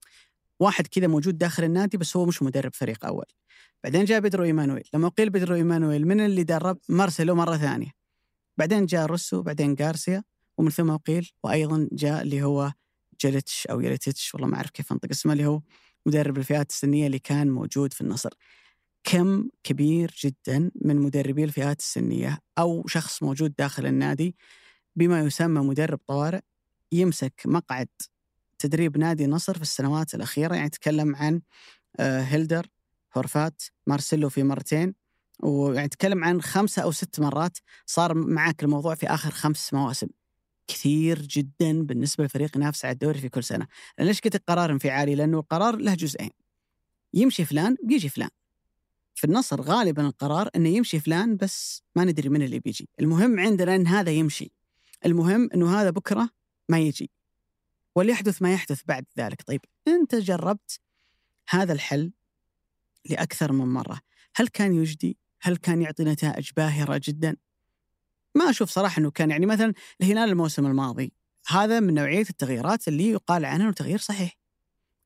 واحد 0.61 0.87
كذا 0.87 1.07
موجود 1.07 1.39
داخل 1.39 1.65
النادي 1.65 1.97
بس 1.97 2.17
هو 2.17 2.27
مش 2.27 2.43
مدرب 2.43 2.75
فريق 2.75 3.07
أول. 3.07 3.25
بعدين 3.85 4.05
جاء 4.05 4.21
بيدرو 4.21 4.45
إيمانويل. 4.45 4.89
لما 4.95 5.09
قيل 5.09 5.31
بيدرو 5.31 5.55
إيمانويل 5.55 6.07
من 6.07 6.21
اللي 6.21 6.45
درب؟ 6.45 6.79
مارسيلو 6.89 7.35
مرة 7.35 7.57
ثانية. 7.57 7.91
بعدين 8.57 8.87
جاء 8.87 9.07
روسو 9.07 9.43
بعدين 9.43 9.77
غارسيا 9.81 10.23
ومن 10.59 10.71
ثم 10.71 10.97
قيل 10.97 11.31
وأيضا 11.45 11.89
جاء 11.93 12.23
اللي 12.23 12.43
هو 12.43 12.73
جلتش 13.21 13.67
أو 13.67 13.81
يلتش 13.81 14.35
والله 14.35 14.49
ما 14.49 14.57
أعرف 14.57 14.71
كيف 14.71 14.93
أنطق 14.93 15.09
اسمه 15.11 15.33
اللي 15.33 15.47
هو 15.47 15.61
مدرب 16.07 16.39
الفئات 16.39 16.71
السنية 16.71 17.07
اللي 17.07 17.19
كان 17.19 17.51
موجود 17.51 17.93
في 17.93 18.01
النصر. 18.01 18.31
كم 19.07 19.49
كبير 19.63 20.15
جدا 20.25 20.71
من 20.83 20.97
مدربي 20.97 21.45
الفئات 21.45 21.81
السنية 21.81 22.39
أو 22.59 22.87
شخص 22.87 23.23
موجود 23.23 23.55
داخل 23.59 23.87
النادي 23.87 24.37
بما 24.97 25.21
يسمى 25.21 25.61
مدرب 25.61 26.01
طوارئ 26.07 26.41
يمسك 26.93 27.43
مقعد 27.45 27.89
تدريب 28.59 28.99
نادي 28.99 29.25
النصر 29.25 29.55
في 29.55 29.63
السنوات 29.63 30.15
الأخيرة 30.15 30.55
يعني 30.55 30.71
تكلم 30.71 31.17
عن 31.17 31.41
آه، 32.01 32.21
هيلدر 32.21 32.67
هورفات 33.17 33.63
مارسيلو 33.87 34.29
في 34.29 34.43
مرتين 34.43 34.95
ويعني 35.43 35.89
تكلم 35.89 36.25
عن 36.25 36.43
خمسة 36.43 36.83
أو 36.83 36.93
ست 36.93 37.21
مرات 37.21 37.59
صار 37.87 38.15
معك 38.15 38.63
الموضوع 38.63 38.95
في 38.95 39.07
آخر 39.07 39.31
خمس 39.31 39.75
مواسم. 39.75 40.09
كثير 40.69 41.23
جدا 41.23 41.83
بالنسبة 41.83 42.25
لفريق 42.25 42.57
ينافس 42.57 42.85
على 42.85 42.93
الدوري 42.93 43.21
في 43.21 43.29
كل 43.29 43.45
سنة. 43.45 43.67
ليش 44.01 44.21
قلت 44.21 44.35
القرار 44.35 44.71
انفعالي؟ 44.71 45.15
لأنه 45.15 45.39
القرار 45.39 45.77
له 45.77 45.95
جزئين. 45.95 46.31
يمشي 47.15 47.45
فلان 47.45 47.77
بيجي 47.85 48.09
فلان. 48.09 48.31
في 49.17 49.25
النصر 49.25 49.61
غالبا 49.61 50.07
القرار 50.07 50.49
إنه 50.57 50.69
يمشي 50.69 51.01
فلان 51.01 51.37
بس 51.37 51.83
ما 51.97 52.05
ندري 52.05 52.29
من 52.29 52.43
اللي 52.43 52.61
بيجي. 52.61 52.89
المهم 53.01 53.41
عندنا 53.41 53.75
إن 53.75 53.87
هذا 53.87 54.11
يمشي. 54.11 54.53
المهم 55.07 55.49
إنه 55.55 55.81
هذا 55.81 55.91
بكرة 55.91 56.31
ما 56.69 56.79
يجي. 56.79 57.11
وليحدث 57.95 58.43
ما 58.43 58.53
يحدث 58.53 58.83
بعد 58.87 59.05
ذلك. 59.19 59.43
طيب 59.43 59.61
أنت 59.89 60.15
جربت 60.15 60.81
هذا 61.49 61.73
الحل 61.73 62.13
لأكثر 63.11 63.53
من 63.53 63.67
مرة. 63.67 64.01
هل 64.35 64.49
كان 64.49 64.75
يجدي؟ 64.75 65.19
هل 65.41 65.57
كان 65.57 65.83
يعطي 65.83 66.05
نتائج 66.05 66.51
باهرة 66.57 67.01
جدا؟ 67.05 67.37
ما 68.35 68.51
أشوف 68.51 68.71
صراحة 68.71 69.01
إنه 69.01 69.11
كان. 69.11 69.31
يعني 69.31 69.47
مثلا 69.47 69.73
الهلال 70.01 70.29
الموسم 70.29 70.67
الماضي. 70.67 71.13
هذا 71.49 71.81
من 71.81 71.95
نوعية 71.95 72.27
التغييرات 72.31 72.89
اللي 72.89 73.11
يقال 73.11 73.45
عنها 73.45 73.67
إنه 73.67 73.73
تغيير 73.73 73.99
صحيح. 73.99 74.39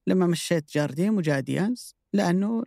لما 0.07 0.27
مشيت 0.27 0.73
جارديم 0.73 1.17
وجاء 1.17 1.41
دياز 1.41 1.95
لأنه 2.13 2.65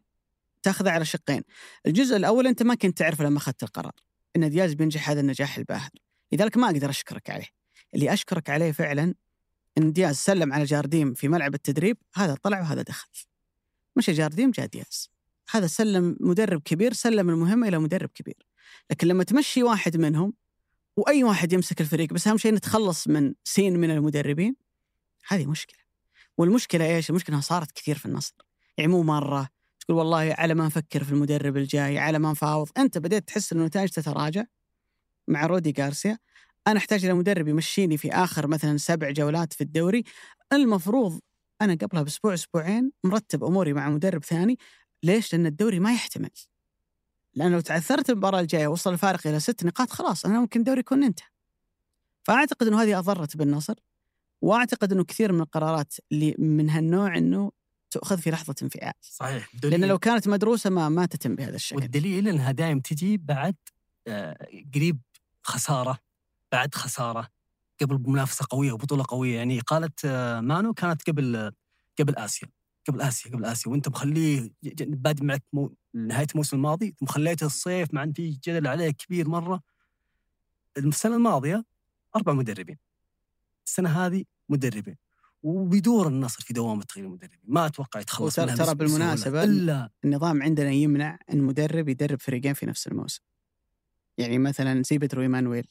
تاخذه 0.63 0.91
على 0.91 1.05
شقين. 1.05 1.41
الجزء 1.85 2.15
الأول 2.15 2.47
أنت 2.47 2.63
ما 2.63 2.75
كنت 2.75 2.97
تعرف 2.97 3.21
لما 3.21 3.37
أخذت 3.37 3.63
القرار 3.63 3.91
إن 4.35 4.49
دياز 4.49 4.73
بينجح 4.73 5.09
هذا 5.09 5.19
النجاح 5.19 5.57
الباهر. 5.57 5.89
لذلك 6.31 6.57
ما 6.57 6.67
أقدر 6.69 6.89
أشكرك 6.89 7.29
عليه. 7.29 7.47
اللي 7.95 8.13
أشكرك 8.13 8.49
عليه 8.49 8.71
فعلا 8.71 9.15
إن 9.77 9.93
دياز 9.93 10.15
سلم 10.15 10.53
على 10.53 10.63
جارديم 10.63 11.13
في 11.13 11.27
ملعب 11.27 11.53
التدريب 11.53 11.97
هذا 12.15 12.35
طلع 12.35 12.59
وهذا 12.59 12.81
دخل. 12.81 13.09
مشى 13.95 14.11
جارديم 14.11 14.51
جاء 14.51 14.65
دياز. 14.65 15.09
هذا 15.49 15.67
سلم 15.67 16.17
مدرب 16.19 16.61
كبير 16.61 16.93
سلم 16.93 17.29
المهمه 17.29 17.67
إلى 17.67 17.79
مدرب 17.79 18.09
كبير. 18.09 18.47
لكن 18.91 19.07
لما 19.07 19.23
تمشي 19.23 19.63
واحد 19.63 19.97
منهم 19.97 20.33
وأي 20.97 21.23
واحد 21.23 21.53
يمسك 21.53 21.81
الفريق 21.81 22.13
بس 22.13 22.27
أهم 22.27 22.37
شيء 22.37 22.53
نتخلص 22.53 23.07
من 23.07 23.33
سين 23.43 23.79
من 23.79 23.91
المدربين 23.91 24.55
هذه 25.27 25.45
مشكلة. 25.45 25.79
والمشكلة 26.37 26.85
إيش؟ 26.85 27.09
المشكلة 27.09 27.33
إنها 27.33 27.41
صارت 27.41 27.71
كثير 27.71 27.97
في 27.97 28.05
النصر. 28.05 28.33
يعني 28.77 28.91
مو 28.91 29.03
مرة 29.03 29.49
تقول 29.83 29.97
والله 29.97 30.35
على 30.37 30.53
ما 30.53 30.65
نفكر 30.65 31.03
في 31.03 31.11
المدرب 31.11 31.57
الجاي 31.57 31.99
على 31.99 32.19
ما 32.19 32.31
نفاوض 32.31 32.69
أنت 32.77 32.97
بديت 32.97 33.27
تحس 33.27 33.53
ان 33.53 33.59
النتائج 33.59 33.89
تتراجع 33.89 34.43
مع 35.27 35.45
رودي 35.45 35.73
غارسيا. 35.79 36.17
أنا 36.67 36.77
أحتاج 36.77 37.05
إلى 37.05 37.13
مدرب 37.13 37.47
يمشيني 37.47 37.97
في 37.97 38.11
آخر 38.11 38.47
مثلا 38.47 38.77
سبع 38.77 39.11
جولات 39.11 39.53
في 39.53 39.61
الدوري. 39.61 40.03
المفروض 40.53 41.19
أنا 41.61 41.73
قبلها 41.73 42.03
بأسبوع 42.03 42.33
أسبوعين 42.33 42.91
مرتب 43.03 43.43
أموري 43.43 43.73
مع 43.73 43.89
مدرب 43.89 44.23
ثاني. 44.23 44.57
ليش؟ 45.03 45.33
لأن 45.33 45.45
الدوري 45.45 45.79
ما 45.79 45.93
يحتمل. 45.93 46.29
لأن 47.33 47.51
لو 47.51 47.59
تعثرت 47.59 48.09
المباراة 48.09 48.39
الجاية 48.39 48.67
وصل 48.67 48.93
الفارق 48.93 49.27
إلى 49.27 49.39
ست 49.39 49.65
نقاط 49.65 49.89
خلاص 49.89 50.25
أنا 50.25 50.39
ممكن 50.39 50.59
الدوري 50.59 50.79
يكون 50.79 51.03
انتهى. 51.03 51.27
فأعتقد 52.23 52.67
إنه 52.67 52.83
هذه 52.83 52.99
أضرت 52.99 53.37
بالنصر 53.37 53.75
وأعتقد 54.41 54.91
إنه 54.91 55.03
كثير 55.03 55.31
من 55.31 55.41
القرارات 55.41 55.93
اللي 56.11 56.35
من 56.39 56.69
هالنوع 56.69 57.17
إنه 57.17 57.51
تؤخذ 57.93 58.17
في 58.17 58.31
لحظة 58.31 58.55
انفعال. 58.63 58.93
صحيح. 59.01 59.49
لأن 59.63 59.85
لو 59.85 59.99
كانت 59.99 60.27
مدروسة 60.27 60.69
ما 60.69 60.89
ما 60.89 61.05
تتم 61.05 61.35
بهذا 61.35 61.55
الشكل. 61.55 61.75
والدليل 61.81 62.27
انها 62.27 62.51
دائما 62.51 62.81
تجي 62.81 63.17
بعد 63.17 63.55
آه، 64.07 64.47
قريب 64.75 64.99
خسارة 65.43 65.99
بعد 66.51 66.75
خسارة 66.75 67.27
قبل 67.81 68.03
منافسة 68.07 68.45
قوية 68.49 68.71
وبطوله 68.71 69.05
قوية. 69.07 69.35
يعني 69.37 69.59
قالت 69.59 70.05
آه، 70.05 70.41
مانو 70.41 70.73
كانت 70.73 71.09
قبل 71.09 71.51
قبل 71.99 72.15
آسيا 72.15 72.47
قبل 72.87 73.01
آسيا 73.01 73.31
قبل 73.31 73.45
آسيا. 73.45 73.71
وأنت 73.71 73.89
مخليه 73.89 74.49
بادئ 74.79 75.23
معك 75.23 75.43
مو 75.53 75.75
نهاية 75.93 76.27
الموسم 76.31 76.57
الماضي 76.57 76.95
ثم 76.99 77.05
خليته 77.05 77.45
الصيف 77.45 77.93
مع 77.93 78.03
إن 78.03 78.13
في 78.13 78.29
جدل 78.29 78.67
عليه 78.67 78.91
كبير 78.91 79.29
مرة. 79.29 79.61
السنة 80.77 81.15
الماضية 81.15 81.65
أربع 82.15 82.33
مدربين. 82.33 82.77
السنة 83.67 84.05
هذه 84.05 84.23
مدربين. 84.49 84.97
وبيدور 85.43 86.07
النصر 86.07 86.41
في 86.41 86.53
دوامه 86.53 86.83
تغيير 86.83 87.07
المدربين 87.07 87.39
ما 87.43 87.65
أتوقع 87.65 87.99
يتخلص 87.99 88.35
ترى 88.35 88.55
ترى 88.55 88.75
بالمناسبة 88.75 89.43
إلا 89.43 89.89
النظام 90.05 90.43
عندنا 90.43 90.71
يمنع 90.71 91.19
إن 91.33 91.41
مدرب 91.41 91.89
يدرب 91.89 92.21
فريقين 92.21 92.53
في 92.53 92.65
نفس 92.65 92.87
الموسم. 92.87 93.21
يعني 94.17 94.37
مثلا 94.37 94.83
زي 94.83 94.97
بيدرو 94.97 95.21
إيمانويل. 95.21 95.67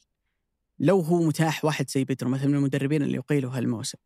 لو 0.79 0.99
هو 0.99 1.23
متاح 1.23 1.65
واحد 1.65 1.89
زي 1.89 2.03
بيدرو 2.03 2.29
مثلا 2.29 2.47
من 2.47 2.55
المدربين 2.55 3.01
اللي 3.01 3.15
يقيلوا 3.15 3.57
هالموسم. 3.57 3.97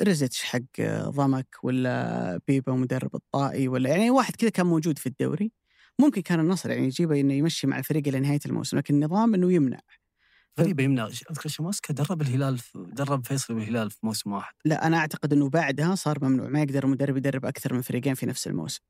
رزتش 0.00 0.42
حق 0.42 0.80
ضمك 1.08 1.56
ولا 1.62 2.40
بيبا 2.48 2.72
مدرب 2.72 3.14
الطائي 3.14 3.68
ولا 3.68 3.90
يعني 3.90 4.10
واحد 4.10 4.36
كذا 4.36 4.50
كان 4.50 4.66
موجود 4.66 4.98
في 4.98 5.06
الدوري. 5.06 5.52
ممكن 5.98 6.22
كان 6.22 6.40
النصر 6.40 6.70
يعني 6.70 6.86
يجيبه 6.86 7.20
إنه 7.20 7.34
يمشي 7.34 7.66
مع 7.66 7.78
الفريق 7.78 8.08
إلى 8.08 8.20
نهاية 8.20 8.40
الموسم 8.46 8.78
لكن 8.78 8.94
النظام 8.94 9.34
إنه 9.34 9.52
يمنع. 9.52 9.80
غريبه 10.60 10.84
يمنع 10.84 11.06
أذكر 11.06 11.48
شماسكا 11.48 11.94
درب 11.94 12.22
الهلال 12.22 12.58
في 12.58 12.86
درب 12.92 13.26
فيصل 13.26 13.54
والهلال 13.54 13.90
في 13.90 13.98
موسم 14.02 14.32
واحد. 14.32 14.54
لا 14.64 14.86
أنا 14.86 14.96
أعتقد 14.96 15.32
إنه 15.32 15.48
بعدها 15.50 15.94
صار 15.94 16.24
ممنوع. 16.24 16.48
ما 16.48 16.62
يقدر 16.62 16.84
المدرب 16.84 17.16
يدرب 17.16 17.44
أكثر 17.46 17.74
من 17.74 17.80
فريقين 17.82 18.14
في 18.14 18.26
نفس 18.26 18.46
الموسم. 18.46 18.80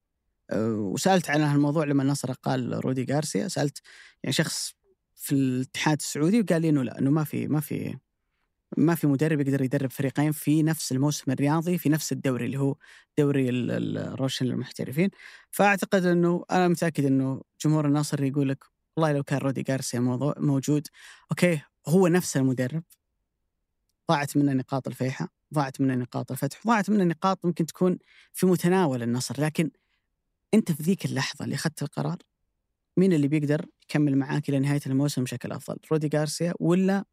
أه، 0.50 0.70
وسألت 0.72 1.30
عن 1.30 1.40
هالموضوع 1.40 1.84
لما 1.84 2.02
النصر 2.02 2.32
قال 2.32 2.84
رودي 2.84 3.06
غارسيا. 3.14 3.48
سألت 3.48 3.82
يعني 4.24 4.32
شخص 4.32 4.74
في 5.14 5.32
الاتحاد 5.34 5.98
السعودي 6.00 6.40
وقال 6.40 6.62
لي 6.62 6.68
إنه 6.68 6.82
لا 6.82 6.98
إنه 6.98 7.10
ما 7.10 7.24
في 7.24 7.48
ما 7.48 7.60
في 7.60 7.98
ما 8.78 8.94
في 8.94 9.06
مدرب 9.06 9.40
يقدر 9.40 9.62
يدرب 9.62 9.90
فريقين 9.90 10.32
في 10.32 10.62
نفس 10.62 10.92
الموسم 10.92 11.30
الرياضي 11.32 11.78
في 11.78 11.88
نفس 11.88 12.12
الدوري 12.12 12.46
اللي 12.46 12.58
هو 12.58 12.76
دوري 13.18 13.50
الروشن 13.50 14.46
للمحترفين. 14.46 15.10
فأعتقد 15.50 16.04
إنه 16.06 16.44
أنا 16.50 16.68
متأكد 16.68 17.04
إنه 17.04 17.42
جمهور 17.64 17.86
النصر 17.86 18.24
يقول 18.24 18.48
لك 18.48 18.64
والله 18.96 19.12
لو 19.12 19.22
كان 19.22 19.38
رودي 19.38 19.64
غارسيا 19.70 20.00
موجود 20.38 20.88
أوكي 21.30 21.60
هو 21.88 22.06
نفس 22.08 22.36
المدرب 22.36 22.82
ضاعت 24.10 24.36
منه 24.36 24.52
نقاط 24.52 24.88
الفيحة 24.88 25.28
ضاعت 25.54 25.80
منه 25.80 25.94
نقاط 25.94 26.30
الفتح 26.32 26.66
ضاعت 26.66 26.90
منه 26.90 27.04
نقاط 27.04 27.44
ممكن 27.44 27.66
تكون 27.66 27.98
في 28.32 28.46
متناول 28.46 29.02
النصر 29.02 29.40
لكن 29.40 29.70
أنت 30.54 30.72
في 30.72 30.82
ذيك 30.82 31.04
اللحظة 31.04 31.44
اللي 31.44 31.54
أخذت 31.54 31.82
القرار 31.82 32.16
مين 32.96 33.12
اللي 33.12 33.28
بيقدر 33.28 33.66
يكمل 33.82 34.18
معاك 34.18 34.48
إلى 34.48 34.58
نهاية 34.58 34.80
الموسم 34.86 35.24
بشكل 35.24 35.52
أفضل 35.52 35.76
رودي 35.92 36.18
غارسيا 36.18 36.54
ولا 36.60 37.04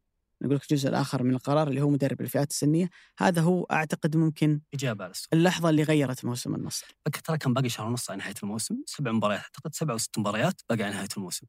نقول 0.42 0.56
لك 0.56 0.62
الجزء 0.62 0.88
الآخر 0.88 1.22
من 1.22 1.34
القرار 1.34 1.68
اللي 1.68 1.80
هو 1.80 1.90
مدرب 1.90 2.20
الفئات 2.20 2.50
السنية؟ 2.50 2.90
هذا 3.18 3.42
هو 3.42 3.64
أعتقد 3.64 4.16
ممكن 4.16 4.60
إجابة 4.74 5.04
على 5.04 5.10
السؤال. 5.10 5.38
اللحظة 5.38 5.70
اللي 5.70 5.82
غيرت 5.82 6.24
موسم 6.24 6.54
النصر. 6.54 6.96
ترى 7.24 7.38
كان 7.38 7.54
باقي 7.54 7.68
شهر 7.68 7.86
ونص 7.86 8.10
على 8.10 8.18
نهاية 8.18 8.34
الموسم 8.42 8.76
سبع 8.86 9.12
مباريات 9.12 9.40
أعتقد 9.42 9.74
سبع 9.74 9.92
أو 9.92 9.98
ست 9.98 10.18
مباريات 10.18 10.60
باقي 10.68 10.82
على 10.82 10.94
نهاية 10.94 11.08
الموسم. 11.16 11.46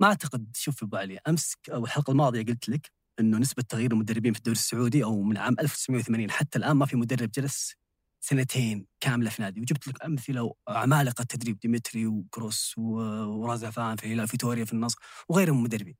ما 0.00 0.06
أعتقد 0.06 0.46
شوف 0.56 0.82
ابو 0.82 0.96
علي 0.96 1.18
أمس 1.28 1.54
أو 1.72 1.84
الحلقة 1.84 2.10
الماضية 2.10 2.42
قلت 2.42 2.68
لك 2.68 2.90
إنه 3.20 3.38
نسبة 3.38 3.62
تغيير 3.68 3.92
المدربين 3.92 4.32
في 4.32 4.38
الدوري 4.38 4.58
السعودي 4.58 5.04
أو 5.04 5.22
من 5.22 5.36
عام 5.36 5.56
1980 5.60 6.30
حتى 6.30 6.58
الآن 6.58 6.76
ما 6.76 6.86
في 6.86 6.96
مدرب 6.96 7.30
جلس 7.30 7.74
سنتين 8.20 8.86
كاملة 9.00 9.30
في 9.30 9.42
نادي. 9.42 9.60
وجبت 9.60 9.88
لك 9.88 10.04
أمثلة 10.04 10.54
عمالقة 10.68 11.24
تدريب 11.24 11.58
ديمتري 11.58 12.06
وكروس 12.06 12.74
ورازفان 12.78 13.96
في 13.96 14.06
الهلال 14.06 14.28
فيتوريا 14.28 14.64
في 14.64 14.72
النصر 14.72 14.98
وغيرهم 15.28 15.54
من 15.54 15.60
المدربين 15.60 15.94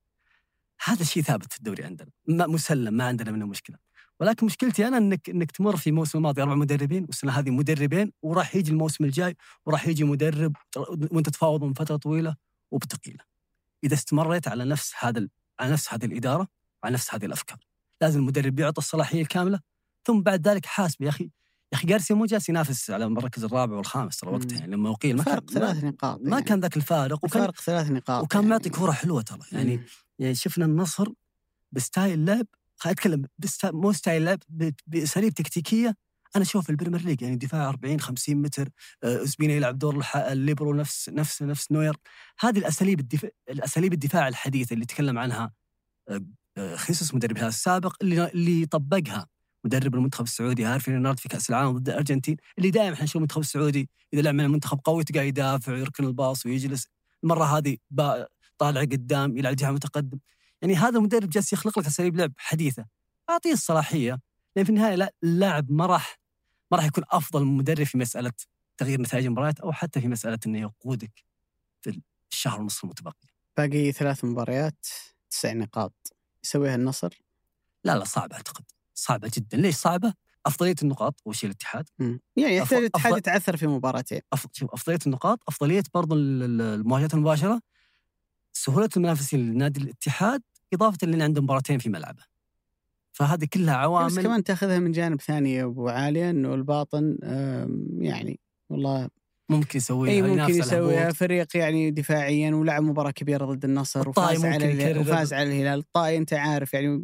هذا 0.83 1.01
الشيء 1.01 1.23
ثابت 1.23 1.53
في 1.53 1.59
الدوري 1.59 1.83
عندنا. 1.83 2.09
ما 2.27 2.47
مسلم 2.47 2.93
ما 2.93 3.03
عندنا 3.03 3.31
منه 3.31 3.45
مشكلة. 3.45 3.77
ولكن 4.19 4.45
مشكلتي 4.45 4.87
أنا 4.87 4.97
انك 4.97 5.29
إنك 5.29 5.51
تمر 5.51 5.77
في 5.77 5.89
الموسم 5.89 6.17
الماضي 6.17 6.41
أربع 6.41 6.55
مدربين 6.55 7.03
والسنة 7.03 7.31
هذه 7.31 7.49
مدربين 7.49 8.11
وراح 8.21 8.55
يجي 8.55 8.71
الموسم 8.71 9.03
الجاي 9.03 9.35
وراح 9.65 9.87
يجي 9.87 10.03
مدرب 10.03 10.55
وأنت 11.11 11.29
تفاوض 11.29 11.63
من 11.63 11.73
فترة 11.73 11.95
طويلة 11.95 12.35
وبتقيله. 12.71 13.34
إذا 13.85 13.93
استمريت 13.93 14.47
على 14.47 14.65
نفس 14.65 14.93
هذا 14.99 15.27
على 15.59 15.71
نفس 15.71 15.93
هذه 15.93 16.05
الإدارة 16.05 16.47
وعلى 16.83 16.93
نفس 16.93 17.13
هذه 17.13 17.25
الأفكار. 17.25 17.57
لازم 18.01 18.19
المدرب 18.19 18.59
يعطى 18.59 18.77
الصلاحية 18.77 19.21
الكامله 19.21 19.59
ثم 20.07 20.21
بعد 20.21 20.47
ذلك 20.47 20.65
حاسب. 20.65 21.01
يا 21.01 21.09
أخي 21.09 21.23
يا 21.73 21.77
أخي 21.77 21.87
جارسيا 21.87 22.15
مو 22.15 22.25
جالس 22.25 22.49
ينافس 22.49 22.91
على 22.91 23.05
المركز 23.05 23.43
الرابع 23.43 23.75
والخامس 23.77 24.17
ترى 24.17 24.31
وقتها 24.31 24.59
يعني 24.59 24.75
لما 24.75 24.91
اقيل 24.91 25.17
ما 25.17 25.23
فرق 25.23 25.49
ثلاث 25.49 25.83
نقاط 25.83 26.21
ما 26.21 26.29
يعني. 26.29 26.43
كان 26.43 26.59
ذاك 26.59 26.77
الفارق 26.77 27.25
وكان 27.25 27.43
فرق 27.43 27.61
ثلاث 27.61 27.91
نقاط 27.91 28.23
وكان 28.23 28.41
يعني. 28.41 28.51
معطي 28.51 28.69
كوره 28.69 28.91
حلوة 28.91 29.21
ترى. 29.21 29.39
يعني 29.51 29.81
يعني 30.19 30.35
شفنا 30.35 30.65
النصر 30.65 31.07
ب 31.71 31.80
style 31.80 32.25
لعب 32.25 32.45
خليني 32.75 32.93
أتكلم 32.93 33.25
مو 33.63 33.91
style 33.91 34.25
لعب 34.25 34.39
بأساليب 34.87 35.33
تكتيكية 35.33 35.95
أنا 36.35 36.43
أشوف 36.43 36.69
ال 36.69 36.73
Premier 36.73 37.01
League 37.01 37.21
يعني 37.21 37.35
دفاع 37.35 37.69
40 37.69 37.99
50 37.99 38.35
متر 38.35 38.69
آه، 39.03 39.23
أوسبينا 39.23 39.53
يلعب 39.53 39.79
دور 39.79 40.05
الليبرو 40.15 40.73
نفس 40.73 41.09
نفس 41.09 41.43
نفس 41.43 41.71
نوير. 41.71 41.97
هذه 42.39 42.59
الأساليب 42.59 42.99
الدفاع 42.99 43.29
الأساليب 43.49 43.93
الدفاع 43.93 44.27
الحديثة 44.27 44.73
اللي 44.73 44.85
تكلم 44.85 45.17
عنها 45.19 45.51
آه، 46.09 46.21
آه، 46.57 46.75
خيسوس 46.75 47.13
مدرب 47.13 47.31
الهلال 47.31 47.47
السابق 47.47 47.95
اللي 48.01 48.31
اللي 48.31 48.65
طبقها 48.65 49.27
مدرب 49.65 49.95
المنتخب 49.95 50.23
السعودي 50.23 50.65
هارفي 50.65 50.91
رينارد 50.91 51.19
في 51.19 51.29
كأس 51.29 51.49
العالم 51.49 51.77
ضد 51.77 51.89
الأرجنتين 51.89 52.37
اللي 52.57 52.71
دائما 52.71 52.93
إحنا 52.93 53.03
نشوف 53.03 53.15
المنتخب 53.15 53.41
السعودي 53.41 53.89
إذا 54.13 54.21
لعب 54.21 54.35
مع 54.35 54.43
المنتخب 54.43 54.79
قوي 54.83 55.03
تلقاه 55.03 55.23
يدافع 55.23 55.73
ويركن 55.73 56.05
الباص 56.05 56.45
ويجلس. 56.45 56.87
المرة 57.23 57.43
هذه 57.43 57.77
طالع 58.57 58.81
قدام 58.81 59.37
يلعب 59.37 59.55
جهة 59.55 59.71
متقدم. 59.71 60.19
يعني 60.61 60.75
هذا 60.75 60.97
المدرب 60.97 61.29
جالس 61.29 61.53
يخلق 61.53 61.79
لك 61.79 61.85
أساليب 61.85 62.15
لعب 62.15 62.33
حديثة. 62.37 62.85
أعطيه 63.29 63.53
الصلاحية 63.53 64.19
لأن 64.55 64.65
في 64.65 64.69
النهاية 64.69 64.95
لا 64.95 65.13
اللاعب 65.23 65.71
ما 65.71 65.85
راح 65.85 66.24
ما 66.75 66.81
راح 66.81 66.87
يكون 66.87 67.03
أفضل 67.11 67.45
مدرب 67.45 67.83
في 67.85 67.97
مسألة 67.97 68.31
تغيير 68.77 69.01
نتائج 69.01 69.25
المباريات 69.25 69.59
أو 69.59 69.71
حتى 69.71 70.01
في 70.01 70.07
مسألة 70.07 70.39
إنه 70.47 70.59
يقودك 70.59 71.11
في 71.81 72.01
الشهر 72.31 72.61
ونصف 72.61 72.83
المتبقي. 72.83 73.27
باقي 73.57 73.91
ثلاث 73.91 74.25
مباريات 74.25 74.85
تسع 75.29 75.53
نقاط. 75.53 76.13
يسويها 76.43 76.75
النصر؟ 76.75 77.13
لا 77.83 77.95
لا 77.97 78.03
صعبة 78.03 78.35
أعتقد. 78.35 78.63
صعبة 78.93 79.31
جدا. 79.33 79.57
ليش 79.57 79.75
صعبة؟ 79.75 80.13
أفضلية 80.45 80.75
النقاط 80.81 81.21
أول 81.27 81.35
شيء 81.35 81.49
الاتحاد. 81.49 81.89
مم. 81.99 82.19
يعني 82.35 82.55
يحتاج 82.55 82.77
أفضل- 82.77 82.81
الاتحاد 82.81 83.13
أفضل- 83.13 83.17
يتعثر 83.17 83.57
في 83.57 83.67
مباراتين. 83.67 84.21
أف... 84.33 84.47
شوف 84.53 84.71
أفضلية 84.73 84.99
النقاط 85.07 85.39
أفضلية 85.47 85.83
برضو 85.93 86.15
ال- 86.15 86.43
ال- 86.43 86.61
المواجهات 86.61 87.13
المباشرة 87.13 87.61
سهولة 88.53 88.89
المنافسين 88.97 89.39
لنادي 89.53 89.79
الاتحاد 89.79 90.41
إضافة 90.73 91.07
لأن 91.07 91.21
عنده 91.21 91.41
مباراتين 91.41 91.79
في 91.79 91.89
ملعبه. 91.89 92.23
فهذه 93.15 93.47
كلها 93.53 93.77
بس 93.77 93.83
عوامل 93.83 94.23
كمان 94.23 94.43
تاخذها 94.43 94.79
من 94.79 94.91
جانب 94.91 95.21
ثاني 95.21 95.53
يا 95.53 95.63
أبو 95.63 95.87
عاليه 95.89 96.29
إنه 96.29 96.53
الباطن 96.53 97.17
يعني 97.99 98.39
والله 98.69 99.09
ممكن 99.49 99.77
يسويها 99.77 100.11
إي 100.13 100.21
ممكن 100.21 100.53
يسويها. 100.53 101.11
فريق 101.11 101.57
يعني 101.57 101.91
دفاعيا 101.91 102.51
ولعب 102.51 102.83
مباراة 102.83 103.11
كبيرة 103.11 103.45
ضد 103.45 103.65
النصر 103.65 104.09
وفاز 104.09 104.45
على 104.45 104.71
الهلال. 104.71 104.97
وفاز 104.97 105.33
على 105.33 105.49
الهلال 105.49 105.79
الطائي 105.79 106.17
أنت 106.17 106.33
عارف 106.33 106.73
يعني 106.73 107.03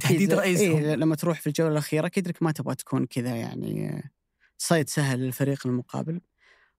تحديد 0.00 0.32
رئيسهم. 0.32 0.76
إيه 0.76 0.94
لما 0.94 1.16
تروح 1.16 1.40
في 1.40 1.46
الجولة 1.46 1.72
الأخيرة 1.72 2.06
أكيد 2.06 2.28
لك 2.28 2.42
ما 2.42 2.52
تبغى 2.52 2.74
تكون 2.74 3.06
كذا 3.06 3.36
يعني 3.36 4.02
صيد 4.58 4.88
سهل 4.88 5.18
للفريق 5.18 5.66
المقابل 5.66 6.20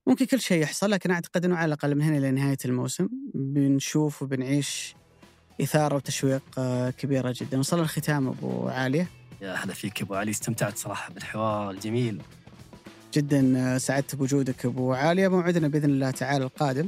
ممكن 0.08 0.26
كل 0.26 0.40
شيء 0.40 0.62
يحصل 0.62 0.92
لكن 0.92 1.12
أعتقد 1.12 1.46
إنه 1.46 1.56
على 1.56 1.66
الأقل 1.66 1.96
من 1.96 2.02
هنا 2.02 2.18
إلى 2.18 2.32
نهاية 2.32 2.58
الموسم 2.66 3.10
بنشوف 3.34 4.22
وبنعيش 4.22 4.96
إثارة 5.62 5.96
وتشويق 5.96 6.42
آه، 6.58 6.90
كبيرة 6.90 7.34
جدا. 7.38 7.60
وصل 7.60 7.80
الختام 7.80 8.28
أبو 8.28 8.68
عاليه 8.68 9.08
يا 9.42 9.54
هلا 9.54 9.74
فيك 9.74 10.02
أبو 10.02 10.16
علي. 10.16 10.32
استمتعت 10.32 10.78
صراحة 10.78 11.14
بالحوار 11.14 11.72
الجميل 11.72 12.22
جدا 13.14 13.54
آه، 13.58 13.78
سعدت 13.78 14.16
بوجودك 14.16 14.66
أبو 14.66 14.94
عاليه 14.94 15.28
موعدنا 15.28 15.68
بإذن 15.68 15.90
الله 15.90 16.12
تعالى 16.12 16.44
القادم 16.44 16.88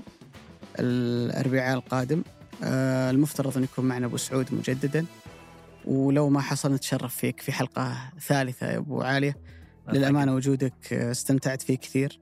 الأربعاء 0.80 1.76
القادم. 1.76 2.24
آه، 2.64 3.12
المفترض 3.12 3.58
أن 3.58 3.64
يكون 3.64 3.86
معنا 3.86 4.06
أبو 4.06 4.18
سعود 4.18 4.54
مجددا. 4.54 5.06
ولو 5.86 6.30
ما 6.30 6.42
حصل 6.42 6.74
نتشرف 6.74 7.16
فيك 7.16 7.42
في 7.42 7.52
حلقة 7.52 7.98
ثالثة 8.28 8.72
يا 8.72 8.78
أبو 8.78 9.02
عاليه 9.02 9.38
للأمانة 9.94 10.36
وجودك 10.36 10.94
استمتعت 10.94 11.62
فيه 11.62 11.78
كثير. 11.78 12.20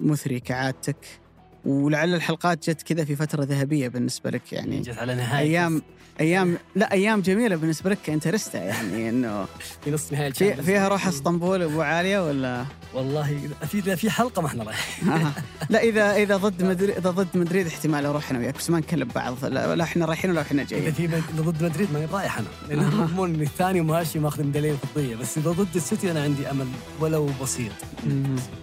مثري 0.00 0.40
كعادتك. 0.40 1.21
ولعل 1.64 2.14
الحلقات 2.14 2.70
جت 2.70 2.82
كذا 2.82 3.04
في 3.04 3.16
فترة 3.16 3.44
ذهبية 3.44 3.88
بالنسبة 3.88 4.30
لك 4.30 4.52
يعني 4.52 4.80
جت 4.80 4.98
على 4.98 5.14
نهاية 5.14 5.42
أيام 5.48 5.82
أيام 6.20 6.58
لا 6.76 6.92
أيام 6.92 7.20
جميلة 7.20 7.56
بالنسبة 7.56 7.90
لك 7.90 7.98
كإنترستا 8.06 8.58
يعني 8.58 9.08
إنه 9.08 9.44
في 9.84 9.90
نص 9.90 10.12
نهاية 10.12 10.30
في 10.32 10.62
فيها. 10.62 10.88
روح 10.88 11.06
اسطنبول 11.06 11.62
أبو 11.62 11.80
عالية 11.80 12.26
ولا؟ 12.28 12.64
والله 12.94 13.38
في 13.70 13.96
في 13.96 14.10
حلقة 14.10 14.42
ما 14.42 14.48
إحنا 14.48 14.64
رايحين. 14.64 15.08
آه. 15.12 15.32
لا 15.70 15.82
اذا 15.82 16.16
إذا 16.16 16.36
ضد 16.36 16.62
مدريد 16.70 16.90
إذا 16.96 17.10
ضد 17.10 17.28
مدريد 17.34 17.66
احتمال 17.66 18.06
أروح 18.06 18.30
أنا 18.30 18.38
وياك 18.38 18.56
بس 18.58 18.70
ما 18.70 18.78
نكلم 18.78 19.08
بعض. 19.14 19.44
لا, 19.44 19.82
إحنا 19.82 20.06
رايحين 20.06 20.30
ولا 20.30 20.40
إحنا 20.40 20.62
إذا 20.62 20.70
جايين 20.70 20.92
في 20.92 21.08
مد- 21.08 21.22
إذا 21.34 21.42
ضد 21.42 21.64
مدريد 21.64 21.92
ماني 21.92 22.06
رايح 22.06 22.38
أنا. 22.38 22.46
لأن 22.68 22.78
المضمون 22.78 23.34
اني 23.34 23.42
الثاني 23.44 23.80
ماشي 23.80 24.18
ماخذ 24.18 24.42
ميداليه 24.44 24.72
فضية. 24.94 25.16
بس 25.16 25.38
إذا 25.38 25.50
ضد 25.50 25.76
السيتي 25.76 26.10
أنا 26.10 26.22
عندي 26.22 26.50
أمل 26.50 26.66
ولو 27.00 27.28
بسيط. 27.42 27.72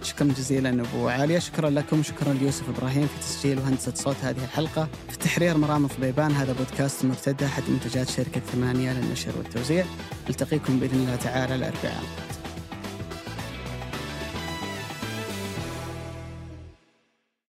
شكرا 0.02 0.26
جزيلا 0.38 0.70
أبو 0.82 1.08
عالية. 1.08 1.38
شكرا 1.38 1.70
لكم 1.70 2.02
شكرا 2.02 2.32
ليوسف 2.32 2.62
إبراهيم. 2.68 2.89
في 2.90 3.20
تسجيل 3.20 3.58
وهندسة 3.58 3.92
صوت 3.94 4.16
هذه 4.22 4.44
الحلقة. 4.44 4.88
في 5.08 5.14
التحرير 5.14 5.56
مرام 5.56 5.86
ضبيبان 5.86 6.32
هذا 6.32 6.52
بودكاست 6.52 7.04
مرتدى 7.04 7.46
أحد 7.46 7.62
منتجات 7.68 8.08
شركة 8.08 8.40
ثمانية 8.40 8.92
للنشر 8.92 9.32
والتوزيع. 9.38 9.84
التقيكم 10.30 10.80
بإذن 10.80 11.00
الله 11.00 11.16
تعالى 11.16 11.54
الأربعاء. 11.54 12.04